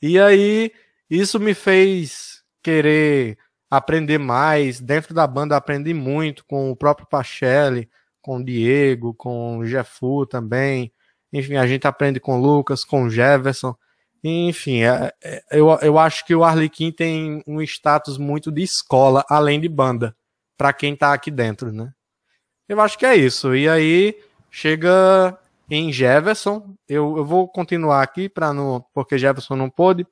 E 0.00 0.18
aí, 0.18 0.72
isso 1.10 1.38
me 1.38 1.52
fez 1.52 2.42
querer 2.62 3.36
aprender 3.70 4.16
mais. 4.16 4.80
Dentro 4.80 5.12
da 5.12 5.26
banda 5.26 5.54
aprendi 5.54 5.92
muito 5.92 6.44
com 6.46 6.70
o 6.70 6.76
próprio 6.76 7.06
Pachelli, 7.06 7.90
com 8.22 8.38
o 8.38 8.44
Diego, 8.44 9.12
com 9.12 9.58
o 9.58 9.66
Jeffu 9.66 10.24
também. 10.24 10.90
Enfim, 11.30 11.56
a 11.56 11.66
gente 11.66 11.86
aprende 11.86 12.18
com 12.18 12.38
o 12.38 12.40
Lucas, 12.40 12.84
com 12.84 13.04
o 13.04 13.10
Jefferson. 13.10 13.74
Enfim, 14.24 14.82
é, 14.82 15.12
é, 15.22 15.42
eu, 15.50 15.68
eu 15.82 15.98
acho 15.98 16.24
que 16.24 16.34
o 16.34 16.42
Arlequim 16.42 16.90
tem 16.90 17.42
um 17.46 17.60
status 17.60 18.16
muito 18.16 18.50
de 18.50 18.62
escola, 18.62 19.22
além 19.28 19.60
de 19.60 19.68
banda, 19.68 20.16
para 20.56 20.72
quem 20.72 20.96
tá 20.96 21.12
aqui 21.12 21.30
dentro, 21.30 21.72
né? 21.72 21.92
Eu 22.68 22.80
acho 22.80 22.98
que 22.98 23.06
é 23.06 23.14
isso. 23.14 23.54
E 23.54 23.68
aí 23.68 24.18
chega 24.50 25.38
em 25.70 25.92
Jefferson. 25.92 26.74
Eu, 26.88 27.16
eu 27.18 27.24
vou 27.24 27.48
continuar 27.48 28.02
aqui 28.02 28.28
para 28.28 28.52
não, 28.52 28.84
porque 28.94 29.18
Jefferson 29.18 29.56
não 29.56 29.70
pôde 29.70 30.06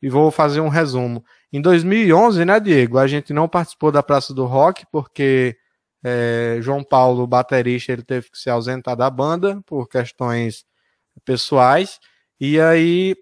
e 0.00 0.08
vou 0.08 0.30
fazer 0.30 0.60
um 0.60 0.68
resumo. 0.68 1.24
Em 1.52 1.60
2011, 1.60 2.44
né, 2.44 2.60
Diego, 2.60 2.98
a 2.98 3.06
gente 3.06 3.32
não 3.32 3.48
participou 3.48 3.90
da 3.90 4.02
Praça 4.02 4.32
do 4.32 4.46
Rock 4.46 4.86
porque 4.92 5.56
é, 6.04 6.58
João 6.60 6.84
Paulo, 6.84 7.26
baterista, 7.26 7.92
ele 7.92 8.02
teve 8.02 8.30
que 8.30 8.38
se 8.38 8.48
ausentar 8.48 8.96
da 8.96 9.10
banda 9.10 9.60
por 9.66 9.88
questões 9.88 10.64
pessoais. 11.24 11.98
E 12.40 12.60
aí 12.60 13.16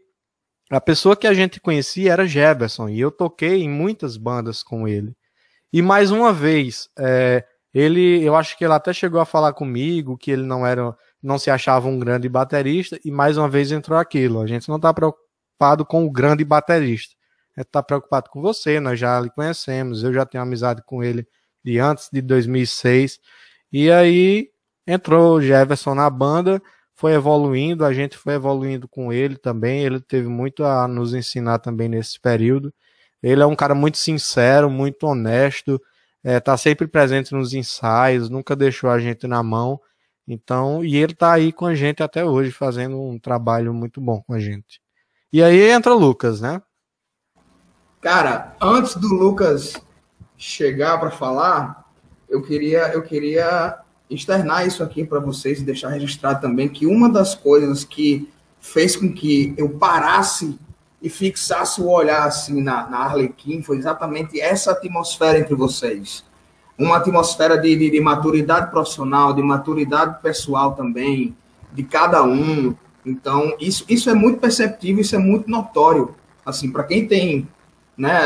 a 0.70 0.80
pessoa 0.80 1.16
que 1.16 1.26
a 1.26 1.34
gente 1.34 1.60
conhecia 1.60 2.12
era 2.12 2.26
Jefferson 2.26 2.88
e 2.88 3.00
eu 3.00 3.10
toquei 3.10 3.62
em 3.62 3.70
muitas 3.70 4.16
bandas 4.16 4.62
com 4.62 4.86
ele. 4.86 5.16
E 5.76 5.82
mais 5.82 6.10
uma 6.10 6.32
vez, 6.32 6.88
é, 6.98 7.44
ele, 7.74 8.24
eu 8.24 8.34
acho 8.34 8.56
que 8.56 8.64
ele 8.64 8.72
até 8.72 8.94
chegou 8.94 9.20
a 9.20 9.26
falar 9.26 9.52
comigo 9.52 10.16
que 10.16 10.30
ele 10.30 10.42
não 10.42 10.66
era, 10.66 10.96
não 11.22 11.38
se 11.38 11.50
achava 11.50 11.86
um 11.86 11.98
grande 11.98 12.30
baterista 12.30 12.98
e 13.04 13.10
mais 13.10 13.36
uma 13.36 13.46
vez 13.46 13.70
entrou 13.70 13.98
aquilo. 13.98 14.40
A 14.40 14.46
gente 14.46 14.70
não 14.70 14.76
está 14.76 14.94
preocupado 14.94 15.84
com 15.84 16.06
o 16.06 16.10
grande 16.10 16.46
baterista. 16.46 17.14
Ele 17.54 17.62
está 17.62 17.82
preocupado 17.82 18.30
com 18.30 18.40
você, 18.40 18.80
nós 18.80 18.98
já 18.98 19.20
lhe 19.20 19.28
conhecemos, 19.28 20.02
eu 20.02 20.14
já 20.14 20.24
tenho 20.24 20.42
amizade 20.42 20.82
com 20.86 21.04
ele 21.04 21.28
de 21.62 21.78
antes 21.78 22.08
de 22.10 22.22
2006. 22.22 23.18
E 23.70 23.90
aí 23.90 24.48
entrou 24.86 25.34
o 25.34 25.42
Jefferson 25.42 25.94
na 25.94 26.08
banda, 26.08 26.58
foi 26.94 27.12
evoluindo, 27.12 27.84
a 27.84 27.92
gente 27.92 28.16
foi 28.16 28.32
evoluindo 28.32 28.88
com 28.88 29.12
ele 29.12 29.36
também. 29.36 29.84
Ele 29.84 30.00
teve 30.00 30.26
muito 30.26 30.64
a 30.64 30.88
nos 30.88 31.12
ensinar 31.12 31.58
também 31.58 31.86
nesse 31.86 32.18
período. 32.18 32.72
Ele 33.26 33.42
é 33.42 33.46
um 33.46 33.56
cara 33.56 33.74
muito 33.74 33.98
sincero, 33.98 34.70
muito 34.70 35.04
honesto, 35.04 35.82
é, 36.22 36.40
sempre 36.56 36.86
presente 36.86 37.34
nos 37.34 37.52
ensaios, 37.52 38.30
nunca 38.30 38.54
deixou 38.54 38.88
a 38.88 39.00
gente 39.00 39.26
na 39.26 39.42
mão. 39.42 39.80
Então, 40.28 40.84
e 40.84 40.96
ele 40.96 41.12
está 41.12 41.32
aí 41.32 41.52
com 41.52 41.66
a 41.66 41.74
gente 41.74 42.04
até 42.04 42.24
hoje, 42.24 42.52
fazendo 42.52 43.02
um 43.02 43.18
trabalho 43.18 43.74
muito 43.74 44.00
bom 44.00 44.22
com 44.24 44.32
a 44.32 44.38
gente. 44.38 44.80
E 45.32 45.42
aí 45.42 45.60
entra 45.70 45.92
o 45.92 45.98
Lucas, 45.98 46.40
né? 46.40 46.62
Cara, 48.00 48.54
antes 48.60 48.94
do 48.94 49.08
Lucas 49.08 49.74
chegar 50.36 50.96
para 51.00 51.10
falar, 51.10 51.84
eu 52.28 52.40
queria, 52.42 52.92
eu 52.92 53.02
queria 53.02 53.76
externar 54.08 54.68
isso 54.68 54.84
aqui 54.84 55.04
para 55.04 55.18
vocês 55.18 55.60
e 55.60 55.64
deixar 55.64 55.88
registrado 55.88 56.40
também 56.40 56.68
que 56.68 56.86
uma 56.86 57.10
das 57.10 57.34
coisas 57.34 57.82
que 57.82 58.32
fez 58.60 58.94
com 58.94 59.12
que 59.12 59.52
eu 59.58 59.68
parasse 59.68 60.56
e 61.06 61.08
fixasse 61.08 61.80
o 61.80 61.88
olhar 61.88 62.24
assim 62.24 62.60
na, 62.60 62.88
na 62.90 62.98
Arlequim 62.98 63.62
foi 63.62 63.76
exatamente 63.76 64.40
essa 64.40 64.72
atmosfera 64.72 65.38
entre 65.38 65.54
vocês. 65.54 66.24
Uma 66.76 66.96
atmosfera 66.96 67.56
de, 67.56 67.76
de, 67.76 67.90
de 67.90 68.00
maturidade 68.00 68.72
profissional, 68.72 69.32
de 69.32 69.40
maturidade 69.40 70.20
pessoal 70.20 70.74
também, 70.74 71.36
de 71.72 71.84
cada 71.84 72.24
um, 72.24 72.74
então, 73.04 73.54
isso, 73.60 73.84
isso 73.88 74.10
é 74.10 74.14
muito 74.14 74.40
perceptível, 74.40 75.00
isso 75.00 75.14
é 75.14 75.18
muito 75.18 75.48
notório. 75.48 76.12
Assim, 76.44 76.72
para 76.72 76.82
quem 76.82 77.06
tem 77.06 77.48
né, 77.96 78.20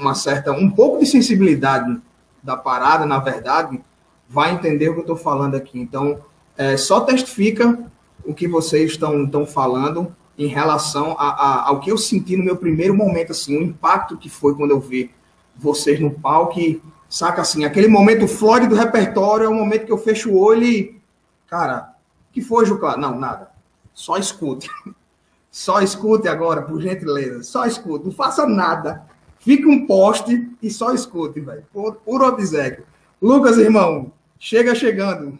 uma 0.00 0.14
certa, 0.14 0.50
um 0.50 0.70
pouco 0.70 0.98
de 0.98 1.04
sensibilidade 1.04 2.00
da 2.42 2.56
parada, 2.56 3.04
na 3.04 3.18
verdade, 3.18 3.78
vai 4.26 4.54
entender 4.54 4.88
o 4.88 4.94
que 4.94 5.00
eu 5.00 5.02
estou 5.02 5.16
falando 5.16 5.56
aqui. 5.56 5.78
Então, 5.78 6.20
é, 6.56 6.74
só 6.78 7.00
testifica 7.00 7.78
o 8.24 8.32
que 8.32 8.48
vocês 8.48 8.92
estão, 8.92 9.44
falando 9.44 10.16
em 10.36 10.46
relação 10.46 11.16
a, 11.18 11.28
a, 11.28 11.68
ao 11.68 11.80
que 11.80 11.90
eu 11.90 11.98
senti 11.98 12.36
no 12.36 12.44
meu 12.44 12.56
primeiro 12.56 12.94
momento, 12.94 13.32
assim, 13.32 13.56
o 13.56 13.62
impacto 13.62 14.16
que 14.16 14.28
foi 14.28 14.54
quando 14.54 14.72
eu 14.72 14.80
vi 14.80 15.10
vocês 15.56 16.00
no 16.00 16.10
palco 16.10 16.58
e, 16.58 16.82
saca 17.08 17.42
assim, 17.42 17.64
aquele 17.64 17.86
momento 17.86 18.26
Floyd 18.26 18.66
do 18.66 18.74
repertório 18.74 19.46
é 19.46 19.48
o 19.48 19.54
momento 19.54 19.86
que 19.86 19.92
eu 19.92 19.98
fecho 19.98 20.30
o 20.30 20.38
olho 20.38 20.64
e, 20.64 21.00
cara, 21.46 21.94
que 22.32 22.42
foi, 22.42 22.66
Juclá? 22.66 22.96
Não, 22.96 23.18
nada. 23.18 23.50
Só 23.92 24.16
escute. 24.16 24.68
Só 25.50 25.80
escute 25.80 26.26
agora, 26.26 26.62
por 26.62 26.80
gentileza. 26.82 27.44
Só 27.44 27.64
escute. 27.64 28.06
Não 28.06 28.12
faça 28.12 28.44
nada. 28.44 29.06
Fique 29.38 29.64
um 29.66 29.86
poste 29.86 30.50
e 30.60 30.68
só 30.68 30.92
escute, 30.92 31.38
velho. 31.38 31.64
Por, 31.72 31.94
por 31.96 32.22
obséquio. 32.22 32.84
Lucas, 33.22 33.56
irmão, 33.58 34.10
chega 34.36 34.74
chegando. 34.74 35.38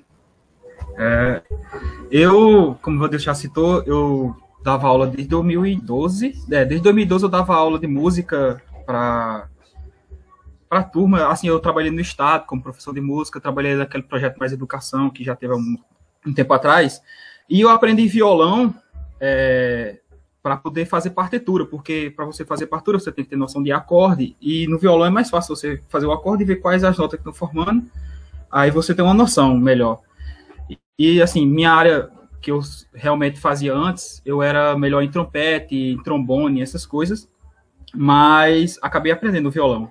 É, 0.97 1.43
eu, 2.13 2.79
como 2.81 2.99
você 2.99 3.19
já 3.19 3.35
citou, 3.35 3.83
eu 3.83 4.37
dava 4.65 4.89
aula 4.89 5.07
desde 5.07 5.29
2012. 5.29 6.33
É, 6.51 6.65
desde 6.65 6.83
2012 6.83 7.25
eu 7.25 7.29
dava 7.29 7.55
aula 7.55 7.79
de 7.79 7.87
música 7.87 8.61
para 8.87 9.49
para 10.67 10.83
turma, 10.83 11.29
assim, 11.29 11.47
eu 11.47 11.61
trabalhei 11.61 11.91
no 11.93 12.01
Estado 12.01 12.47
como 12.47 12.61
professor 12.61 12.93
de 12.93 13.01
música, 13.01 13.41
trabalhei 13.41 13.77
naquele 13.77 14.03
projeto 14.03 14.39
Mais 14.39 14.53
Educação, 14.53 15.09
que 15.09 15.23
já 15.23 15.37
teve 15.37 15.55
um, 15.55 15.77
um 16.27 16.35
tempo 16.35 16.53
atrás, 16.53 17.01
e 17.49 17.61
eu 17.61 17.69
aprendi 17.69 18.09
violão 18.09 18.75
é, 19.21 20.01
para 20.43 20.57
poder 20.57 20.85
fazer 20.87 21.11
partitura, 21.11 21.65
porque 21.65 22.13
para 22.17 22.25
você 22.25 22.45
fazer 22.45 22.67
partitura 22.67 22.99
você 22.99 23.13
tem 23.13 23.23
que 23.25 23.31
ter 23.31 23.37
noção 23.37 23.63
de 23.63 23.71
acorde, 23.71 24.35
e 24.41 24.67
no 24.67 24.77
violão 24.77 25.07
é 25.07 25.11
mais 25.11 25.31
fácil 25.31 25.55
você 25.55 25.81
fazer 25.89 26.07
o 26.07 26.13
acorde 26.13 26.43
e 26.43 26.47
ver 26.47 26.57
quais 26.57 26.83
as 26.83 26.99
notas 26.99 27.21
que 27.21 27.29
estão 27.29 27.33
formando, 27.33 27.89
aí 28.51 28.73
você 28.73 28.93
tem 28.93 29.05
uma 29.05 29.15
noção 29.15 29.57
melhor. 29.57 30.01
E, 30.69 30.79
e, 30.99 31.23
assim, 31.23 31.47
minha 31.47 31.71
área 31.71 32.11
que 32.45 32.51
eu 32.51 32.61
realmente 32.93 33.41
fazia 33.41 33.75
antes, 33.75 34.21
eu 34.23 34.43
era 34.43 34.77
melhor 34.77 35.03
em 35.03 35.11
trompete, 35.11 35.75
em 35.75 36.03
trombone, 36.03 36.61
essas 36.61 36.85
coisas, 36.85 37.27
mas 37.95 38.79
acabei 38.83 39.11
aprendendo 39.11 39.51
violão. 39.51 39.91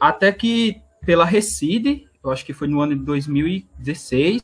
Até 0.00 0.32
que 0.32 0.82
pela 1.06 1.24
Recide, 1.24 2.08
eu 2.24 2.32
acho 2.32 2.44
que 2.44 2.52
foi 2.52 2.66
no 2.66 2.80
ano 2.80 2.96
de 2.96 3.04
2016, 3.04 4.42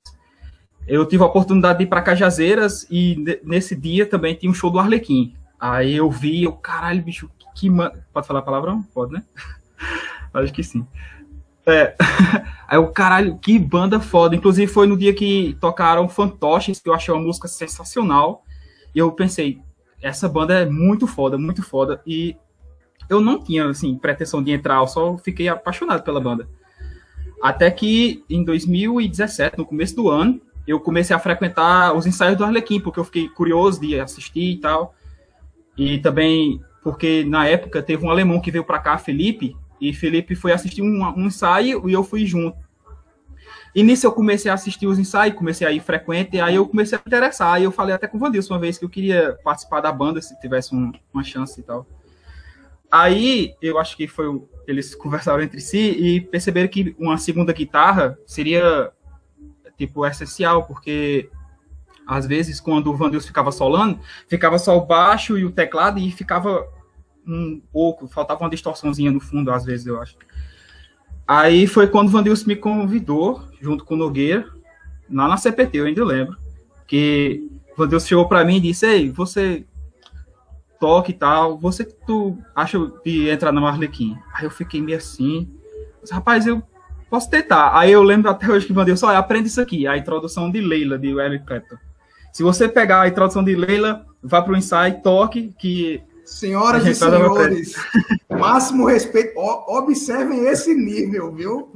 eu 0.86 1.04
tive 1.04 1.24
a 1.24 1.26
oportunidade 1.26 1.78
de 1.78 1.84
ir 1.84 1.88
para 1.88 2.00
Cajazeiras 2.00 2.86
e 2.88 3.16
nesse 3.42 3.74
dia 3.74 4.06
também 4.06 4.36
tinha 4.36 4.48
um 4.48 4.54
show 4.54 4.70
do 4.70 4.78
Arlequim. 4.78 5.34
Aí 5.58 5.96
eu 5.96 6.08
vi, 6.08 6.46
o 6.46 6.52
caralho, 6.52 7.02
bicho, 7.02 7.28
que 7.56 7.68
man... 7.68 7.90
Pode 8.12 8.28
falar 8.28 8.42
palavrão? 8.42 8.84
Pode, 8.94 9.14
né? 9.14 9.24
Acho 10.32 10.52
que 10.52 10.62
sim. 10.62 10.86
É. 11.66 11.94
Aí 12.68 12.78
o 12.78 12.88
caralho, 12.88 13.38
que 13.38 13.58
banda 13.58 14.00
foda. 14.00 14.34
Inclusive 14.34 14.70
foi 14.70 14.86
no 14.86 14.96
dia 14.96 15.12
que 15.12 15.56
tocaram 15.60 16.08
Fantoches, 16.08 16.80
que 16.80 16.88
eu 16.88 16.94
achei 16.94 17.12
uma 17.12 17.22
música 17.22 17.48
sensacional. 17.48 18.44
E 18.94 18.98
eu 18.98 19.10
pensei, 19.12 19.60
essa 20.00 20.28
banda 20.28 20.54
é 20.54 20.66
muito 20.66 21.06
foda, 21.06 21.36
muito 21.36 21.62
foda. 21.62 22.00
E 22.06 22.36
eu 23.08 23.20
não 23.20 23.42
tinha, 23.42 23.68
assim, 23.68 23.96
pretensão 23.96 24.42
de 24.42 24.52
entrar, 24.52 24.80
eu 24.80 24.86
só 24.86 25.16
fiquei 25.18 25.48
apaixonado 25.48 26.02
pela 26.02 26.20
banda. 26.20 26.48
Até 27.42 27.70
que 27.70 28.24
em 28.30 28.42
2017, 28.42 29.58
no 29.58 29.66
começo 29.66 29.94
do 29.94 30.08
ano, 30.08 30.40
eu 30.66 30.80
comecei 30.80 31.14
a 31.14 31.18
frequentar 31.18 31.94
os 31.94 32.06
ensaios 32.06 32.36
do 32.36 32.44
Arlequim, 32.44 32.80
porque 32.80 32.98
eu 32.98 33.04
fiquei 33.04 33.28
curioso 33.28 33.80
de 33.80 34.00
assistir 34.00 34.52
e 34.52 34.56
tal. 34.56 34.94
E 35.76 35.98
também 35.98 36.60
porque 36.82 37.24
na 37.24 37.46
época 37.46 37.82
teve 37.82 38.04
um 38.04 38.10
alemão 38.10 38.40
que 38.40 38.50
veio 38.50 38.64
para 38.64 38.78
cá, 38.78 38.96
Felipe, 38.96 39.56
e 39.80 39.92
Felipe 39.92 40.34
foi 40.34 40.52
assistir 40.52 40.82
um, 40.82 41.02
um, 41.16 41.26
ensaio 41.26 41.88
e 41.88 41.92
eu 41.92 42.02
fui 42.02 42.24
junto. 42.26 42.56
E 43.74 43.82
nisso 43.82 44.06
eu 44.06 44.12
comecei 44.12 44.50
a 44.50 44.54
assistir 44.54 44.86
os 44.86 44.98
ensaios, 44.98 45.36
comecei 45.36 45.66
a 45.66 45.72
ir 45.72 45.80
frequente, 45.80 46.40
aí 46.40 46.54
eu 46.54 46.66
comecei 46.66 46.96
a 46.96 46.98
me 46.98 47.04
interessar. 47.06 47.54
Aí 47.54 47.64
eu 47.64 47.70
falei 47.70 47.94
até 47.94 48.06
com 48.06 48.16
o 48.16 48.20
Vandilson 48.20 48.54
uma 48.54 48.60
vez 48.60 48.78
que 48.78 48.84
eu 48.84 48.88
queria 48.88 49.38
participar 49.44 49.80
da 49.80 49.92
banda 49.92 50.20
se 50.22 50.38
tivesse 50.40 50.74
um, 50.74 50.92
uma 51.12 51.22
chance 51.22 51.60
e 51.60 51.62
tal. 51.62 51.86
Aí 52.90 53.54
eu 53.60 53.78
acho 53.78 53.96
que 53.96 54.08
foi 54.08 54.26
eles 54.66 54.94
conversaram 54.94 55.42
entre 55.42 55.60
si 55.60 55.78
e 55.78 56.20
perceberam 56.20 56.68
que 56.68 56.96
uma 56.98 57.18
segunda 57.18 57.52
guitarra 57.52 58.18
seria 58.26 58.90
tipo, 59.76 60.04
essencial, 60.06 60.64
porque 60.64 61.30
às 62.06 62.26
vezes 62.26 62.60
quando 62.60 62.88
o 62.88 62.96
Vandilson 62.96 63.26
ficava 63.26 63.52
solando, 63.52 64.00
ficava 64.28 64.58
só 64.58 64.76
o 64.76 64.86
baixo 64.86 65.36
e 65.36 65.44
o 65.44 65.52
teclado 65.52 65.98
e 65.98 66.10
ficava 66.10 66.66
um 67.26 67.60
pouco, 67.72 68.06
faltava 68.06 68.44
uma 68.44 68.50
distorçãozinha 68.50 69.10
no 69.10 69.20
fundo, 69.20 69.50
às 69.50 69.64
vezes, 69.64 69.86
eu 69.86 70.00
acho. 70.00 70.16
Aí 71.26 71.66
foi 71.66 71.88
quando 71.88 72.08
o 72.08 72.10
Vandilson 72.10 72.46
me 72.46 72.56
convidou, 72.56 73.42
junto 73.60 73.84
com 73.84 73.94
o 73.94 73.98
Nogueira, 73.98 74.46
lá 75.10 75.28
na 75.28 75.36
CPT, 75.36 75.78
eu 75.78 75.86
ainda 75.86 76.04
lembro, 76.04 76.36
que 76.86 77.48
o 77.72 77.76
Vandilson 77.76 78.06
chegou 78.06 78.28
para 78.28 78.44
mim 78.44 78.56
e 78.56 78.60
disse, 78.60 78.86
ei, 78.86 79.10
você 79.10 79.64
toca 80.78 81.10
e 81.10 81.14
tal, 81.14 81.58
você 81.58 81.84
tu 81.84 82.38
acha 82.54 82.78
de 83.04 83.28
entrar 83.28 83.50
na 83.50 83.60
Marlequim? 83.60 84.16
Aí 84.34 84.44
eu 84.44 84.50
fiquei 84.50 84.80
meio 84.80 84.98
assim, 84.98 85.50
rapaz, 86.10 86.46
eu 86.46 86.62
Posso 87.08 87.30
tentar. 87.30 87.78
Aí 87.78 87.92
eu 87.92 88.02
lembro 88.02 88.30
até 88.30 88.48
hoje 88.48 88.66
que 88.66 88.72
mandei 88.72 88.96
só 88.96 89.14
aprende 89.14 89.48
isso 89.48 89.60
aqui, 89.60 89.86
a 89.86 89.96
introdução 89.96 90.50
de 90.50 90.60
Leila, 90.60 90.98
de 90.98 91.08
Eric 91.18 91.46
Clapton. 91.46 91.76
Se 92.32 92.42
você 92.42 92.68
pegar 92.68 93.02
a 93.02 93.08
introdução 93.08 93.44
de 93.44 93.54
Leila, 93.54 94.04
vá 94.22 94.42
para 94.42 94.52
o 94.52 94.56
ensaio, 94.56 95.00
toque, 95.02 95.54
que. 95.58 96.02
Senhoras 96.26 96.84
e 96.84 96.94
senhores, 96.94 97.74
máximo 98.28 98.84
respeito. 98.84 99.38
Observem 99.38 100.46
esse 100.46 100.74
nível, 100.74 101.32
viu? 101.32 101.72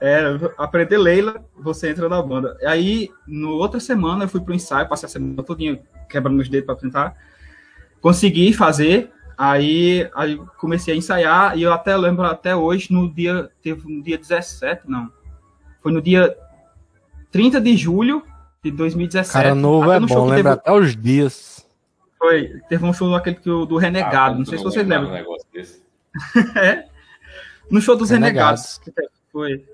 É, 0.00 0.22
aprender 0.58 0.98
Leila, 0.98 1.44
você 1.56 1.90
entra 1.90 2.08
na 2.08 2.20
banda. 2.20 2.56
Aí, 2.64 3.08
no 3.26 3.50
outra 3.52 3.80
semana, 3.80 4.24
eu 4.24 4.28
fui 4.28 4.40
para 4.40 4.52
o 4.52 4.54
ensaio, 4.54 4.88
passei 4.88 5.06
a 5.06 5.10
semana 5.10 5.42
todinha 5.42 5.80
quebrando 6.08 6.40
os 6.40 6.48
dedos 6.48 6.66
para 6.66 6.76
tentar. 6.76 7.14
Consegui 8.00 8.52
fazer, 8.52 9.12
Aí, 9.38 10.10
aí 10.16 10.36
comecei 10.56 10.92
a 10.92 10.96
ensaiar 10.96 11.56
e 11.56 11.62
eu 11.62 11.72
até 11.72 11.96
lembro 11.96 12.24
até 12.24 12.56
hoje, 12.56 12.92
no 12.92 13.08
dia, 13.08 13.48
teve 13.62 13.88
no 13.88 14.02
dia 14.02 14.18
17, 14.18 14.82
não. 14.90 15.08
Foi 15.80 15.92
no 15.92 16.02
dia 16.02 16.36
30 17.30 17.60
de 17.60 17.76
julho 17.76 18.24
de 18.64 18.72
2017. 18.72 19.32
Cara 19.32 19.54
novo 19.54 19.92
é 19.92 20.00
bom, 20.00 20.24
lembra 20.24 20.36
teve... 20.36 20.48
até 20.48 20.72
os 20.72 20.96
dias. 20.96 21.64
Foi, 22.18 22.60
teve 22.68 22.84
um 22.84 22.92
show 22.92 23.14
aquele 23.14 23.36
do, 23.36 23.64
do 23.64 23.76
Renegado, 23.76 24.34
ah, 24.34 24.38
não 24.38 24.44
sei 24.44 24.58
se 24.58 24.64
vocês 24.64 24.86
lembram. 24.86 25.10
Um 25.10 25.14
negócio 25.14 25.46
desse. 25.52 25.82
é. 26.56 26.86
No 27.70 27.80
show 27.80 27.96
dos 27.96 28.10
Renegados, 28.10 28.80
Renegados 28.84 29.12
que 29.12 29.30
foi 29.30 29.64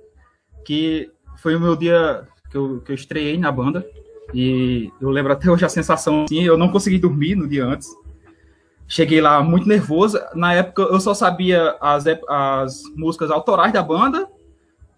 que 0.65 1.11
foi 1.37 1.55
o 1.55 1.61
meu 1.61 1.77
dia 1.77 2.27
que 2.51 2.57
eu, 2.57 2.81
que 2.81 2.93
eu 2.93 2.95
estreiei 2.95 3.39
na 3.39 3.53
banda. 3.53 3.87
E 4.33 4.91
eu 5.01 5.11
lembro 5.11 5.33
até 5.33 5.51
hoje 5.51 5.65
a 5.65 5.69
sensação 5.69 6.25
assim, 6.25 6.43
eu 6.43 6.57
não 6.57 6.71
consegui 6.71 6.99
dormir 6.99 7.35
no 7.35 7.47
dia 7.47 7.65
antes. 7.65 7.89
Cheguei 8.89 9.21
lá 9.21 9.43
muito 9.43 9.69
nervoso. 9.69 10.19
Na 10.35 10.55
época 10.55 10.83
eu 10.83 11.01
só 11.01 11.15
sabia 11.15 11.77
as, 11.81 12.05
as 12.29 12.83
músicas 12.97 13.31
autorais 13.31 13.73
da 13.73 13.83
banda 13.83 14.29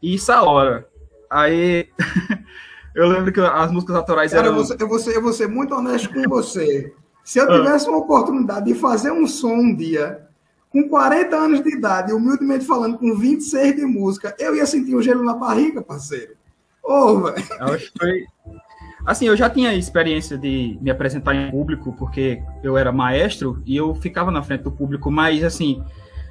e 0.03 0.19
Salora. 0.19 0.89
Aí 1.29 1.89
eu 2.95 3.09
lembro 3.09 3.33
que 3.33 3.41
as 3.41 3.71
músicas 3.71 3.97
autorais 3.97 4.33
Cara, 4.33 4.47
eram. 4.47 4.57
Eu 4.57 4.65
vou, 4.65 4.65
ser, 4.65 4.81
eu, 4.81 4.89
vou 4.89 4.99
ser, 4.99 5.17
eu 5.17 5.23
vou 5.23 5.33
ser 5.33 5.49
muito 5.49 5.75
honesto 5.75 6.13
com 6.13 6.23
você. 6.29 6.95
Se 7.27 7.41
eu 7.41 7.51
ah. 7.51 7.59
tivesse 7.59 7.89
uma 7.89 7.99
oportunidade 7.99 8.67
de 8.67 8.75
fazer 8.75 9.11
um 9.11 9.27
som 9.27 9.53
um 9.53 9.75
dia, 9.75 10.29
com 10.71 10.89
40 10.89 11.35
anos 11.35 11.61
de 11.61 11.77
idade, 11.77 12.13
humildemente 12.13 12.65
falando, 12.65 12.97
com 12.97 13.17
26 13.17 13.75
de 13.75 13.85
música, 13.85 14.33
eu 14.39 14.55
ia 14.55 14.65
sentir 14.65 14.95
um 14.95 15.03
gelo 15.03 15.25
na 15.25 15.35
barriga, 15.35 15.83
parceiro. 15.83 16.35
Oh, 16.85 17.23
velho. 17.23 17.45
Acho 17.59 17.93
que 17.93 17.99
foi, 17.99 18.25
Assim, 19.05 19.27
eu 19.27 19.37
já 19.37 19.51
tinha 19.51 19.75
experiência 19.75 20.39
de 20.39 20.79
me 20.81 20.89
apresentar 20.89 21.35
em 21.35 21.51
público, 21.51 21.93
porque 21.99 22.41
eu 22.63 22.79
era 22.79 22.93
maestro 22.93 23.61
e 23.67 23.77
eu 23.77 23.93
ficava 23.97 24.31
na 24.31 24.43
frente 24.43 24.63
do 24.63 24.71
público, 24.71 25.11
mas, 25.11 25.43
assim, 25.43 25.83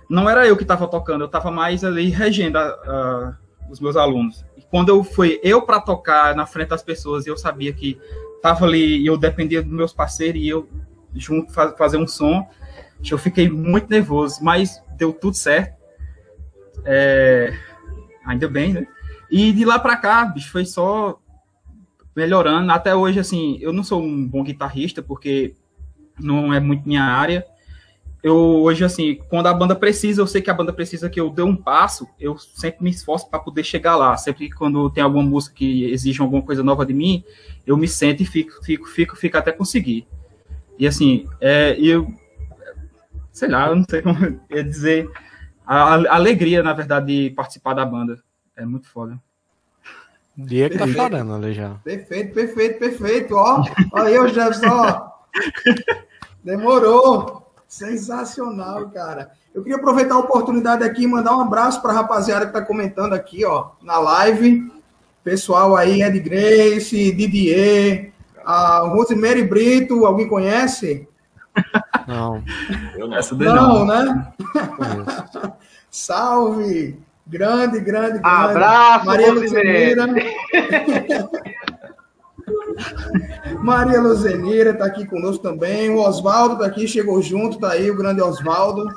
não 0.09 0.29
era 0.29 0.47
eu 0.47 0.55
que 0.55 0.63
estava 0.63 0.87
tocando, 0.87 1.23
eu 1.23 1.27
estava 1.27 1.51
mais 1.51 1.83
ali 1.83 2.07
regendo 2.07 2.57
uh, 2.57 3.35
os 3.69 3.81
meus 3.81 3.97
alunos. 3.97 4.45
E 4.57 4.61
quando 4.61 4.87
eu 4.87 5.03
fui 5.03 5.41
eu 5.43 5.61
para 5.61 5.81
tocar 5.81 6.33
na 6.35 6.45
frente 6.45 6.69
das 6.69 6.81
pessoas, 6.81 7.27
eu 7.27 7.35
sabia 7.35 7.73
que 7.73 7.99
estava 8.35 8.65
ali 8.65 9.01
e 9.01 9.07
eu 9.07 9.17
dependia 9.17 9.61
dos 9.61 9.71
meus 9.71 9.93
parceiros 9.93 10.41
e 10.41 10.47
eu 10.47 10.69
junto 11.13 11.51
faz, 11.53 11.75
fazer 11.77 11.97
um 11.97 12.07
som, 12.07 12.47
eu 13.09 13.17
fiquei 13.17 13.49
muito 13.49 13.89
nervoso, 13.89 14.43
mas 14.43 14.81
deu 14.97 15.13
tudo 15.13 15.35
certo. 15.35 15.75
É, 16.83 17.57
ainda 18.25 18.47
bem, 18.47 18.73
né? 18.73 18.87
E 19.29 19.51
de 19.51 19.65
lá 19.65 19.79
para 19.79 19.97
cá, 19.97 20.25
bicho, 20.25 20.51
foi 20.51 20.65
só 20.65 21.19
melhorando. 22.15 22.71
Até 22.71 22.95
hoje, 22.95 23.19
assim, 23.19 23.57
eu 23.59 23.73
não 23.73 23.83
sou 23.83 24.01
um 24.01 24.27
bom 24.27 24.43
guitarrista, 24.43 25.01
porque 25.01 25.55
não 26.19 26.53
é 26.53 26.59
muito 26.59 26.87
minha 26.87 27.03
área. 27.03 27.45
Eu 28.25 28.35
hoje, 28.35 28.83
assim, 28.83 29.19
quando 29.29 29.45
a 29.45 29.53
banda 29.53 29.75
precisa, 29.75 30.19
eu 30.19 30.25
sei 30.25 30.41
que 30.41 30.49
a 30.49 30.53
banda 30.55 30.73
precisa 30.73 31.07
que 31.07 31.21
eu 31.21 31.29
dê 31.29 31.43
um 31.43 31.55
passo, 31.55 32.07
eu 32.19 32.35
sempre 32.39 32.83
me 32.83 32.89
esforço 32.89 33.29
para 33.29 33.37
poder 33.37 33.63
chegar 33.63 33.95
lá. 33.95 34.17
Sempre 34.17 34.49
quando 34.49 34.89
tem 34.89 35.03
alguma 35.03 35.21
música 35.21 35.55
que 35.57 35.83
exige 35.91 36.23
alguma 36.23 36.41
coisa 36.41 36.63
nova 36.63 36.83
de 36.83 36.91
mim, 36.91 37.23
eu 37.67 37.77
me 37.77 37.87
sento 37.87 38.23
e 38.23 38.25
fico, 38.25 38.65
fico, 38.65 38.87
fico, 38.87 39.15
fico 39.15 39.37
até 39.37 39.51
conseguir. 39.51 40.07
E 40.79 40.87
assim, 40.87 41.27
é, 41.39 41.77
eu 41.79 42.11
sei 43.31 43.47
lá, 43.47 43.67
eu 43.67 43.75
não 43.75 43.85
sei 43.87 44.01
como 44.01 44.17
dizer 44.49 45.07
a, 45.63 45.93
a 45.93 46.15
alegria, 46.15 46.63
na 46.63 46.73
verdade, 46.73 47.05
de 47.05 47.29
participar 47.29 47.75
da 47.75 47.85
banda. 47.85 48.19
É 48.57 48.65
muito 48.65 48.89
foda. 48.89 49.21
Dia 50.35 50.67
que 50.67 50.79
tá 50.79 50.87
chorando 50.87 51.31
ali 51.31 51.53
já. 51.53 51.75
Perfeito, 51.83 52.33
perfeito, 52.33 52.79
perfeito. 52.79 53.35
Ó, 53.35 53.63
aí, 53.93 54.17
o 54.17 54.27
Jefferson, 54.27 54.67
ó. 54.67 55.11
Demorou. 56.43 57.44
Sensacional, 57.75 58.89
cara. 58.89 59.31
Eu 59.53 59.61
queria 59.61 59.77
aproveitar 59.77 60.15
a 60.15 60.19
oportunidade 60.19 60.81
aqui 60.81 61.03
e 61.03 61.07
mandar 61.07 61.35
um 61.35 61.41
abraço 61.41 61.81
para 61.81 61.91
a 61.91 61.95
rapaziada 61.95 62.45
que 62.45 62.51
está 62.57 62.61
comentando 62.61 63.11
aqui, 63.11 63.43
ó, 63.43 63.71
na 63.83 63.99
live. 63.99 64.71
Pessoal 65.25 65.75
aí, 65.75 66.01
Ed 66.01 66.17
Grace, 66.21 67.11
Didier, 67.11 68.13
a 68.45 68.79
Rosemary 68.79 69.43
Brito, 69.43 70.05
alguém 70.05 70.25
conhece? 70.25 71.05
Não. 72.07 72.41
Eu 72.97 73.09
não. 73.09 73.19
não, 73.39 73.85
não, 73.85 73.85
né? 73.85 74.33
Salve! 75.91 76.97
Grande, 77.27 77.81
grande, 77.81 78.19
grande. 78.19 78.21
Abraço, 78.23 79.05
Maria 79.05 79.33
Luzenira. 79.33 80.05
Maria 83.61 84.01
Luzenira 84.01 84.71
está 84.71 84.85
aqui 84.85 85.05
conosco 85.05 85.41
também. 85.41 85.89
O 85.89 85.99
Oswaldo 85.99 86.55
está 86.55 86.65
aqui, 86.65 86.87
chegou 86.87 87.21
junto, 87.21 87.59
tá 87.59 87.71
aí 87.71 87.89
o 87.89 87.95
grande 87.97 88.21
Oswaldo. 88.21 88.89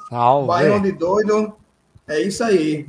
Baião 0.46 0.80
de 0.80 0.92
doido. 0.92 1.54
É 2.06 2.20
isso 2.20 2.42
aí. 2.42 2.88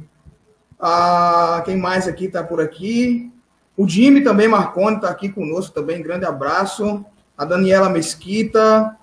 Ah, 0.80 1.62
quem 1.66 1.78
mais 1.78 2.08
aqui 2.08 2.26
está 2.26 2.44
por 2.44 2.62
aqui? 2.62 3.32
O 3.76 3.88
Jimmy 3.88 4.22
também, 4.22 4.48
Marconi, 4.48 4.96
está 4.96 5.10
aqui 5.10 5.30
conosco 5.30 5.74
também. 5.74 6.02
Grande 6.02 6.26
abraço. 6.26 7.06
A 7.38 7.46
Daniela 7.46 7.90
Mesquita. 7.90 8.96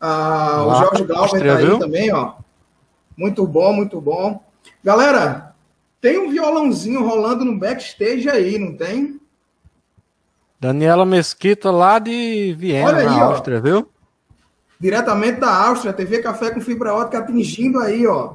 Ah, 0.00 0.64
o 0.66 0.74
Jorge 0.76 1.04
Galvin 1.04 1.36
está 1.38 1.56
aí 1.56 1.78
também, 1.78 2.12
ó. 2.12 2.34
Muito 3.16 3.46
bom, 3.46 3.72
muito 3.72 4.00
bom. 4.00 4.42
Galera, 4.82 5.54
tem 6.00 6.18
um 6.18 6.30
violãozinho 6.30 7.06
rolando 7.06 7.44
no 7.44 7.58
backstage 7.58 8.28
aí, 8.28 8.58
não 8.58 8.74
tem? 8.76 9.20
Daniela 10.62 11.04
Mesquita, 11.04 11.72
lá 11.72 11.98
de 11.98 12.54
Viena, 12.56 12.98
aí, 12.98 13.04
na 13.04 13.24
Áustria, 13.24 13.58
ó. 13.58 13.60
viu? 13.60 13.88
Diretamente 14.78 15.40
da 15.40 15.52
Áustria, 15.52 15.92
TV 15.92 16.22
Café 16.22 16.52
com 16.52 16.60
fibra 16.60 16.94
ótica 16.94 17.18
atingindo 17.18 17.80
aí, 17.80 18.06
ó. 18.06 18.34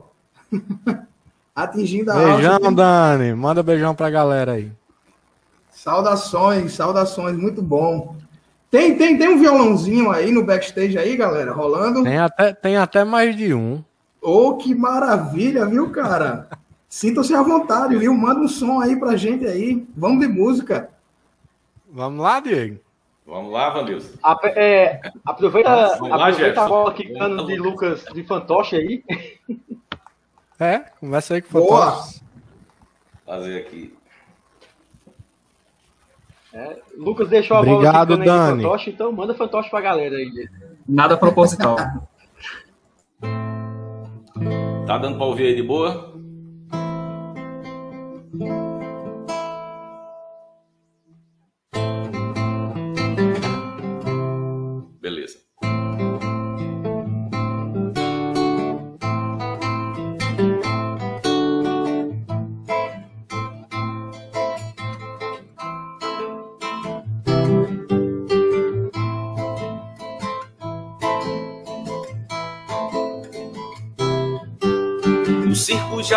atingindo 1.56 2.12
a 2.12 2.16
Beijão, 2.16 2.52
Áustria. 2.56 2.72
Dani. 2.72 3.34
Manda 3.34 3.64
beijão 3.64 3.96
pra 3.96 4.10
galera 4.10 4.52
aí. 4.52 4.70
Saudações, 5.72 6.74
saudações, 6.74 7.38
muito 7.38 7.62
bom. 7.62 8.18
Tem, 8.70 8.98
tem, 8.98 9.18
tem 9.18 9.30
um 9.30 9.40
violãozinho 9.40 10.12
aí 10.12 10.30
no 10.30 10.44
backstage 10.44 10.98
aí, 10.98 11.16
galera, 11.16 11.54
rolando? 11.54 12.04
Tem 12.04 12.18
até, 12.18 12.52
tem 12.52 12.76
até 12.76 13.06
mais 13.06 13.38
de 13.38 13.54
um. 13.54 13.82
Ô, 14.22 14.50
oh, 14.50 14.58
que 14.58 14.76
maravilha, 14.76 15.66
viu, 15.66 15.92
cara? 15.92 16.50
Sintam-se 16.90 17.34
à 17.34 17.42
vontade, 17.42 17.96
viu? 17.96 18.14
Manda 18.14 18.42
um 18.42 18.50
som 18.50 18.82
aí 18.82 18.98
pra 18.98 19.16
gente 19.16 19.48
aí. 19.48 19.88
Vamos 19.96 20.20
de 20.20 20.28
música. 20.28 20.90
Vamos 21.98 22.22
lá, 22.24 22.40
Diego. 22.40 22.80
Vamos 23.26 23.52
lá, 23.52 23.72
Vandilson. 23.72 24.20
É, 24.56 25.02
aproveita, 25.26 25.76
lá, 25.76 25.94
aproveita 25.96 26.62
a 26.64 26.68
bola 26.68 26.94
quicando 26.94 27.48
de 27.48 27.56
Lucas 27.58 28.06
de 28.14 28.24
fantoche 28.24 28.76
aí. 28.76 29.04
É, 30.60 30.78
começa 31.00 31.34
aí 31.34 31.42
com 31.42 31.58
o 31.58 31.68
fantoche. 31.68 32.22
Fazer 33.26 33.58
aqui. 33.58 33.98
É, 36.54 36.78
Lucas 36.96 37.30
deixou 37.30 37.58
a 37.58 37.62
Obrigado, 37.62 38.10
bola 38.10 38.20
quicando 38.20 38.26
Dani. 38.26 38.58
de 38.58 38.64
fantoche, 38.64 38.90
então 38.92 39.12
manda 39.12 39.34
fantoche 39.34 39.70
pra 39.72 39.82
galera 39.82 40.18
aí. 40.18 40.50
Nada 40.88 41.18
proposital. 41.18 41.78
tá 44.86 44.98
dando 45.00 45.18
pra 45.18 45.26
ouvir 45.26 45.48
aí 45.48 45.56
de 45.56 45.64
boa? 45.64 46.14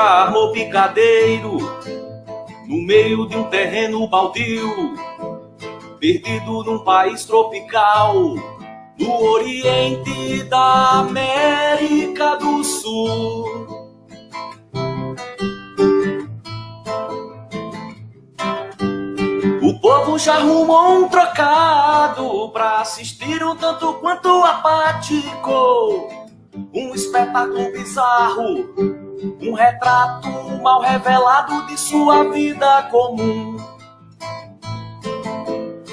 Já 0.01 0.23
armou 0.23 0.51
picadeiro 0.51 1.59
no 2.67 2.87
meio 2.87 3.29
de 3.29 3.37
um 3.37 3.45
terreno 3.45 4.09
baldio, 4.09 4.95
perdido 5.99 6.65
num 6.65 6.79
país 6.79 7.27
tropical, 7.27 8.15
no 8.99 9.23
oriente 9.23 10.43
da 10.45 11.01
América 11.01 12.37
do 12.37 12.65
Sul. 12.65 13.45
O 19.63 19.81
povo 19.83 20.19
já 20.19 20.37
arrumou 20.37 21.05
um 21.05 21.09
trocado 21.11 22.49
pra 22.55 22.81
assistir 22.81 23.45
um 23.45 23.55
tanto 23.55 23.93
quanto 23.95 24.29
apático, 24.45 26.20
um 26.75 26.95
espetáculo 26.95 27.73
bizarro 27.73 29.01
um 29.43 29.55
retrato 29.55 30.29
mal 30.63 30.81
revelado 30.81 31.67
de 31.67 31.79
sua 31.79 32.25
vida 32.31 32.83
comum. 32.91 33.57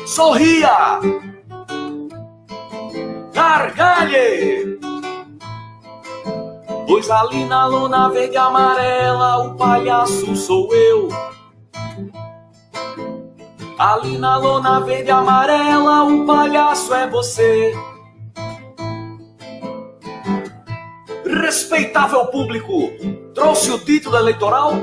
Sorria, 0.06 1.00
gargalhe, 3.34 4.80
pois 6.88 7.10
ali 7.10 7.46
na 7.46 7.66
lona 7.68 8.10
verde 8.10 8.38
amarela 8.38 9.48
o 9.48 9.56
palhaço 9.56 10.36
sou 10.36 10.74
eu. 10.74 11.10
Ali 13.78 14.18
na 14.18 14.38
lona 14.38 14.80
verde 14.80 15.12
amarela 15.12 16.04
o 16.06 16.26
palhaço 16.26 16.94
é 16.94 17.08
você. 17.08 17.74
Respeitável 21.48 22.26
público, 22.26 22.92
trouxe 23.34 23.72
o 23.72 23.80
título 23.80 24.18
eleitoral? 24.18 24.74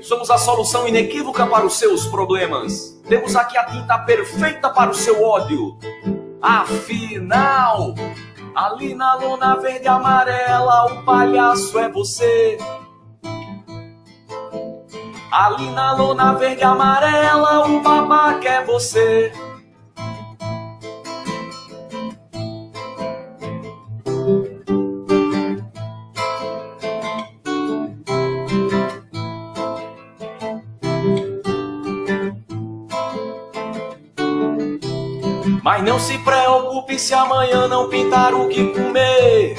Somos 0.00 0.32
a 0.32 0.36
solução 0.36 0.88
inequívoca 0.88 1.46
para 1.46 1.64
os 1.64 1.74
seus 1.74 2.08
problemas. 2.08 3.00
Temos 3.08 3.36
aqui 3.36 3.56
a 3.56 3.66
tinta 3.66 3.96
perfeita 4.00 4.68
para 4.68 4.90
o 4.90 4.94
seu 4.94 5.22
ódio. 5.22 5.78
Afinal, 6.42 7.94
ali 8.52 8.96
na 8.96 9.14
lona 9.14 9.54
verde 9.54 9.84
e 9.84 9.88
amarela, 9.88 10.86
o 10.86 11.04
palhaço 11.04 11.78
é 11.78 11.88
você. 11.88 12.58
Ali 15.30 15.70
na 15.70 15.92
lona 15.92 16.32
verde 16.32 16.62
e 16.62 16.64
amarela, 16.64 17.68
o 17.68 17.80
babaca 17.80 18.48
é 18.48 18.64
você. 18.64 19.32
Mas 35.82 35.90
não 35.90 35.98
se 35.98 36.16
preocupe 36.18 36.96
se 36.96 37.12
amanhã 37.12 37.66
não 37.66 37.88
pintar 37.88 38.32
o 38.34 38.48
que 38.48 38.68
comer. 38.68 39.56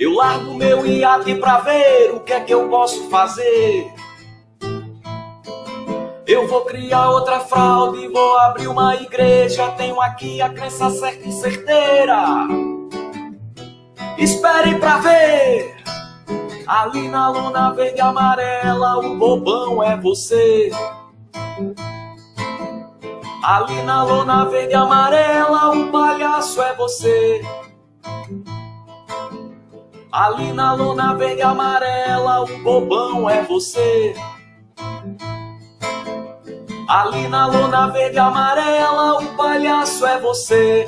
Eu 0.00 0.14
largo 0.14 0.54
meu 0.54 0.86
iate 0.86 1.34
pra 1.34 1.58
ver 1.58 2.14
o 2.14 2.20
que 2.20 2.32
é 2.32 2.40
que 2.40 2.54
eu 2.54 2.70
posso 2.70 3.10
fazer. 3.10 3.92
Eu 6.26 6.48
vou 6.48 6.62
criar 6.62 7.10
outra 7.10 7.40
fraude, 7.40 8.08
vou 8.08 8.38
abrir 8.38 8.68
uma 8.68 8.94
igreja. 8.94 9.68
Tenho 9.72 10.00
aqui 10.00 10.40
a 10.40 10.48
crença 10.48 10.88
certa 10.88 11.28
e 11.28 11.32
certeira. 11.32 12.48
Esperem 14.16 14.78
pra 14.78 14.96
ver. 14.96 15.76
Ali 16.66 17.06
na 17.06 17.28
lona 17.28 17.70
verde 17.74 17.98
e 17.98 18.00
amarela, 18.00 18.96
o 18.96 19.14
bobão 19.18 19.82
é 19.82 19.94
você. 19.94 20.70
Ali 23.42 23.82
na 23.82 24.04
lona 24.04 24.44
verde 24.44 24.72
e 24.72 24.76
amarela, 24.76 25.70
o 25.70 25.90
palhaço 25.90 26.62
é 26.62 26.76
você. 26.76 27.42
Ali 30.12 30.52
na 30.52 30.74
lona 30.74 31.14
verde 31.14 31.40
e 31.40 31.42
amarela, 31.42 32.44
o 32.44 32.58
bobão 32.62 33.28
é 33.28 33.42
você. 33.42 34.14
Ali 36.88 37.26
na 37.26 37.48
lona 37.48 37.88
verde 37.88 38.14
e 38.14 38.20
amarela, 38.20 39.18
o 39.18 39.36
palhaço 39.36 40.06
é 40.06 40.20
você. 40.20 40.86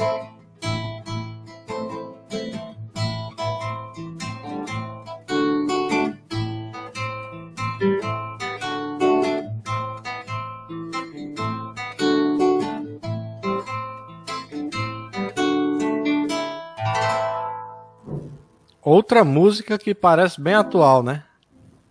Outra 18.94 19.24
música 19.24 19.76
que 19.76 19.92
parece 19.92 20.40
bem 20.40 20.54
atual, 20.54 21.02
né? 21.02 21.24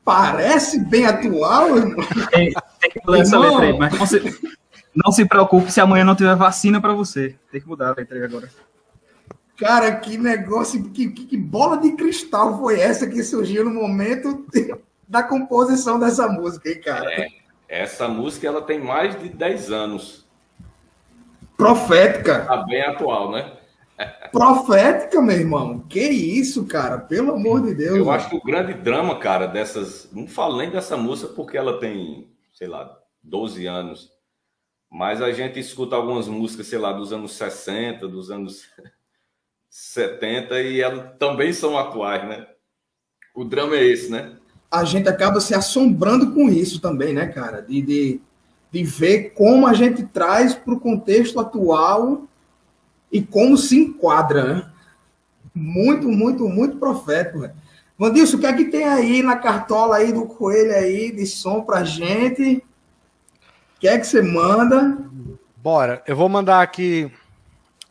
Parece 0.06 0.80
bem 0.80 1.06
atual? 1.06 1.68
Tem, 2.32 2.54
tem 2.80 2.92
que 2.92 3.02
mudar 3.06 3.20
essa 3.20 3.38
letra 3.38 3.66
aí, 3.66 3.78
mas 3.78 4.00
não 4.00 4.06
se, 4.06 4.56
não 4.96 5.12
se 5.12 5.26
preocupe 5.26 5.70
se 5.70 5.82
amanhã 5.82 6.06
não 6.06 6.16
tiver 6.16 6.34
vacina 6.38 6.80
para 6.80 6.94
você. 6.94 7.36
Tem 7.52 7.60
que 7.60 7.68
mudar 7.68 7.90
a 7.90 7.96
letra 7.98 8.18
aí 8.18 8.24
agora. 8.24 8.50
Cara, 9.58 9.94
que 9.98 10.18
negócio, 10.18 10.82
que, 10.92 11.10
que, 11.10 11.26
que, 11.26 11.36
bola 11.36 11.76
de 11.76 11.92
cristal 11.98 12.58
foi 12.58 12.80
essa 12.80 13.06
que 13.06 13.22
surgiu 13.22 13.66
no 13.66 13.72
momento 13.72 14.46
da 15.06 15.24
composição 15.24 16.00
dessa 16.00 16.30
música, 16.30 16.70
hein, 16.70 16.80
cara? 16.80 17.12
É, 17.12 17.28
essa 17.68 18.08
música 18.08 18.48
ela 18.48 18.62
tem 18.62 18.80
mais 18.80 19.20
de 19.20 19.28
10 19.28 19.74
anos. 19.74 20.26
Profética. 21.58 22.46
Tá 22.46 22.64
bem 22.64 22.82
atual, 22.82 23.30
né? 23.30 23.52
Profética, 24.34 25.22
meu 25.22 25.38
irmão. 25.38 25.80
Que 25.88 26.02
isso, 26.02 26.66
cara? 26.66 26.98
Pelo 26.98 27.34
amor 27.34 27.62
de 27.62 27.76
Deus. 27.76 27.96
Eu 27.96 28.10
acho 28.10 28.32
que 28.32 28.36
o 28.36 28.44
grande 28.44 28.74
drama, 28.74 29.20
cara, 29.20 29.46
dessas. 29.46 30.10
Não 30.12 30.28
falo 30.28 30.58
nem 30.58 30.72
dessa 30.72 30.98
música 30.98 31.32
porque 31.34 31.56
ela 31.56 31.80
tem, 31.80 32.28
sei 32.52 32.68
lá, 32.68 32.98
12 33.22 33.68
anos. 33.68 34.12
Mas 34.92 35.22
a 35.22 35.32
gente 35.32 35.60
escuta 35.60 35.96
algumas 35.96 36.28
músicas, 36.28 36.68
sei 36.68 36.80
lá, 36.80 36.92
dos 36.92 37.14
anos 37.14 37.34
60, 37.34 38.08
dos 38.08 38.32
anos 38.32 38.68
70, 39.70 40.60
e 40.62 40.82
elas 40.82 41.16
também 41.20 41.54
são 41.54 41.78
atuais, 41.78 42.28
né? 42.28 42.48
O 43.36 43.44
drama 43.44 43.76
é 43.76 43.84
esse, 43.84 44.12
né? 44.12 44.36
A 44.70 44.84
gente 44.84 45.08
acaba 45.08 45.40
se 45.40 45.54
assombrando 45.54 46.34
com 46.34 46.50
isso 46.50 46.82
também, 46.82 47.14
né, 47.14 47.28
cara? 47.28 47.62
De, 47.62 47.82
de, 47.82 48.22
de 48.72 48.84
ver 48.84 49.34
como 49.36 49.68
a 49.68 49.74
gente 49.74 50.04
traz 50.04 50.56
para 50.56 50.74
o 50.74 50.80
contexto 50.80 51.40
atual 51.40 52.28
e 53.14 53.22
como 53.22 53.56
se 53.56 53.78
enquadra, 53.78 54.44
né? 54.44 54.70
Muito, 55.54 56.10
muito, 56.10 56.50
muito 56.50 56.78
profético, 56.78 57.42
velho. 57.42 57.54
Vandilson, 57.98 58.38
o 58.38 58.40
que 58.40 58.46
é 58.48 58.54
que 58.54 58.66
tem 58.66 58.86
aí 58.86 59.22
na 59.22 59.36
cartola 59.36 59.98
aí 59.98 60.12
do 60.12 60.26
coelho 60.26 60.74
aí 60.74 61.12
de 61.12 61.28
som 61.28 61.62
pra 61.62 61.84
gente? 61.84 62.58
O 63.78 63.80
que 63.80 63.88
é 63.88 64.00
que 64.00 64.08
você 64.08 64.20
manda? 64.20 64.98
Bora, 65.56 66.02
eu 66.08 66.16
vou 66.16 66.28
mandar 66.28 66.64
aqui 66.64 67.12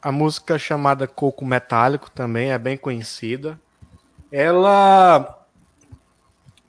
a 0.02 0.10
música 0.10 0.58
chamada 0.58 1.06
Coco 1.06 1.44
Metálico 1.44 2.10
também, 2.10 2.50
é 2.50 2.58
bem 2.58 2.76
conhecida. 2.76 3.58
Ela. 4.30 5.38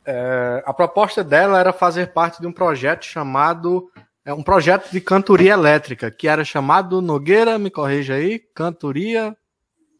É, 0.06 0.62
a 0.66 0.74
proposta 0.74 1.24
dela 1.24 1.60
era 1.60 1.74
fazer 1.74 2.14
parte 2.14 2.40
de 2.40 2.46
um 2.46 2.52
projeto 2.52 3.04
chamado. 3.04 3.90
É 4.26 4.34
um 4.34 4.42
projeto 4.42 4.90
de 4.90 5.02
cantoria 5.02 5.52
elétrica, 5.52 6.10
que 6.10 6.28
era 6.28 6.46
chamado 6.46 7.02
Nogueira, 7.02 7.60
me 7.60 7.70
corrija 7.70 8.16
aí, 8.16 8.40
cantoria. 8.40 9.36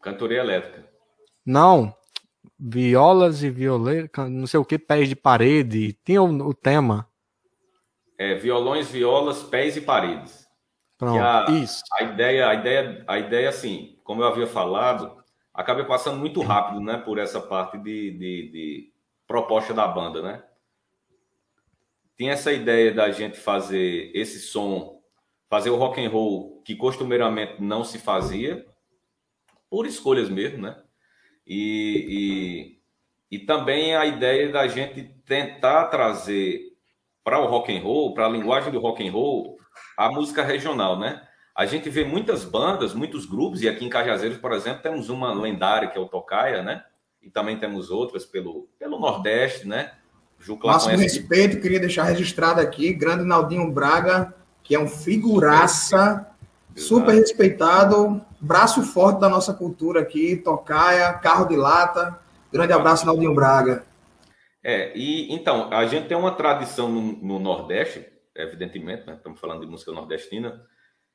Cantoria 0.00 0.40
elétrica. 0.40 0.88
Não, 1.44 1.94
violas 2.58 3.42
e 3.42 3.50
violeiros, 3.50 4.10
não 4.30 4.46
sei 4.46 4.58
o 4.58 4.64
que, 4.64 4.78
pés 4.78 5.10
de 5.10 5.16
parede. 5.16 5.92
Tinha 6.04 6.22
o, 6.22 6.48
o 6.48 6.54
tema. 6.54 7.06
É, 8.16 8.34
violões, 8.34 8.90
violas, 8.90 9.42
pés 9.42 9.76
e 9.76 9.82
paredes. 9.82 10.48
Pronto, 10.96 11.20
a, 11.20 11.46
isso. 11.50 11.82
A 11.98 12.04
ideia, 12.04 12.48
a 12.48 12.54
ideia, 12.54 13.04
a 13.06 13.18
ideia, 13.18 13.48
assim, 13.50 13.98
como 14.04 14.22
eu 14.22 14.28
havia 14.28 14.46
falado, 14.46 15.18
acabei 15.52 15.84
passando 15.84 16.18
muito 16.18 16.40
rápido, 16.40 16.80
né, 16.80 16.96
por 16.96 17.18
essa 17.18 17.40
parte 17.40 17.76
de, 17.76 18.12
de, 18.12 18.50
de 18.50 18.92
proposta 19.26 19.74
da 19.74 19.86
banda, 19.86 20.22
né? 20.22 20.42
Tinha 22.16 22.32
essa 22.32 22.52
ideia 22.52 22.92
da 22.92 23.10
gente 23.10 23.38
fazer 23.38 24.10
esse 24.14 24.38
som, 24.40 25.02
fazer 25.48 25.70
o 25.70 25.76
rock 25.76 26.04
and 26.04 26.10
roll 26.10 26.62
que 26.64 26.76
costumeiramente 26.76 27.60
não 27.60 27.84
se 27.84 27.98
fazia, 27.98 28.64
por 29.68 29.86
escolhas 29.86 30.28
mesmo, 30.28 30.62
né? 30.62 30.80
E, 31.46 32.78
e, 33.30 33.36
e 33.36 33.38
também 33.40 33.96
a 33.96 34.06
ideia 34.06 34.50
da 34.50 34.68
gente 34.68 35.02
tentar 35.26 35.88
trazer 35.88 36.60
para 37.24 37.40
o 37.40 37.46
rock 37.46 37.76
and 37.76 37.82
roll, 37.82 38.14
para 38.14 38.26
a 38.26 38.30
linguagem 38.30 38.70
do 38.70 38.78
rock 38.78 39.06
and 39.06 39.10
roll, 39.10 39.56
a 39.96 40.10
música 40.10 40.44
regional, 40.44 40.98
né? 40.98 41.26
A 41.54 41.66
gente 41.66 41.88
vê 41.88 42.04
muitas 42.04 42.44
bandas, 42.44 42.94
muitos 42.94 43.26
grupos, 43.26 43.62
e 43.62 43.68
aqui 43.68 43.84
em 43.84 43.88
Cajazeiros, 43.88 44.38
por 44.38 44.52
exemplo, 44.52 44.82
temos 44.82 45.08
uma 45.08 45.32
lendária 45.32 45.88
que 45.88 45.98
é 45.98 46.00
o 46.00 46.08
Tocaia, 46.08 46.62
né? 46.62 46.84
E 47.22 47.30
também 47.30 47.58
temos 47.58 47.90
outras 47.90 48.24
pelo, 48.24 48.68
pelo 48.78 48.98
Nordeste, 48.98 49.66
né? 49.66 49.92
Jucla 50.44 50.72
Máximo 50.74 50.98
respeito, 50.98 51.58
queria 51.58 51.80
deixar 51.80 52.04
registrado 52.04 52.60
aqui, 52.60 52.92
grande 52.92 53.24
Naldinho 53.24 53.72
Braga, 53.72 54.34
que 54.62 54.74
é 54.74 54.78
um 54.78 54.86
figuraça, 54.86 56.26
super 56.76 57.14
respeitado, 57.14 58.20
braço 58.38 58.82
forte 58.82 59.20
da 59.20 59.28
nossa 59.28 59.54
cultura 59.54 60.02
aqui, 60.02 60.36
Tocaia, 60.36 61.14
carro 61.14 61.46
de 61.46 61.56
lata. 61.56 62.20
Grande 62.52 62.74
abraço, 62.74 63.06
Naldinho 63.06 63.34
Braga. 63.34 63.86
É, 64.62 64.92
e 64.94 65.32
então, 65.34 65.72
a 65.72 65.86
gente 65.86 66.08
tem 66.08 66.16
uma 66.16 66.32
tradição 66.32 66.90
no, 66.90 67.00
no 67.00 67.38
Nordeste, 67.38 68.04
evidentemente, 68.36 69.06
né? 69.06 69.14
Estamos 69.14 69.40
falando 69.40 69.60
de 69.60 69.66
música 69.66 69.92
nordestina, 69.92 70.62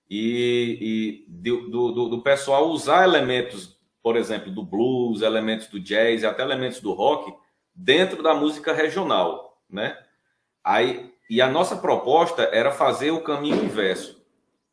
e, 0.10 1.26
e 1.30 1.32
do, 1.32 1.70
do, 1.70 2.10
do, 2.10 2.22
pessoal 2.24 2.70
usar 2.70 3.04
elementos, 3.04 3.78
por 4.02 4.18
exemplo, 4.18 4.52
do 4.52 4.64
blues, 4.64 5.22
elementos 5.22 5.68
do 5.68 5.80
jazz, 5.80 6.24
até 6.24 6.42
elementos 6.42 6.80
do 6.82 6.94
rock, 6.94 7.32
dentro 7.80 8.22
da 8.22 8.36
música 8.36 8.74
regional, 8.74 9.58
né? 9.70 9.98
Aí, 10.62 11.14
e 11.30 11.42
a 11.42 11.50
nossa 11.50 11.78
proposta 11.78 12.44
era 12.52 12.72
fazer 12.72 13.12
o 13.12 13.22
caminho 13.22 13.64
inverso. 13.64 14.20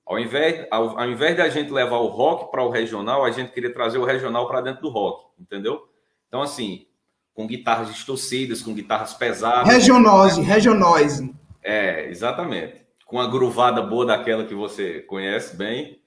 Ao 0.04 0.18
invés, 0.18 0.66
ao, 0.70 0.98
ao 0.98 1.09
invés 1.09 1.36
de 1.36 1.42
a 1.42 1.48
gente 1.48 1.70
levar 1.70 1.98
o 1.98 2.09
rock 2.09 2.50
para 2.50 2.64
o 2.64 2.70
regional, 2.70 3.24
a 3.24 3.30
gente 3.30 3.52
queria 3.52 3.72
trazer 3.72 3.98
o 3.98 4.04
regional 4.04 4.48
para 4.48 4.61
dentro 4.61 4.82
do 4.82 4.88
rock, 4.88 5.24
entendeu? 5.38 5.88
Então, 6.26 6.42
assim, 6.42 6.86
com 7.32 7.46
guitarras 7.46 7.88
distorcidas, 7.88 8.62
com 8.62 8.74
guitarras 8.74 9.14
pesadas. 9.14 9.72
Regionose, 9.72 10.42
regionose. 10.42 11.32
É, 11.62 12.09
exatamente. 12.09 12.84
Com 13.04 13.20
a 13.20 13.28
gruvada 13.28 13.82
boa 13.82 14.04
daquela 14.04 14.44
que 14.44 14.54
você 14.54 15.00
conhece 15.02 15.57
bem. 15.57 16.00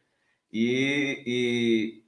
E, 0.51 1.23
e, 1.25 1.98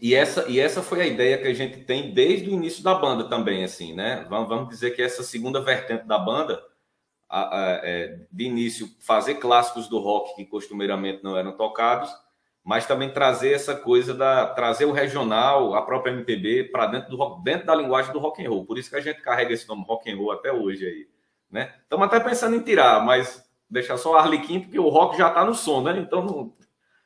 e, 0.00 0.14
essa, 0.14 0.48
e 0.48 0.58
essa 0.58 0.82
foi 0.82 1.02
a 1.02 1.06
ideia 1.06 1.38
que 1.38 1.46
a 1.46 1.54
gente 1.54 1.84
tem 1.84 2.12
desde 2.12 2.48
o 2.48 2.52
início 2.52 2.82
da 2.82 2.94
banda 2.94 3.24
também, 3.24 3.64
assim, 3.64 3.94
né? 3.94 4.26
Vamos, 4.28 4.48
vamos 4.48 4.68
dizer 4.68 4.92
que 4.92 5.02
essa 5.02 5.22
segunda 5.22 5.60
vertente 5.60 6.06
da 6.06 6.18
banda, 6.18 6.62
a, 7.28 7.58
a, 7.58 7.70
é, 7.82 8.20
de 8.30 8.44
início, 8.44 8.88
fazer 9.00 9.34
clássicos 9.36 9.88
do 9.88 9.98
rock 9.98 10.34
que 10.36 10.44
costumeiramente 10.44 11.22
não 11.22 11.36
eram 11.36 11.52
tocados, 11.52 12.10
mas 12.64 12.86
também 12.86 13.10
trazer 13.10 13.52
essa 13.52 13.74
coisa 13.74 14.14
da 14.14 14.46
trazer 14.46 14.84
o 14.84 14.92
regional, 14.92 15.74
a 15.74 15.82
própria 15.82 16.12
MPB 16.12 16.64
para 16.64 16.86
dentro 16.86 17.10
do 17.10 17.16
rock, 17.16 17.42
dentro 17.42 17.66
da 17.66 17.74
linguagem 17.74 18.12
do 18.12 18.18
rock 18.18 18.44
and 18.44 18.48
roll. 18.48 18.64
Por 18.64 18.78
isso 18.78 18.88
que 18.88 18.96
a 18.96 19.00
gente 19.00 19.20
carrega 19.20 19.52
esse 19.52 19.68
nome 19.68 19.84
rock 19.86 20.10
and 20.10 20.16
roll 20.16 20.32
até 20.32 20.52
hoje 20.52 20.86
aí 20.86 21.12
né? 21.52 21.74
Estamos 21.82 22.06
até 22.06 22.18
pensando 22.18 22.56
em 22.56 22.62
tirar, 22.62 23.04
mas 23.04 23.46
deixar 23.68 23.98
só 23.98 24.12
o 24.12 24.16
Arlequim, 24.16 24.60
porque 24.60 24.78
o 24.78 24.88
rock 24.88 25.18
já 25.18 25.28
está 25.28 25.44
no 25.44 25.54
som, 25.54 25.82
né? 25.82 25.98
Então, 25.98 26.24
não, 26.24 26.52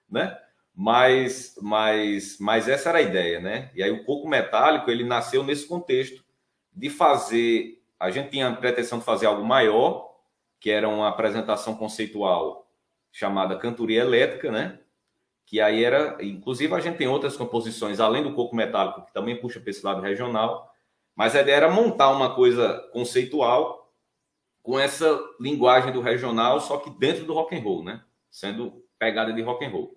né? 0.09 0.39
Mas, 0.79 1.57
mas, 1.63 2.37
mas 2.39 2.69
essa 2.69 2.91
era 2.91 2.99
a 2.99 3.03
ideia, 3.03 3.41
né? 3.41 3.71
E 3.75 3.83
aí 3.83 3.91
o 3.91 4.05
coco 4.05 4.29
metálico, 4.29 4.91
ele 4.91 5.05
nasceu 5.05 5.43
nesse 5.43 5.67
contexto 5.67 6.23
de 6.71 6.91
fazer... 6.91 7.83
A 7.99 8.11
gente 8.11 8.29
tinha 8.29 8.49
a 8.49 8.55
pretensão 8.55 8.99
de 8.99 9.05
fazer 9.07 9.25
algo 9.25 9.43
maior, 9.43 10.15
que 10.61 10.71
era 10.71 10.87
uma 10.87 11.09
apresentação 11.09 11.75
conceitual 11.75 12.71
chamada 13.11 13.57
Cantoria 13.57 14.03
Elétrica, 14.03 14.53
né? 14.53 14.79
Que 15.47 15.63
aí 15.63 15.83
era... 15.83 16.19
Inclusive, 16.21 16.75
a 16.75 16.81
gente 16.81 16.99
tem 16.99 17.09
outras 17.09 17.39
composições, 17.39 17.99
além 17.99 18.23
do 18.23 18.35
coco 18.35 18.55
metálico, 18.55 19.07
que 19.07 19.15
também 19.15 19.41
puxa 19.41 19.59
para 19.59 19.71
esse 19.71 19.83
lado 19.83 20.03
regional, 20.03 20.71
mas 21.15 21.35
a 21.35 21.41
ideia 21.41 21.57
era 21.57 21.71
montar 21.71 22.11
uma 22.11 22.35
coisa 22.35 22.87
conceitual 22.93 23.91
com 24.63 24.79
essa 24.79 25.19
linguagem 25.41 25.91
do 25.91 26.03
regional, 26.03 26.61
só 26.61 26.77
que 26.77 26.91
dentro 26.91 27.25
do 27.25 27.33
rock 27.33 27.57
and 27.57 27.61
roll, 27.61 27.83
né? 27.83 28.03
Sendo 28.31 28.85
pegada 28.99 29.33
de 29.33 29.41
rock 29.41 29.65
and 29.65 29.71
roll. 29.71 29.97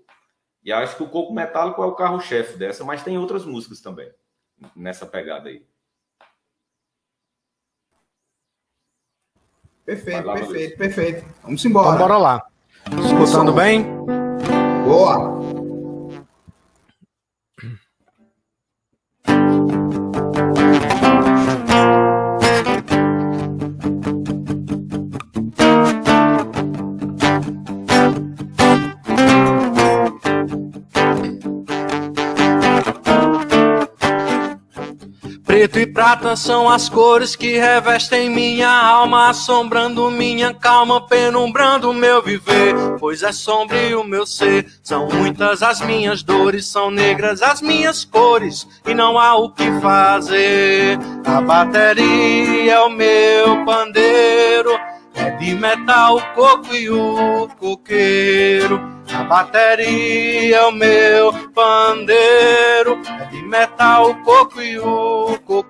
E 0.64 0.72
acho 0.72 0.97
que 0.97 1.03
o 1.03 1.10
Coco 1.10 1.34
Metálico 1.34 1.82
é 1.82 1.86
o 1.86 1.95
carro-chefe 1.95 2.57
dessa, 2.57 2.84
mas 2.84 3.03
tem 3.03 3.18
outras 3.18 3.45
músicas 3.45 3.80
também 3.82 4.12
nessa 4.76 5.05
pegada 5.05 5.49
aí. 5.49 5.66
Perfeito, 9.86 10.28
lá, 10.28 10.34
perfeito, 10.36 10.78
perfeito. 10.78 11.26
Vamos 11.41 11.66
embora. 11.66 11.95
Então, 11.95 12.07
bora 12.07 12.18
lá. 12.18 12.47
Escutando 13.03 13.51
bem? 13.53 13.84
Boa. 14.86 15.39
Prata 36.00 36.34
são 36.34 36.70
as 36.70 36.88
cores 36.88 37.36
que 37.36 37.58
revestem 37.58 38.30
minha 38.30 38.70
alma, 38.70 39.28
assombrando 39.28 40.10
minha 40.10 40.54
calma, 40.54 41.06
penumbrando 41.06 41.93
meu 41.93 42.22
viver. 42.24 42.74
Pois 42.97 43.22
é 43.22 43.34
sombrio 43.34 44.02
meu 44.06 44.26
ser, 44.26 44.66
são 44.82 45.10
muitas 45.10 45.62
as 45.62 45.82
minhas 45.82 46.24
dores, 46.24 46.68
são 46.68 46.89
negras 46.89 47.41
as 47.41 47.62
minhas 47.62 48.06
cores, 48.06 48.66
e 48.88 48.93
não 48.93 49.20
há 49.20 49.36
o 49.36 49.52
que 49.52 49.70
fazer. 49.82 50.97
A 51.26 51.41
bateria 51.41 52.76
é 52.76 52.80
o 52.80 52.89
meu 52.89 53.66
pandeiro, 53.66 54.80
é 55.16 55.32
de 55.32 55.54
metal 55.54 56.16
o 56.16 56.22
coco 56.34 56.74
e 56.74 56.89
o 56.89 57.50
coqueiro. 57.60 59.00
A 59.14 59.24
bateria 59.24 60.58
é 60.58 60.66
o 60.66 60.72
meu 60.72 61.34
pandeiro, 61.50 63.02
é 63.20 63.26
de 63.26 63.41
metal 63.41 64.12
o 64.12 64.24
coco 64.24 64.62
e 64.62 64.80
o 64.80 65.38
coqueiro. 65.45 65.68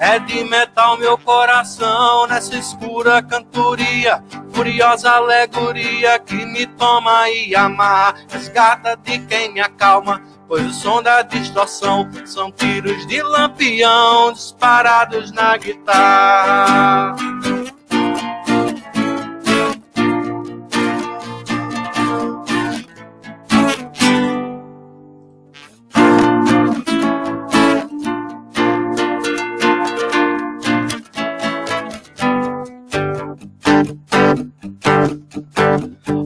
É 0.00 0.18
de 0.18 0.42
metal 0.44 0.96
meu 0.96 1.18
coração 1.18 2.26
nessa 2.26 2.56
escura 2.56 3.22
cantoria, 3.22 4.24
furiosa 4.50 5.10
alegoria 5.10 6.18
que 6.18 6.46
me 6.46 6.64
toma 6.66 7.28
e 7.28 7.54
amarra, 7.54 8.14
resgata 8.30 8.96
de 8.96 9.18
quem 9.26 9.52
me 9.52 9.60
acalma, 9.60 10.22
pois 10.48 10.64
o 10.64 10.72
som 10.72 11.02
da 11.02 11.20
distorção 11.20 12.08
são 12.24 12.50
tiros 12.50 13.06
de 13.08 13.22
lampião 13.22 14.32
disparados 14.32 15.30
na 15.32 15.58
guitarra. 15.58 17.14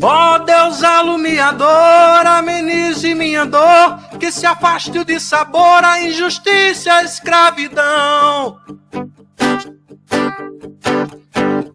Ó 0.06 0.38
Deus 0.38 0.84
alumiador, 0.84 2.26
amenize 2.26 3.14
minha 3.14 3.46
dor, 3.46 3.98
que 4.20 4.30
se 4.30 4.44
afaste 4.44 4.98
o 4.98 5.04
dissabor, 5.04 5.82
a 5.82 5.98
injustiça 6.02 6.92
a 6.92 7.04
escravidão. 7.04 8.60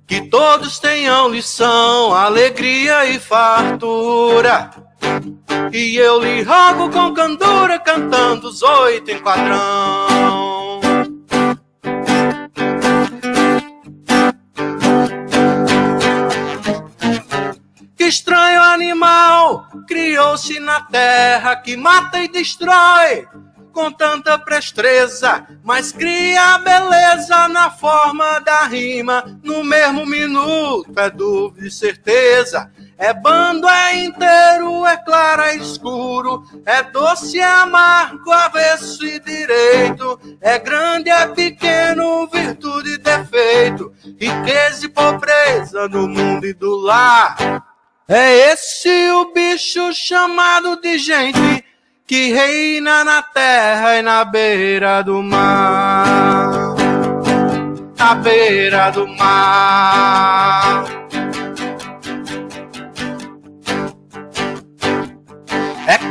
Que 0.06 0.30
todos 0.30 0.78
tenham 0.78 1.30
lição, 1.30 2.14
alegria 2.14 3.06
e 3.06 3.20
fartura. 3.20 4.70
E 5.74 5.98
eu 5.98 6.22
lhe 6.22 6.44
rogo 6.44 6.92
com 6.92 7.12
candura, 7.16 7.80
cantando 7.80 8.50
os 8.50 8.62
oito 8.62 9.10
em 9.10 9.20
quadrão. 9.20 10.59
Estranho 18.10 18.62
animal 18.64 19.68
criou-se 19.88 20.60
na 20.60 20.82
terra 20.82 21.56
que 21.56 21.78
mata 21.78 22.20
e 22.20 22.28
destrói 22.28 23.28
com 23.72 23.92
tanta 23.92 24.38
presteza, 24.40 25.46
mas 25.64 25.92
cria 25.92 26.58
beleza 26.58 27.48
na 27.48 27.70
forma 27.70 28.40
da 28.40 28.64
rima, 28.64 29.24
no 29.44 29.64
mesmo 29.64 30.08
minuto 30.08 30.92
é 31.00 31.10
dúvida 31.10 31.68
e 31.68 31.72
certeza. 31.72 32.72
É 32.98 33.14
bando, 33.14 33.70
é 33.70 34.04
inteiro, 34.04 34.86
é 34.86 34.98
claro, 34.98 35.44
é 35.44 35.56
escuro, 35.56 36.44
é 36.66 36.84
doce, 36.84 37.40
é 37.40 37.46
amargo, 37.46 38.30
avesso 38.30 39.06
e 39.06 39.20
direito, 39.20 40.20
é 40.42 40.60
grande, 40.60 41.10
é 41.10 41.28
pequeno, 41.28 42.28
virtude 42.28 42.96
e 42.96 42.98
defeito, 42.98 43.94
riqueza 44.20 44.86
e 44.86 44.90
pobreza 44.90 45.88
no 45.88 46.10
mundo 46.10 46.46
e 46.46 46.54
do 46.54 46.76
lar. 46.76 47.69
É 48.12 48.52
esse 48.54 49.12
o 49.12 49.32
bicho 49.32 49.94
chamado 49.94 50.82
de 50.82 50.98
gente 50.98 51.64
que 52.08 52.32
reina 52.32 53.04
na 53.04 53.22
terra 53.22 53.98
e 53.98 54.02
na 54.02 54.26
beira 54.26 55.04
do 55.04 55.22
mar. 55.22 56.76
Na 57.96 58.16
beira 58.16 58.90
do 58.90 59.08
mar. 59.10 60.99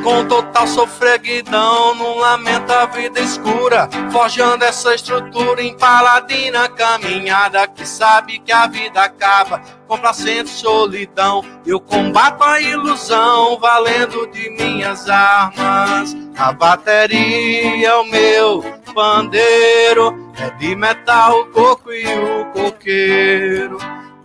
Com 0.09 0.24
total 0.24 0.66
sofreguidão, 0.66 1.94
num 1.94 2.16
lamento 2.16 2.72
a 2.72 2.86
vida 2.86 3.20
escura, 3.20 3.90
forjando 4.11 4.64
essa 4.64 4.94
estrutura 4.94 5.62
em 5.62 5.76
paladina 5.76 6.66
caminhada 6.66 7.68
que 7.68 7.86
sabe 7.86 8.38
que 8.38 8.50
a 8.50 8.66
vida 8.66 9.02
acaba, 9.02 9.61
complacente 9.86 10.48
solidão. 10.48 11.44
Eu 11.66 11.78
combato 11.78 12.42
a 12.42 12.59
ilusão, 12.59 13.59
valendo 13.59 14.26
de 14.28 14.48
minhas 14.48 15.11
armas. 15.11 16.16
A 16.38 16.52
bateria 16.54 17.88
é 17.88 17.94
o 17.94 18.04
meu 18.04 18.64
pandeiro, 18.94 20.32
é 20.38 20.48
de 20.52 20.74
metal 20.74 21.38
o 21.38 21.46
coco 21.50 21.92
e 21.92 22.06
o 22.06 22.46
coqueiro. 22.46 23.76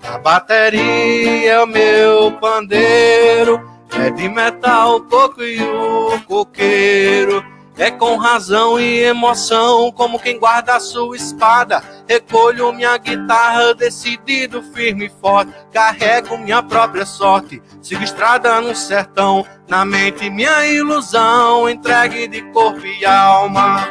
A 0.01 0.17
bateria 0.17 1.51
é 1.51 1.61
o 1.61 1.67
meu 1.67 2.31
pandeiro. 2.39 3.72
É 3.95 4.09
de 4.09 4.27
metal 4.27 4.97
o 4.97 5.01
coco 5.01 5.43
e 5.43 5.61
o 5.61 6.19
coqueiro. 6.25 7.43
É 7.75 7.89
com 7.89 8.17
razão 8.17 8.79
e 8.79 8.99
emoção, 8.99 9.91
como 9.91 10.19
quem 10.19 10.37
guarda 10.37 10.75
a 10.75 10.79
sua 10.79 11.15
espada. 11.15 11.81
Recolho 12.07 12.71
minha 12.71 12.95
guitarra, 12.97 13.73
decidido, 13.73 14.61
firme 14.61 15.07
e 15.07 15.21
forte. 15.21 15.51
Carrego 15.71 16.37
minha 16.37 16.61
própria 16.61 17.05
sorte. 17.05 17.61
Sigo 17.81 18.03
estrada 18.03 18.61
no 18.61 18.75
sertão, 18.75 19.43
na 19.67 19.83
mente 19.83 20.29
minha 20.29 20.67
ilusão, 20.67 21.67
entregue 21.67 22.27
de 22.27 22.43
corpo 22.51 22.85
e 22.85 23.03
alma. 23.05 23.87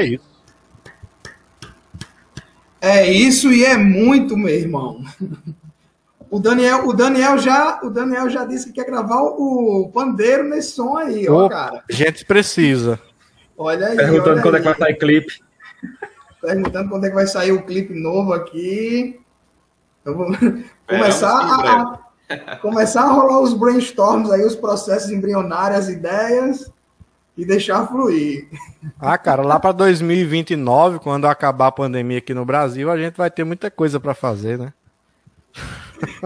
É 0.00 0.04
isso. 0.04 0.30
É 2.80 3.10
isso 3.10 3.52
e 3.52 3.64
é 3.64 3.76
muito, 3.76 4.36
meu 4.36 4.48
irmão. 4.54 5.04
O 6.30 6.38
Daniel, 6.38 6.86
o 6.88 6.92
Daniel 6.94 7.36
já, 7.38 7.80
o 7.82 7.90
Daniel 7.90 8.30
já 8.30 8.44
disse 8.44 8.66
que 8.66 8.72
quer 8.74 8.86
gravar 8.86 9.20
o 9.20 9.90
pandeiro 9.92 10.44
nesse 10.44 10.72
som 10.72 10.96
aí, 10.96 11.28
ó, 11.28 11.44
Opa, 11.46 11.54
cara. 11.54 11.84
A 11.90 11.92
gente 11.92 12.24
precisa. 12.24 12.98
Olha 13.58 13.88
aí. 13.88 13.96
Perguntando 13.96 14.30
olha 14.30 14.42
quando 14.42 14.54
é 14.54 14.58
aí. 14.58 14.62
que 14.62 14.68
vai 14.68 14.78
sair 14.78 14.94
clipe. 14.98 15.40
Perguntando 16.40 16.88
quando 16.88 17.04
é 17.04 17.08
que 17.10 17.14
vai 17.14 17.26
sair 17.26 17.52
o 17.52 17.62
clipe 17.66 17.92
novo 17.92 18.32
aqui. 18.32 19.20
Eu 20.04 20.16
vou 20.16 20.28
começar 20.88 21.44
em 21.44 21.68
a, 21.68 21.82
a- 22.52 22.56
começar 22.56 23.02
a 23.02 23.12
rolar 23.12 23.40
os 23.40 23.52
brainstorms 23.52 24.30
aí, 24.30 24.42
os 24.42 24.54
processos 24.56 25.10
embrionários, 25.10 25.80
as 25.80 25.88
ideias 25.90 26.72
e 27.36 27.44
deixar 27.44 27.86
fluir. 27.86 28.48
Ah, 28.98 29.16
cara, 29.16 29.42
lá 29.42 29.58
para 29.58 29.72
2029, 29.72 30.98
quando 30.98 31.26
acabar 31.26 31.68
a 31.68 31.72
pandemia 31.72 32.18
aqui 32.18 32.34
no 32.34 32.44
Brasil, 32.44 32.90
a 32.90 32.98
gente 32.98 33.16
vai 33.16 33.30
ter 33.30 33.44
muita 33.44 33.70
coisa 33.70 33.98
para 33.98 34.14
fazer, 34.14 34.58
né? 34.58 34.72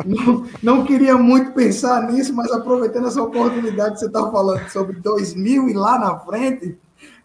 Não, 0.04 0.46
não 0.62 0.84
queria 0.84 1.16
muito 1.16 1.52
pensar 1.52 2.02
nisso, 2.10 2.32
mas 2.34 2.50
aproveitando 2.52 3.08
essa 3.08 3.22
oportunidade 3.22 3.94
que 3.94 4.00
você 4.00 4.06
está 4.06 4.30
falando 4.30 4.68
sobre 4.68 4.96
2000 5.00 5.68
e 5.68 5.72
lá 5.72 5.98
na 5.98 6.18
frente, 6.20 6.76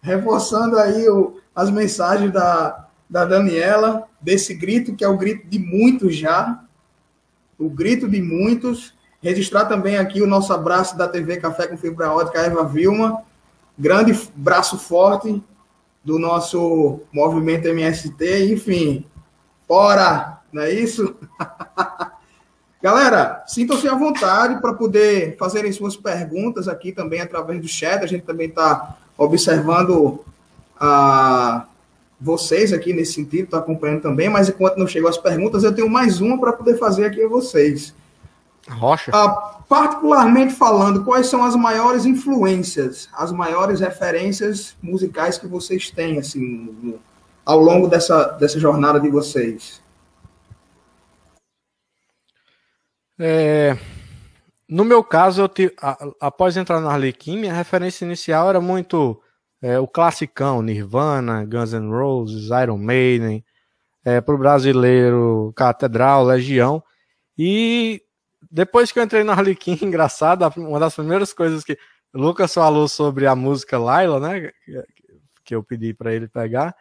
reforçando 0.01 0.77
aí 0.77 1.07
o- 1.10 1.38
as 1.56 1.69
mensagens 1.69 2.31
da, 2.31 2.88
da 3.10 3.26
Daniela, 3.26 4.07
desse 4.22 4.53
grito, 4.53 4.95
que 4.95 5.03
é 5.03 5.07
o 5.07 5.18
grito 5.18 5.47
de 5.47 5.60
muitos 5.60 6.15
já, 6.15 6.64
o 7.57 7.69
grito 7.69 8.07
de 8.07 8.22
muitos. 8.22 8.93
Registrar 9.22 9.65
também 9.65 9.97
aqui 9.97 10.22
o 10.22 10.27
nosso 10.27 10.53
abraço 10.53 10.97
da 10.97 11.07
TV 11.07 11.38
Café 11.38 11.68
com 11.68 11.77
Fibra 11.77 12.11
Ótica, 12.14 12.39
Eva 12.39 12.64
Vilma, 12.64 13.22
grande 13.80 14.19
braço 14.35 14.77
forte 14.77 15.41
do 16.03 16.19
nosso 16.19 16.99
movimento 17.11 17.68
MST, 17.68 18.51
enfim, 18.53 19.06
fora, 19.68 20.41
não 20.51 20.64
é 20.64 20.72
isso? 20.72 21.15
Galera, 22.81 23.43
sintam-se 23.45 23.88
à 23.88 23.95
vontade 23.95 24.61
para 24.61 24.73
poder 24.73 25.35
fazerem 25.38 25.72
suas 25.72 25.97
perguntas 25.97 26.68
aqui 26.68 26.91
também 26.91 27.19
através 27.19 27.61
do 27.61 27.68
chat. 27.68 28.03
A 28.03 28.07
gente 28.07 28.23
também 28.23 28.47
está 28.47 28.97
observando 29.18 30.23
a 30.80 31.65
vocês 32.19 32.72
aqui 32.72 32.93
nesse 32.93 33.14
sentido, 33.14 33.45
está 33.45 33.57
acompanhando 33.60 34.01
também, 34.01 34.30
mas 34.30 34.47
enquanto 34.49 34.77
não 34.77 34.88
chegam 34.88 35.10
as 35.10 35.18
perguntas, 35.18 35.64
eu 35.64 35.73
tenho 35.73 35.89
mais 35.89 36.22
uma 36.22 36.39
para 36.39 36.53
poder 36.53 36.77
fazer 36.77 37.06
aqui 37.06 37.22
a 37.22 37.27
vocês. 37.27 37.93
Rocha. 38.71 39.11
Ah, 39.13 39.59
particularmente 39.67 40.53
falando, 40.53 41.03
quais 41.03 41.27
são 41.27 41.43
as 41.43 41.55
maiores 41.55 42.05
influências, 42.05 43.09
as 43.13 43.31
maiores 43.31 43.79
referências 43.79 44.75
musicais 44.81 45.37
que 45.37 45.47
vocês 45.47 45.89
têm 45.91 46.19
assim, 46.19 46.75
no- 46.81 46.99
ao 47.45 47.59
longo 47.59 47.87
dessa, 47.87 48.25
dessa 48.33 48.59
jornada 48.59 48.99
de 48.99 49.09
vocês? 49.09 49.81
É, 53.19 53.77
no 54.67 54.85
meu 54.85 55.03
caso, 55.03 55.41
eu 55.41 55.49
tive, 55.49 55.73
a- 55.81 55.97
após 56.21 56.55
entrar 56.55 56.79
na 56.79 56.91
Arlequim, 56.91 57.37
minha 57.37 57.53
referência 57.53 58.05
inicial 58.05 58.49
era 58.49 58.61
muito 58.61 59.21
é, 59.61 59.77
o 59.77 59.85
classicão, 59.85 60.61
Nirvana, 60.61 61.43
Guns 61.43 61.73
N' 61.73 61.89
Roses, 61.91 62.49
Iron 62.63 62.77
Maiden, 62.77 63.43
é, 64.05 64.21
para 64.21 64.33
o 64.33 64.37
brasileiro, 64.37 65.51
Catedral, 65.53 66.23
Legião. 66.23 66.81
E 67.37 68.01
depois 68.49 68.91
que 68.91 68.99
eu 68.99 69.03
entrei 69.03 69.23
na 69.23 69.34
Arlequim, 69.34 69.77
engraçado, 69.85 70.45
uma 70.57 70.80
das 70.80 70.95
primeiras 70.95 71.34
coisas 71.34 71.63
que 71.63 71.77
o 72.13 72.19
Lucas 72.19 72.53
falou 72.53 72.88
sobre 72.88 73.27
a 73.27 73.35
música 73.35 73.77
Laila, 73.77 74.19
né, 74.19 74.51
que- 75.45 75.55
eu 75.55 75.63
pedi 75.63 75.93
para 75.93 76.13
ele 76.13 76.27
pegar, 76.27 76.76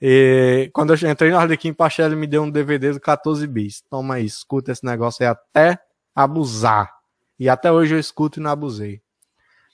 e 0.00 0.70
quando 0.72 0.94
eu 0.94 1.10
entrei 1.10 1.30
no 1.30 1.38
Arlequim 1.38 1.72
Pachel, 1.72 2.06
ele 2.06 2.16
me 2.16 2.26
deu 2.26 2.42
um 2.42 2.50
DVD 2.50 2.92
do 2.92 3.00
14 3.00 3.46
bis. 3.46 3.82
Toma 3.88 4.14
aí, 4.14 4.24
escuta 4.26 4.72
esse 4.72 4.84
negócio 4.84 5.24
aí 5.24 5.28
até 5.30 5.78
abusar. 6.14 6.90
E 7.38 7.48
até 7.48 7.70
hoje 7.72 7.94
eu 7.94 7.98
escuto 7.98 8.38
e 8.38 8.42
não 8.42 8.50
abusei. 8.50 9.00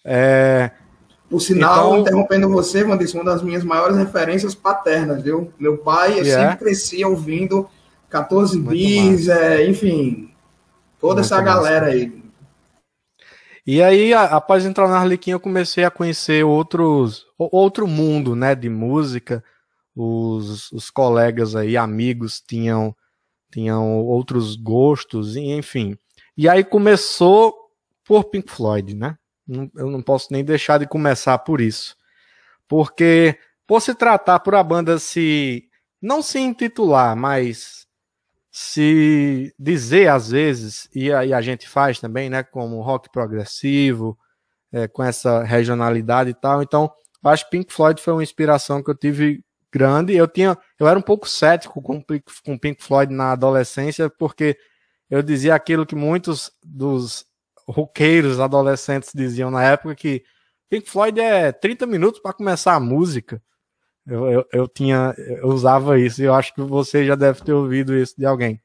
É, 0.04 0.70
Por 1.28 1.40
sinal, 1.40 1.88
Então- 1.90 1.98
interrompendo 2.00 2.48
você, 2.48 2.82
Vanessa, 2.84 3.16
uma 3.16 3.24
das 3.24 3.42
minhas 3.42 3.62
maiores 3.64 3.96
referências 3.96 4.54
paternas, 4.54 5.22
viu? 5.22 5.52
Meu 5.58 5.78
pai, 5.78 6.14
eu 6.18 6.22
é? 6.22 6.24
sempre 6.24 6.56
cresci 6.56 7.04
ouvindo 7.04 7.68
14 8.08 8.56
Muito 8.58 8.70
bis, 8.70 9.28
é, 9.28 9.64
enfim, 9.68 10.29
toda 11.00 11.14
Muito 11.14 11.26
essa 11.26 11.36
massa. 11.36 11.44
galera 11.44 11.86
aí. 11.86 12.20
E 13.66 13.82
aí, 13.82 14.12
após 14.14 14.64
entrar 14.64 14.88
na 14.88 14.98
Arlequim, 14.98 15.32
eu 15.32 15.40
comecei 15.40 15.84
a 15.84 15.90
conhecer 15.90 16.44
outros, 16.44 17.26
outro 17.38 17.86
mundo, 17.86 18.34
né, 18.34 18.54
de 18.54 18.68
música. 18.68 19.44
Os, 19.94 20.72
os 20.72 20.90
colegas 20.90 21.54
aí, 21.54 21.76
amigos, 21.76 22.40
tinham, 22.40 22.94
tinham 23.52 24.00
outros 24.00 24.56
gostos, 24.56 25.36
e 25.36 25.52
enfim. 25.52 25.96
E 26.36 26.48
aí 26.48 26.64
começou 26.64 27.54
por 28.04 28.24
Pink 28.24 28.50
Floyd, 28.50 28.94
né? 28.96 29.16
Eu 29.46 29.90
não 29.90 30.00
posso 30.00 30.32
nem 30.32 30.44
deixar 30.44 30.78
de 30.78 30.86
começar 30.86 31.36
por 31.38 31.60
isso. 31.60 31.96
Porque, 32.66 33.38
por 33.66 33.80
se 33.82 33.94
tratar 33.94 34.40
por 34.40 34.54
a 34.54 34.62
banda 34.62 34.98
se, 34.98 35.68
não 36.00 36.22
se 36.22 36.38
intitular, 36.38 37.14
mas 37.14 37.79
se 38.50 39.54
dizer 39.58 40.08
às 40.08 40.30
vezes, 40.30 40.88
e 40.94 41.12
aí 41.12 41.32
a 41.32 41.40
gente 41.40 41.68
faz 41.68 42.00
também, 42.00 42.28
né, 42.28 42.42
como 42.42 42.82
rock 42.82 43.08
progressivo, 43.10 44.18
é, 44.72 44.88
com 44.88 45.02
essa 45.02 45.42
regionalidade 45.42 46.30
e 46.30 46.34
tal. 46.34 46.62
Então, 46.62 46.92
acho 47.24 47.44
que 47.44 47.50
Pink 47.50 47.72
Floyd 47.72 48.00
foi 48.00 48.12
uma 48.12 48.22
inspiração 48.22 48.82
que 48.82 48.90
eu 48.90 48.94
tive 48.94 49.44
grande. 49.72 50.14
Eu 50.14 50.26
tinha, 50.26 50.56
eu 50.78 50.88
era 50.88 50.98
um 50.98 51.02
pouco 51.02 51.28
cético 51.28 51.80
com, 51.80 52.02
com 52.44 52.58
Pink 52.58 52.82
Floyd 52.82 53.12
na 53.12 53.32
adolescência, 53.32 54.10
porque 54.10 54.56
eu 55.08 55.22
dizia 55.22 55.54
aquilo 55.54 55.86
que 55.86 55.94
muitos 55.94 56.50
dos 56.64 57.24
roqueiros 57.68 58.40
adolescentes 58.40 59.10
diziam 59.14 59.50
na 59.50 59.62
época 59.64 59.94
que 59.94 60.24
Pink 60.68 60.88
Floyd 60.88 61.20
é 61.20 61.52
30 61.52 61.86
minutos 61.86 62.20
para 62.20 62.32
começar 62.32 62.74
a 62.74 62.80
música. 62.80 63.42
Eu, 64.06 64.26
eu, 64.30 64.46
eu 64.52 64.68
tinha, 64.68 65.14
eu 65.16 65.48
usava 65.48 65.98
isso, 65.98 66.22
e 66.22 66.24
eu 66.24 66.34
acho 66.34 66.54
que 66.54 66.62
você 66.62 67.04
já 67.04 67.14
deve 67.14 67.42
ter 67.42 67.52
ouvido 67.52 67.96
isso 67.96 68.14
de 68.16 68.26
alguém. 68.26 68.60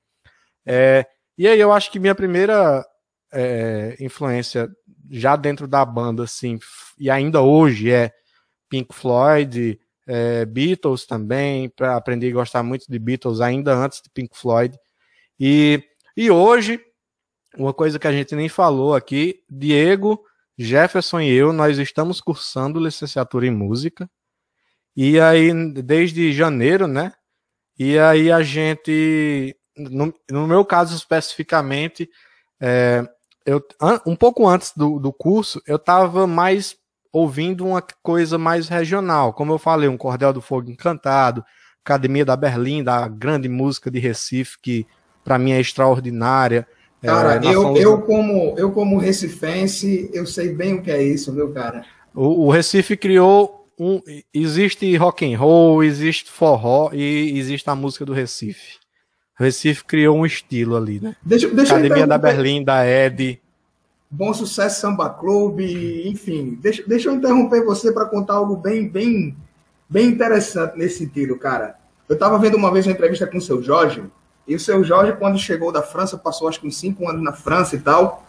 É, 0.66 1.06
e 1.38 1.48
aí 1.48 1.60
eu 1.60 1.72
acho 1.72 1.92
que 1.92 2.00
minha 2.00 2.16
primeira 2.16 2.86
é, 3.34 3.96
influência 4.00 4.70
já 5.10 5.36
dentro 5.36 5.68
da 5.68 5.86
banda, 5.86 6.24
assim, 6.24 6.58
e 6.98 7.10
ainda 7.10 7.42
hoje 7.42 7.92
é 7.92 8.12
Pink 8.70 8.94
Floyd, 8.96 9.80
é, 10.08 10.46
Beatles 10.46 11.06
também, 11.06 11.70
para 11.70 11.96
aprender 11.96 12.30
a 12.30 12.34
gostar 12.34 12.64
muito 12.64 12.86
de 12.90 13.00
Beatles 13.00 13.42
ainda 13.42 13.76
antes 13.76 14.02
de 14.02 14.10
Pink 14.10 14.38
Floyd. 14.38 14.78
E, 15.40 15.84
e 16.16 16.32
hoje, 16.32 16.80
uma 17.58 17.74
coisa 17.74 18.00
que 18.00 18.08
a 18.08 18.12
gente 18.12 18.36
nem 18.36 18.50
falou 18.50 18.96
aqui, 18.96 19.44
Diego, 19.50 20.24
Jefferson 20.58 21.20
e 21.20 21.32
eu, 21.32 21.52
nós 21.52 21.78
estamos 21.78 22.22
cursando 22.22 22.80
licenciatura 22.80 23.46
em 23.46 23.52
música. 23.52 24.10
E 24.96 25.20
aí, 25.20 25.52
desde 25.82 26.32
janeiro, 26.32 26.88
né? 26.88 27.12
E 27.78 28.00
aí 28.00 28.32
a 28.32 28.42
gente, 28.42 29.56
no, 29.78 30.14
no 30.32 30.48
meu 30.48 30.64
caso 30.64 30.96
especificamente, 30.96 32.10
é, 32.62 33.06
eu, 33.46 33.62
um 34.08 34.16
pouco 34.16 34.48
antes 34.48 34.72
do, 34.76 34.98
do 35.00 35.12
curso, 35.12 35.62
eu 35.68 35.76
estava 35.76 36.26
mais 36.26 36.78
ouvindo 37.12 37.66
uma 37.66 37.84
coisa 38.02 38.38
mais 38.38 38.68
regional. 38.70 39.34
Como 39.34 39.52
eu 39.54 39.58
falei, 39.58 39.90
um 39.90 39.98
Cordel 39.98 40.34
do 40.34 40.42
Fogo 40.42 40.70
Encantado, 40.70 41.44
Academia 41.84 42.26
da 42.26 42.36
Berlim, 42.36 42.84
da 42.84 43.08
grande 43.08 43.48
música 43.50 43.92
de 43.92 44.00
Recife, 44.00 44.58
que 44.62 44.88
para 45.24 45.38
mim 45.38 45.52
é 45.52 45.60
extraordinária. 45.60 46.68
É, 47.04 47.08
Cara, 47.08 47.36
eu, 47.46 47.64
Nação- 47.64 47.78
eu, 47.78 48.02
como, 48.02 48.56
eu 48.58 48.72
como 48.72 48.98
recifense, 48.98 50.10
eu 50.14 50.26
sei 50.26 50.54
bem 50.54 50.76
o 50.76 50.82
que 50.82 50.90
é 50.90 51.04
isso, 51.04 51.34
viu, 51.34 51.54
cara? 51.54 51.86
O, 52.14 52.46
o 52.48 52.50
Recife 52.50 52.98
criou 52.98 53.65
um. 53.80 54.02
Existe 54.34 54.96
rock 54.98 55.26
and 55.26 55.38
roll, 55.38 55.84
existe 55.84 56.32
forró 56.32 56.92
e 56.94 57.38
existe 57.38 57.70
a 57.70 57.76
música 57.76 58.06
do 58.06 58.14
Recife. 58.14 58.78
O 59.40 59.44
Recife 59.44 59.84
criou 59.84 60.18
um 60.18 60.26
estilo 60.26 60.76
ali, 60.76 61.00
né? 61.00 61.16
Deixa, 61.22 61.48
deixa 61.50 61.76
Academia 61.76 62.08
da. 62.08 62.18
Berlim, 62.18 62.64
da 62.64 62.88
Ed. 62.88 63.42
Bom 64.10 64.34
Sucesso 64.34 64.80
Samba 64.80 65.10
Clube, 65.10 66.08
enfim. 66.08 66.58
Deixa, 66.62 66.84
deixa 66.88 67.10
eu 67.10 67.16
interromper 67.16 67.66
você 67.66 67.92
para 67.92 68.06
contar 68.06 68.36
algo 68.36 68.56
bem, 68.56 68.88
bem, 68.88 69.36
bem 69.90 70.08
interessante 70.08 70.78
nesse 70.78 71.00
sentido, 71.00 71.38
cara. 71.38 71.76
Eu 72.08 72.14
estava 72.14 72.38
vendo 72.38 72.56
uma 72.56 72.72
vez 72.72 72.86
uma 72.86 72.94
entrevista 72.94 73.28
com 73.28 73.38
o 73.38 73.42
seu 73.42 73.62
Jorge, 73.62 74.04
e 74.48 74.56
o 74.56 74.60
seu 74.60 74.84
Jorge, 74.84 75.14
quando 75.14 75.40
chegou 75.40 75.72
da 75.72 75.82
França, 75.82 76.18
passou 76.18 76.48
acho 76.48 76.62
que 76.62 76.68
uns 76.68 76.78
cinco 76.78 77.10
anos 77.10 77.24
na 77.24 77.34
França 77.34 77.76
e 77.76 77.80
tal. 77.80 78.26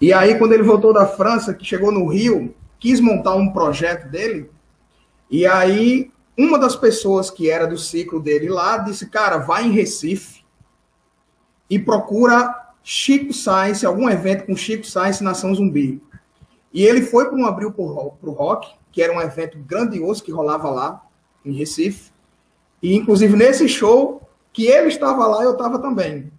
E 0.00 0.12
aí, 0.12 0.38
quando 0.38 0.52
ele 0.52 0.62
voltou 0.62 0.92
da 0.92 1.06
França, 1.06 1.52
que 1.52 1.64
chegou 1.64 1.92
no 1.92 2.06
Rio, 2.06 2.54
quis 2.78 3.00
montar 3.00 3.34
um 3.34 3.52
projeto 3.52 4.08
dele. 4.08 4.50
E 5.30 5.46
aí, 5.46 6.10
uma 6.36 6.58
das 6.58 6.74
pessoas 6.76 7.30
que 7.30 7.50
era 7.50 7.66
do 7.66 7.76
ciclo 7.76 8.20
dele 8.20 8.48
lá 8.48 8.78
disse: 8.78 9.08
Cara, 9.08 9.38
vai 9.38 9.66
em 9.66 9.72
Recife 9.72 10.44
e 11.68 11.78
procura 11.78 12.72
Chico 12.82 13.32
Science, 13.32 13.84
algum 13.84 14.08
evento 14.08 14.46
com 14.46 14.56
Chico 14.56 14.86
Science 14.86 15.22
Nação 15.22 15.54
Zumbi. 15.54 16.02
E 16.72 16.82
ele 16.84 17.02
foi 17.02 17.26
para 17.26 17.36
um 17.36 17.46
abril 17.46 17.72
para 17.72 17.82
o 17.82 18.32
rock, 18.32 18.68
que 18.92 19.02
era 19.02 19.12
um 19.12 19.20
evento 19.20 19.58
grandioso 19.58 20.22
que 20.22 20.30
rolava 20.32 20.70
lá 20.70 21.02
em 21.44 21.52
Recife. 21.52 22.10
E 22.82 22.94
inclusive 22.94 23.36
nesse 23.36 23.68
show 23.68 24.22
que 24.52 24.66
ele 24.66 24.88
estava 24.88 25.26
lá, 25.26 25.42
eu 25.42 25.52
estava 25.52 25.78
também. 25.78 26.32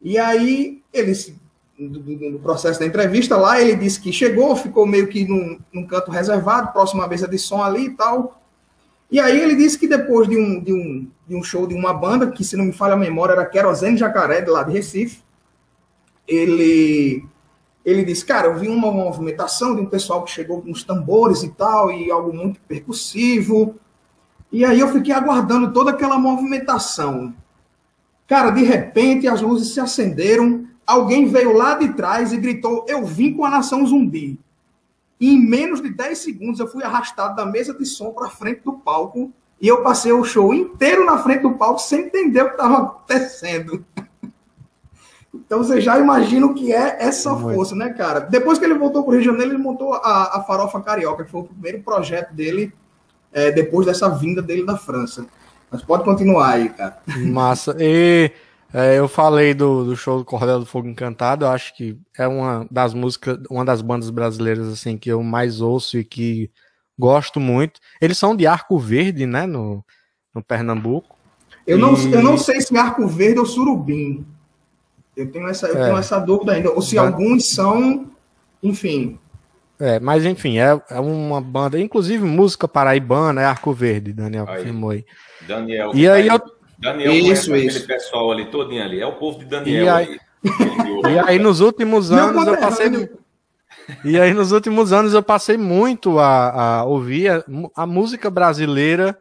E 0.00 0.18
aí 0.18 0.82
ele 0.92 1.14
se- 1.14 1.36
no 1.78 2.40
processo 2.40 2.80
da 2.80 2.86
entrevista 2.86 3.36
lá, 3.36 3.60
ele 3.60 3.76
disse 3.76 4.00
que 4.00 4.12
chegou, 4.12 4.56
ficou 4.56 4.84
meio 4.84 5.06
que 5.06 5.24
num, 5.24 5.58
num 5.72 5.86
canto 5.86 6.10
reservado, 6.10 6.72
próxima 6.72 7.06
mesa 7.06 7.28
de 7.28 7.38
som 7.38 7.62
ali 7.62 7.86
e 7.86 7.90
tal. 7.90 8.42
E 9.10 9.20
aí 9.20 9.40
ele 9.40 9.54
disse 9.54 9.78
que 9.78 9.86
depois 9.86 10.28
de 10.28 10.36
um, 10.36 10.60
de 10.62 10.72
um, 10.72 11.08
de 11.26 11.36
um 11.36 11.42
show 11.42 11.66
de 11.66 11.74
uma 11.74 11.94
banda, 11.94 12.30
que 12.30 12.44
se 12.44 12.56
não 12.56 12.64
me 12.64 12.72
falha 12.72 12.94
a 12.94 12.96
memória 12.96 13.32
era 13.32 13.46
Querosene 13.46 13.96
Jacaré, 13.96 14.40
de 14.40 14.50
lá 14.50 14.62
de 14.62 14.72
Recife, 14.72 15.22
ele 16.26 17.24
ele 17.84 18.04
disse, 18.04 18.22
cara, 18.22 18.48
eu 18.48 18.58
vi 18.58 18.68
uma 18.68 18.92
movimentação 18.92 19.74
de 19.74 19.80
um 19.80 19.86
pessoal 19.86 20.22
que 20.22 20.30
chegou 20.30 20.60
com 20.60 20.70
os 20.70 20.84
tambores 20.84 21.42
e 21.42 21.48
tal, 21.48 21.90
e 21.90 22.10
algo 22.10 22.34
muito 22.36 22.60
percussivo. 22.68 23.76
E 24.52 24.62
aí 24.62 24.78
eu 24.78 24.88
fiquei 24.88 25.14
aguardando 25.14 25.72
toda 25.72 25.92
aquela 25.92 26.18
movimentação. 26.18 27.34
Cara, 28.26 28.50
de 28.50 28.62
repente 28.62 29.26
as 29.26 29.40
luzes 29.40 29.72
se 29.72 29.80
acenderam, 29.80 30.67
alguém 30.88 31.26
veio 31.26 31.52
lá 31.52 31.74
de 31.74 31.92
trás 31.92 32.32
e 32.32 32.38
gritou: 32.38 32.86
Eu 32.88 33.04
vim 33.04 33.34
com 33.34 33.44
a 33.44 33.50
nação 33.50 33.86
zumbi. 33.86 34.40
E 35.20 35.34
em 35.34 35.38
menos 35.38 35.82
de 35.82 35.90
10 35.90 36.16
segundos 36.18 36.60
eu 36.60 36.68
fui 36.68 36.82
arrastado 36.82 37.36
da 37.36 37.44
mesa 37.44 37.74
de 37.74 37.84
som 37.84 38.10
para 38.10 38.30
frente 38.30 38.62
do 38.64 38.72
palco 38.72 39.32
e 39.60 39.66
eu 39.66 39.82
passei 39.82 40.12
o 40.12 40.24
show 40.24 40.54
inteiro 40.54 41.04
na 41.04 41.18
frente 41.18 41.42
do 41.42 41.54
palco 41.54 41.80
sem 41.80 42.02
entender 42.02 42.42
o 42.42 42.46
que 42.46 42.52
estava 42.52 42.78
acontecendo. 42.78 43.84
Então 45.34 45.58
você 45.58 45.80
já 45.80 45.98
imagina 45.98 46.46
o 46.46 46.54
que 46.54 46.72
é 46.72 46.96
essa 47.00 47.32
Muito. 47.32 47.54
força, 47.54 47.74
né, 47.74 47.90
cara? 47.90 48.20
Depois 48.20 48.58
que 48.58 48.64
ele 48.64 48.74
voltou 48.74 49.02
para 49.02 49.10
o 49.10 49.12
Rio 49.12 49.20
de 49.20 49.26
Janeiro, 49.26 49.52
ele 49.52 49.62
montou 49.62 49.94
a, 49.94 50.38
a 50.38 50.42
Farofa 50.42 50.80
Carioca, 50.80 51.24
que 51.24 51.30
foi 51.30 51.42
o 51.42 51.44
primeiro 51.44 51.82
projeto 51.82 52.32
dele 52.34 52.72
é, 53.32 53.50
depois 53.50 53.86
dessa 53.86 54.08
vinda 54.08 54.40
dele 54.42 54.64
da 54.64 54.76
França. 54.76 55.26
Mas 55.70 55.82
pode 55.82 56.02
continuar 56.02 56.50
aí, 56.50 56.70
cara. 56.70 56.98
Massa. 57.30 57.76
E 57.78 58.32
é, 58.72 58.98
eu 58.98 59.08
falei 59.08 59.54
do, 59.54 59.84
do 59.84 59.96
show 59.96 60.18
do 60.18 60.24
Cordel 60.24 60.60
do 60.60 60.66
Fogo 60.66 60.88
Encantado, 60.88 61.44
eu 61.44 61.50
acho 61.50 61.74
que 61.76 61.96
é 62.18 62.26
uma 62.28 62.66
das 62.70 62.92
músicas, 62.94 63.38
uma 63.50 63.64
das 63.64 63.80
bandas 63.80 64.10
brasileiras 64.10 64.66
assim 64.68 64.96
que 64.98 65.10
eu 65.10 65.22
mais 65.22 65.60
ouço 65.60 65.98
e 65.98 66.04
que 66.04 66.50
gosto 66.98 67.38
muito. 67.40 67.80
Eles 68.00 68.18
são 68.18 68.36
de 68.36 68.46
Arco 68.46 68.78
Verde, 68.78 69.24
né, 69.26 69.46
no, 69.46 69.84
no 70.34 70.42
Pernambuco. 70.42 71.16
Eu 71.66 71.78
não, 71.78 71.94
E- 71.94 72.12
eu 72.12 72.22
não 72.22 72.36
sei 72.38 72.60
se 72.60 72.76
é 72.76 72.80
Arco 72.80 73.06
Verde 73.06 73.38
ou 73.38 73.46
Surubim. 73.46 74.26
Eu 75.16 75.30
tenho 75.30 75.48
essa, 75.48 75.66
eu 75.66 75.76
É. 75.78 75.84
tenho 75.86 75.96
essa 75.98 76.18
dúvida 76.18 76.52
ainda. 76.52 76.70
Ou 76.70 76.80
se 76.82 76.96
alguns 76.98 77.50
são, 77.52 78.06
enfim. 78.62 79.18
É, 79.80 80.00
mas 80.00 80.24
enfim, 80.24 80.58
é, 80.58 80.80
é 80.90 80.98
uma 81.00 81.40
banda, 81.40 81.78
inclusive 81.78 82.24
música 82.24 82.66
paraibana, 82.66 83.40
é 83.40 83.44
Arco 83.44 83.72
Verde, 83.72 84.12
Daniel 84.12 84.44
Aí. 84.48 84.56
confirmou 84.58 84.90
aí. 84.90 85.04
Daniel. 85.46 85.92
E 85.94 86.08
aí 86.08 86.26
eu, 86.26 86.40
Daniel 86.78 87.12
Isso, 87.12 87.50
conhece 87.50 87.66
isso. 87.66 87.78
aquele 87.78 87.86
pessoal 87.94 88.30
ali 88.32 88.46
todinho 88.46 88.82
ali. 88.82 89.00
É 89.00 89.06
o 89.06 89.16
povo 89.16 89.38
de 89.38 89.44
Daniel 89.46 89.84
E 89.84 89.88
aí- 89.88 90.20
E 91.12 91.18
aí 91.26 91.38
nos 91.38 91.60
últimos 91.60 92.12
anos 92.12 92.46
eu 92.46 92.54
conterrâneo. 92.56 93.08
passei 93.08 94.10
E 94.12 94.20
aí 94.20 94.32
nos 94.32 94.52
últimos 94.52 94.92
anos 94.92 95.14
eu 95.14 95.22
passei 95.22 95.56
muito 95.56 96.18
a, 96.18 96.78
a 96.80 96.84
ouvir 96.84 97.30
a, 97.30 97.44
a 97.74 97.86
música 97.86 98.30
brasileira, 98.30 99.18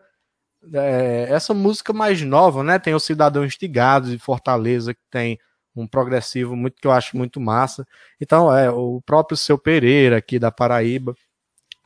é, 0.74 1.28
essa 1.30 1.54
música 1.54 1.92
mais 1.94 2.22
nova, 2.22 2.64
né? 2.64 2.78
Tem 2.78 2.94
o 2.94 3.00
Cidadão 3.00 3.44
Instigado 3.46 4.10
de 4.10 4.20
Fortaleza 4.20 4.94
que 4.94 5.00
tem 5.10 5.40
um 5.76 5.88
progressivo 5.88 6.56
muito 6.56 6.76
que 6.82 6.88
eu 6.88 6.92
acho 6.92 7.16
muito 7.18 7.40
massa. 7.40 7.86
Então 8.20 8.56
é 8.56 8.70
o 8.70 9.02
próprio 9.06 9.38
Seu 9.38 9.58
Pereira 9.58 10.18
aqui 10.18 10.38
da 10.38 10.52
Paraíba. 10.52 11.16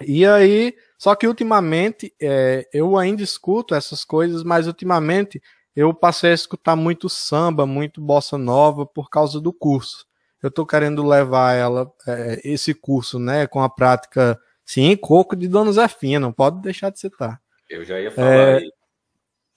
E 0.04 0.26
aí, 0.26 0.74
só 0.98 1.14
que 1.14 1.28
ultimamente 1.28 2.12
é, 2.20 2.68
eu 2.74 2.98
ainda 2.98 3.22
escuto 3.22 3.76
essas 3.76 4.04
coisas, 4.04 4.44
mas 4.44 4.66
ultimamente 4.66 5.40
eu 5.76 5.94
passei 5.94 6.32
a 6.32 6.36
escutar 6.36 6.76
muito 6.76 7.10
samba, 7.10 7.66
muito 7.66 8.02
bossa 8.02 8.38
nova 8.38 8.86
por 8.86 9.10
causa 9.10 9.40
do 9.40 9.54
curso. 9.54 10.06
eu 10.42 10.50
estou 10.50 10.66
querendo 10.66 11.06
levar 11.06 11.54
ela, 11.54 11.92
é, 12.08 12.42
esse 12.44 12.74
curso, 12.74 13.20
né, 13.20 13.46
com 13.48 13.62
a 13.62 13.70
prática, 13.70 14.40
sim, 14.66 14.96
coco 14.98 15.36
de 15.36 15.48
Dona 15.48 15.72
Zefinha, 15.72 16.20
não 16.20 16.32
pode 16.34 16.62
deixar 16.62 16.90
de 16.90 17.00
citar. 17.00 17.40
Eu 17.70 17.86
já 17.86 18.00
ia 18.00 18.12
falar 18.12 18.28
é, 18.28 18.58
aí. 18.58 18.72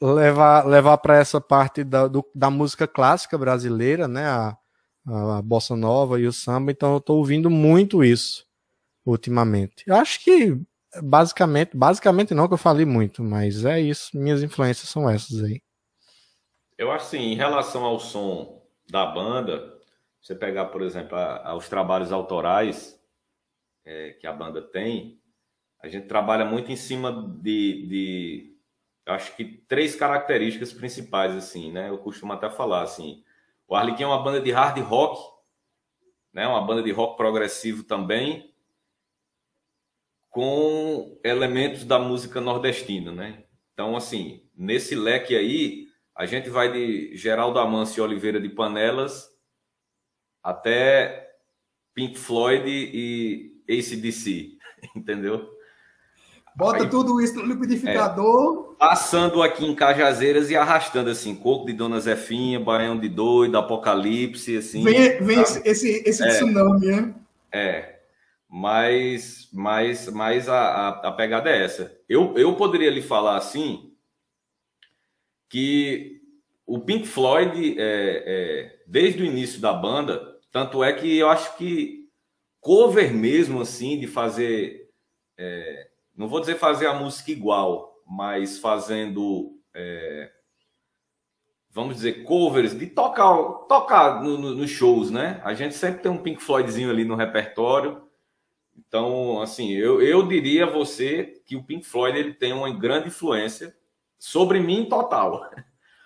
Levar, 0.00 0.66
levar 0.66 0.98
para 0.98 1.16
essa 1.16 1.40
parte 1.40 1.82
da, 1.82 2.06
do, 2.06 2.24
da 2.34 2.50
música 2.50 2.86
clássica 2.86 3.38
brasileira, 3.38 4.06
né, 4.06 4.26
a, 4.26 4.56
a, 5.06 5.42
bossa 5.42 5.74
nova 5.74 6.20
e 6.20 6.26
o 6.26 6.32
samba, 6.32 6.70
então 6.70 6.92
eu 6.92 6.98
estou 6.98 7.18
ouvindo 7.18 7.48
muito 7.48 8.04
isso 8.04 8.44
ultimamente. 9.06 9.84
Eu 9.86 9.96
acho 9.96 10.22
que 10.22 10.58
basicamente, 11.02 11.76
basicamente 11.76 12.34
não 12.34 12.46
que 12.46 12.54
eu 12.54 12.58
falei 12.58 12.84
muito, 12.84 13.22
mas 13.22 13.64
é 13.64 13.80
isso, 13.80 14.10
minhas 14.14 14.42
influências 14.42 14.88
são 14.88 15.08
essas 15.08 15.42
aí. 15.42 15.60
Eu 16.76 16.90
acho 16.90 17.06
assim, 17.06 17.18
em 17.18 17.34
relação 17.34 17.84
ao 17.84 18.00
som 18.00 18.62
da 18.90 19.06
banda, 19.06 19.78
você 20.20 20.34
pegar, 20.34 20.66
por 20.66 20.82
exemplo, 20.82 21.16
a, 21.16 21.48
a, 21.48 21.54
os 21.54 21.68
trabalhos 21.68 22.10
autorais 22.10 23.00
é, 23.84 24.12
que 24.12 24.26
a 24.26 24.32
banda 24.32 24.60
tem, 24.62 25.20
a 25.80 25.88
gente 25.88 26.06
trabalha 26.06 26.44
muito 26.44 26.72
em 26.72 26.76
cima 26.76 27.12
de, 27.42 27.86
de 27.86 28.56
acho 29.06 29.36
que 29.36 29.44
três 29.44 29.94
características 29.94 30.72
principais, 30.72 31.36
assim, 31.36 31.70
né? 31.70 31.90
Eu 31.90 31.98
costumo 31.98 32.32
até 32.32 32.48
falar, 32.48 32.82
assim, 32.82 33.22
o 33.68 33.76
Arlequim 33.76 34.02
é 34.02 34.06
uma 34.06 34.22
banda 34.22 34.40
de 34.40 34.50
hard 34.50 34.78
rock, 34.78 35.20
né? 36.32 36.46
Uma 36.46 36.62
banda 36.62 36.82
de 36.82 36.90
rock 36.90 37.16
progressivo 37.16 37.84
também, 37.84 38.52
com 40.30 41.20
elementos 41.22 41.84
da 41.84 41.98
música 41.98 42.40
nordestina, 42.40 43.12
né? 43.12 43.44
Então, 43.72 43.94
assim, 43.94 44.48
nesse 44.56 44.94
leque 44.94 45.36
aí, 45.36 45.83
a 46.16 46.26
gente 46.26 46.48
vai 46.48 46.70
de 46.70 47.16
Geraldo 47.16 47.58
Amâncio 47.58 48.00
e 48.00 48.04
Oliveira 48.04 48.40
de 48.40 48.48
Panelas 48.48 49.28
até 50.42 51.30
Pink 51.94 52.18
Floyd 52.18 52.64
e 52.66 53.52
ACDC, 53.68 54.58
entendeu? 54.94 55.54
Bota 56.56 56.84
Aí, 56.84 56.88
tudo 56.88 57.20
isso 57.20 57.34
no 57.34 57.46
liquidificador. 57.46 58.74
É, 58.74 58.78
passando 58.78 59.42
aqui 59.42 59.66
em 59.66 59.74
Cajazeiras 59.74 60.50
e 60.50 60.56
arrastando 60.56 61.10
assim, 61.10 61.34
Coco 61.34 61.66
de 61.66 61.72
Dona 61.72 61.98
Zefinha, 61.98 62.60
Baião 62.60 62.96
de 62.96 63.08
Doido, 63.08 63.58
Apocalipse, 63.58 64.56
assim. 64.56 64.84
Vem, 64.84 65.20
vem 65.20 65.40
esse, 65.40 65.60
esse, 65.68 66.02
esse 66.06 66.22
é, 66.22 66.28
tsunami, 66.28 66.86
né? 66.86 67.14
É. 67.50 67.94
Mas, 68.48 69.48
mas, 69.52 70.08
mas 70.10 70.48
a, 70.48 70.60
a, 70.60 70.88
a, 71.08 71.12
pegada 71.12 71.50
é 71.50 71.64
essa. 71.64 71.92
Eu, 72.08 72.34
eu 72.36 72.54
poderia 72.54 72.90
lhe 72.90 73.02
falar 73.02 73.36
assim 73.36 73.93
que 75.48 76.20
o 76.66 76.80
Pink 76.80 77.06
Floyd, 77.06 77.76
é, 77.78 78.24
é, 78.26 78.82
desde 78.86 79.22
o 79.22 79.26
início 79.26 79.60
da 79.60 79.72
banda, 79.72 80.38
tanto 80.50 80.82
é 80.82 80.92
que 80.92 81.18
eu 81.18 81.28
acho 81.28 81.56
que 81.56 82.08
cover 82.60 83.12
mesmo, 83.12 83.60
assim, 83.60 83.98
de 83.98 84.06
fazer. 84.06 84.88
É, 85.36 85.90
não 86.16 86.28
vou 86.28 86.40
dizer 86.40 86.56
fazer 86.56 86.86
a 86.86 86.94
música 86.94 87.30
igual, 87.30 88.00
mas 88.06 88.58
fazendo. 88.58 89.58
É, 89.74 90.30
vamos 91.70 91.96
dizer, 91.96 92.22
covers, 92.22 92.78
de 92.78 92.86
tocar, 92.86 93.36
tocar 93.68 94.22
nos 94.22 94.38
no, 94.38 94.54
no 94.54 94.68
shows, 94.68 95.10
né? 95.10 95.40
A 95.44 95.54
gente 95.54 95.74
sempre 95.74 96.02
tem 96.02 96.10
um 96.10 96.22
Pink 96.22 96.42
Floydzinho 96.42 96.88
ali 96.88 97.04
no 97.04 97.16
repertório. 97.16 98.02
Então, 98.76 99.40
assim, 99.40 99.72
eu, 99.72 100.00
eu 100.00 100.26
diria 100.26 100.64
a 100.64 100.70
você 100.70 101.42
que 101.44 101.56
o 101.56 101.64
Pink 101.64 101.84
Floyd 101.84 102.16
ele 102.18 102.32
tem 102.32 102.52
uma 102.52 102.70
grande 102.70 103.08
influência 103.08 103.76
sobre 104.18 104.60
mim 104.60 104.86
total. 104.88 105.50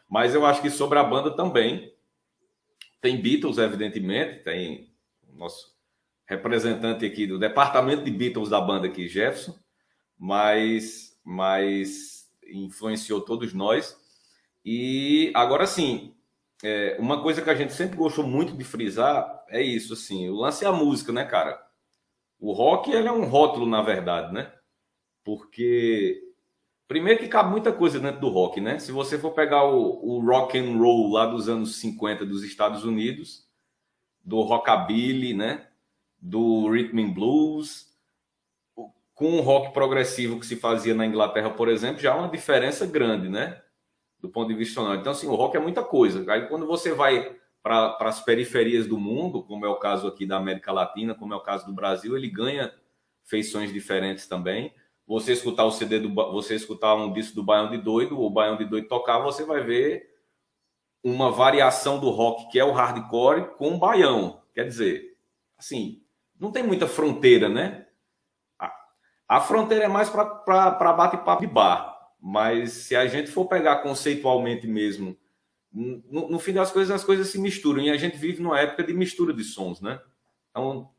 Mas 0.09 0.35
eu 0.35 0.47
acho 0.47 0.63
que 0.63 0.71
sobre 0.71 0.99
a 0.99 1.05
banda 1.05 1.35
também. 1.35 1.93
Tem 3.01 3.21
Beatles, 3.21 3.59
evidentemente, 3.59 4.43
tem 4.43 4.93
o 5.29 5.37
nosso 5.37 5.77
representante 6.27 7.07
aqui 7.07 7.27
do 7.27 7.39
departamento 7.39 8.05
de 8.05 8.11
Beatles 8.11 8.49
da 8.51 8.61
banda 8.61 8.87
aqui, 8.87 9.09
Jefferson, 9.09 9.59
mas, 10.19 11.19
mas 11.25 12.29
influenciou 12.45 13.21
todos 13.21 13.55
nós. 13.55 13.97
E 14.65 15.33
agora 15.35 15.67
sim, 15.67 16.15
é, 16.63 16.97
uma 16.99 17.23
coisa 17.23 17.41
que 17.41 17.51
a 17.51 17.55
gente 17.55 17.73
sempre 17.73 17.97
gostou 17.97 18.27
muito 18.27 18.57
de 18.57 18.65
frisar 18.65 19.45
é 19.49 19.63
isso, 19.63 19.95
assim, 19.95 20.29
o 20.29 20.35
lance 20.35 20.65
é 20.65 20.69
a 20.69 20.73
música, 20.73 21.13
né, 21.13 21.25
cara? 21.25 21.59
O 22.39 22.53
rock 22.53 22.91
ele 22.91 23.09
é 23.09 23.13
um 23.13 23.25
rótulo, 23.25 23.67
na 23.67 23.81
verdade, 23.81 24.33
né? 24.33 24.53
Porque 25.25 26.21
primeiro 26.89 27.21
que 27.21 27.29
cabe 27.29 27.51
muita 27.51 27.71
coisa 27.71 28.01
dentro 28.01 28.21
do 28.21 28.29
rock, 28.29 28.61
né? 28.61 28.79
Se 28.79 28.91
você 28.91 29.19
for 29.19 29.33
pegar 29.33 29.65
o, 29.65 30.01
o 30.03 30.21
rock 30.21 30.59
and 30.59 30.77
roll 30.79 31.13
lá 31.13 31.27
dos 31.27 31.49
anos 31.49 31.77
50 31.77 32.25
dos 32.25 32.43
Estados 32.43 32.85
Unidos, 32.85 33.47
do 34.25 34.41
rockabilly, 34.41 35.35
né? 35.35 35.69
Do 36.19 36.69
rhythm 36.69 36.99
and 36.99 37.11
blues, 37.11 37.89
com 39.15 39.37
o 39.37 39.41
rock 39.41 39.73
progressivo 39.73 40.39
que 40.39 40.47
se 40.47 40.55
fazia 40.57 40.95
na 40.95 41.05
Inglaterra, 41.05 41.51
por 41.51 41.69
exemplo, 41.69 42.01
já 42.01 42.13
há 42.13 42.17
uma 42.17 42.29
diferença 42.29 42.87
grande, 42.87 43.29
né? 43.29 43.61
Do 44.21 44.29
ponto 44.29 44.49
de 44.49 44.55
vista 44.55 44.75
sonoro. 44.75 45.01
Então, 45.01 45.13
assim, 45.13 45.27
o 45.27 45.35
rock 45.35 45.57
é 45.57 45.61
muita 45.61 45.83
coisa. 45.83 46.25
Aí, 46.33 46.47
quando 46.47 46.67
você 46.67 46.93
vai 46.93 47.37
para 47.61 47.97
as 48.01 48.21
periferias 48.25 48.87
do 48.87 48.97
mundo, 48.97 49.43
como 49.43 49.67
é 49.67 49.69
o 49.69 49.77
caso 49.77 50.07
aqui 50.07 50.25
da 50.25 50.37
América 50.37 50.73
Latina, 50.73 51.15
como 51.15 51.35
é 51.35 51.37
o 51.37 51.43
caso 51.43 51.67
do 51.67 51.73
Brasil, 51.73 52.17
ele 52.17 52.31
ganha 52.31 52.73
feições 53.25 53.73
diferentes 53.73 54.27
também. 54.27 54.73
Você 55.09 55.33
escutar 55.33 55.65
o 55.65 55.71
CD 55.71 55.99
do 55.99 56.15
você 56.15 56.55
escutar 56.55 56.95
um 56.95 57.11
disco 57.11 57.35
do 57.35 57.43
Baião 57.43 57.71
de 57.71 57.79
Doido, 57.79 58.21
o 58.21 58.29
Baião 58.29 58.59
de 58.59 58.67
Doido 58.67 58.87
tocar, 58.87 59.19
você 59.19 59.43
vai 59.43 59.63
ver 59.63 60.07
uma 61.03 61.31
variação 61.33 61.99
do 61.99 62.11
rock 62.11 62.51
que 62.51 62.59
é 62.59 62.65
o 62.65 62.73
hardcore 62.73 63.57
com 63.57 63.75
o 63.75 63.79
baião. 63.79 64.43
Quer 64.55 64.67
dizer, 64.67 65.17
assim, 65.57 66.03
não 66.39 66.53
tem 66.53 66.63
muita 66.63 66.87
fronteira, 66.87 67.49
né? 67.49 67.87
A, 68.59 68.71
a 69.27 69.41
fronteira 69.41 69.85
é 69.85 69.89
mais 69.89 70.11
para 70.11 70.93
bate-papo 70.93 71.41
de 71.41 71.47
bar. 71.47 71.97
Mas 72.21 72.73
se 72.73 72.95
a 72.95 73.07
gente 73.07 73.31
for 73.31 73.47
pegar 73.47 73.77
conceitualmente 73.77 74.67
mesmo 74.67 75.17
no, 75.73 76.29
no, 76.29 76.39
fim 76.39 76.53
das 76.53 76.71
coisas, 76.71 76.95
as 76.95 77.05
coisas 77.05 77.29
se 77.29 77.39
misturam. 77.39 77.81
E 77.81 77.91
a 77.91 77.97
gente 77.97 78.17
vive 78.17 78.43
numa 78.43 78.61
época 78.61 78.83
de 78.85 78.93
mistura 78.93 79.33
de 79.33 79.45
sons, 79.45 79.81
né? 79.81 80.01
Então, 80.51 80.91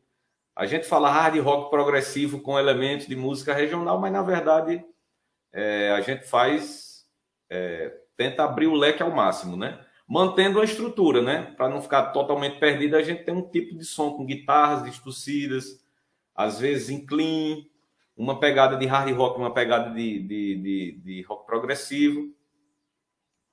a 0.59 0.65
gente 0.65 0.85
fala 0.85 1.09
hard 1.09 1.39
rock 1.39 1.69
progressivo 1.69 2.41
com 2.41 2.59
elementos 2.59 3.07
de 3.07 3.15
música 3.15 3.53
regional, 3.53 3.97
mas 3.97 4.11
na 4.11 4.21
verdade 4.21 4.83
é, 5.53 5.91
a 5.91 6.01
gente 6.01 6.25
faz, 6.27 7.05
é, 7.49 7.97
tenta 8.17 8.43
abrir 8.43 8.67
o 8.67 8.75
leque 8.75 9.01
ao 9.01 9.09
máximo, 9.09 9.55
né? 9.55 9.79
Mantendo 10.05 10.59
a 10.59 10.65
estrutura, 10.65 11.21
né? 11.21 11.53
Para 11.55 11.69
não 11.69 11.81
ficar 11.81 12.07
totalmente 12.07 12.59
perdido, 12.59 12.97
a 12.97 13.01
gente 13.01 13.23
tem 13.23 13.33
um 13.33 13.49
tipo 13.49 13.73
de 13.77 13.85
som 13.85 14.17
com 14.17 14.25
guitarras 14.25 14.83
distorcidas, 14.83 15.81
às 16.35 16.59
vezes 16.59 16.89
em 16.89 17.05
clean, 17.05 17.63
uma 18.17 18.37
pegada 18.37 18.75
de 18.75 18.85
hard 18.85 19.15
rock, 19.15 19.39
uma 19.39 19.53
pegada 19.53 19.91
de, 19.91 20.19
de, 20.19 20.55
de, 20.55 21.01
de 21.05 21.21
rock 21.21 21.45
progressivo. 21.45 22.35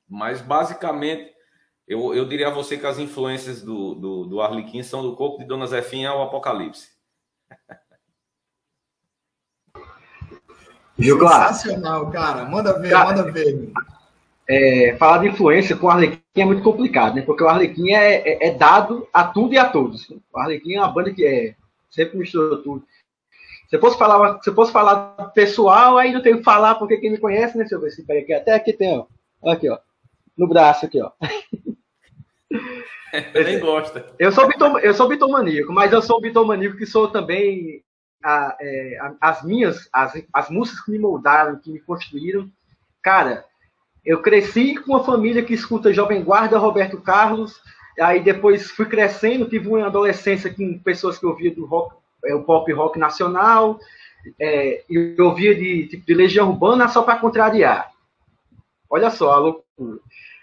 Mas 0.09 0.41
basicamente, 0.43 1.33
eu, 1.87 2.13
eu 2.13 2.27
diria 2.27 2.49
a 2.49 2.53
você 2.53 2.77
que 2.77 2.87
as 2.87 2.99
influências 2.99 3.63
do, 3.63 3.95
do, 3.95 4.25
do 4.25 4.41
Arlequim 4.41 4.83
são 4.83 5.03
do 5.03 5.15
corpo 5.15 5.39
de 5.39 5.45
Dona 5.45 5.69
Zefinha 5.69 6.11
ao 6.11 6.23
Apocalipse. 6.23 6.96
Juglar. 10.99 11.55
Sensacional, 11.55 12.11
cara. 12.11 12.45
Manda 12.47 12.79
ver, 12.79 12.91
cara, 12.91 13.05
manda 13.07 13.31
ver. 13.31 13.73
É, 14.49 14.97
falar 14.99 15.19
de 15.19 15.29
influência 15.29 15.77
com 15.77 15.89
o 15.89 15.91
Arlequim 15.91 16.21
é 16.37 16.45
muito 16.45 16.63
complicado, 16.63 17.17
né? 17.17 17.23
Porque 17.23 17.43
o 17.43 17.49
Arlequim 17.49 17.93
é, 17.93 18.17
é, 18.17 18.49
é, 18.49 18.55
dado 18.55 19.07
a 19.13 19.25
tudo 19.25 19.55
e 19.55 19.59
a 19.59 19.69
todos. 19.69 20.09
O 20.33 20.39
Arlequim 20.39 20.75
é 20.75 20.81
uma 20.81 20.93
banda 20.93 21.13
que 21.13 21.27
é 21.27 21.55
sempre 21.91 22.17
mistura 22.19 22.57
tudo. 22.63 22.87
Se 23.69 23.77
eu 23.77 23.81
fosse 23.81 23.99
falar, 23.99 24.41
se 24.43 24.49
eu 24.49 24.55
fosse 24.55 24.73
falar 24.73 25.33
pessoal, 25.35 25.99
aí 25.99 26.13
não 26.13 26.23
tenho 26.23 26.39
que 26.39 26.45
falar 26.45 26.77
porque 26.77 26.97
quem 26.99 27.11
me 27.11 27.19
conhece, 27.19 27.59
né? 27.59 27.65
Deixa 27.65 27.75
eu 27.75 27.81
ver 27.81 27.91
se 27.91 28.03
aqui. 28.11 28.33
Até 28.33 28.55
aqui 28.55 28.73
tem, 28.73 28.97
ó. 28.97 29.07
Aqui, 29.45 29.69
ó 29.69 29.79
no 30.37 30.47
braço 30.47 30.85
aqui, 30.87 31.01
ó. 31.01 31.11
Eu 33.35 33.45
nem 33.45 33.59
gosta. 33.59 34.07
Eu 34.19 34.33
sou, 34.33 34.47
bitom, 34.49 34.79
eu 34.79 34.95
sou 34.95 35.09
bitomaníaco, 35.09 35.73
mas 35.73 35.93
eu 35.93 36.03
sou 36.03 36.21
bitomaníaco 36.21 36.77
que 36.77 36.87
sou 36.87 37.09
também 37.09 37.83
a, 38.23 38.57
é, 38.61 38.99
a, 39.01 39.31
as 39.31 39.43
minhas, 39.43 39.89
as, 39.93 40.13
as 40.33 40.51
músicas 40.51 40.83
que 40.83 40.91
me 40.91 40.99
moldaram, 40.99 41.59
que 41.59 41.71
me 41.71 41.81
construíram. 41.81 42.51
Cara, 43.03 43.45
eu 44.05 44.21
cresci 44.21 44.77
com 44.77 44.93
uma 44.93 45.05
família 45.05 45.45
que 45.45 45.55
escuta 45.55 45.93
Jovem 45.93 46.23
Guarda, 46.23 46.59
Roberto 46.59 47.01
Carlos, 47.01 47.61
aí 48.01 48.21
depois 48.23 48.71
fui 48.71 48.87
crescendo, 48.87 49.49
tive 49.49 49.69
uma 49.69 49.87
adolescência 49.87 50.53
com 50.53 50.79
pessoas 50.79 51.19
que 51.19 51.27
ouviam 51.27 51.55
do 51.55 51.67
rock, 51.67 51.95
é, 52.25 52.35
o 52.35 52.43
pop 52.43 52.71
rock 52.73 52.99
nacional, 52.99 53.79
é, 54.41 54.85
eu 54.89 55.27
ouvia 55.27 55.55
de, 55.55 55.87
tipo, 55.87 56.05
de 56.05 56.15
Legião 56.15 56.51
Urbana 56.51 56.89
só 56.89 57.03
para 57.03 57.19
contrariar. 57.19 57.91
Olha 58.91 59.11
só 59.11 59.33
a 59.33 59.39
loucura 59.39 60.01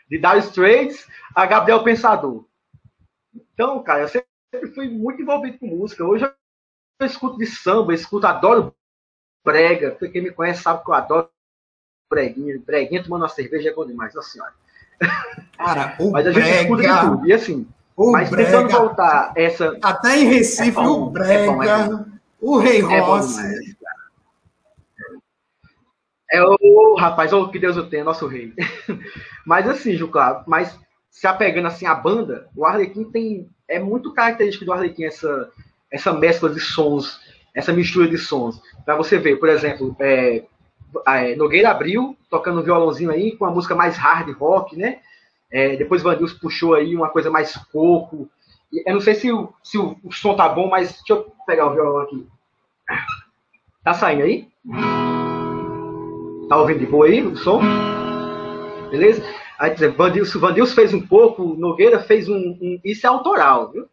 de 0.10 0.18
Dire 0.18 0.40
Straits 0.40 1.08
a 1.36 1.46
Gabriel 1.46 1.84
Pensador. 1.84 2.46
Então, 3.54 3.82
cara, 3.84 4.02
eu 4.04 4.08
sempre 4.08 4.74
fui 4.74 4.90
muito 4.90 5.22
envolvido 5.22 5.60
com 5.60 5.68
música. 5.68 6.04
Hoje 6.04 6.26
eu 7.00 7.06
escuto 7.06 7.38
de 7.38 7.46
samba, 7.46 7.94
escuto, 7.94 8.26
adoro 8.28 8.74
brega. 9.46 9.92
Quem 10.12 10.22
me 10.24 10.32
conhece 10.32 10.64
sabe 10.64 10.84
que 10.84 10.90
eu 10.90 10.94
adoro 10.96 11.30
breguinha. 12.10 12.60
Breguinha 12.66 13.04
tomando 13.04 13.24
uma 13.24 13.30
cerveja 13.30 13.70
é 13.70 13.74
bom 13.74 13.86
demais, 13.86 14.14
nossa 14.14 14.30
senhora. 14.30 14.54
Cara, 15.58 15.96
o 16.02 16.12
Mas 16.12 16.28
a 16.28 16.32
gente 16.32 16.44
brega... 16.44 16.62
escuta 16.62 16.82
de 16.82 17.00
tudo. 17.02 17.28
E 17.28 17.34
assim, 17.34 17.68
O 17.96 18.12
Mas 18.12 18.30
brega. 18.30 18.52
tentando 18.52 18.70
voltar 18.70 19.34
essa. 19.36 19.78
Até 19.82 20.18
em 20.18 20.26
Recife, 20.26 20.70
É 20.70 20.72
bom, 20.72 21.02
o 21.04 21.10
Brega, 21.10 21.34
é 21.34 21.46
bom, 21.48 21.64
é 21.64 21.88
bom. 21.90 22.06
o 22.42 22.58
Rei 22.58 22.82
É 22.82 23.00
Rossi. 23.00 23.78
É 26.32 26.42
o 26.42 26.96
rapaz, 26.96 27.32
oh, 27.32 27.50
que 27.50 27.60
Deus 27.60 27.78
o 27.78 27.88
tenha, 27.88 28.04
nosso 28.04 28.26
rei. 28.26 28.54
mas 29.46 29.68
assim, 29.70 29.94
Ju, 29.96 30.08
claro, 30.08 30.44
mas 30.48 30.80
se 31.14 31.28
apegando 31.28 31.68
assim 31.68 31.86
à 31.86 31.94
banda, 31.94 32.50
o 32.56 32.66
Arlequim 32.66 33.04
tem. 33.04 33.48
É 33.68 33.80
muito 33.80 34.12
característico 34.14 34.66
do 34.66 34.74
Arlequim 34.74 35.04
essa, 35.04 35.52
essa 35.92 36.12
mescla 36.12 36.50
de 36.50 36.60
sons, 36.60 37.20
essa 37.54 37.72
mistura 37.72 38.08
de 38.08 38.18
sons. 38.18 38.60
Pra 38.84 38.96
você 38.96 39.20
ver, 39.20 39.38
por 39.38 39.48
exemplo, 39.48 39.96
é, 40.00 40.44
é, 41.08 41.36
Nogueira 41.36 41.70
abriu, 41.70 42.18
tocando 42.32 42.60
um 42.60 42.64
violãozinho 42.64 43.12
aí, 43.12 43.38
com 43.38 43.46
uma 43.46 43.54
música 43.54 43.76
mais 43.76 43.96
hard 43.96 44.36
rock, 44.36 44.76
né? 44.76 45.00
É, 45.52 45.76
depois 45.76 46.02
Vandils 46.02 46.34
puxou 46.34 46.74
aí 46.74 46.96
uma 46.96 47.10
coisa 47.10 47.30
mais 47.30 47.56
coco. 47.72 48.28
Eu 48.72 48.96
não 48.96 49.02
sei 49.02 49.14
se, 49.14 49.32
o, 49.32 49.54
se 49.64 49.78
o, 49.78 49.96
o 50.04 50.12
som 50.12 50.36
tá 50.36 50.50
bom, 50.50 50.68
mas 50.68 50.94
deixa 50.94 51.14
eu 51.14 51.32
pegar 51.46 51.68
o 51.68 51.74
violão 51.76 52.00
aqui. 52.00 52.28
Tá 53.84 53.94
saindo 53.94 54.24
aí? 54.24 54.48
Tá 56.50 56.58
ouvindo 56.58 56.80
de 56.80 56.88
boa 56.88 57.06
aí 57.06 57.22
o 57.22 57.36
som? 57.38 57.62
Beleza? 58.90 59.24
Aí, 59.58 59.74
dizer, 59.74 59.92
Vandils, 59.92 60.34
Vandils 60.34 60.74
fez 60.74 60.94
um 60.94 61.06
pouco, 61.06 61.56
Nogueira 61.56 62.00
fez 62.02 62.28
um, 62.28 62.36
um- 62.36 62.80
Isso 62.84 63.06
é 63.06 63.10
autoral, 63.10 63.72
viu? 63.72 63.88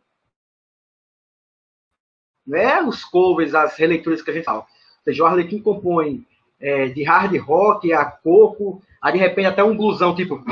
Não 2.46 2.58
é 2.58 2.82
os 2.82 3.04
covers, 3.04 3.54
as 3.54 3.76
releituras 3.76 4.22
que 4.22 4.30
a 4.30 4.34
gente 4.34 4.44
fala. 4.44 4.60
Ou 4.60 4.66
seja, 5.04 5.22
o 5.22 5.26
Arlequim 5.26 5.60
compõe 5.60 6.26
é, 6.58 6.88
de 6.88 7.02
hard 7.04 7.36
rock 7.38 7.92
a 7.92 8.04
coco, 8.04 8.82
aí 9.00 9.12
de 9.12 9.18
repente 9.18 9.46
até 9.46 9.62
um 9.62 9.76
blusão 9.76 10.14
tipo. 10.14 10.42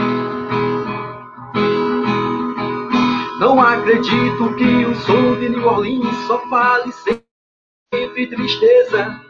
Não 3.41 3.61
acredito 3.61 4.57
que 4.57 4.85
o 4.85 4.95
som 4.97 5.39
de 5.39 5.49
New 5.49 5.67
Orleans 5.67 6.15
só 6.27 6.39
fale 6.49 6.93
sempre 6.93 8.27
tristeza. 8.27 9.28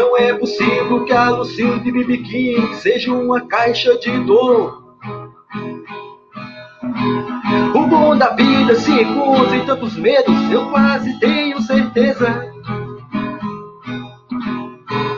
Não 0.00 0.16
é 0.16 0.32
possível 0.32 1.04
que 1.04 1.12
a 1.12 1.28
Lucille 1.28 1.78
de. 1.78 2.16
King 2.22 2.74
seja 2.76 3.12
uma 3.12 3.42
caixa 3.42 3.98
de 3.98 4.10
dor. 4.24 4.96
O 7.74 7.86
bom 7.86 8.16
da 8.16 8.30
vida 8.30 8.76
se 8.76 8.90
encontra 8.90 9.56
em 9.56 9.66
tantos 9.66 9.96
medos, 9.96 10.50
eu 10.50 10.70
quase 10.70 11.20
tenho 11.20 11.60
certeza. 11.60 12.50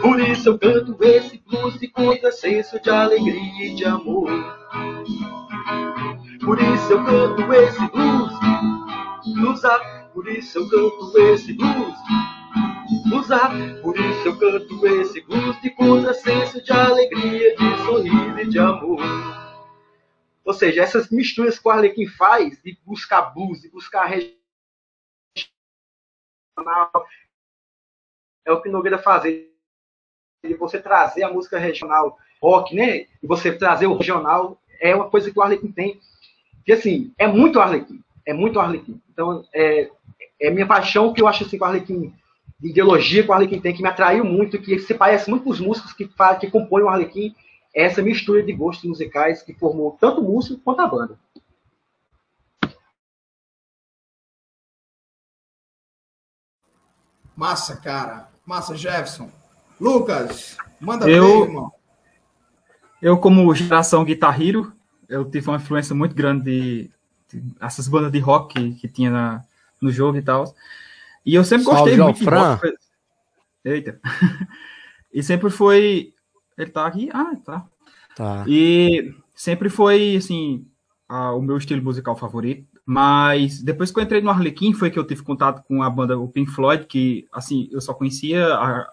Por 0.03 0.19
isso 0.19 0.49
eu 0.49 0.59
canto 0.59 0.97
esse 1.01 1.41
blues 1.47 1.79
de 1.79 1.87
contrassenso 1.87 2.83
de 2.83 2.91
alegria 2.91 3.67
e 3.67 3.75
de 3.77 3.85
amor. 3.85 4.29
Por 6.45 6.61
isso 6.61 6.93
eu 6.93 7.05
canto 7.05 7.53
esse 7.53 7.87
blues, 7.87 8.33
bluesar. 9.33 10.11
Por 10.13 10.27
isso 10.27 10.59
eu 10.59 10.69
canto 10.69 11.19
esse 11.19 11.53
blues, 11.53 11.95
bluesar. 13.03 13.53
Por 13.83 13.99
isso 13.99 14.29
eu 14.29 14.39
canto 14.39 14.87
esse 14.87 15.21
blues 15.23 15.61
de 15.61 15.71
contrassenso 15.71 16.63
de 16.63 16.73
alegria, 16.73 17.57
de 17.57 17.77
sorriso 17.85 18.39
e 18.39 18.49
de 18.49 18.59
amor. 18.59 19.01
Ou 20.45 20.53
seja, 20.53 20.83
essas 20.83 21.11
misturas 21.11 21.59
que 21.59 21.69
o 21.69 21.71
Arlequim 21.71 22.07
faz 22.07 22.61
de 22.63 22.77
buscar 22.85 23.23
blues, 23.33 23.63
de 23.63 23.71
buscar 23.71 24.07
regional, 24.07 24.37
é 28.45 28.53
o 28.53 28.61
que 28.61 28.69
Nogueira 28.69 28.99
fazia. 28.99 29.51
De 30.45 30.55
você 30.55 30.81
trazer 30.81 31.23
a 31.23 31.33
música 31.33 31.57
regional 31.57 32.19
rock, 32.43 32.75
né? 32.75 33.07
E 33.23 33.27
você 33.27 33.53
trazer 33.57 33.87
o 33.87 33.97
regional 33.97 34.61
é 34.81 34.95
uma 34.95 35.09
coisa 35.09 35.31
que 35.31 35.39
o 35.39 35.43
Arlequim 35.43 35.71
tem. 35.71 36.01
Que 36.65 36.73
assim, 36.73 37.15
é 37.17 37.29
muito 37.29 37.61
Arlequim. 37.61 38.03
É 38.27 38.33
muito 38.33 38.59
Arlequim. 38.59 39.01
Então, 39.09 39.47
é, 39.55 39.89
é 40.41 40.51
minha 40.51 40.67
paixão 40.67 41.13
que 41.13 41.23
eu 41.23 41.29
acho 41.29 41.45
assim 41.45 41.57
que 41.57 41.63
o 41.63 41.67
Arlequim, 41.67 42.13
de 42.63 42.69
ideologia 42.71 43.25
que 43.25 43.29
o 43.29 43.33
Arlequim 43.33 43.61
tem, 43.61 43.75
que 43.75 43.83
me 43.83 43.89
atraiu 43.89 44.25
muito, 44.25 44.57
que 44.63 44.79
se 44.79 44.95
parece 44.95 45.29
muito 45.29 45.43
com 45.43 45.51
os 45.51 45.59
músicos 45.59 45.93
que, 45.93 46.09
que 46.39 46.49
compõem 46.49 46.85
o 46.85 46.89
Arlequim, 46.89 47.35
é 47.75 47.83
essa 47.85 48.01
mistura 48.01 48.41
de 48.41 48.53
gostos 48.53 48.89
musicais 48.89 49.43
que 49.43 49.53
formou 49.53 49.97
tanto 50.01 50.21
o 50.21 50.25
músico 50.25 50.61
quanto 50.63 50.81
a 50.81 50.87
banda. 50.87 51.19
Massa, 57.37 57.77
cara. 57.77 58.29
Massa, 58.45 58.77
Jefferson. 58.77 59.31
Lucas, 59.81 60.57
manda 60.81 61.09
Eu- 61.09 61.41
ver, 61.41 61.49
irmão. 61.49 61.73
Eu, 63.01 63.19
como 63.19 63.53
geração 63.55 64.05
guitarriro, 64.05 64.73
eu 65.09 65.29
tive 65.29 65.49
uma 65.49 65.57
influência 65.57 65.93
muito 65.95 66.15
grande 66.15 66.45
de, 66.45 66.91
de 67.41 67.55
essas 67.61 67.89
bandas 67.89 68.13
de 68.13 68.21
rock 68.21 68.55
que, 68.55 68.75
que 68.77 68.89
tinha 68.89 69.11
na- 69.11 69.45
no 69.81 69.91
jogo 69.91 70.17
e 70.19 70.23
tal. 70.23 70.55
E 71.25 71.35
eu 71.35 71.45
sempre 71.45 71.65
Salve, 71.65 71.81
gostei 71.81 71.97
João 71.97 72.09
muito 72.09 72.19
de 72.19 72.25
Fran. 72.25 72.55
rock. 72.55 72.75
Eita. 73.65 74.01
e 75.13 75.23
sempre 75.23 75.51
foi. 75.51 76.13
Ele 76.59 76.71
tá 76.71 76.87
aqui? 76.87 77.09
Ah, 77.13 77.33
tá. 77.45 77.67
Tá. 78.17 78.45
E 78.47 79.15
sempre 79.35 79.69
foi, 79.69 80.17
assim, 80.17 80.67
a- 81.09 81.33
o 81.33 81.43
meu 81.43 81.57
estilo 81.57 81.83
musical 81.83 82.17
favorito. 82.17 82.67
Mas 82.85 83.63
depois 83.63 83.91
que 83.93 83.99
eu 83.99 84.03
entrei 84.03 84.21
no 84.21 84.31
Arlequim, 84.31 84.73
foi 84.75 84.91
que 84.91 84.99
eu 84.99 85.07
tive 85.07 85.23
contato 85.23 85.63
com 85.63 85.83
a 85.83 85.89
banda 85.89 86.19
o 86.19 86.29
Pink 86.29 86.51
Floyd, 86.51 86.85
que, 86.87 87.29
assim, 87.33 87.69
eu 87.71 87.81
só 87.81 87.95
conhecia 87.95 88.45
a, 88.55 88.93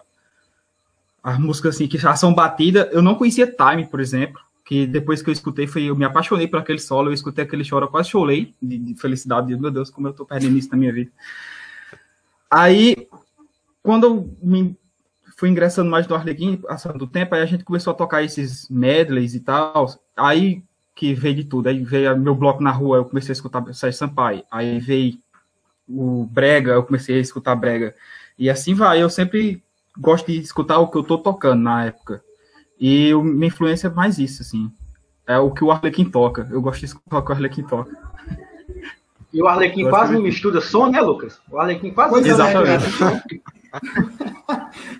as 1.22 1.38
músicas, 1.38 1.74
assim, 1.74 1.88
que 1.88 1.98
já 1.98 2.14
são 2.14 2.32
batidas. 2.32 2.88
Eu 2.92 3.02
não 3.02 3.16
conhecia 3.16 3.52
Time, 3.52 3.84
por 3.86 4.00
exemplo, 4.00 4.40
que 4.64 4.86
depois 4.86 5.20
que 5.20 5.28
eu 5.28 5.32
escutei, 5.32 5.66
foi, 5.66 5.82
eu 5.82 5.96
me 5.96 6.04
apaixonei 6.04 6.46
por 6.46 6.60
aquele 6.60 6.78
solo, 6.78 7.08
eu 7.08 7.12
escutei 7.12 7.44
aquele 7.44 7.64
choro, 7.64 7.86
eu 7.86 7.90
quase 7.90 8.10
chorei 8.10 8.54
de, 8.62 8.78
de 8.78 8.94
felicidade, 8.94 9.48
de, 9.48 9.60
meu 9.60 9.70
Deus, 9.70 9.90
como 9.90 10.06
eu 10.06 10.12
tô 10.12 10.24
perdendo 10.24 10.56
isso 10.56 10.70
na 10.70 10.76
minha 10.76 10.92
vida. 10.92 11.10
Aí, 12.50 13.08
quando 13.82 14.04
eu 14.06 14.36
me 14.42 14.76
fui 15.38 15.48
ingressando 15.48 15.90
mais 15.90 16.06
no 16.06 16.14
Arlequim, 16.14 16.56
passando 16.56 16.98
do 16.98 17.06
tempo, 17.06 17.34
aí 17.34 17.42
a 17.42 17.46
gente 17.46 17.64
começou 17.64 17.92
a 17.92 17.96
tocar 17.96 18.22
esses 18.22 18.68
medleys 18.68 19.34
e 19.34 19.40
tal. 19.40 19.86
Aí 20.16 20.62
que 20.94 21.14
veio 21.14 21.36
de 21.36 21.44
tudo. 21.44 21.68
Aí 21.68 21.82
veio 21.82 22.18
meu 22.18 22.34
bloco 22.34 22.62
na 22.62 22.70
rua, 22.70 22.98
eu 22.98 23.04
comecei 23.06 23.32
a 23.32 23.34
escutar 23.34 23.64
Sérgio 23.72 23.98
Sampaio. 23.98 24.44
Aí 24.50 24.78
veio 24.80 25.18
o 25.88 26.24
Brega, 26.26 26.72
eu 26.72 26.82
comecei 26.82 27.16
a 27.16 27.20
escutar 27.20 27.54
Brega. 27.56 27.94
E 28.38 28.50
assim 28.50 28.74
vai. 28.74 29.02
Eu 29.02 29.08
sempre 29.08 29.62
gosto 29.96 30.26
de 30.26 30.38
escutar 30.38 30.78
o 30.78 30.88
que 30.88 30.98
eu 30.98 31.02
tô 31.02 31.16
tocando 31.18 31.62
na 31.62 31.86
época. 31.86 32.22
E 32.78 33.12
o- 33.14 33.22
minha 33.22 33.48
influência 33.48 33.88
é 33.88 33.90
mais 33.90 34.18
isso, 34.18 34.42
assim. 34.42 34.70
É 35.26 35.38
o 35.38 35.50
que 35.50 35.64
o 35.64 35.70
Arlequim 35.70 36.04
toca. 36.04 36.46
Eu 36.50 36.60
gosto 36.60 36.80
de 36.80 36.86
escutar 36.86 37.18
o 37.18 37.22
que 37.22 37.30
o 37.30 37.34
Arlequim 37.34 37.62
toca. 37.62 37.90
E 39.32 39.40
o 39.42 39.46
Arlequim 39.46 39.82
Gosto 39.82 39.94
quase 39.96 40.12
não 40.14 40.22
mistura 40.22 40.60
som, 40.60 40.88
né, 40.88 41.00
Lucas? 41.00 41.40
O 41.50 41.58
Arlequim 41.58 41.90
quase 41.92 42.10
Pois 42.10 42.26
é, 42.26 42.28
não 42.30 42.34
Exatamente. 42.64 43.42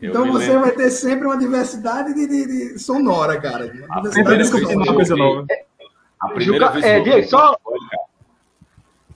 Então 0.03 0.31
você 0.33 0.47
lembro- 0.49 0.61
vai 0.61 0.73
ter 0.73 0.91
sempre 0.91 1.27
uma 1.27 1.37
diversidade 1.37 2.15
de, 2.15 2.27
de- 2.29 2.47
de 2.75 2.79
sonora, 2.79 3.41
cara. 3.41 3.69
Diversidade 3.69 4.15
Sempre 4.15 4.37
Mas 4.37 4.51
descobrindo 4.51 4.73
eu 4.73 4.87
uma 4.87 4.95
coisa 4.95 5.17
nova. 5.17 5.47
A 6.21 6.29
primeira 6.29 6.67
Juca- 6.67 6.73
vez 6.81 6.85
é, 6.85 6.93
que 6.95 6.99
eu 7.01 7.05
Diego, 7.05 7.23
vi 7.23 7.29
só- 7.29 7.57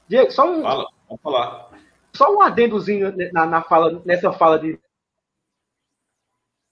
Diego, 0.09 0.31
só 0.33 0.51
um, 0.51 0.63
Fala, 0.63 0.87
pode 1.09 1.23
falar. 1.23 1.69
só 2.13 2.35
um 2.35 2.41
adendozinho 2.43 3.15
na, 3.33 3.47
na 3.47 3.63
fala, 3.63 4.03
nessa 4.05 4.33
fala 4.33 4.59
de 4.59 4.79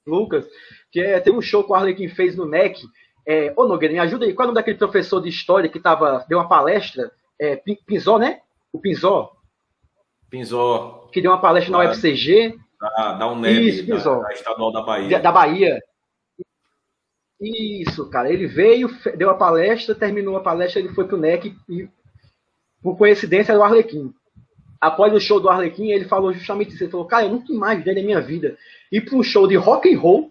Lucas, 0.06 0.44
que 0.90 1.00
é, 1.00 1.20
tem 1.20 1.32
um 1.32 1.40
show 1.42 1.62
que 1.62 1.70
o 1.70 1.74
Arlequim 1.74 2.08
fez 2.08 2.34
no 2.36 2.46
NEC. 2.46 2.80
É, 3.24 3.52
ô 3.56 3.64
Nogueira, 3.68 3.94
me 3.94 4.00
ajuda 4.00 4.24
aí. 4.24 4.34
Qual 4.34 4.44
é 4.44 4.46
o 4.46 4.48
nome 4.48 4.56
daquele 4.60 4.76
professor 4.78 5.20
de 5.20 5.28
história 5.28 5.68
que 5.68 5.78
tava, 5.78 6.24
deu 6.28 6.38
uma 6.38 6.48
palestra? 6.48 7.12
É, 7.42 7.56
Pin- 7.56 7.78
Pinzó, 7.86 8.18
né? 8.18 8.40
O 8.72 8.78
Pinzó, 8.78 9.32
Pinzó, 10.30 11.08
que 11.12 11.20
deu 11.20 11.30
uma 11.32 11.40
palestra 11.40 11.72
na 11.72 11.78
Claro. 11.78 11.90
UFCG 11.92 12.56
da, 12.80 13.12
da 13.14 13.26
UNEB, 13.28 13.68
Isso, 13.68 13.86
da, 13.86 13.94
Pinzó. 13.96 14.20
da 14.20 14.32
Estadual 14.32 14.72
da 14.72 14.80
da, 14.80 14.86
Bahia. 14.86 15.18
da 15.20 15.32
Bahia. 15.32 15.78
Isso, 17.40 18.08
cara. 18.08 18.32
Ele 18.32 18.46
veio, 18.46 18.88
deu 19.16 19.30
a 19.30 19.34
palestra, 19.34 19.94
terminou 19.94 20.36
a 20.36 20.40
palestra, 20.42 20.80
ele 20.80 20.90
foi 20.90 21.06
pro 21.06 21.16
NEC 21.16 21.54
e, 21.68 21.88
por 22.80 22.96
coincidência, 22.96 23.52
era 23.52 23.60
o 23.60 23.64
Arlequim. 23.64 24.12
Após 24.80 25.12
o 25.12 25.20
show 25.20 25.40
do 25.40 25.48
Arlequim, 25.48 25.90
ele 25.90 26.04
falou 26.04 26.32
justamente 26.32 26.72
isso. 26.74 26.84
Ele 26.84 26.90
falou, 26.90 27.06
cara, 27.06 27.24
eu 27.26 27.30
nunca 27.30 27.52
imaginei 27.52 27.94
na 27.96 28.02
minha 28.02 28.20
vida 28.20 28.56
ir 28.90 29.00
para 29.00 29.16
um 29.16 29.22
show 29.22 29.46
de 29.48 29.56
rock 29.56 29.92
and 29.92 29.98
roll. 29.98 30.30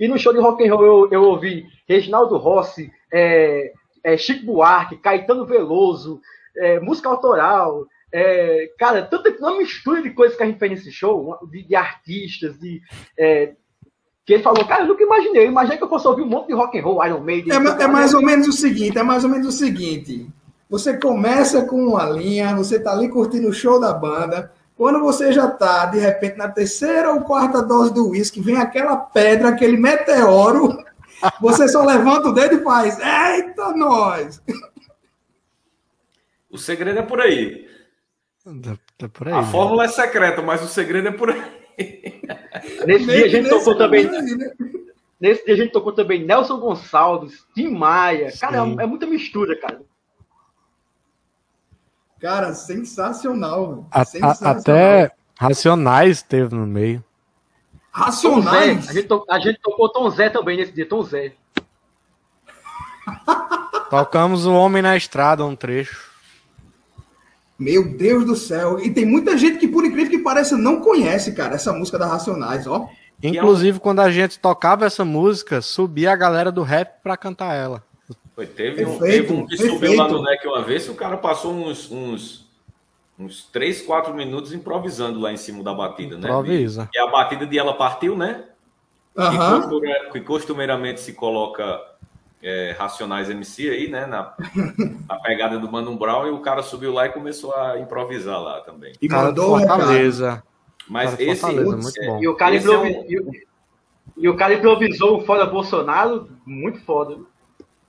E 0.00 0.08
no 0.08 0.18
show 0.18 0.32
de 0.32 0.38
rock 0.40 0.66
and 0.66 0.74
roll 0.74 0.84
eu, 0.84 1.08
eu 1.12 1.22
ouvi 1.24 1.66
Reginaldo 1.88 2.36
Rossi, 2.36 2.90
é, 3.12 3.72
é, 4.04 4.16
Chico 4.16 4.44
Buarque, 4.46 4.96
Caetano 4.98 5.46
Veloso, 5.46 6.20
é, 6.58 6.80
música 6.80 7.08
autoral. 7.08 7.86
é, 8.12 8.70
cara, 8.78 9.02
tanta 9.02 9.30
uma 9.38 9.58
mistura 9.58 10.02
de 10.02 10.10
coisas 10.10 10.36
que 10.36 10.42
a 10.42 10.46
gente 10.46 10.58
fez 10.58 10.70
nesse 10.70 10.92
show, 10.92 11.38
de, 11.50 11.62
de 11.62 11.74
artistas, 11.74 12.58
de, 12.58 12.80
é, 13.18 13.52
que 14.26 14.34
ele 14.34 14.42
falou, 14.42 14.66
cara, 14.66 14.82
eu 14.82 14.88
nunca 14.88 15.04
imaginei. 15.04 15.44
Eu 15.46 15.50
imaginei 15.50 15.78
que 15.78 15.84
eu 15.84 15.88
fosse 15.88 16.08
ouvir 16.08 16.22
um 16.22 16.28
monte 16.28 16.48
de 16.48 16.54
rock 16.54 16.78
and 16.78 16.82
roll, 16.82 17.06
Iron 17.06 17.20
Maiden. 17.20 17.52
É, 17.52 17.82
é 17.84 17.86
mais 17.86 18.12
ou 18.12 18.20
menos 18.20 18.48
o 18.48 18.52
seguinte, 18.52 18.98
é 18.98 19.02
mais 19.02 19.22
ou 19.22 19.30
menos 19.30 19.46
o 19.46 19.52
seguinte. 19.52 20.28
Você 20.68 20.96
começa 20.98 21.64
com 21.64 21.76
uma 21.76 22.04
linha, 22.10 22.56
você 22.56 22.80
tá 22.80 22.90
ali 22.90 23.08
curtindo 23.08 23.48
o 23.48 23.52
show 23.52 23.78
da 23.78 23.92
banda. 23.92 24.50
Quando 24.76 25.00
você 25.00 25.32
já 25.32 25.48
tá, 25.48 25.86
de 25.86 25.98
repente, 25.98 26.36
na 26.36 26.48
terceira 26.48 27.12
ou 27.12 27.20
quarta 27.20 27.62
dose 27.62 27.94
do 27.94 28.10
uísque, 28.10 28.40
vem 28.40 28.56
aquela 28.56 28.96
pedra, 28.96 29.50
aquele 29.50 29.76
meteoro, 29.76 30.76
você 31.40 31.68
só 31.68 31.84
levanta 31.84 32.28
o 32.28 32.32
dedo 32.32 32.56
e 32.56 32.64
faz, 32.64 32.98
eita, 32.98 33.72
nós! 33.76 34.42
O 36.56 36.58
segredo 36.58 36.98
é 36.98 37.02
por 37.02 37.20
aí. 37.20 37.68
Tá, 38.42 38.78
tá 38.96 39.08
por 39.10 39.28
aí. 39.28 39.34
A 39.34 39.42
né? 39.42 39.48
fórmula 39.52 39.84
é 39.84 39.88
secreta, 39.88 40.40
mas 40.40 40.62
o 40.62 40.68
segredo 40.68 41.08
é 41.08 41.12
por 41.12 41.28
aí. 41.30 41.42
Nesse 42.86 43.04
dia 43.04 43.26
a 43.26 43.28
gente 43.28 43.48
tocou 43.50 43.76
também. 43.76 44.08
aí, 44.08 44.34
né? 44.36 44.50
Nesse 45.20 45.44
dia 45.44 45.52
a 45.54 45.56
gente 45.58 45.70
tocou 45.72 45.92
também 45.92 46.24
Nelson 46.24 46.58
Gonçalves, 46.58 47.44
Tim 47.54 47.68
Maia. 47.68 48.32
Cara, 48.40 48.64
Sim. 48.64 48.76
é, 48.80 48.84
é 48.84 48.86
muita 48.86 49.06
mistura, 49.06 49.54
cara. 49.60 49.82
Cara, 52.18 52.54
sensacional. 52.54 53.86
A- 53.90 54.04
Sensacional. 54.06 54.56
até 54.58 55.10
Racionais 55.38 56.22
teve 56.22 56.54
no 56.54 56.66
meio. 56.66 57.04
Racionais. 57.90 58.88
A 58.88 58.92
gente, 58.94 59.08
to- 59.08 59.26
a 59.28 59.38
gente 59.38 59.60
tocou 59.60 59.90
Tom 59.92 60.08
Zé 60.08 60.30
também 60.30 60.56
nesse 60.56 60.72
dia, 60.72 60.88
Tom 60.88 61.02
Zé. 61.02 61.34
Tocamos 63.90 64.46
o 64.46 64.52
Homem 64.54 64.80
na 64.82 64.96
Estrada, 64.96 65.44
um 65.44 65.54
trecho. 65.54 66.15
Meu 67.58 67.88
Deus 67.96 68.24
do 68.24 68.36
céu. 68.36 68.78
E 68.78 68.90
tem 68.90 69.06
muita 69.06 69.36
gente 69.38 69.58
que, 69.58 69.68
por 69.68 69.84
incrível 69.84 70.10
que 70.10 70.18
pareça, 70.18 70.56
não 70.56 70.80
conhece, 70.80 71.32
cara, 71.34 71.54
essa 71.54 71.72
música 71.72 71.98
da 71.98 72.06
Racionais, 72.06 72.66
ó. 72.66 72.88
Inclusive, 73.22 73.80
quando 73.80 74.00
a 74.00 74.10
gente 74.10 74.38
tocava 74.38 74.84
essa 74.84 75.04
música, 75.04 75.62
subia 75.62 76.12
a 76.12 76.16
galera 76.16 76.52
do 76.52 76.62
rap 76.62 77.02
pra 77.02 77.16
cantar 77.16 77.54
ela. 77.54 77.82
Foi, 78.34 78.46
teve, 78.46 78.84
um, 78.84 78.98
Perfeito, 78.98 79.28
teve 79.28 79.32
um 79.32 79.46
que 79.46 79.56
perfeito. 79.56 79.74
subiu 79.74 79.96
lá 79.96 80.08
no 80.08 80.22
deck 80.22 80.46
uma 80.46 80.62
vez, 80.62 80.84
que 80.84 80.90
o 80.90 80.94
cara 80.94 81.16
passou 81.16 81.54
uns, 81.54 81.90
uns, 81.90 82.46
uns 83.18 83.44
3, 83.50 83.80
4 83.82 84.12
minutos 84.12 84.52
improvisando 84.52 85.18
lá 85.18 85.32
em 85.32 85.38
cima 85.38 85.62
da 85.62 85.72
batida, 85.72 86.16
né? 86.18 86.28
Improvisa. 86.28 86.90
E 86.94 86.98
a 86.98 87.06
batida 87.06 87.46
de 87.46 87.58
ela 87.58 87.72
partiu, 87.72 88.14
né? 88.14 88.44
Costura- 89.14 90.10
que 90.12 90.20
costumeiramente 90.20 91.00
se 91.00 91.14
coloca 91.14 91.80
é, 92.42 92.74
Racionais 92.78 93.28
MC 93.30 93.68
aí, 93.70 93.88
né? 93.88 94.06
Na, 94.06 94.34
na 95.08 95.16
pegada 95.20 95.58
do 95.58 95.70
Mano 95.70 95.96
Brown, 95.96 96.26
e 96.26 96.30
o 96.30 96.40
cara 96.40 96.62
subiu 96.62 96.92
lá 96.92 97.06
e 97.06 97.10
começou 97.12 97.54
a 97.54 97.78
improvisar 97.78 98.40
lá 98.40 98.60
também. 98.60 98.92
E 99.00 99.08
mandou. 99.08 99.58
Fortaleza. 99.58 100.42
Mas 100.88 101.10
Cara 101.10 101.22
esse. 101.22 101.40
Fortaleza, 101.40 101.76
muito 101.76 102.00
bom. 102.06 102.22
E 102.22 102.28
o 102.28 102.34
cara, 102.36 102.54
Esse 102.54 102.70
é 102.70 102.74
improvi- 102.74 103.06
e 103.08 103.18
o- 103.20 103.30
e 104.18 104.28
o 104.28 104.36
cara 104.36 104.54
improvisou 104.54 105.18
o 105.20 105.24
Fora 105.26 105.44
Bolsonaro, 105.44 106.28
muito 106.46 106.80
foda. 106.80 107.18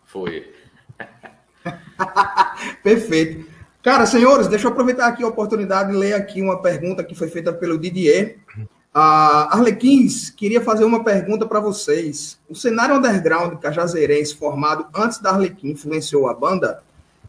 Foi. 0.05 0.51
Perfeito. 2.83 3.45
Cara, 3.83 4.05
senhores, 4.05 4.47
deixa 4.47 4.67
eu 4.67 4.71
aproveitar 4.71 5.07
aqui 5.07 5.23
a 5.23 5.27
oportunidade 5.27 5.91
de 5.91 5.97
ler 5.97 6.13
aqui 6.13 6.41
uma 6.41 6.61
pergunta 6.61 7.03
que 7.03 7.15
foi 7.15 7.29
feita 7.29 7.53
pelo 7.53 7.77
Didier. 7.77 8.37
A 8.99 9.53
Arlequins 9.55 10.31
queria 10.31 10.59
fazer 10.59 10.83
uma 10.83 11.03
pergunta 11.03 11.45
para 11.45 11.59
vocês. 11.59 12.39
O 12.49 12.55
cenário 12.55 12.95
underground 12.95 13.59
cajazeirense 13.59 14.35
formado 14.35 14.87
antes 14.91 15.19
da 15.19 15.29
Arlequim 15.29 15.69
influenciou 15.69 16.27
a 16.27 16.33
banda? 16.33 16.81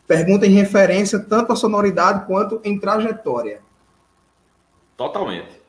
Pergunta 0.07 0.47
em 0.47 0.51
referência 0.55 1.19
tanto 1.19 1.53
à 1.53 1.57
sonoridade 1.57 2.25
quanto 2.27 2.59
em 2.65 2.79
trajetória. 2.81 3.61
Totalmente. 4.97 5.61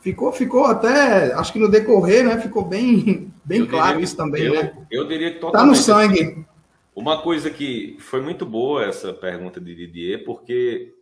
Ficou, 0.00 0.30
ficou 0.32 0.66
até, 0.66 1.32
acho 1.34 1.52
que 1.52 1.58
no 1.58 1.68
decorrer, 1.68 2.24
né? 2.24 2.40
Ficou 2.40 2.64
bem, 2.64 3.32
bem 3.44 3.58
Eu 3.62 3.66
claro 3.68 3.88
diria- 3.94 4.04
isso 4.04 4.16
também, 4.16 4.44
eu, 4.44 4.54
né? 4.54 4.72
Eu 4.88 5.08
diria 5.08 5.30
que 5.32 5.40
Tá 5.40 5.46
totalmente. 5.46 5.68
no 5.70 5.82
sangue. 5.82 6.46
Uma 6.94 7.20
coisa 7.22 7.50
que 7.50 7.96
foi 7.98 8.20
muito 8.20 8.46
boa 8.46 8.84
essa 8.84 9.12
pergunta 9.12 9.60
de 9.60 9.74
Didier, 9.74 10.22
porque 10.24 10.94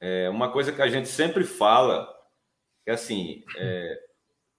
é 0.00 0.28
uma 0.28 0.50
coisa 0.50 0.72
que 0.72 0.82
a 0.82 0.88
gente 0.88 1.08
sempre 1.08 1.44
fala, 1.44 2.08
que 2.88 2.92
assim, 2.92 3.44
é, 3.58 4.00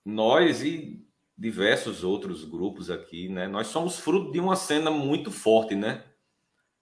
nós 0.06 0.62
e 0.62 1.04
diversos 1.36 2.04
outros 2.04 2.46
grupos 2.46 2.92
aqui, 2.92 3.28
né, 3.28 3.48
nós 3.48 3.66
somos 3.66 3.98
fruto 3.98 4.32
de 4.32 4.40
uma 4.40 4.56
cena 4.56 4.92
muito 4.92 5.32
forte, 5.32 5.74
né? 5.74 6.04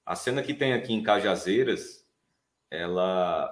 A 0.05 0.13
cena 0.13 0.43
que 0.43 0.53
tem 0.53 0.73
aqui 0.73 0.91
em 0.91 1.01
Cajazeiras, 1.01 2.05
ela 2.69 3.49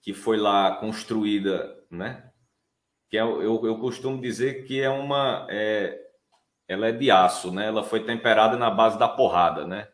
que 0.00 0.14
foi 0.14 0.36
lá 0.36 0.76
construída, 0.76 1.84
né? 1.90 2.30
Que 3.10 3.18
é, 3.18 3.22
eu, 3.22 3.66
eu 3.66 3.76
costumo 3.80 4.20
dizer 4.20 4.64
que 4.64 4.80
é 4.80 4.88
uma 4.88 5.44
é, 5.50 6.00
ela 6.68 6.86
é 6.86 6.92
de 6.92 7.10
aço, 7.10 7.50
né? 7.50 7.66
Ela 7.66 7.82
foi 7.82 8.04
temperada 8.04 8.56
na 8.56 8.70
base 8.70 8.96
da 8.96 9.08
porrada, 9.08 9.66
né? 9.66 9.88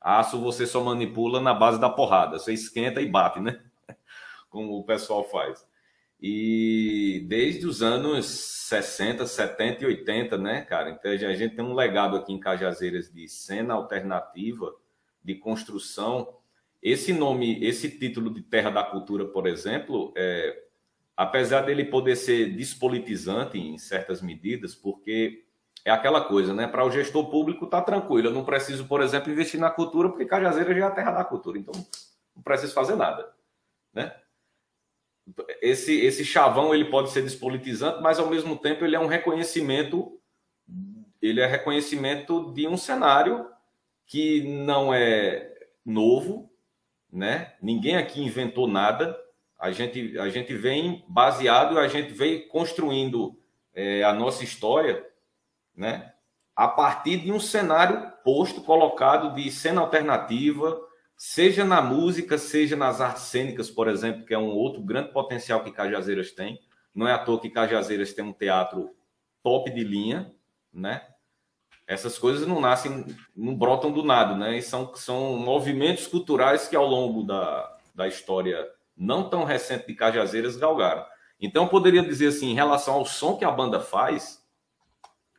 Aço 0.00 0.40
você 0.40 0.68
só 0.68 0.80
manipula 0.80 1.40
na 1.40 1.52
base 1.52 1.80
da 1.80 1.90
porrada. 1.90 2.38
Você 2.38 2.52
esquenta 2.52 3.00
e 3.00 3.08
bate, 3.08 3.40
né? 3.40 3.60
Como 4.48 4.78
o 4.78 4.84
pessoal 4.84 5.24
faz. 5.24 5.66
E 6.22 7.24
desde 7.26 7.66
os 7.66 7.82
anos 7.82 8.26
60, 8.26 9.26
70 9.26 9.82
e 9.82 9.86
80, 9.86 10.38
né, 10.38 10.60
cara? 10.60 10.90
Então 10.90 11.10
a 11.10 11.16
gente 11.16 11.56
tem 11.56 11.64
um 11.64 11.74
legado 11.74 12.16
aqui 12.16 12.32
em 12.32 12.38
Cajazeiras 12.38 13.12
de 13.12 13.26
cena 13.26 13.74
alternativa, 13.74 14.72
de 15.20 15.34
construção. 15.34 16.36
Esse 16.80 17.12
nome, 17.12 17.64
esse 17.64 17.90
título 17.98 18.32
de 18.32 18.40
Terra 18.40 18.70
da 18.70 18.84
Cultura, 18.84 19.24
por 19.24 19.48
exemplo, 19.48 20.14
é, 20.16 20.62
apesar 21.16 21.62
dele 21.62 21.86
poder 21.86 22.14
ser 22.14 22.54
despolitizante 22.54 23.58
em 23.58 23.76
certas 23.76 24.22
medidas, 24.22 24.76
porque 24.76 25.44
é 25.84 25.90
aquela 25.90 26.20
coisa, 26.20 26.54
né? 26.54 26.68
Para 26.68 26.84
o 26.84 26.90
gestor 26.92 27.28
público 27.30 27.66
tá 27.66 27.82
tranquilo. 27.82 28.28
Eu 28.28 28.32
não 28.32 28.44
preciso, 28.44 28.86
por 28.86 29.02
exemplo, 29.02 29.32
investir 29.32 29.58
na 29.58 29.70
cultura, 29.70 30.08
porque 30.08 30.24
Cajazeira 30.24 30.72
já 30.72 30.84
é 30.84 30.88
a 30.88 30.90
terra 30.92 31.10
da 31.10 31.24
cultura. 31.24 31.58
Então, 31.58 31.74
não 32.36 32.42
preciso 32.44 32.72
fazer 32.72 32.94
nada, 32.94 33.32
né? 33.92 34.14
Esse, 35.60 36.00
esse 36.00 36.24
chavão 36.24 36.74
ele 36.74 36.86
pode 36.86 37.10
ser 37.10 37.22
despolitizante, 37.22 38.02
mas 38.02 38.18
ao 38.18 38.28
mesmo 38.28 38.56
tempo 38.56 38.84
ele 38.84 38.96
é 38.96 39.00
um 39.00 39.06
reconhecimento, 39.06 40.18
ele 41.20 41.40
é 41.40 41.46
reconhecimento 41.46 42.52
de 42.52 42.66
um 42.66 42.76
cenário 42.76 43.46
que 44.06 44.42
não 44.42 44.92
é 44.92 45.52
novo, 45.84 46.50
né? 47.10 47.54
Ninguém 47.62 47.96
aqui 47.96 48.22
inventou 48.22 48.66
nada. 48.66 49.16
A 49.58 49.70
gente, 49.70 50.18
a 50.18 50.28
gente 50.28 50.54
vem 50.54 51.04
baseado, 51.08 51.78
a 51.78 51.86
gente 51.86 52.12
vem 52.12 52.48
construindo 52.48 53.38
é, 53.72 54.02
a 54.02 54.12
nossa 54.12 54.42
história 54.42 55.06
né? 55.74 56.12
A 56.54 56.68
partir 56.68 57.18
de 57.18 57.32
um 57.32 57.40
cenário 57.40 58.12
posto, 58.22 58.60
colocado 58.60 59.34
de 59.34 59.50
cena 59.50 59.80
alternativa, 59.80 60.78
seja 61.24 61.64
na 61.64 61.80
música, 61.80 62.36
seja 62.36 62.74
nas 62.74 63.00
artes 63.00 63.22
cênicas, 63.22 63.70
por 63.70 63.86
exemplo, 63.86 64.26
que 64.26 64.34
é 64.34 64.38
um 64.38 64.50
outro 64.50 64.82
grande 64.82 65.12
potencial 65.12 65.62
que 65.62 65.70
Cajazeiras 65.70 66.32
tem. 66.32 66.60
Não 66.92 67.06
é 67.06 67.12
à 67.12 67.18
toa 67.18 67.40
que 67.40 67.48
Cajazeiras 67.48 68.12
tem 68.12 68.24
um 68.24 68.32
teatro 68.32 68.92
top 69.40 69.70
de 69.70 69.84
linha, 69.84 70.34
né? 70.74 71.06
Essas 71.86 72.18
coisas 72.18 72.44
não 72.44 72.60
nascem, 72.60 73.06
não 73.36 73.54
brotam 73.54 73.92
do 73.92 74.02
nada, 74.02 74.34
né? 74.34 74.58
E 74.58 74.62
são, 74.62 74.92
são 74.96 75.36
movimentos 75.36 76.08
culturais 76.08 76.66
que 76.66 76.74
ao 76.74 76.88
longo 76.88 77.22
da, 77.22 77.78
da 77.94 78.08
história 78.08 78.68
não 78.96 79.30
tão 79.30 79.44
recente 79.44 79.86
de 79.86 79.94
Cajazeiras 79.94 80.56
galgaram. 80.56 81.06
Então, 81.40 81.62
eu 81.62 81.70
poderia 81.70 82.02
dizer 82.02 82.26
assim, 82.26 82.50
em 82.50 82.54
relação 82.54 82.94
ao 82.94 83.06
som 83.06 83.36
que 83.36 83.44
a 83.44 83.50
banda 83.52 83.78
faz, 83.78 84.44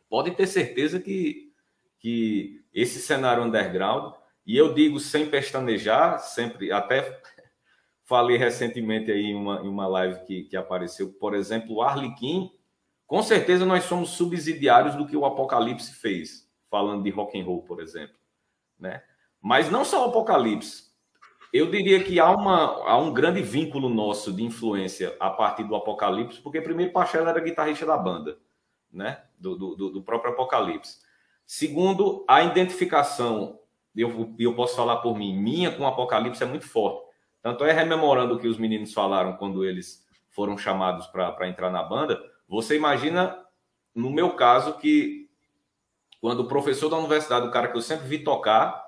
pode 0.10 0.32
ter 0.32 0.48
certeza 0.48 0.98
que, 0.98 1.52
que 2.00 2.64
esse 2.74 3.02
cenário 3.02 3.44
underground, 3.44 4.14
e 4.46 4.58
eu 4.58 4.74
digo 4.74 5.00
sem 5.00 5.30
pestanejar, 5.30 6.20
sempre, 6.20 6.72
até 6.72 7.22
falei 8.04 8.38
recentemente 8.38 9.12
aí 9.12 9.26
em 9.26 9.36
uma, 9.36 9.62
em 9.62 9.68
uma 9.68 9.88
live 9.88 10.26
que, 10.26 10.44
que 10.44 10.58
apareceu, 10.58 11.12
por 11.14 11.34
exemplo, 11.34 11.76
o 11.76 11.82
Arlequim, 11.82 12.52
com 13.08 13.22
certeza 13.22 13.66
nós 13.66 13.84
somos 13.86 14.10
subsidiários 14.12 14.96
do 14.96 15.06
que 15.06 15.16
o 15.16 15.26
Apocalipse 15.26 15.94
fez, 15.94 16.50
falando 16.70 17.04
de 17.04 17.10
rock 17.10 17.40
and 17.40 17.46
roll, 17.46 17.62
por 17.62 17.82
exemplo, 17.82 18.16
né? 18.80 19.04
Mas 19.42 19.70
não 19.70 19.84
só 19.84 20.06
o 20.06 20.10
Apocalipse. 20.10 20.92
Eu 21.52 21.70
diria 21.70 22.04
que 22.04 22.20
há, 22.20 22.32
uma, 22.32 22.90
há 22.90 22.98
um 22.98 23.14
grande 23.14 23.42
vínculo 23.42 23.90
nosso 23.90 24.32
de 24.34 24.44
influência 24.44 25.16
a 25.20 25.30
partir 25.30 25.64
do 25.66 25.76
Apocalipse, 25.76 26.42
porque 26.42 26.62
primeiro 26.62 26.92
Pachela 26.92 27.30
era 27.30 27.40
guitarrista 27.40 27.86
da 27.86 27.98
banda 27.98 28.40
né? 28.94 29.24
Do, 29.40 29.56
do, 29.56 29.90
do, 29.90 30.04
próprio 30.04 30.32
Apocalipse. 30.32 31.00
Segundo, 31.46 32.24
a 32.30 32.44
identificação, 32.44 33.60
eu, 33.96 34.34
eu 34.40 34.56
posso 34.56 34.76
falar 34.76 34.98
por 34.98 35.18
mim, 35.18 35.36
minha 35.36 35.72
com 35.72 35.84
o 35.84 35.88
Apocalipse 35.88 36.44
é 36.44 36.46
muito 36.46 36.68
forte. 36.68 37.04
Tanto 37.42 37.66
é 37.66 37.72
rememorando 37.72 38.36
o 38.36 38.40
que 38.40 38.48
os 38.48 38.58
meninos 38.58 38.94
falaram 38.94 39.38
quando 39.38 39.66
eles 39.66 40.06
foram 40.30 40.58
chamados 40.58 41.08
para 41.08 41.48
entrar 41.48 41.70
na 41.70 41.84
banda. 41.84 42.20
Você 42.48 42.76
imagina, 42.76 43.38
no 43.94 44.10
meu 44.10 44.32
caso, 44.32 44.74
que 44.78 45.30
quando 46.22 46.42
o 46.42 46.48
professor 46.48 46.90
da 46.90 46.98
universidade, 46.98 47.48
o 47.48 47.52
cara 47.52 47.68
que 47.68 47.78
eu 47.78 47.82
sempre 47.82 48.08
vi 48.08 48.20
tocar, 48.24 48.82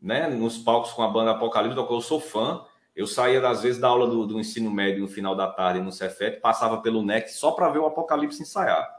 né, 0.00 0.26
nos 0.26 0.58
palcos 0.58 0.92
com 0.92 1.02
a 1.02 1.08
banda 1.08 1.32
Apocalipse, 1.32 1.76
que 1.76 1.92
eu 1.92 2.00
sou 2.00 2.20
fã, 2.20 2.64
eu 2.96 3.06
saía, 3.06 3.46
às 3.46 3.62
vezes, 3.62 3.80
da 3.80 3.88
aula 3.88 4.06
do, 4.06 4.26
do 4.26 4.40
ensino 4.40 4.70
médio 4.70 5.02
no 5.02 5.08
final 5.08 5.36
da 5.36 5.46
tarde 5.46 5.80
no 5.80 5.92
Cefet, 5.92 6.40
passava 6.40 6.80
pelo 6.80 7.02
NEC 7.02 7.28
só 7.28 7.52
para 7.52 7.68
ver 7.68 7.78
o 7.78 7.86
Apocalipse 7.86 8.42
ensaiar 8.42 8.98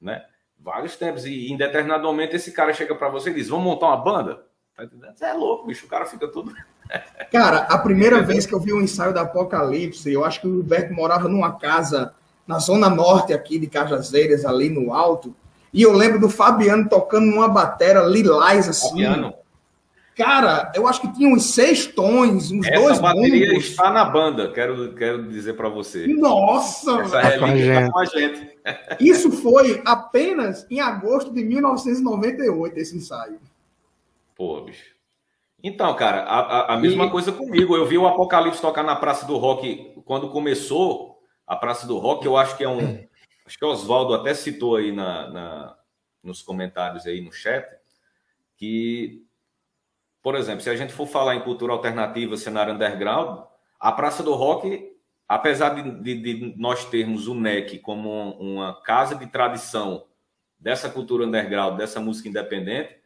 né? 0.00 0.24
Vários 0.58 0.96
tempos. 0.96 1.24
E 1.26 1.52
em 1.52 1.56
determinado 1.56 2.04
momento 2.04 2.34
esse 2.34 2.52
cara 2.52 2.72
chega 2.72 2.94
para 2.94 3.08
você 3.08 3.30
e 3.30 3.34
diz: 3.34 3.48
Vamos 3.48 3.64
montar 3.64 3.86
uma 3.88 3.96
banda? 3.96 4.46
Tá 4.80 4.84
entendendo? 4.86 5.12
Você 5.14 5.24
é 5.26 5.34
louco, 5.34 5.66
bicho. 5.66 5.84
O 5.84 5.88
cara 5.88 6.06
fica 6.06 6.26
todo. 6.26 6.52
Cara, 7.30 7.58
a 7.64 7.76
primeira 7.76 8.22
vez 8.22 8.46
que 8.46 8.54
eu 8.54 8.60
vi 8.60 8.72
um 8.72 8.80
ensaio 8.80 9.12
da 9.12 9.20
Apocalipse, 9.20 10.10
eu 10.10 10.24
acho 10.24 10.40
que 10.40 10.46
o 10.46 10.56
Roberto 10.56 10.94
morava 10.94 11.28
numa 11.28 11.52
casa 11.52 12.14
na 12.46 12.58
zona 12.58 12.88
norte 12.88 13.34
aqui 13.34 13.58
de 13.58 13.66
Cajazeiras, 13.66 14.46
ali 14.46 14.70
no 14.70 14.94
alto. 14.94 15.36
E 15.72 15.82
eu 15.82 15.92
lembro 15.92 16.18
do 16.18 16.30
Fabiano 16.30 16.88
tocando 16.88 17.26
numa 17.26 17.46
batera 17.46 18.00
lilás 18.04 18.68
assim. 18.68 18.88
Fabiano. 18.88 19.34
Cara, 20.16 20.72
eu 20.74 20.88
acho 20.88 21.02
que 21.02 21.12
tinha 21.12 21.28
uns 21.28 21.54
seis 21.54 21.86
tons, 21.86 22.50
uns 22.50 22.66
Essa 22.66 22.80
dois 22.80 22.98
bateria 22.98 23.48
bombos. 23.48 23.64
está 23.66 23.90
na 23.90 24.04
banda, 24.06 24.50
quero, 24.50 24.94
quero 24.94 25.28
dizer 25.28 25.54
para 25.54 25.68
você. 25.68 26.06
Nossa! 26.06 27.02
Essa 27.02 27.20
Tá 27.20 27.38
com 27.38 27.44
a 27.44 27.48
relíquia 27.48 27.84
tá 27.86 27.92
com 27.92 27.98
a 27.98 28.04
gente. 28.06 28.50
Isso 28.98 29.30
foi 29.30 29.82
apenas 29.84 30.66
em 30.70 30.80
agosto 30.80 31.32
de 31.32 31.44
1998, 31.44 32.78
esse 32.78 32.96
ensaio. 32.96 33.38
Pô, 34.40 34.58
bicho. 34.62 34.94
Então, 35.62 35.94
cara, 35.94 36.22
a, 36.22 36.38
a- 36.40 36.74
a 36.74 36.76
mesma 36.78 37.04
E- 37.04 37.10
coisa 37.10 37.30
comigo. 37.30 37.76
Eu 37.76 37.84
vi 37.84 37.98
o 37.98 38.06
Apocalipse 38.06 38.58
tocar 38.62 38.82
na 38.82 38.96
Praça 38.96 39.26
do 39.26 39.36
Rock 39.36 39.92
quando 40.06 40.30
começou 40.30 41.20
a 41.46 41.54
Praça 41.54 41.86
do 41.86 41.98
Rock. 41.98 42.24
Eu 42.24 42.38
acho 42.38 42.56
que 42.56 42.64
é 42.64 42.68
um. 42.70 43.06
Acho 43.44 43.58
que 43.58 43.64
o 43.66 43.68
Oswaldo 43.68 44.14
até 44.14 44.32
citou 44.32 44.76
aí 44.76 44.92
na, 44.92 45.28
na- 45.28 45.76
nos 46.22 46.40
comentários 46.40 47.06
aí 47.06 47.20
no 47.20 47.30
chat 47.30 47.66
que, 48.56 49.26
por 50.22 50.34
exemplo, 50.36 50.62
se 50.62 50.70
a 50.70 50.76
gente 50.76 50.94
for 50.94 51.06
falar 51.06 51.34
em 51.34 51.42
cultura 51.42 51.74
alternativa, 51.74 52.34
cenário 52.38 52.72
underground, 52.72 53.44
a 53.78 53.92
Praça 53.92 54.22
do 54.22 54.32
Rock, 54.32 54.90
apesar 55.28 55.74
de, 55.74 55.82
de- 56.00 56.22
de 56.50 56.54
nós 56.58 56.86
termos 56.86 57.28
o 57.28 57.34
NEC 57.34 57.78
como 57.80 58.30
uma 58.40 58.80
casa 58.80 59.14
de 59.14 59.26
tradição 59.26 60.06
dessa 60.58 60.88
cultura 60.88 61.26
underground, 61.26 61.76
dessa 61.76 62.00
música 62.00 62.26
independente, 62.26 62.99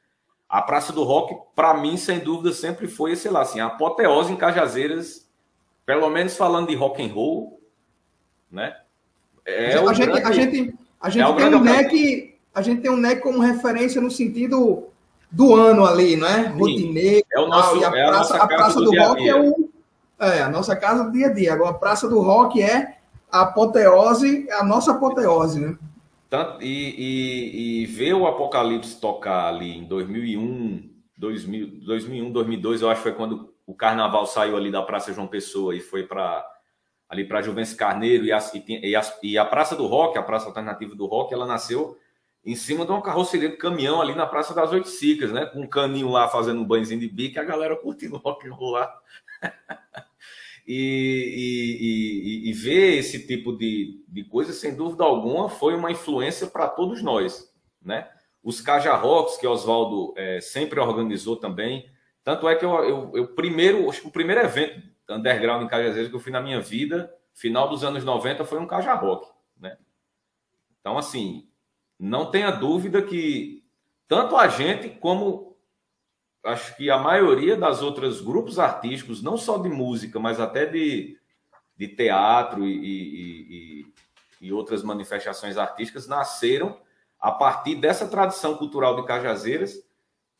a 0.48 0.62
Praça 0.62 0.92
do 0.92 1.02
Rock, 1.02 1.34
para 1.54 1.74
mim, 1.74 1.96
sem 1.96 2.18
dúvida, 2.20 2.52
sempre 2.52 2.86
foi, 2.86 3.16
sei 3.16 3.30
lá, 3.30 3.42
assim, 3.42 3.60
a 3.60 3.66
apoteose 3.66 4.32
em 4.32 4.36
Cajazeiras, 4.36 5.28
pelo 5.84 6.08
menos 6.10 6.36
falando 6.36 6.68
de 6.68 6.74
rock 6.76 7.02
and 7.02 7.12
roll, 7.12 7.60
né? 8.50 8.76
É 9.44 9.74
a, 9.74 9.92
gente, 9.92 10.06
grande- 10.06 10.22
a 10.26 10.32
gente, 10.32 10.74
a 11.00 11.10
gente 11.10 11.22
é 11.22 11.34
tem 11.36 11.54
um 11.54 11.60
NEC, 11.60 12.38
a 12.54 12.62
gente 12.62 12.80
tem 12.80 12.90
um 12.90 12.96
NEC 12.96 13.20
como 13.20 13.38
referência 13.40 14.00
no 14.00 14.10
sentido 14.10 14.88
do 15.30 15.54
ano 15.54 15.84
ali, 15.84 16.16
né? 16.16 16.52
Rotineiro, 16.56 17.26
é 17.32 17.40
o 17.40 17.48
nosso- 17.48 17.76
e 17.76 17.84
a 17.84 17.88
é 17.94 18.04
a 18.04 18.08
praça, 18.08 18.36
a 18.36 18.38
casa 18.40 18.56
praça 18.56 18.80
do 18.80 18.90
do, 18.90 19.00
a 19.00 19.06
rock 19.08 19.22
dia. 19.22 19.30
é 19.32 19.34
o 19.34 19.70
é 20.20 20.40
a 20.42 20.48
nossa 20.48 20.74
casa 20.76 21.04
do 21.04 21.12
dia 21.12 21.26
a 21.26 21.32
dia. 21.32 21.52
Agora 21.52 21.70
a 21.70 21.74
praça 21.74 22.08
do 22.08 22.20
rock 22.22 22.62
é 22.62 22.96
a 23.30 23.42
apoteose, 23.42 24.46
é 24.48 24.54
a 24.54 24.62
nossa 24.64 24.92
apoteose, 24.92 25.60
né? 25.60 25.76
Tanto, 26.34 26.60
e, 26.64 26.66
e, 26.66 27.82
e 27.82 27.86
ver 27.86 28.12
o 28.12 28.26
Apocalipse 28.26 29.00
tocar 29.00 29.46
ali 29.46 29.78
em 29.78 29.84
2001, 29.84 30.90
2000, 31.16 31.78
2001, 31.84 32.32
2002, 32.32 32.82
eu 32.82 32.90
acho 32.90 33.00
que 33.04 33.08
foi 33.08 33.16
quando 33.16 33.54
o 33.64 33.72
carnaval 33.72 34.26
saiu 34.26 34.56
ali 34.56 34.68
da 34.68 34.82
Praça 34.82 35.12
João 35.12 35.28
Pessoa 35.28 35.76
e 35.76 35.80
foi 35.80 36.02
para 36.02 36.44
ali 37.08 37.22
para 37.24 37.40
Juvencio 37.40 37.76
Carneiro 37.76 38.24
e, 38.24 38.32
as- 38.32 38.52
e, 38.52 38.58
tem- 38.58 38.80
e 39.22 39.38
a 39.38 39.44
Praça 39.44 39.76
do 39.76 39.86
Rock, 39.86 40.18
a 40.18 40.24
Praça 40.24 40.46
Alternativa 40.46 40.96
do 40.96 41.06
Rock, 41.06 41.32
ela 41.32 41.46
nasceu 41.46 41.96
em 42.44 42.56
cima 42.56 42.84
de 42.84 42.90
uma 42.90 43.00
carroceria 43.00 43.50
de 43.50 43.56
caminhão 43.56 44.02
ali 44.02 44.16
na 44.16 44.26
Praça 44.26 44.52
das 44.52 44.72
Oito 44.72 44.88
Cicas, 44.88 45.30
né? 45.30 45.46
Com 45.46 45.60
um 45.60 45.68
caninho 45.68 46.08
lá 46.10 46.26
fazendo 46.26 46.60
um 46.60 46.64
banhozinho 46.66 46.98
de 46.98 47.06
bico 47.08 47.38
a 47.38 47.44
galera 47.44 47.76
curtindo 47.76 48.16
rock 48.16 48.48
and 48.48 48.54
roll 48.54 48.72
lá. 48.72 48.92
E, 50.66 52.46
e, 52.46 52.46
e, 52.46 52.50
e 52.50 52.52
ver 52.52 52.96
esse 52.96 53.26
tipo 53.26 53.52
de, 53.52 54.02
de 54.08 54.24
coisa, 54.24 54.52
sem 54.52 54.74
dúvida 54.74 55.04
alguma, 55.04 55.48
foi 55.48 55.74
uma 55.74 55.92
influência 55.92 56.46
para 56.46 56.68
todos 56.68 57.02
nós, 57.02 57.52
né? 57.82 58.08
Os 58.42 58.60
Caja 58.60 58.94
Rocks, 58.94 59.36
que 59.36 59.46
Oswaldo 59.46 60.12
eh, 60.16 60.40
sempre 60.40 60.78
organizou 60.78 61.36
também. 61.36 61.90
Tanto 62.22 62.46
é 62.48 62.54
que 62.54 62.64
eu, 62.64 62.72
eu, 62.84 63.12
eu 63.14 63.34
primeiro, 63.34 63.88
acho 63.88 64.02
que 64.02 64.08
o 64.08 64.12
primeiro 64.12 64.42
evento 64.42 64.82
underground 65.08 65.64
em 65.64 65.68
Cajazeiras 65.68 66.10
que 66.10 66.16
eu 66.16 66.20
fui 66.20 66.32
na 66.32 66.42
minha 66.42 66.60
vida, 66.60 67.12
final 67.32 67.68
dos 67.68 67.84
anos 67.84 68.04
90, 68.04 68.44
foi 68.44 68.58
um 68.58 68.66
Caja 68.66 68.94
Rock, 68.94 69.30
né? 69.58 69.78
Então, 70.80 70.98
assim, 70.98 71.48
não 71.98 72.30
tenha 72.30 72.50
dúvida 72.50 73.00
que 73.00 73.64
tanto 74.06 74.36
a 74.36 74.48
gente 74.48 74.90
como 74.90 75.53
acho 76.44 76.76
que 76.76 76.90
a 76.90 76.98
maioria 76.98 77.56
das 77.56 77.82
outros 77.82 78.20
grupos 78.20 78.58
artísticos, 78.58 79.22
não 79.22 79.36
só 79.36 79.58
de 79.58 79.68
música, 79.68 80.20
mas 80.20 80.38
até 80.40 80.66
de, 80.66 81.18
de 81.76 81.88
teatro 81.88 82.64
e, 82.66 82.74
e- 82.76 83.80
e- 83.80 83.94
e 84.40 84.52
outras 84.52 84.82
manifestações 84.82 85.56
artísticas, 85.56 86.06
nasceram 86.06 86.78
a 87.18 87.30
partir 87.30 87.76
dessa 87.76 88.06
tradição 88.06 88.56
cultural 88.56 88.96
de 88.96 89.06
Cajazeiras, 89.06 89.82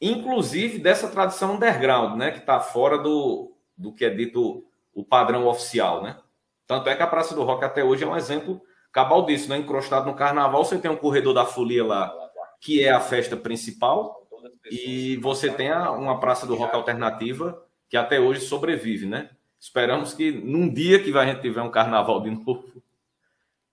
inclusive 0.00 0.78
dessa 0.78 1.08
tradição 1.08 1.54
underground, 1.54 2.16
né, 2.18 2.30
que 2.30 2.38
está 2.40 2.60
fora 2.60 2.98
do, 2.98 3.54
do 3.76 3.92
que 3.94 4.04
é 4.04 4.10
dito 4.10 4.64
o 4.92 5.02
padrão 5.02 5.46
oficial, 5.46 6.02
né? 6.02 6.18
Tanto 6.66 6.88
é 6.88 6.94
que 6.96 7.02
a 7.02 7.06
Praça 7.06 7.34
do 7.34 7.42
Rock 7.42 7.64
até 7.64 7.82
hoje 7.82 8.04
é 8.04 8.06
um 8.06 8.16
exemplo 8.16 8.60
cabal 8.92 9.24
disso, 9.24 9.48
né? 9.48 9.56
Encrostado 9.58 10.06
no 10.06 10.14
carnaval, 10.14 10.64
você 10.64 10.78
tem 10.78 10.90
um 10.90 10.96
corredor 10.96 11.32
da 11.34 11.44
folia 11.46 11.84
lá, 11.84 12.14
que 12.60 12.82
é 12.84 12.90
a 12.90 13.00
festa 13.00 13.36
principal, 13.36 14.23
e 14.70 15.16
você 15.18 15.50
tem 15.50 15.70
a- 15.70 15.90
uma 15.92 16.18
praça 16.20 16.46
do 16.46 16.54
rock 16.54 16.74
alternativa 16.74 17.62
que 17.88 17.96
até 17.96 18.18
hoje 18.20 18.40
sobrevive, 18.40 19.06
né? 19.06 19.30
Esperamos 19.60 20.12
que 20.12 20.30
num 20.30 20.68
dia 20.72 20.98
que 21.02 21.16
a 21.16 21.24
gente 21.26 21.40
tiver 21.40 21.62
um 21.62 21.70
carnaval 21.70 22.20
de 22.20 22.30
novo, 22.46 22.64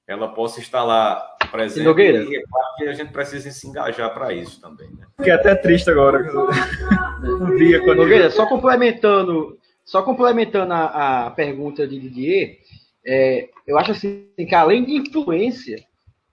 ela 0.07 0.27
possa 0.30 0.60
estar 0.60 0.84
lá 0.84 1.15
presente. 1.52 1.85
Nogueira. 1.85 2.23
E 2.23 2.35
é 2.35 2.41
claro 2.41 2.76
que 2.77 2.84
a 2.88 2.93
gente 2.93 3.11
precisa 3.11 3.49
se 3.52 3.68
engajar 3.68 4.14
para 4.14 4.34
isso 4.34 4.60
também, 4.60 4.89
né? 4.91 5.06
Fiquei 5.18 5.31
até 5.31 5.56
triste 5.56 5.89
agora. 5.89 6.19
Um 7.22 7.56
dia 7.56 7.80
quando 7.81 7.99
Nogueira, 7.99 8.31
só 8.31 8.48
complementando, 8.48 9.60
só 9.85 10.02
complementando 10.02 10.73
a, 10.73 11.27
a 11.27 11.31
pergunta 11.31 11.88
de 11.88 11.99
Didier, 11.99 12.57
é, 13.06 13.48
eu 13.68 13.77
acho 13.77 13.91
assim 13.91 14.27
que 14.35 14.56
além 14.56 14.84
de 14.84 14.93
influência, 14.95 15.84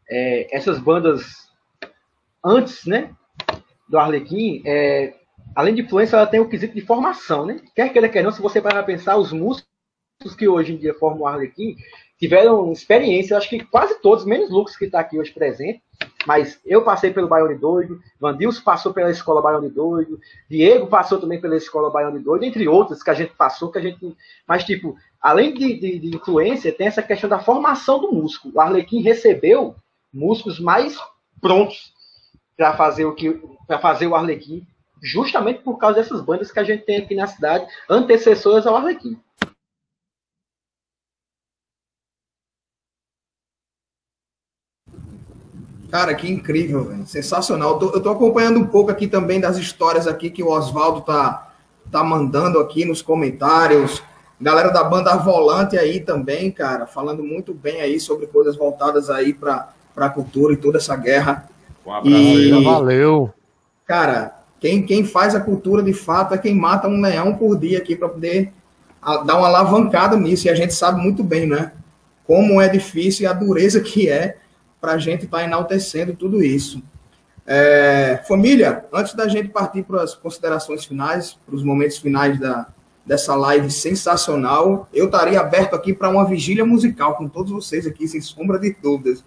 é, 0.09 0.49
essas 0.57 0.79
bandas 0.79 1.51
antes, 2.43 2.87
né, 2.87 3.11
do 3.89 3.99
Arlequim, 3.99 4.63
é, 4.67 5.15
além 5.55 5.75
de 5.75 5.83
influência, 5.83 6.17
ela 6.17 6.27
tem 6.27 6.41
o 6.41 6.49
quesito 6.49 6.75
de 6.75 6.81
formação, 6.83 7.47
né? 7.47 7.61
Quer 7.75 7.93
queira, 7.93 8.09
quer 8.09 8.23
não, 8.23 8.31
se 8.31 8.43
você 8.43 8.61
parar 8.61 8.83
pensar, 8.83 9.17
os 9.17 9.33
músicos 9.33 9.67
que 10.37 10.49
hoje 10.49 10.73
em 10.73 10.77
dia 10.77 10.95
formam 10.95 11.23
o 11.23 11.27
Arlequim 11.27 11.77
tiveram 12.19 12.73
experiência, 12.73 13.37
acho 13.39 13.49
que 13.49 13.65
quase 13.65 14.01
todos, 14.03 14.25
menos 14.25 14.51
Lucas 14.51 14.77
que 14.77 14.87
está 14.87 14.99
aqui 14.99 15.19
hoje 15.21 15.33
presente, 15.33 15.81
mas 16.27 16.61
eu 16.67 16.83
passei 16.83 17.13
pelo 17.13 17.29
Baione 17.29 17.55
Doido, 17.55 18.01
Vandilson 18.21 18.63
passou 18.65 18.93
pela 18.93 19.09
escola 19.11 19.41
Baione 19.41 19.71
Doido, 19.71 20.19
Diego 20.51 20.89
passou 20.89 21.21
também 21.21 21.41
pela 21.41 21.57
escola 21.57 21.91
Baione 21.91 22.19
Doido, 22.19 22.45
entre 22.45 22.67
outras 22.67 23.05
que 23.05 23.11
a 23.11 23.15
gente 23.15 23.35
passou, 23.37 23.71
que 23.71 23.79
a 23.79 23.81
gente. 23.81 24.17
Mas, 24.49 24.65
tipo, 24.65 24.97
além 25.21 25.55
de, 25.55 25.79
de- 25.79 25.99
de 26.01 26.17
influência, 26.17 26.73
tem 26.73 26.89
essa 26.89 27.03
questão 27.03 27.31
da 27.31 27.39
formação 27.39 28.01
do 28.01 28.13
músico. 28.13 28.51
O 28.53 28.61
Arlequim 28.61 29.01
recebeu 29.01 29.77
músicos 30.13 30.59
mais 30.59 30.99
prontos 31.41 31.93
para 32.59 32.77
fazer 32.77 33.05
o 33.05 33.15
que 33.15 33.41
para 33.69 33.79
fazer 33.79 34.09
o 34.09 34.17
Arlequim, 34.17 34.67
justamente 35.01 35.61
por 35.63 35.79
causa 35.79 36.01
dessas 36.01 36.21
bandas 36.21 36.51
que 36.51 36.59
a 36.59 36.65
gente 36.65 36.85
tem 36.85 36.97
aqui 36.97 37.15
na 37.15 37.29
cidade, 37.29 37.67
antecessoras 37.89 38.67
ao 38.67 38.77
Arlequim. 38.77 39.17
Cara, 45.89 46.15
que 46.15 46.31
incrível. 46.31 47.07
Sensacional. 47.07 47.73
Eu 47.73 47.79
tô, 47.79 47.91
eu 47.95 48.03
tô 48.03 48.11
acompanhando 48.11 48.59
um 48.59 48.67
pouco 48.67 48.91
aqui 48.91 49.07
também 49.07 49.41
das 49.41 49.57
histórias 49.57 50.07
aqui 50.07 50.29
que 50.29 50.43
o 50.43 50.51
Oswaldo 50.51 51.03
tá, 51.03 51.53
tá 51.93 52.03
mandando 52.03 52.59
aqui 52.59 52.85
nos 52.85 53.01
comentários. 53.01 54.03
Galera 54.41 54.71
da 54.71 54.85
banda 54.85 55.17
Volante 55.17 55.79
aí 55.79 56.01
também, 56.01 56.51
cara, 56.51 56.87
falando 56.87 57.23
muito 57.23 57.55
bem 57.55 57.81
aí 57.81 57.99
sobre 57.99 58.27
coisas 58.27 58.57
voltadas 58.57 59.09
aí 59.11 59.33
para 59.33 59.73
a 59.97 60.11
cultura 60.11 60.53
e 60.53 60.57
toda 60.57 60.79
essa 60.79 60.97
guerra. 60.97 61.49
Um 61.89 61.93
abraço 61.95 62.17
E- 62.17 62.53
aí. 62.53 62.65
Valeu. 62.65 63.33
Cara, 63.87 64.37
quem, 64.61 64.83
quem 64.85 65.05
faz 65.05 65.35
a 65.35 65.41
cultura 65.41 65.83
de 65.83 65.93
fato 65.95 66.35
é 66.35 66.39
quem 66.39 66.55
mata 66.55 66.87
um 66.87 67.01
leão 67.01 67.35
por 67.35 67.59
dia 67.59 67.79
aqui 67.79 67.97
para 67.97 68.09
poder 68.09 68.53
a- 69.01 69.19
dar 69.19 69.39
uma 69.39 69.47
alavancada 69.47 70.17
nisso. 70.17 70.47
E 70.47 70.51
a 70.51 70.55
gente 70.55 70.75
sabe 70.75 71.01
muito 71.01 71.23
bem, 71.25 71.47
né? 71.47 71.73
Como 72.27 72.61
é 72.61 72.69
difícil 72.69 73.25
e 73.25 73.27
a 73.27 73.33
dureza 73.33 73.81
que 73.81 74.09
é 74.09 74.37
para 74.81 74.93
a 74.93 74.99
gente 74.99 75.25
estar 75.25 75.43
enaltecendo 75.43 76.13
tudo 76.15 76.43
isso. 76.43 76.83
É, 77.47 78.21
família, 78.29 78.85
antes 78.93 79.15
da 79.15 79.27
gente 79.27 79.49
partir 79.49 79.83
para 79.83 80.03
as 80.03 80.15
considerações 80.15 80.85
finais, 80.85 81.39
para 81.47 81.55
os 81.57 81.63
momentos 81.65 81.97
finais 81.97 82.39
da, 82.39 82.67
dessa 83.07 83.35
live 83.35 83.71
sensacional, 83.71 84.87
eu 84.93 85.07
estaria 85.07 85.41
aberto 85.41 85.75
aqui 85.75 85.95
para 85.95 86.11
uma 86.11 86.27
vigília 86.27 86.67
musical 86.67 87.15
com 87.17 87.27
todos 87.27 87.51
vocês 87.51 87.87
aqui, 87.87 88.07
sem 88.07 88.21
sombra 88.21 88.59
de 88.59 88.77
dúvidas, 88.83 89.25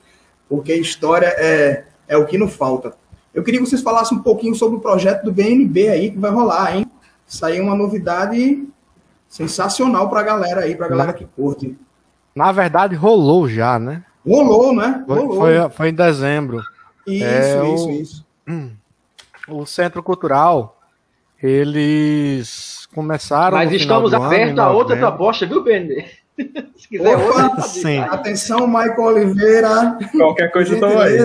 porque 0.47 0.75
história 0.75 1.33
é, 1.35 1.85
é 2.11 2.17
o 2.17 2.25
que 2.25 2.37
não 2.37 2.47
falta. 2.47 2.93
Eu 3.33 3.41
queria 3.43 3.59
que 3.61 3.65
vocês 3.65 3.81
falassem 3.81 4.17
um 4.17 4.21
pouquinho 4.21 4.53
sobre 4.53 4.77
o 4.77 4.81
projeto 4.81 5.23
do 5.23 5.31
BNB 5.31 5.87
aí 5.87 6.11
que 6.11 6.19
vai 6.19 6.29
rolar, 6.31 6.75
hein? 6.75 6.85
Isso 7.27 7.45
aí 7.45 7.57
é 7.57 7.61
uma 7.61 7.75
novidade 7.75 8.67
sensacional 9.29 10.09
para 10.09 10.19
a 10.19 10.23
galera 10.23 10.61
aí, 10.61 10.75
para 10.75 10.85
a 10.87 10.89
galera 10.89 11.13
que 11.13 11.25
curte. 11.25 11.77
Na 12.35 12.51
verdade, 12.51 12.93
rolou 12.95 13.47
já, 13.47 13.79
né? 13.79 14.03
Rolou, 14.27 14.75
né? 14.75 15.03
Foi, 15.07 15.17
Rolou. 15.19 15.35
foi, 15.37 15.69
foi 15.69 15.89
em 15.89 15.93
dezembro. 15.93 16.61
Isso, 17.07 17.23
é 17.25 17.73
isso, 17.73 17.87
o- 17.87 17.91
isso. 17.91 18.25
O 19.47 19.65
Centro 19.65 20.03
Cultural, 20.03 20.77
eles 21.41 22.87
começaram. 22.93 23.57
Mas 23.57 23.71
no 23.71 23.79
final 23.79 24.05
estamos 24.05 24.25
abertos 24.27 24.59
a 24.59 24.69
outra 24.71 24.95
proposta, 24.97 25.45
viu, 25.45 25.63
Benê? 25.63 26.05
Se 26.77 26.87
quiser 26.87 27.17
Opa, 27.17 27.43
outra, 27.45 27.61
sim. 27.63 27.97
Atenção, 27.99 28.67
Michael 28.67 29.01
Oliveira. 29.01 29.97
qualquer 30.15 30.51
coisa 30.51 30.75
eu 30.75 30.79
tô 30.79 30.85
aí. 30.99 31.17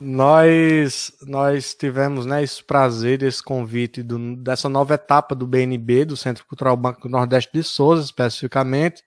Nós, 0.00 1.12
nós 1.26 1.74
tivemos 1.74 2.24
né, 2.24 2.42
esse 2.42 2.62
prazer, 2.62 3.22
esse 3.22 3.42
convite 3.42 4.02
do, 4.02 4.36
dessa 4.36 4.68
nova 4.68 4.94
etapa 4.94 5.34
do 5.34 5.46
BNB, 5.46 6.04
do 6.04 6.16
Centro 6.16 6.46
Cultural 6.46 6.76
Banco 6.76 7.02
do 7.02 7.08
Nordeste 7.08 7.50
de 7.52 7.64
Souza, 7.64 8.04
especificamente, 8.04 9.02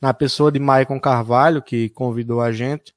na 0.00 0.14
pessoa 0.14 0.52
de 0.52 0.60
Maicon 0.60 1.00
Carvalho, 1.00 1.60
que 1.60 1.88
convidou 1.88 2.40
a 2.40 2.52
gente. 2.52 2.94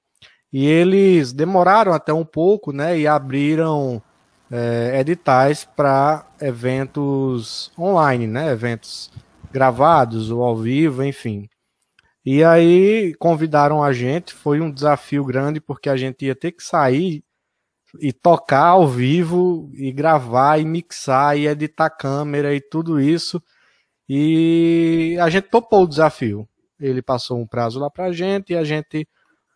E 0.54 0.68
eles 0.68 1.34
demoraram 1.34 1.94
até 1.94 2.14
um 2.14 2.26
pouco, 2.26 2.72
né? 2.72 3.00
E 3.00 3.08
abriram 3.08 4.02
é, 4.52 5.00
editais 5.00 5.66
para 5.66 6.28
eventos 6.40 7.72
online, 7.80 8.28
né? 8.28 8.52
Eventos 8.52 9.12
gravados 9.52 10.30
ou 10.30 10.44
ao 10.44 10.56
vivo, 10.56 11.04
enfim. 11.04 11.50
E 12.24 12.44
aí 12.44 13.16
convidaram 13.16 13.84
a 13.84 13.92
gente, 13.92 14.34
foi 14.34 14.62
um 14.62 14.72
desafio 14.72 15.26
grande 15.26 15.60
porque 15.60 15.90
a 15.90 15.98
gente 15.98 16.26
ia 16.26 16.36
ter 16.36 16.52
que 16.52 16.64
sair 16.64 17.24
e 18.00 18.14
tocar 18.14 18.68
ao 18.68 18.88
vivo 18.88 19.70
e 19.74 19.92
gravar 19.92 20.60
e 20.60 20.66
mixar 20.66 21.38
e 21.38 21.48
editar 21.48 21.90
câmera 21.90 22.54
e 22.54 22.62
tudo 22.62 23.00
isso. 23.00 23.42
E 24.08 25.18
a 25.22 25.30
gente 25.30 25.50
topou 25.50 25.84
o 25.84 25.88
desafio. 25.88 26.48
Ele 26.80 27.02
passou 27.02 27.40
um 27.40 27.48
prazo 27.48 27.80
lá 27.80 27.90
pra 27.90 28.12
gente 28.12 28.54
e 28.54 28.58
a 28.58 28.64
gente 28.64 29.08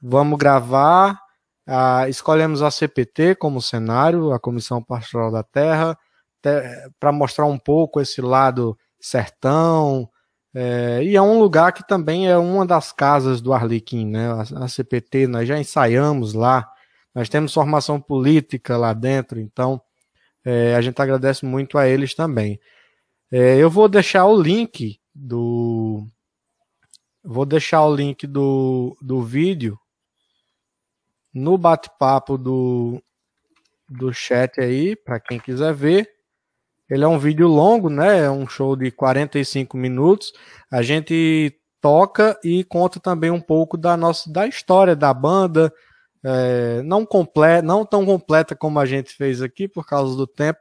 vamos 0.01 0.37
gravar. 0.37 1.19
Ah, 1.67 2.07
escolhemos 2.07 2.61
a 2.61 2.69
CPT 2.69 3.35
como 3.35 3.61
cenário, 3.61 4.31
a 4.31 4.39
Comissão 4.39 4.83
Pastoral 4.83 5.31
da 5.31 5.43
Terra, 5.43 5.97
para 6.99 7.11
mostrar 7.11 7.45
um 7.45 7.57
pouco 7.57 7.99
esse 7.99 8.21
lado 8.21 8.77
sertão. 8.99 10.07
É, 10.53 11.03
e 11.03 11.15
é 11.15 11.21
um 11.21 11.39
lugar 11.39 11.73
que 11.73 11.85
também 11.85 12.29
é 12.29 12.37
uma 12.37 12.65
das 12.65 12.91
casas 12.91 13.41
do 13.41 13.51
Arlequim, 13.51 14.05
né? 14.05 14.31
A, 14.31 14.65
a 14.65 14.67
CPT, 14.67 15.27
nós 15.27 15.47
já 15.47 15.59
ensaiamos 15.59 16.33
lá 16.33 16.69
nós 17.15 17.29
temos 17.29 17.53
formação 17.53 17.99
política 17.99 18.75
lá 18.75 18.93
dentro, 18.93 19.39
então 19.39 19.81
é, 20.43 20.75
a 20.75 20.81
gente 20.81 21.01
agradece 21.01 21.45
muito 21.45 21.77
a 21.77 21.87
eles 21.87 22.13
também. 22.13 22.59
É, 23.31 23.57
eu 23.57 23.69
vou 23.69 23.87
deixar 23.87 24.25
o 24.25 24.39
link 24.39 24.99
do. 25.13 26.05
Vou 27.23 27.45
deixar 27.45 27.83
o 27.83 27.95
link 27.95 28.27
do, 28.27 28.95
do 29.01 29.23
vídeo 29.23 29.79
no 31.33 31.57
bate-papo 31.57 32.37
do, 32.37 33.01
do 33.89 34.13
chat 34.13 34.59
aí, 34.61 34.95
para 34.95 35.19
quem 35.19 35.39
quiser 35.39 35.73
ver. 35.73 36.07
Ele 36.89 37.03
é 37.03 37.07
um 37.07 37.17
vídeo 37.17 37.47
longo, 37.47 37.89
né? 37.89 38.25
É 38.25 38.29
um 38.29 38.47
show 38.47 38.75
de 38.75 38.91
45 38.91 39.75
minutos. 39.75 40.31
A 40.71 40.83
gente 40.83 41.59
toca 41.81 42.39
e 42.43 42.63
conta 42.63 42.99
também 42.99 43.31
um 43.31 43.41
pouco 43.41 43.77
da 43.77 43.97
nossa 43.97 44.31
da 44.31 44.47
história 44.47 44.95
da 44.95 45.13
banda, 45.13 45.73
é, 46.27 46.81
não, 46.81 47.05
completa, 47.05 47.61
não 47.61 47.85
tão 47.85 48.03
completa 48.03 48.55
como 48.55 48.79
a 48.79 48.85
gente 48.87 49.13
fez 49.13 49.43
aqui 49.43 49.67
por 49.67 49.85
causa 49.85 50.17
do 50.17 50.25
tempo, 50.25 50.59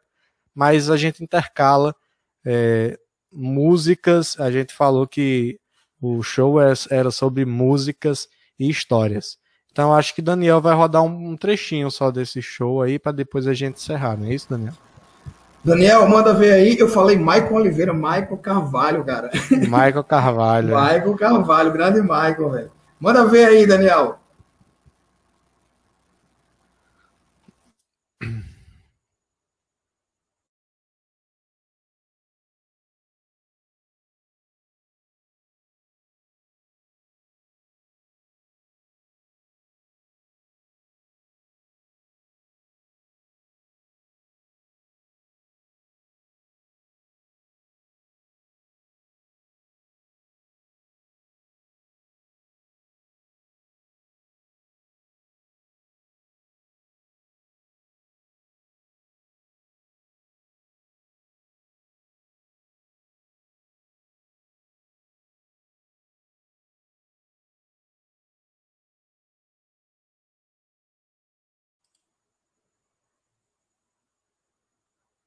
mas 0.54 0.90
a 0.90 0.96
gente 0.98 1.24
intercala 1.24 1.96
é, 2.44 2.98
músicas. 3.32 4.38
A 4.38 4.50
gente 4.50 4.74
falou 4.74 5.06
que 5.06 5.58
o 6.02 6.22
show 6.22 6.60
é, 6.60 6.74
era 6.90 7.10
sobre 7.10 7.46
músicas 7.46 8.28
e 8.58 8.68
histórias. 8.68 9.38
Então 9.72 9.94
acho 9.94 10.14
que 10.14 10.20
Daniel 10.20 10.60
vai 10.60 10.74
rodar 10.74 11.02
um, 11.02 11.34
trechinho 11.34 11.90
só 11.90 12.10
desse 12.10 12.42
show 12.42 12.82
aí 12.82 12.98
para 12.98 13.12
depois 13.12 13.46
a 13.46 13.54
gente 13.54 13.76
encerrar, 13.76 14.18
não 14.18 14.26
é 14.26 14.34
isso, 14.34 14.46
Daniel? 14.50 14.74
Daniel, 15.64 16.06
manda 16.06 16.34
ver 16.34 16.52
aí. 16.52 16.78
Eu 16.78 16.90
falei 16.90 17.16
Michael 17.16 17.54
Oliveira, 17.54 17.94
Michael 17.94 18.36
Carvalho, 18.36 19.02
cara. 19.02 19.30
Michael 19.50 20.04
Carvalho. 20.04 20.76
É. 20.76 20.92
Michael 20.92 21.16
Carvalho, 21.16 21.72
grande 21.72 22.02
Michael, 22.02 22.50
velho. 22.50 22.70
Manda 23.00 23.24
ver 23.24 23.46
aí, 23.46 23.66
Daniel. 23.66 24.18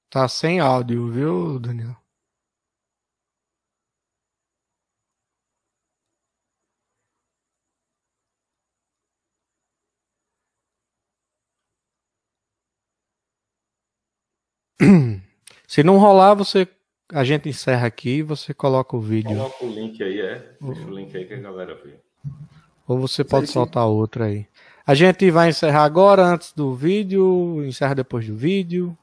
Tá 0.10 0.28
sem 0.28 0.60
áudio, 0.60 1.12
viu, 1.12 1.60
Daniel? 1.60 1.96
Se 15.68 15.84
não 15.84 15.98
rolar, 15.98 16.34
você 16.36 16.68
a 17.12 17.24
gente 17.24 17.50
encerra 17.50 17.88
aqui 17.88 18.18
e 18.18 18.22
você 18.22 18.54
coloca 18.54 18.96
o 18.96 19.02
vídeo. 19.02 19.36
Coloca 19.36 19.66
o 19.66 19.70
link 19.70 20.02
aí, 20.04 20.20
é. 20.20 20.56
Deixa 20.62 20.86
o 20.86 20.92
link 20.92 21.16
aí 21.16 21.26
que 21.26 21.34
a 21.34 21.40
galera 21.40 21.76
vê. 21.76 22.00
Ou 22.88 22.98
você 23.00 23.24
pode 23.24 23.48
soltar 23.48 23.86
outro 23.86 24.24
aí. 24.24 24.48
A 24.86 24.94
gente 24.94 25.30
vai 25.30 25.50
encerrar 25.50 25.84
agora 25.84 26.24
antes 26.24 26.54
do 26.54 26.74
vídeo, 26.74 27.64
encerra 27.66 27.96
depois 27.96 28.26
do 28.26 28.36
vídeo. 28.36 28.98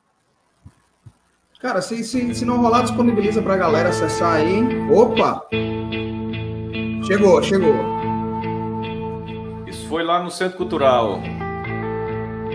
Cara, 1.65 1.81
se, 1.81 2.05
se, 2.05 2.35
se 2.35 2.45
não 2.45 2.61
rolar, 2.61 2.83
disponibiliza 2.83 3.41
pra 3.41 3.57
galera 3.57 3.89
acessar 3.89 4.35
aí. 4.35 4.63
Opa! 4.93 5.47
Chegou, 7.07 7.43
chegou. 7.43 7.75
Isso 9.67 9.89
foi 9.89 10.05
lá 10.05 10.23
no 10.23 10.31
Centro 10.31 10.59
Cultural. 10.59 11.23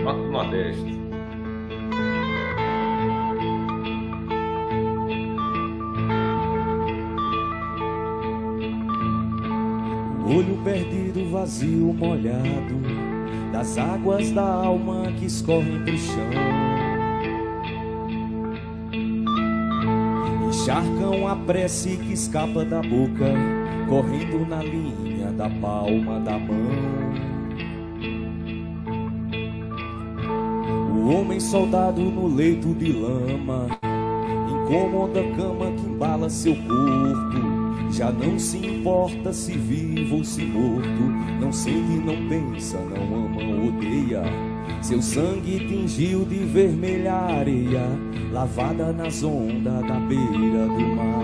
Banco 0.04 0.22
do 0.22 0.30
Nordeste. 0.30 1.00
Olho 10.24 10.56
perdido, 10.62 11.28
vazio, 11.32 11.92
molhado 11.94 12.80
Das 13.52 13.76
águas 13.76 14.30
da 14.30 14.44
alma 14.44 15.10
que 15.18 15.26
escorrem 15.26 15.82
pro 15.84 15.98
chão 15.98 16.79
Encharcam 20.70 21.26
a 21.26 21.34
prece 21.34 21.96
que 21.96 22.12
escapa 22.12 22.64
da 22.64 22.80
boca, 22.80 23.26
correndo 23.88 24.48
na 24.48 24.62
linha 24.62 25.32
da 25.32 25.50
palma 25.50 26.20
da 26.20 26.38
mão. 26.38 27.10
O 30.94 31.12
homem 31.12 31.40
soldado 31.40 32.00
no 32.00 32.28
leito 32.28 32.72
de 32.74 32.92
lama, 32.92 33.66
incômoda 34.48 35.24
cama 35.34 35.72
que 35.72 35.86
embala 35.88 36.30
seu 36.30 36.54
corpo. 36.54 37.90
Já 37.90 38.12
não 38.12 38.38
se 38.38 38.64
importa 38.64 39.32
se 39.32 39.54
vivo 39.54 40.18
ou 40.18 40.24
se 40.24 40.44
morto, 40.44 41.02
não 41.40 41.52
sente, 41.52 41.98
não 41.98 42.28
pensa, 42.28 42.78
não 42.78 43.26
ama, 43.26 43.66
odeia 43.66 44.49
seu 44.82 45.02
sangue 45.02 45.66
tingiu 45.66 46.24
de 46.24 46.44
vermelha 46.44 47.14
areia, 47.14 47.86
lavada 48.32 48.92
nas 48.92 49.22
ondas 49.22 49.86
da 49.86 50.00
beira 50.00 50.66
do 50.66 50.96
mar. 50.96 51.19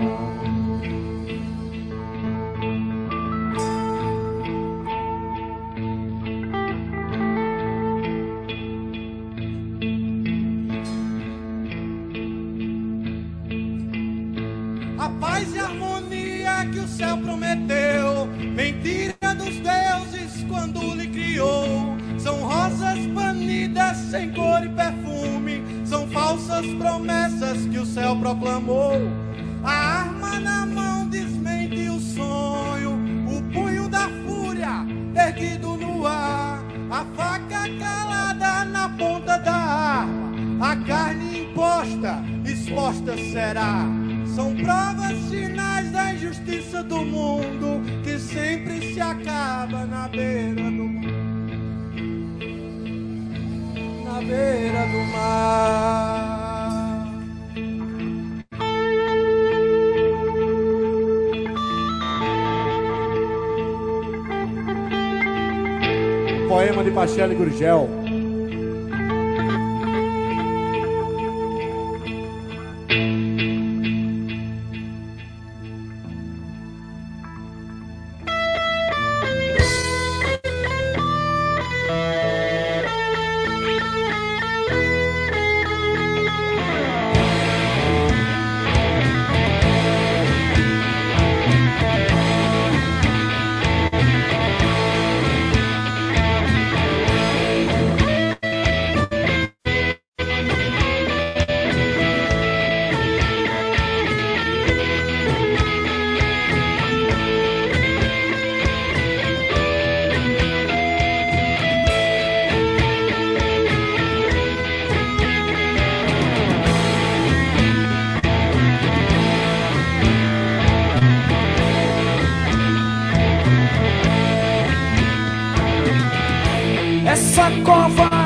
Essa 127.67 128.16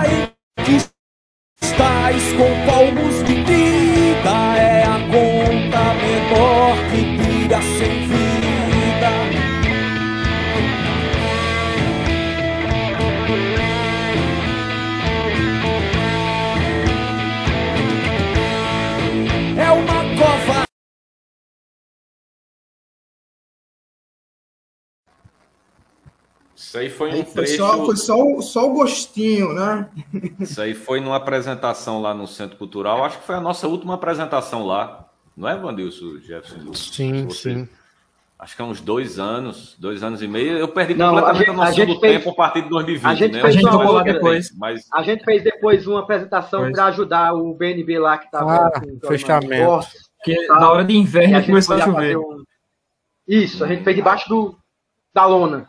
Isso 26.72 26.78
aí 26.78 26.90
foi 26.90 27.10
um 27.10 27.14
Aí 27.16 27.24
foi 27.26 27.34
trecho. 27.44 27.58
só, 27.58 27.86
foi 27.86 27.98
só, 27.98 28.16
o- 28.24 28.42
só 28.42 28.70
o 28.70 28.74
gostinho, 28.74 29.52
né? 29.52 29.90
Isso 30.40 30.62
aí 30.62 30.74
foi 30.74 31.02
numa 31.02 31.18
apresentação 31.18 32.02
lá 32.02 32.14
no 32.14 32.26
Centro 32.26 32.56
Cultural. 32.56 33.04
Acho 33.04 33.20
que 33.20 33.26
foi 33.26 33.36
a 33.36 33.42
nossa 33.42 33.68
última 33.68 33.96
apresentação 33.96 34.66
lá. 34.66 35.06
Não 35.36 35.50
é, 35.50 35.58
Vandilson 35.58 36.18
Jefferson? 36.22 36.74
Sim, 36.74 37.26
Você- 37.26 37.54
sim. 37.56 37.70
Acho 38.40 38.56
que 38.56 38.62
há 38.62 38.66
uns 38.66 38.80
dois 38.80 39.20
anos, 39.20 39.76
dois 39.78 40.02
anos 40.02 40.22
e 40.22 40.28
meio. 40.30 40.58
Eu 40.58 40.70
perdi 40.70 40.94
Não, 40.96 41.10
completamente 41.14 41.38
a 41.38 41.42
a, 41.42 41.46
gente- 41.46 41.50
a 41.50 41.54
noção 41.54 41.74
gente 41.74 41.94
do 41.94 42.00
fez- 42.00 42.18
tempo 42.18 42.30
a 42.30 42.34
partir 42.36 42.62
de 42.62 42.70
2020. 42.70 43.06
a 43.12 43.16
gente 43.16 43.32
né? 43.34 43.42
fez 43.42 43.54
sei 43.56 43.66
outra 43.66 44.14
depois, 44.14 44.58
Mas 44.58 44.88
A 44.94 45.04
gente 45.04 45.24
fez 45.26 45.44
depois 45.44 45.86
uma 45.88 46.00
apresentação 46.00 46.72
para 46.72 46.86
ajudar 46.86 47.34
o 47.36 47.54
BNB 47.54 48.00
lá 48.00 48.18
que 48.18 48.26
estava 48.26 48.68
Ah, 48.68 48.82
fechamento. 49.08 49.86
Porque 50.18 50.48
na 50.48 50.72
hora 50.72 50.86
de 50.86 50.96
inverno 50.96 51.46
começou 51.46 51.76
a 51.76 51.82
chover. 51.82 52.18
um- 52.18 52.44
Isso, 53.28 53.62
a 53.64 53.68
gente 53.68 53.84
fez 53.84 53.94
debaixo 53.96 54.30
do, 54.30 54.58
da 55.14 55.26
lona. 55.26 55.68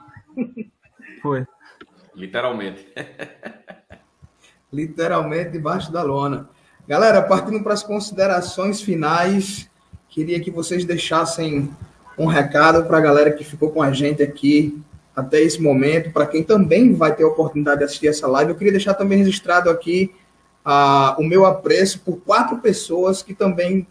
Foi. 1.23 1.47
literalmente. 2.15 2.87
literalmente 4.73 5.51
debaixo 5.51 5.93
da 5.93 6.03
lona. 6.03 6.51
Galera, 6.87 7.23
partindo 7.23 7.63
para 7.63 7.75
as 7.75 7.83
considerações 7.83 8.83
finais, 8.83 9.71
queria 10.09 10.41
que 10.41 10.51
vocês 10.51 10.85
deixassem 10.85 11.71
um 12.19 12.27
recado 12.27 12.85
para 12.85 12.99
a 12.99 13.01
galera 13.01 13.31
que 13.31 13.45
ficou 13.45 13.71
com 13.71 13.81
a 13.81 13.93
gente 13.93 14.23
aqui 14.23 14.83
até 15.15 15.41
esse 15.41 15.61
momento, 15.63 16.11
para 16.11 16.27
quem 16.27 16.43
também 16.43 16.95
vai 16.95 17.15
ter 17.15 17.23
a 17.23 17.29
oportunidade 17.29 17.79
de 17.79 17.85
assistir 17.85 18.09
essa 18.09 18.27
live. 18.27 18.51
Eu 18.51 18.57
queria 18.57 18.73
deixar 18.73 18.95
também 18.95 19.19
registrado 19.19 19.71
aqui 19.71 20.13
ah, 20.65 21.15
o 21.19 21.23
meu 21.23 21.45
apreço 21.45 22.01
por 22.01 22.17
quatro 22.19 22.59
pessoas 22.59 23.23
que 23.23 23.35
também 23.35 23.87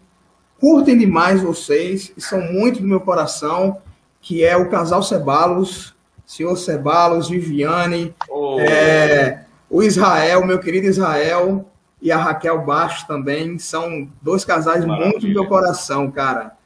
curtem 0.60 0.98
demais 0.98 1.40
vocês 1.40 2.12
e 2.16 2.20
são 2.20 2.40
muito 2.52 2.80
do 2.80 2.86
meu 2.86 3.00
coração, 3.00 3.78
que 4.20 4.44
é 4.44 4.56
o 4.56 4.68
casal 4.68 5.02
Cebalos, 5.02 5.94
senhor 6.32 6.56
Cebalos, 6.56 7.28
Viviane, 7.28 8.14
Ô, 8.26 8.58
é, 8.58 9.44
o 9.68 9.82
Israel, 9.82 10.46
meu 10.46 10.58
querido 10.58 10.86
Israel, 10.86 11.70
e 12.00 12.10
a 12.10 12.16
Raquel 12.16 12.62
Baixo 12.62 13.06
também, 13.06 13.58
são 13.58 14.08
dois 14.22 14.42
casais 14.42 14.82
Maravilha. 14.82 15.10
muito 15.10 15.26
do 15.26 15.32
meu 15.32 15.46
coração, 15.46 16.10
cara. 16.10 16.56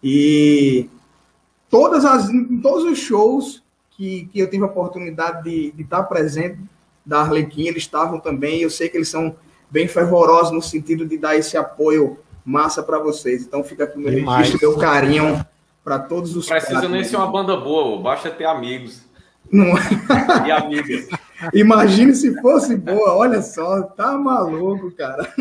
E 0.00 0.88
todas 1.68 2.04
as, 2.04 2.30
em 2.30 2.60
todos 2.60 2.84
os 2.84 2.98
shows 3.00 3.64
que, 3.90 4.26
que 4.32 4.38
eu 4.38 4.48
tive 4.48 4.62
a 4.62 4.66
oportunidade 4.66 5.42
de, 5.42 5.72
de 5.72 5.82
estar 5.82 6.04
presente 6.04 6.60
da 7.04 7.22
Arlequim, 7.22 7.66
eles 7.66 7.82
estavam 7.82 8.20
também. 8.20 8.60
Eu 8.60 8.70
sei 8.70 8.88
que 8.88 8.96
eles 8.96 9.08
são 9.08 9.34
bem 9.68 9.88
fervorosos 9.88 10.52
no 10.52 10.62
sentido 10.62 11.04
de 11.04 11.18
dar 11.18 11.34
esse 11.34 11.56
apoio 11.56 12.20
massa 12.44 12.80
para 12.80 13.00
vocês. 13.00 13.42
Então 13.42 13.64
fica 13.64 13.82
aqui 13.82 13.98
o 13.98 14.00
meu 14.00 14.12
registro, 14.12 14.60
meu 14.60 14.78
carinho 14.78 15.44
para 15.82 15.98
todos 15.98 16.36
os 16.36 16.46
precisa 16.48 16.88
nem 16.88 17.04
ser 17.04 17.16
uma 17.16 17.30
banda 17.30 17.56
boa, 17.56 18.00
basta 18.00 18.28
ter 18.30 18.44
amigos 18.44 19.05
Não- 19.50 19.74
e 20.46 20.50
amigas. 20.50 21.08
Imagine 21.52 22.14
se 22.14 22.40
fosse 22.40 22.76
boa, 22.76 23.14
olha 23.14 23.42
só, 23.42 23.82
tá 23.82 24.12
maluco, 24.12 24.90
cara. 24.92 25.32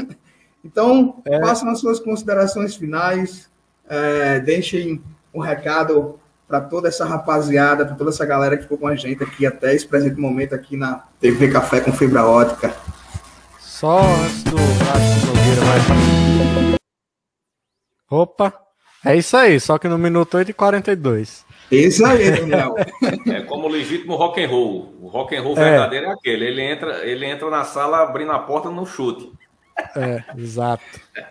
Então, 0.64 1.22
façam 1.42 1.70
as 1.70 1.80
suas 1.80 2.00
considerações 2.00 2.76
finais, 2.76 3.50
é, 3.88 4.40
deixem 4.40 5.02
um 5.34 5.40
recado 5.40 6.20
para 6.48 6.62
toda 6.62 6.88
essa 6.88 7.06
rapaziada, 7.06 7.86
para 7.86 7.96
toda 7.96 8.10
essa 8.10 8.26
galera 8.26 8.56
que 8.58 8.64
ficou 8.64 8.78
com 8.78 8.88
a 8.88 8.96
gente 8.96 9.24
aqui 9.24 9.46
até 9.46 9.74
esse 9.74 9.88
presente 9.88 10.20
momento 10.20 10.54
aqui 10.54 10.76
na 10.76 11.04
TV 11.20 11.52
Café 11.52 11.82
com 11.82 11.92
Fibra 11.92 12.26
Ótica. 12.26 12.76
Só 13.60 14.00
antes 14.00 14.44
do 14.44 14.56
Cássio 14.56 15.28
Nogueira 15.28 15.62
vai. 15.62 16.76
Opa! 18.10 18.54
É 19.04 19.16
isso 19.16 19.38
aí, 19.38 19.60
só 19.60 19.78
que 19.78 19.88
no 19.88 19.98
minuto 19.98 20.36
8 20.38 20.50
e 20.50 20.54
42. 20.54 21.46
Isso 21.72 22.06
aí, 22.06 22.30
Daniel. 22.32 22.76
É 23.28 23.42
como 23.42 23.66
o 23.68 23.70
legítimo 23.70 24.16
rock 24.16 24.44
and 24.44 24.48
roll. 24.48 24.96
O 25.02 25.08
rock 25.08 25.36
and 25.36 25.42
roll 25.42 25.58
É. 25.58 25.64
verdadeiro 25.72 26.06
é 26.08 26.12
aquele. 26.12 26.46
Ele 26.46 26.62
entra, 26.62 27.06
ele 27.06 27.26
entra 27.26 27.50
na 27.50 27.64
sala 27.64 28.02
abrindo 28.04 28.32
a 28.32 28.40
porta 28.40 28.70
no 28.70 28.86
chute. 28.86 29.32
É, 29.96 30.24
exato. 30.38 30.84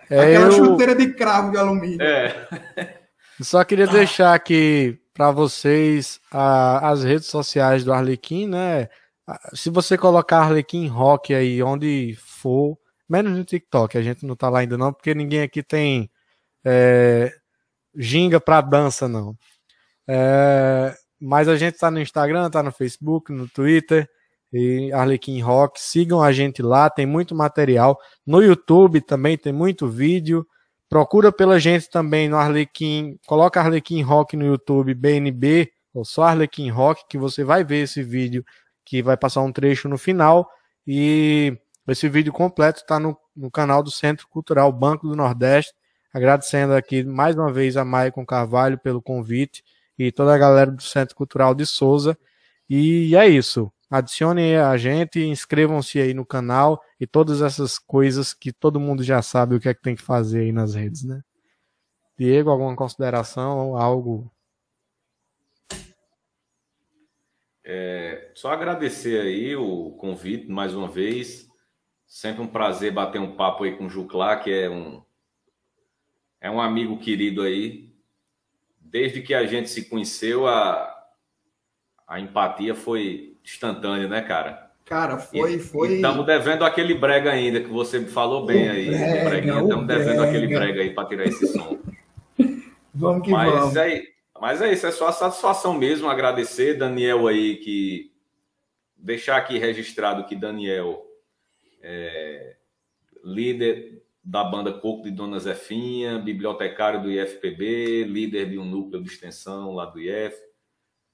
É, 0.09 0.19
Aquela 0.19 0.45
eu, 0.47 0.51
chuteira 0.51 0.93
de 0.95 1.13
cravo 1.13 1.51
de 1.51 1.57
alumínio. 1.57 2.01
É. 2.01 2.47
só 3.41 3.63
queria 3.63 3.87
deixar 3.87 4.33
aqui 4.35 4.99
para 5.13 5.31
vocês 5.31 6.19
a- 6.31 6.89
as 6.89 7.03
redes 7.03 7.27
sociais 7.27 7.83
do 7.83 7.91
Arlequim, 7.93 8.47
né? 8.47 8.89
Se 9.53 9.69
você 9.71 9.97
colocar 9.97 10.39
Arlequim 10.41 10.87
Rock 10.87 11.33
aí, 11.33 11.63
onde 11.63 12.15
for, 12.19 12.77
menos 13.09 13.35
no 13.35 13.43
TikTok, 13.43 13.97
a 13.97 14.01
gente 14.03 14.23
não 14.25 14.35
tá 14.35 14.49
lá 14.49 14.59
ainda 14.59 14.77
não, 14.77 14.93
porque 14.93 15.15
ninguém 15.15 15.41
aqui 15.41 15.63
tem 15.63 16.09
é, 16.63 17.31
ginga 17.95 18.39
para 18.39 18.61
dança, 18.61 19.07
não. 19.07 19.33
É, 20.07 20.93
mas 21.19 21.47
a 21.47 21.55
gente 21.55 21.77
tá 21.77 21.89
no 21.89 21.99
Instagram, 21.99 22.49
tá 22.49 22.61
no 22.61 22.71
Facebook, 22.71 23.31
no 23.31 23.47
Twitter 23.47 24.07
e 24.53 24.91
Arlequim 24.93 25.41
Rock. 25.41 25.81
Sigam 25.81 26.21
a 26.21 26.31
gente 26.31 26.61
lá, 26.61 26.89
tem 26.89 27.05
muito 27.05 27.35
material. 27.35 27.97
No 28.25 28.41
YouTube 28.41 29.01
também 29.01 29.37
tem 29.37 29.53
muito 29.53 29.87
vídeo. 29.87 30.45
Procura 30.87 31.31
pela 31.31 31.59
gente 31.59 31.89
também 31.89 32.29
no 32.29 32.37
Arlequim, 32.37 33.19
coloca 33.25 33.59
Arlequim 33.59 34.01
Rock 34.01 34.37
no 34.37 34.45
YouTube, 34.45 34.93
BNB, 34.93 35.71
ou 35.93 36.05
só 36.05 36.23
Arlequim 36.23 36.69
Rock, 36.69 37.03
que 37.09 37.17
você 37.17 37.43
vai 37.43 37.63
ver 37.63 37.83
esse 37.83 38.03
vídeo, 38.03 38.45
que 38.85 39.01
vai 39.01 39.17
passar 39.17 39.41
um 39.41 39.51
trecho 39.51 39.89
no 39.89 39.97
final. 39.97 40.47
E 40.85 41.57
esse 41.87 42.07
vídeo 42.07 42.31
completo 42.31 42.81
está 42.81 42.99
no, 42.99 43.17
no 43.35 43.49
canal 43.49 43.81
do 43.81 43.89
Centro 43.89 44.27
Cultural 44.27 44.71
Banco 44.71 45.07
do 45.07 45.15
Nordeste. 45.15 45.73
Agradecendo 46.13 46.73
aqui 46.73 47.03
mais 47.03 47.35
uma 47.35 47.51
vez 47.51 47.75
a 47.75 47.83
Maicon 47.83 48.25
Carvalho 48.25 48.77
pelo 48.77 49.01
convite 49.01 49.63
e 49.97 50.11
toda 50.11 50.33
a 50.33 50.37
galera 50.37 50.71
do 50.71 50.81
Centro 50.81 51.15
Cultural 51.15 51.53
de 51.55 51.65
Souza. 51.65 52.17
E 52.69 53.15
é 53.15 53.27
isso. 53.27 53.71
Adicionem 53.89 54.57
a 54.57 54.75
gente, 54.77 55.19
inscrevam-se 55.23 55.99
aí 55.99 56.13
no 56.13 56.25
canal 56.25 56.81
e 56.99 57.05
todas 57.05 57.41
essas 57.41 57.77
coisas 57.77 58.33
que 58.33 58.51
todo 58.51 58.79
mundo 58.79 59.03
já 59.03 59.21
sabe 59.21 59.55
o 59.55 59.59
que 59.59 59.69
é 59.69 59.73
que 59.73 59.81
tem 59.81 59.95
que 59.95 60.01
fazer 60.01 60.41
aí 60.41 60.51
nas 60.51 60.73
redes, 60.73 61.03
né? 61.03 61.21
Diego, 62.17 62.49
alguma 62.49 62.75
consideração, 62.75 63.77
algo? 63.77 64.31
É, 67.63 68.31
só 68.35 68.51
agradecer 68.51 69.19
aí 69.19 69.55
o 69.55 69.91
convite 69.91 70.47
mais 70.49 70.73
uma 70.73 70.87
vez. 70.87 71.47
Sempre 72.07 72.41
um 72.41 72.47
prazer 72.47 72.91
bater 72.91 73.19
um 73.19 73.35
papo 73.35 73.63
aí 73.63 73.75
com 73.75 73.85
o 73.85 73.89
Juclá, 73.89 74.37
que 74.37 74.51
é 74.51 74.69
um 74.69 75.03
é 76.39 76.49
um 76.49 76.61
amigo 76.61 76.99
querido 76.99 77.41
aí. 77.41 77.84
Desde 78.95 79.21
que 79.21 79.33
a 79.33 79.45
gente 79.45 79.69
se 79.69 79.89
conheceu, 79.89 80.47
a, 80.47 80.89
a 82.07 82.17
empatia 82.17 82.73
foi 82.73 83.35
instantânea, 83.43 84.07
né, 84.07 84.21
cara? 84.21 84.71
Cara, 84.85 85.17
foi, 85.17 85.55
e, 85.55 85.59
foi. 85.59 85.95
Estamos 85.95 86.25
devendo 86.25 86.63
aquele 86.63 86.93
brega 86.93 87.29
ainda, 87.29 87.59
que 87.59 87.67
você 87.67 88.05
falou 88.05 88.45
bem 88.45 88.69
O 88.69 88.71
aí. 88.71 88.87
Estamos 88.87 89.85
devendo 89.85 90.23
aquele 90.23 90.47
brega 90.47 90.81
aí 90.81 90.93
para 90.93 91.09
tirar 91.09 91.25
esse 91.25 91.45
som. 91.45 91.77
Vamos 92.95 93.25
que 93.25 93.31
Mas 93.31 93.51
vamos. 93.51 93.75
é, 93.75 94.01
mas 94.39 94.61
é 94.61 94.71
isso, 94.71 94.87
é 94.87 94.91
só 94.91 95.09
a 95.09 95.11
satisfação 95.11 95.73
mesmo. 95.73 96.07
Agradecer, 96.07 96.75
Daniel 96.75 97.27
aí, 97.27 97.57
que 97.57 98.13
deixar 98.95 99.35
aqui 99.35 99.57
registrado 99.57 100.25
que 100.25 100.37
Daniel 100.37 101.05
é 101.81 102.55
líder 103.21 103.94
da 104.27 104.43
banda 104.43 104.73
Coco 104.73 105.03
de 105.03 105.11
Dona 105.11 105.37
Zefinha, 105.37 106.17
bibliotecário 106.17 106.99
do 107.03 107.11
IFPB, 107.11 108.05
líder 108.05 108.49
de 108.49 108.57
um 108.57 108.65
núcleo 108.65 109.03
de 109.03 109.07
extensão 109.09 109.75
lá 109.75 109.85
do 109.85 109.99
IF, 109.99 110.35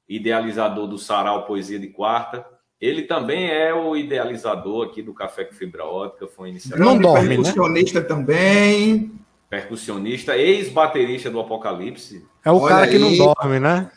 idealizador 0.08 0.88
do 0.88 0.98
Sarau 0.98 1.46
Poesia 1.46 1.78
de 1.78 1.88
Quarta. 1.90 2.46
Ele 2.80 3.04
também 3.04 3.50
é 3.50 3.74
o 3.74 3.96
idealizador 3.98 4.88
aqui 4.88 5.02
do 5.02 5.14
Café 5.14 5.44
com 5.44 5.54
Fibra 5.54 5.86
Ótica, 5.86 6.26
foi 6.26 6.50
iniciativa 6.50 6.84
Não 6.84 6.98
dorme, 6.98 7.28
né? 7.30 7.36
percussionista 7.36 8.02
também. 8.02 9.12
percussionista, 9.50 10.38
ex-baterista 10.38 11.30
do 11.30 11.40
Apocalipse. 11.42 12.26
É 12.46 12.50
o 12.52 12.56
Olha 12.60 12.70
cara 12.76 12.88
que 12.88 12.98
não 12.98 13.16
dorme, 13.18 13.60
né? 13.60 13.92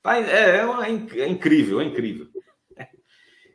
Tá, 0.00 0.16
é, 0.16 0.22
é, 0.22 0.56
é 0.60 1.20
é 1.22 1.28
incrível, 1.28 1.80
é 1.80 1.84
incrível. 1.84 2.28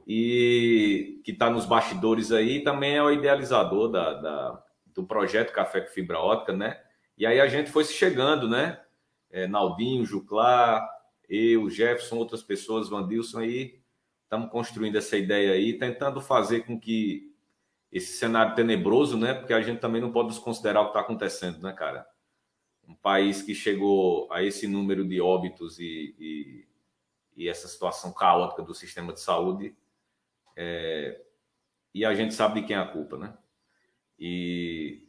E 0.06 1.22
que 1.24 1.32
está 1.32 1.50
nos 1.50 1.66
bastidores 1.66 2.32
aí, 2.32 2.62
também 2.64 2.96
é 2.96 3.02
o 3.04 3.10
idealizador 3.12 3.90
da, 3.90 4.14
da- 4.14 4.63
do 4.94 5.06
projeto 5.06 5.52
Café 5.52 5.82
com 5.82 5.92
Fibra 5.92 6.20
Ótica, 6.20 6.54
né? 6.54 6.82
E 7.18 7.26
aí 7.26 7.40
a 7.40 7.48
gente 7.48 7.72
foi 7.72 7.84
se 7.84 7.94
chegando, 7.94 8.48
né? 8.48 8.82
É, 9.30 9.48
Naldinho, 9.48 10.06
Juclá, 10.06 10.88
eu, 11.28 11.70
Jefferson, 11.70 12.18
outras 12.18 12.44
pessoas, 12.44 12.90
Vandilson 12.90 13.40
aí, 13.40 13.80
estamos 14.24 14.52
construindo 14.52 14.98
essa 14.98 15.18
ideia 15.18 15.54
aí, 15.54 15.78
tentando 15.78 16.22
fazer 16.22 16.66
com 16.66 16.80
que 16.80 17.34
esse 17.92 18.18
cenário 18.18 18.56
tenebroso, 18.56 19.18
né? 19.18 19.34
Porque 19.34 19.54
a 19.54 19.62
gente 19.62 19.80
também 19.80 20.02
não 20.02 20.12
pode 20.12 20.30
desconsiderar 20.30 20.82
o 20.82 20.86
que 20.86 20.92
está 20.92 21.02
acontecendo, 21.02 21.62
né, 21.62 21.74
cara? 21.74 22.08
um 22.88 22.96
país 22.96 23.42
que 23.42 23.56
chegou 23.56 24.32
a 24.32 24.44
esse 24.44 24.68
número 24.68 25.08
de 25.08 25.22
óbitos 25.22 25.80
e, 25.80 26.16
e, 26.20 26.68
e 27.36 27.50
essa 27.50 27.68
situação 27.68 28.12
caótica 28.14 28.62
do 28.62 28.74
sistema 28.74 29.14
de 29.14 29.22
saúde, 29.22 29.76
é, 30.56 31.22
e 31.94 32.06
a 32.06 32.14
gente 32.14 32.34
sabe 32.34 32.62
de 32.62 32.68
quem 32.68 32.76
é 32.76 32.80
a 32.80 32.88
culpa, 32.88 33.18
né? 33.18 33.38
E, 34.26 35.04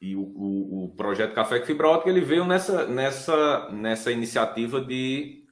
e 0.00 0.16
o, 0.16 0.22
o, 0.22 0.84
o 0.84 0.88
projeto 0.96 1.34
Café 1.34 1.60
com 1.60 1.66
Fibra 1.66 1.86
Ótica 1.86 2.08
ele 2.08 2.22
veio 2.22 2.46
nessa, 2.46 2.86
nessa, 2.86 3.68
nessa 3.68 4.10
iniciativa 4.10 4.80
de, 4.80 5.44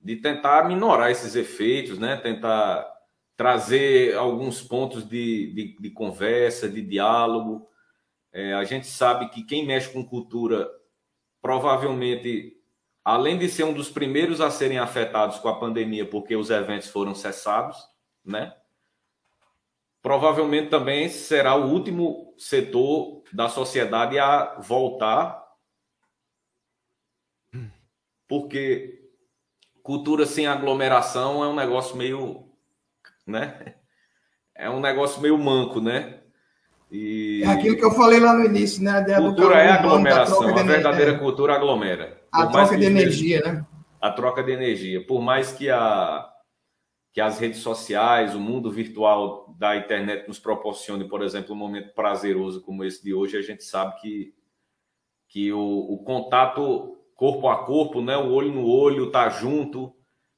de 0.00 0.16
tentar 0.16 0.66
minorar 0.66 1.12
esses 1.12 1.36
efeitos, 1.36 1.96
né? 1.96 2.16
Tentar 2.16 2.92
trazer 3.36 4.16
alguns 4.16 4.60
pontos 4.60 5.08
de, 5.08 5.54
de, 5.54 5.76
de 5.80 5.90
conversa, 5.90 6.68
de 6.68 6.82
diálogo, 6.82 7.68
é, 8.32 8.52
a 8.52 8.64
gente 8.64 8.88
sabe 8.88 9.28
que 9.28 9.44
quem 9.44 9.64
mexe 9.64 9.92
com 9.92 10.04
cultura, 10.04 10.68
provavelmente, 11.40 12.52
além 13.04 13.38
de 13.38 13.48
ser 13.48 13.62
um 13.62 13.72
dos 13.72 13.88
primeiros 13.88 14.40
a 14.40 14.50
serem 14.50 14.78
afetados 14.78 15.38
com 15.38 15.48
a 15.48 15.58
pandemia, 15.58 16.04
porque 16.04 16.34
os 16.34 16.50
eventos 16.50 16.88
foram 16.88 17.14
cessados, 17.14 17.76
né? 18.24 18.56
Provavelmente 20.02 20.70
também 20.70 21.08
será 21.08 21.54
o 21.54 21.70
último 21.70 22.34
setor 22.38 23.22
da 23.32 23.48
sociedade 23.48 24.18
a 24.18 24.56
voltar, 24.58 25.44
porque 28.26 29.00
cultura 29.82 30.24
sem 30.24 30.46
aglomeração 30.46 31.44
é 31.44 31.48
um 31.48 31.54
negócio 31.54 31.96
meio, 31.96 32.48
né? 33.26 33.74
É 34.54 34.70
um 34.70 34.80
negócio 34.80 35.20
meio 35.20 35.36
manco, 35.36 35.80
né? 35.80 36.20
E... 36.90 37.42
É 37.44 37.48
aquilo 37.48 37.76
que 37.76 37.84
eu 37.84 37.92
falei 37.92 38.18
lá 38.18 38.34
no 38.34 38.44
início, 38.44 38.82
né? 38.82 38.98
A 38.98 39.20
Cultura 39.20 39.58
é 39.58 39.70
aglomeração, 39.70 40.42
a 40.42 40.62
verdadeira 40.62 40.82
energia. 40.82 41.18
cultura 41.18 41.54
aglomera. 41.54 42.20
A 42.32 42.46
Por 42.46 42.52
troca 42.52 42.76
de 42.76 42.84
energia, 42.84 43.40
né? 43.40 43.66
A 44.00 44.10
troca 44.10 44.42
de 44.42 44.50
energia. 44.50 45.06
Por 45.06 45.20
mais 45.20 45.52
que, 45.52 45.70
a, 45.70 46.29
que 47.12 47.20
as 47.20 47.38
redes 47.38 47.60
sociais, 47.60 48.34
o 48.34 48.40
mundo 48.40 48.70
virtual 48.70 49.52
da 49.58 49.76
internet 49.76 50.28
nos 50.28 50.38
proporcione, 50.38 51.08
por 51.08 51.22
exemplo, 51.22 51.54
um 51.54 51.58
momento 51.58 51.92
prazeroso 51.92 52.62
como 52.62 52.84
esse 52.84 53.02
de 53.02 53.12
hoje, 53.12 53.36
a 53.36 53.42
gente 53.42 53.64
sabe 53.64 54.00
que, 54.00 54.34
que 55.28 55.52
o, 55.52 55.60
o 55.60 55.98
contato 56.04 56.96
corpo 57.16 57.48
a 57.48 57.64
corpo, 57.64 58.00
né, 58.00 58.16
o 58.16 58.30
olho 58.30 58.52
no 58.52 58.66
olho, 58.66 59.10
tá 59.10 59.28
junto. 59.28 59.94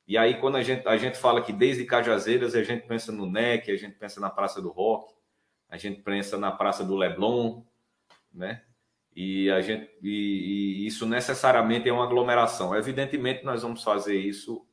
E 0.09 0.17
aí, 0.17 0.41
quando 0.41 0.57
a 0.57 0.63
gente, 0.63 0.87
a 0.89 0.97
gente 0.97 1.17
fala 1.17 1.43
que 1.43 1.53
desde 1.53 1.85
Cajazeiras, 1.85 2.55
a 2.55 2.63
gente 2.65 2.87
pensa 2.87 3.13
no 3.13 3.27
NEC, 3.27 3.71
a 3.71 3.77
gente 3.77 3.97
pensa 3.97 4.21
na 4.21 4.31
Praça 4.31 4.61
do 4.61 4.71
Rock, 4.71 5.15
a 5.69 5.77
gente 5.77 6.01
pensa 6.03 6.37
na 6.39 6.51
Praça 6.51 6.83
do 6.85 6.97
Leblon, 6.97 7.63
né? 8.33 8.63
E, 9.15 9.51
a 9.51 9.61
gente, 9.61 9.91
e, 10.03 10.83
e 10.83 10.87
isso 10.87 11.07
necessariamente 11.07 11.89
é 11.89 11.93
uma 11.93 12.05
aglomeração. 12.05 12.75
Evidentemente, 12.75 13.45
nós 13.45 13.63
vamos 13.63 13.83
fazer 13.83 14.17
isso 14.17 14.67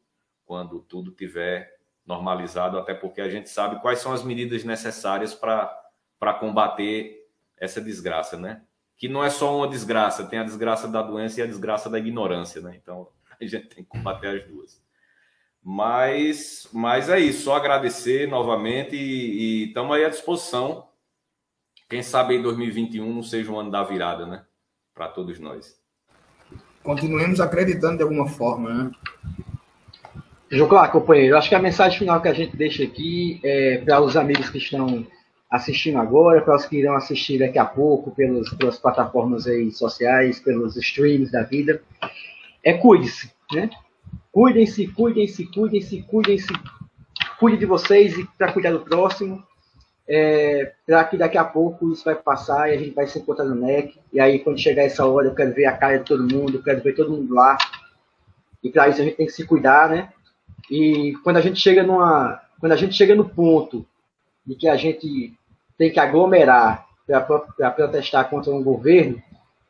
quando 0.45 0.79
tudo 0.79 1.11
tiver 1.11 1.78
normalizado, 2.09 2.79
até 2.79 2.95
porque 2.95 3.21
a 3.21 3.29
gente 3.29 3.51
sabe 3.51 3.79
quais 3.79 3.99
são 3.99 4.11
as 4.11 4.23
medidas 4.23 4.63
necessárias 4.63 5.35
para 5.35 6.33
combater 6.39 7.29
essa 7.55 7.79
desgraça, 7.79 8.35
né? 8.35 8.63
Que 8.97 9.07
não 9.07 9.23
é 9.23 9.29
só 9.29 9.55
uma 9.55 9.67
desgraça, 9.67 10.25
tem 10.25 10.39
a 10.39 10.43
desgraça 10.43 10.87
da 10.87 11.03
doença 11.03 11.39
e 11.39 11.43
a 11.43 11.45
desgraça 11.45 11.87
da 11.87 11.99
ignorância, 11.99 12.61
né? 12.61 12.75
Então, 12.81 13.09
a 13.39 13.45
gente 13.45 13.67
tem 13.67 13.83
que 13.83 13.89
combater 13.89 14.27
as 14.27 14.47
duas. 14.47 14.81
Mas, 15.63 16.67
mas 16.73 17.09
é 17.09 17.19
isso, 17.19 17.43
só 17.43 17.55
agradecer 17.55 18.27
novamente 18.27 18.95
e 18.95 19.67
estamos 19.67 19.95
aí 19.95 20.03
à 20.03 20.09
disposição. 20.09 20.89
Quem 21.87 22.01
sabe 22.01 22.35
em 22.35 22.41
2021 22.41 23.13
não 23.13 23.21
seja 23.21 23.51
um 23.51 23.59
ano 23.59 23.69
da 23.69 23.83
virada, 23.83 24.25
né? 24.25 24.43
Para 24.95 25.09
todos 25.09 25.39
nós. 25.39 25.79
Continuemos 26.81 27.39
acreditando 27.39 27.97
de 27.97 28.03
alguma 28.03 28.27
forma, 28.27 28.73
né? 28.73 28.91
Joclar, 30.51 30.91
companheiro, 30.91 31.37
acho 31.37 31.47
que 31.47 31.53
a 31.53 31.59
mensagem 31.59 31.99
final 31.99 32.19
que 32.19 32.27
a 32.27 32.33
gente 32.33 32.57
deixa 32.57 32.83
aqui 32.83 33.39
é 33.43 33.77
para 33.77 34.01
os 34.01 34.17
amigos 34.17 34.49
que 34.49 34.57
estão 34.57 35.05
assistindo 35.47 35.99
agora, 35.99 36.41
para 36.41 36.55
os 36.55 36.65
que 36.65 36.77
irão 36.77 36.95
assistir 36.95 37.37
daqui 37.37 37.59
a 37.59 37.65
pouco 37.65 38.09
pelos, 38.11 38.49
pelas 38.55 38.79
plataformas 38.79 39.45
aí 39.45 39.71
sociais, 39.71 40.39
pelos 40.39 40.75
streams 40.75 41.31
da 41.31 41.43
vida, 41.43 41.83
é 42.63 42.73
cuide-se, 42.73 43.31
né? 43.51 43.69
Cuidem-se, 44.31 44.87
cuidem-se, 44.87 45.45
cuidem-se, 45.45 46.01
cuidem-se, 46.01 46.53
cuide 47.39 47.57
de 47.57 47.65
vocês 47.67 48.17
e 48.17 48.27
para 48.35 48.51
cuidar 48.51 48.71
do 48.71 48.79
próximo, 48.79 49.43
é, 50.07 50.71
para 50.83 51.03
que 51.03 51.15
daqui 51.15 51.37
a 51.37 51.43
pouco 51.43 51.91
isso 51.91 52.05
vai 52.05 52.15
passar 52.15 52.69
e 52.71 52.75
a 52.75 52.77
gente 52.79 52.95
vai 52.95 53.05
se 53.05 53.19
encontrar 53.19 53.45
no 53.45 53.53
NEC, 53.53 53.99
e 54.11 54.19
aí 54.19 54.39
quando 54.39 54.59
chegar 54.59 54.81
essa 54.81 55.05
hora 55.05 55.27
eu 55.27 55.35
quero 55.35 55.53
ver 55.53 55.65
a 55.65 55.77
cara 55.77 55.99
de 55.99 56.05
todo 56.05 56.23
mundo, 56.23 56.63
quero 56.63 56.81
ver 56.81 56.95
todo 56.95 57.11
mundo 57.11 57.35
lá, 57.35 57.55
e 58.63 58.71
para 58.71 58.89
isso 58.89 58.99
a 58.99 59.03
gente 59.03 59.15
tem 59.15 59.27
que 59.27 59.31
se 59.31 59.45
cuidar, 59.45 59.89
né? 59.89 60.09
E 60.69 61.13
quando 61.23 61.37
a 61.37 61.41
gente 61.41 61.59
chega 61.59 61.83
numa, 61.83 62.41
quando 62.59 62.71
a 62.71 62.75
gente 62.75 62.95
chega 62.95 63.15
no 63.15 63.27
ponto 63.27 63.85
de 64.45 64.55
que 64.55 64.67
a 64.67 64.75
gente 64.75 65.33
tem 65.77 65.91
que 65.91 65.99
aglomerar 65.99 66.87
para 67.07 67.71
protestar 67.71 68.29
contra 68.29 68.51
um 68.51 68.63
governo, 68.63 69.21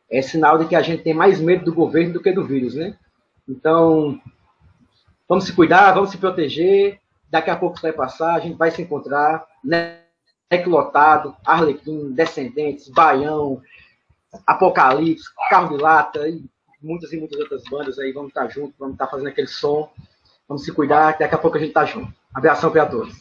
é 0.10 0.22
sinal 0.22 0.57
de 0.57 0.68
que 0.68 0.76
a 0.76 0.82
gente 0.82 1.03
tem 1.03 1.14
mais 1.14 1.40
medo 1.40 1.66
do 1.66 1.74
governo 1.74 2.14
do 2.14 2.22
que 2.22 2.32
do 2.32 2.44
vírus, 2.44 2.74
né? 2.74 2.98
Então, 3.48 4.20
vamos 5.28 5.45
se 5.45 5.53
cuidar, 5.53 5.94
vamos 5.94 6.10
se 6.10 6.18
proteger. 6.18 6.99
Daqui 7.30 7.49
a 7.49 7.56
pouco 7.56 7.76
isso 7.76 7.84
vai 7.84 7.94
passar, 7.94 8.36
a 8.36 8.40
gente 8.40 8.57
vai 8.57 8.72
se 8.72 8.82
encontrar. 8.82 9.45
NEC 9.64 10.66
lotado, 10.66 11.36
Arlequim, 11.45 12.11
Descendentes, 12.11 12.90
Baião, 12.90 13.61
Apocalipse, 14.48 15.26
Carro 15.49 15.78
de 15.78 15.82
Lata 15.82 16.28
e 16.28 16.44
muitas 16.82 17.14
e 17.14 17.18
muitas 17.18 17.40
outras 17.40 17.64
bandas 17.70 17.99
aí. 17.99 18.11
Vamos 18.11 18.30
estar 18.30 18.48
juntos, 18.49 18.74
vamos 18.80 18.94
estar 18.94 19.07
fazendo 19.07 19.28
aquele 19.28 19.48
som. 19.48 19.91
Vamos 20.50 20.66
se 20.66 20.72
cuidar, 20.72 21.14
que 21.14 21.20
daqui 21.20 21.36
a 21.36 21.38
pouco 21.38 21.58
a 21.58 21.60
gente 21.60 21.74
tá 21.74 21.86
junto. 21.86 22.12
Abração 22.34 22.72
para 22.72 22.88
todos. 22.88 23.14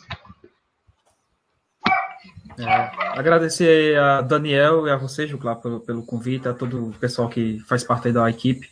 É, 2.59 2.91
agradecer 3.19 3.99
a 3.99 4.23
Daniel 4.23 4.87
e 4.87 4.91
a 4.91 4.97
você, 4.97 5.27
Juclar, 5.27 5.57
pelo, 5.57 5.81
pelo 5.81 6.03
convite, 6.03 6.49
a 6.49 6.55
todo 6.55 6.89
o 6.89 6.93
pessoal 6.95 7.29
que 7.29 7.61
faz 7.69 7.85
parte 7.85 8.11
da 8.11 8.31
equipe. 8.31 8.71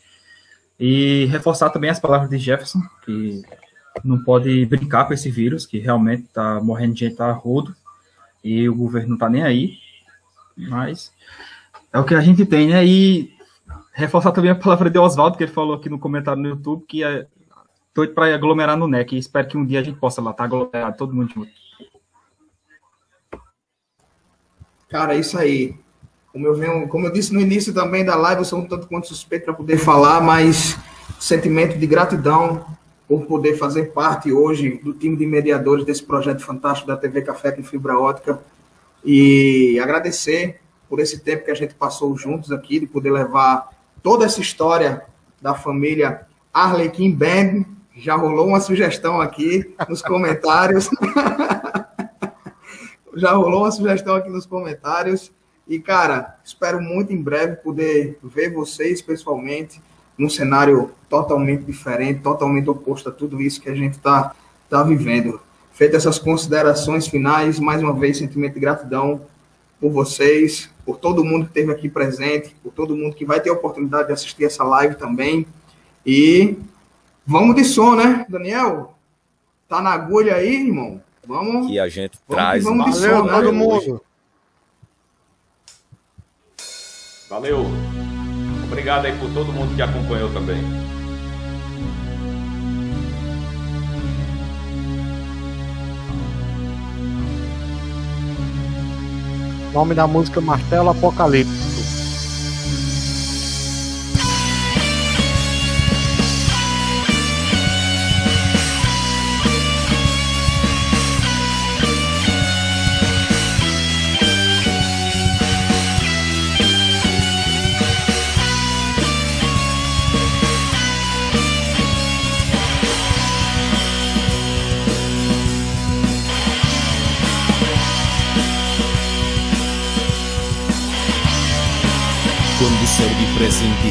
E 0.80 1.26
reforçar 1.26 1.68
também 1.68 1.90
as 1.90 2.00
palavras 2.00 2.30
de 2.30 2.38
Jefferson, 2.38 2.80
que 3.04 3.42
não 4.02 4.24
pode 4.24 4.64
brincar 4.64 5.04
com 5.04 5.12
esse 5.12 5.30
vírus, 5.30 5.66
que 5.66 5.78
realmente 5.78 6.24
está 6.24 6.58
morrendo 6.58 6.94
de 6.94 7.00
gente 7.00 7.20
a 7.20 7.30
rodo, 7.32 7.76
e 8.42 8.66
o 8.68 8.74
governo 8.74 9.10
não 9.10 9.16
está 9.16 9.28
nem 9.28 9.42
aí, 9.42 9.74
mas 10.56 11.12
é 11.92 11.98
o 11.98 12.04
que 12.04 12.14
a 12.14 12.20
gente 12.20 12.46
tem, 12.46 12.68
né? 12.68 12.84
E 12.86 13.36
reforçar 13.92 14.32
também 14.32 14.50
a 14.50 14.54
palavra 14.54 14.88
de 14.88 14.98
Oswaldo, 14.98 15.36
que 15.36 15.44
ele 15.44 15.52
falou 15.52 15.76
aqui 15.76 15.90
no 15.90 15.98
comentário 15.98 16.40
no 16.40 16.48
YouTube, 16.48 16.84
que 16.86 17.04
é 17.04 17.26
doido 17.96 18.12
para 18.12 18.34
aglomerar 18.34 18.76
no 18.76 18.86
NEC, 18.86 19.14
e 19.14 19.18
espero 19.18 19.48
que 19.48 19.56
um 19.56 19.64
dia 19.64 19.80
a 19.80 19.82
gente 19.82 19.98
possa 19.98 20.20
lá 20.20 20.30
estar 20.30 20.42
tá 20.42 20.44
aglomerado, 20.44 20.96
todo 20.98 21.14
mundo 21.14 21.32
junto. 21.32 21.50
Cara, 24.88 25.14
é 25.14 25.18
isso 25.18 25.38
aí. 25.38 25.74
Como 26.30 26.46
eu, 26.46 26.54
venho, 26.54 26.86
como 26.88 27.06
eu 27.06 27.12
disse 27.12 27.32
no 27.32 27.40
início 27.40 27.72
também 27.72 28.04
da 28.04 28.14
live, 28.14 28.42
eu 28.42 28.44
sou 28.44 28.58
um 28.58 28.68
tanto 28.68 28.86
quanto 28.86 29.08
suspeito 29.08 29.46
para 29.46 29.54
poder 29.54 29.78
falar, 29.78 30.20
mas 30.20 30.76
sentimento 31.18 31.78
de 31.78 31.86
gratidão 31.86 32.66
por 33.08 33.24
poder 33.24 33.56
fazer 33.56 33.92
parte 33.92 34.30
hoje 34.30 34.78
do 34.82 34.92
time 34.92 35.16
de 35.16 35.26
mediadores 35.26 35.84
desse 35.84 36.02
projeto 36.02 36.44
fantástico 36.44 36.88
da 36.88 36.96
TV 36.96 37.22
Café 37.22 37.52
com 37.52 37.62
Fibra 37.62 37.98
Ótica 37.98 38.40
e 39.02 39.78
agradecer 39.80 40.60
por 40.88 41.00
esse 41.00 41.20
tempo 41.20 41.46
que 41.46 41.50
a 41.50 41.54
gente 41.54 41.74
passou 41.74 42.16
juntos 42.16 42.52
aqui, 42.52 42.78
de 42.78 42.86
poder 42.86 43.10
levar 43.10 43.70
toda 44.02 44.26
essa 44.26 44.40
história 44.40 45.04
da 45.40 45.54
família 45.54 46.26
Arlequim 46.52 47.12
Band. 47.12 47.75
Já 47.96 48.14
rolou 48.14 48.48
uma 48.48 48.60
sugestão 48.60 49.22
aqui 49.22 49.74
nos 49.88 50.02
comentários. 50.02 50.90
Já 53.16 53.32
rolou 53.32 53.62
uma 53.62 53.72
sugestão 53.72 54.14
aqui 54.14 54.28
nos 54.28 54.44
comentários. 54.44 55.32
E, 55.66 55.78
cara, 55.78 56.38
espero 56.44 56.78
muito 56.80 57.14
em 57.14 57.22
breve 57.22 57.56
poder 57.56 58.18
ver 58.22 58.52
vocês 58.52 59.00
pessoalmente 59.00 59.80
num 60.16 60.28
cenário 60.28 60.92
totalmente 61.08 61.64
diferente, 61.64 62.20
totalmente 62.20 62.68
oposto 62.68 63.08
a 63.08 63.12
tudo 63.12 63.40
isso 63.40 63.62
que 63.62 63.70
a 63.70 63.74
gente 63.74 63.94
está 63.94 64.34
tá 64.68 64.82
vivendo. 64.82 65.40
Feitas 65.72 66.02
essas 66.02 66.18
considerações 66.18 67.06
finais, 67.06 67.58
mais 67.58 67.82
uma 67.82 67.94
vez, 67.94 68.18
sentimento 68.18 68.54
de 68.54 68.60
gratidão 68.60 69.22
por 69.80 69.90
vocês, 69.90 70.68
por 70.84 70.98
todo 70.98 71.24
mundo 71.24 71.44
que 71.44 71.50
esteve 71.50 71.72
aqui 71.72 71.88
presente, 71.88 72.54
por 72.62 72.72
todo 72.72 72.94
mundo 72.94 73.16
que 73.16 73.24
vai 73.24 73.40
ter 73.40 73.48
a 73.48 73.54
oportunidade 73.54 74.08
de 74.08 74.12
assistir 74.12 74.44
essa 74.44 74.64
live 74.64 74.96
também. 74.96 75.46
E 76.04 76.58
vamos 77.26 77.56
de 77.56 77.64
som, 77.64 77.94
né, 77.96 78.24
Daniel? 78.28 78.94
Tá 79.68 79.82
na 79.82 79.90
agulha 79.90 80.36
aí, 80.36 80.66
irmão? 80.66 81.02
Vamos. 81.26 81.66
Que 81.66 81.78
a 81.78 81.88
gente 81.88 82.18
vamos, 82.28 82.42
traz. 82.42 82.64
Vamos 82.64 82.86
de 82.86 82.92
som, 82.94 83.24
né? 83.24 83.32
todo 83.32 83.52
mundo. 83.52 84.02
Valeu. 87.28 87.66
Obrigado 88.64 89.06
aí 89.06 89.18
por 89.18 89.28
todo 89.32 89.52
mundo 89.52 89.74
que 89.74 89.82
acompanhou 89.82 90.32
também. 90.32 90.62
Nome 99.72 99.94
da 99.94 100.06
música 100.06 100.40
Martelo 100.40 100.90
Apocalipse. 100.90 101.65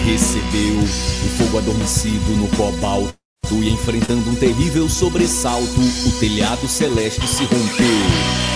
Recebeu 0.05 0.77
o 0.77 1.29
fogo 1.37 1.57
adormecido 1.57 2.29
no 2.37 2.47
cobalto 2.49 3.15
e 3.51 3.69
enfrentando 3.69 4.29
um 4.29 4.35
terrível 4.35 4.87
sobressalto, 4.87 5.81
o 6.07 6.19
telhado 6.19 6.67
celeste 6.67 7.27
se 7.27 7.43
rompeu. 7.43 8.54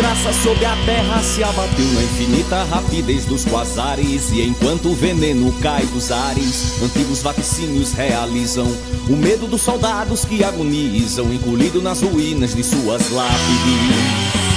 Desgraça 0.00 0.32
sobre 0.32 0.64
a 0.64 0.74
terra 0.86 1.22
se 1.22 1.44
abateu 1.44 1.84
na 1.92 2.02
infinita 2.02 2.64
rapidez 2.64 3.26
dos 3.26 3.44
quasares. 3.44 4.30
E 4.32 4.40
enquanto 4.40 4.88
o 4.88 4.94
veneno 4.94 5.52
cai 5.60 5.84
dos 5.86 6.10
ares, 6.10 6.82
antigos 6.82 7.22
vaticínios 7.22 7.92
realizam 7.92 8.66
o 9.08 9.16
medo 9.16 9.46
dos 9.46 9.60
soldados 9.60 10.24
que 10.24 10.42
agonizam, 10.42 11.30
encolhido 11.32 11.82
nas 11.82 12.00
ruínas 12.00 12.54
de 12.54 12.64
suas 12.64 13.10
lápides. 13.10 14.49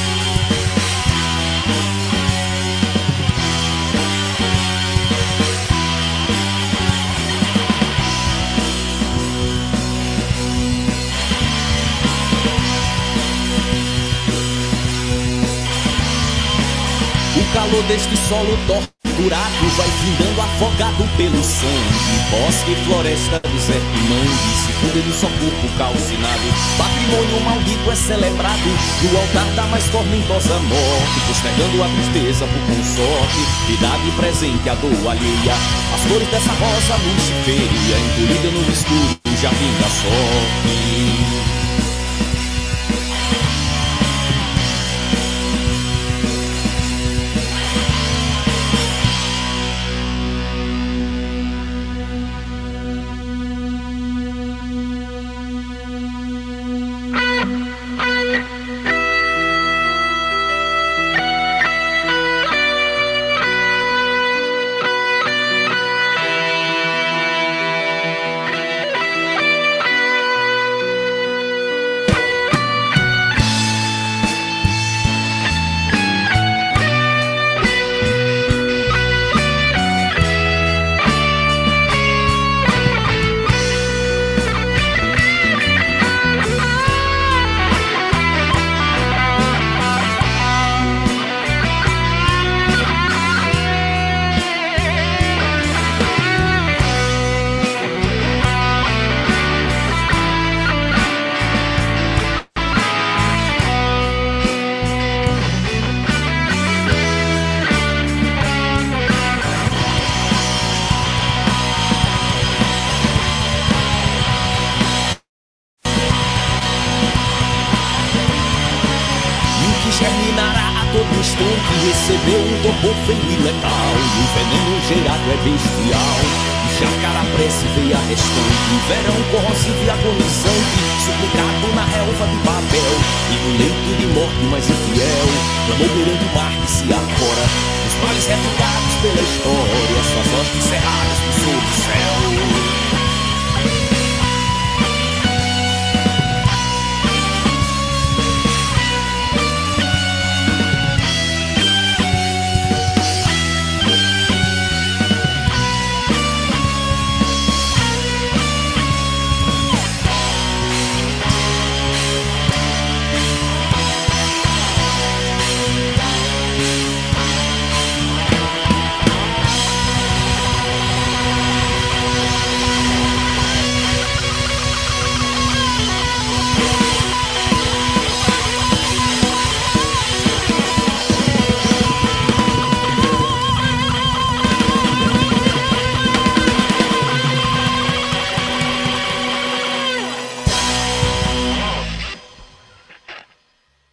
Calor 17.74 17.84
deste 17.88 18.16
solo 18.28 18.56
torturado 18.68 19.66
vai 19.78 19.90
findando 19.90 20.42
afogado 20.42 21.10
pelo 21.18 21.44
sangue. 21.44 22.20
Bosque 22.30 22.76
floresta, 22.86 23.40
deserto 23.40 23.98
e 23.98 24.04
mangue 24.10 24.54
se 24.62 24.72
fundem 24.74 25.04
no 25.04 25.14
só 25.14 25.28
corpo 25.28 25.78
calcinado. 25.78 26.48
Patrimônio 26.78 27.42
maldito 27.42 27.92
é 27.92 27.96
celebrado 27.96 28.70
no 29.02 29.20
altar 29.20 29.46
da 29.56 29.64
mais 29.64 29.86
tormentosa 29.90 30.60
morte, 30.60 31.20
postergando 31.28 31.84
a 31.84 31.88
tristeza 31.88 32.46
por 32.46 32.76
consorte, 32.76 33.74
idade 33.74 34.12
presente 34.18 34.70
a 34.70 34.76
dor 34.76 35.12
alheia. 35.12 35.56
As 35.96 36.02
cores 36.12 36.28
dessa 36.30 36.52
rosa 36.52 36.96
luciféria, 37.02 37.98
encolhida 37.98 38.52
no 38.52 38.72
escuro 38.72 39.20
jardim 39.42 39.74
da 39.82 39.90
sorte. 39.90 41.13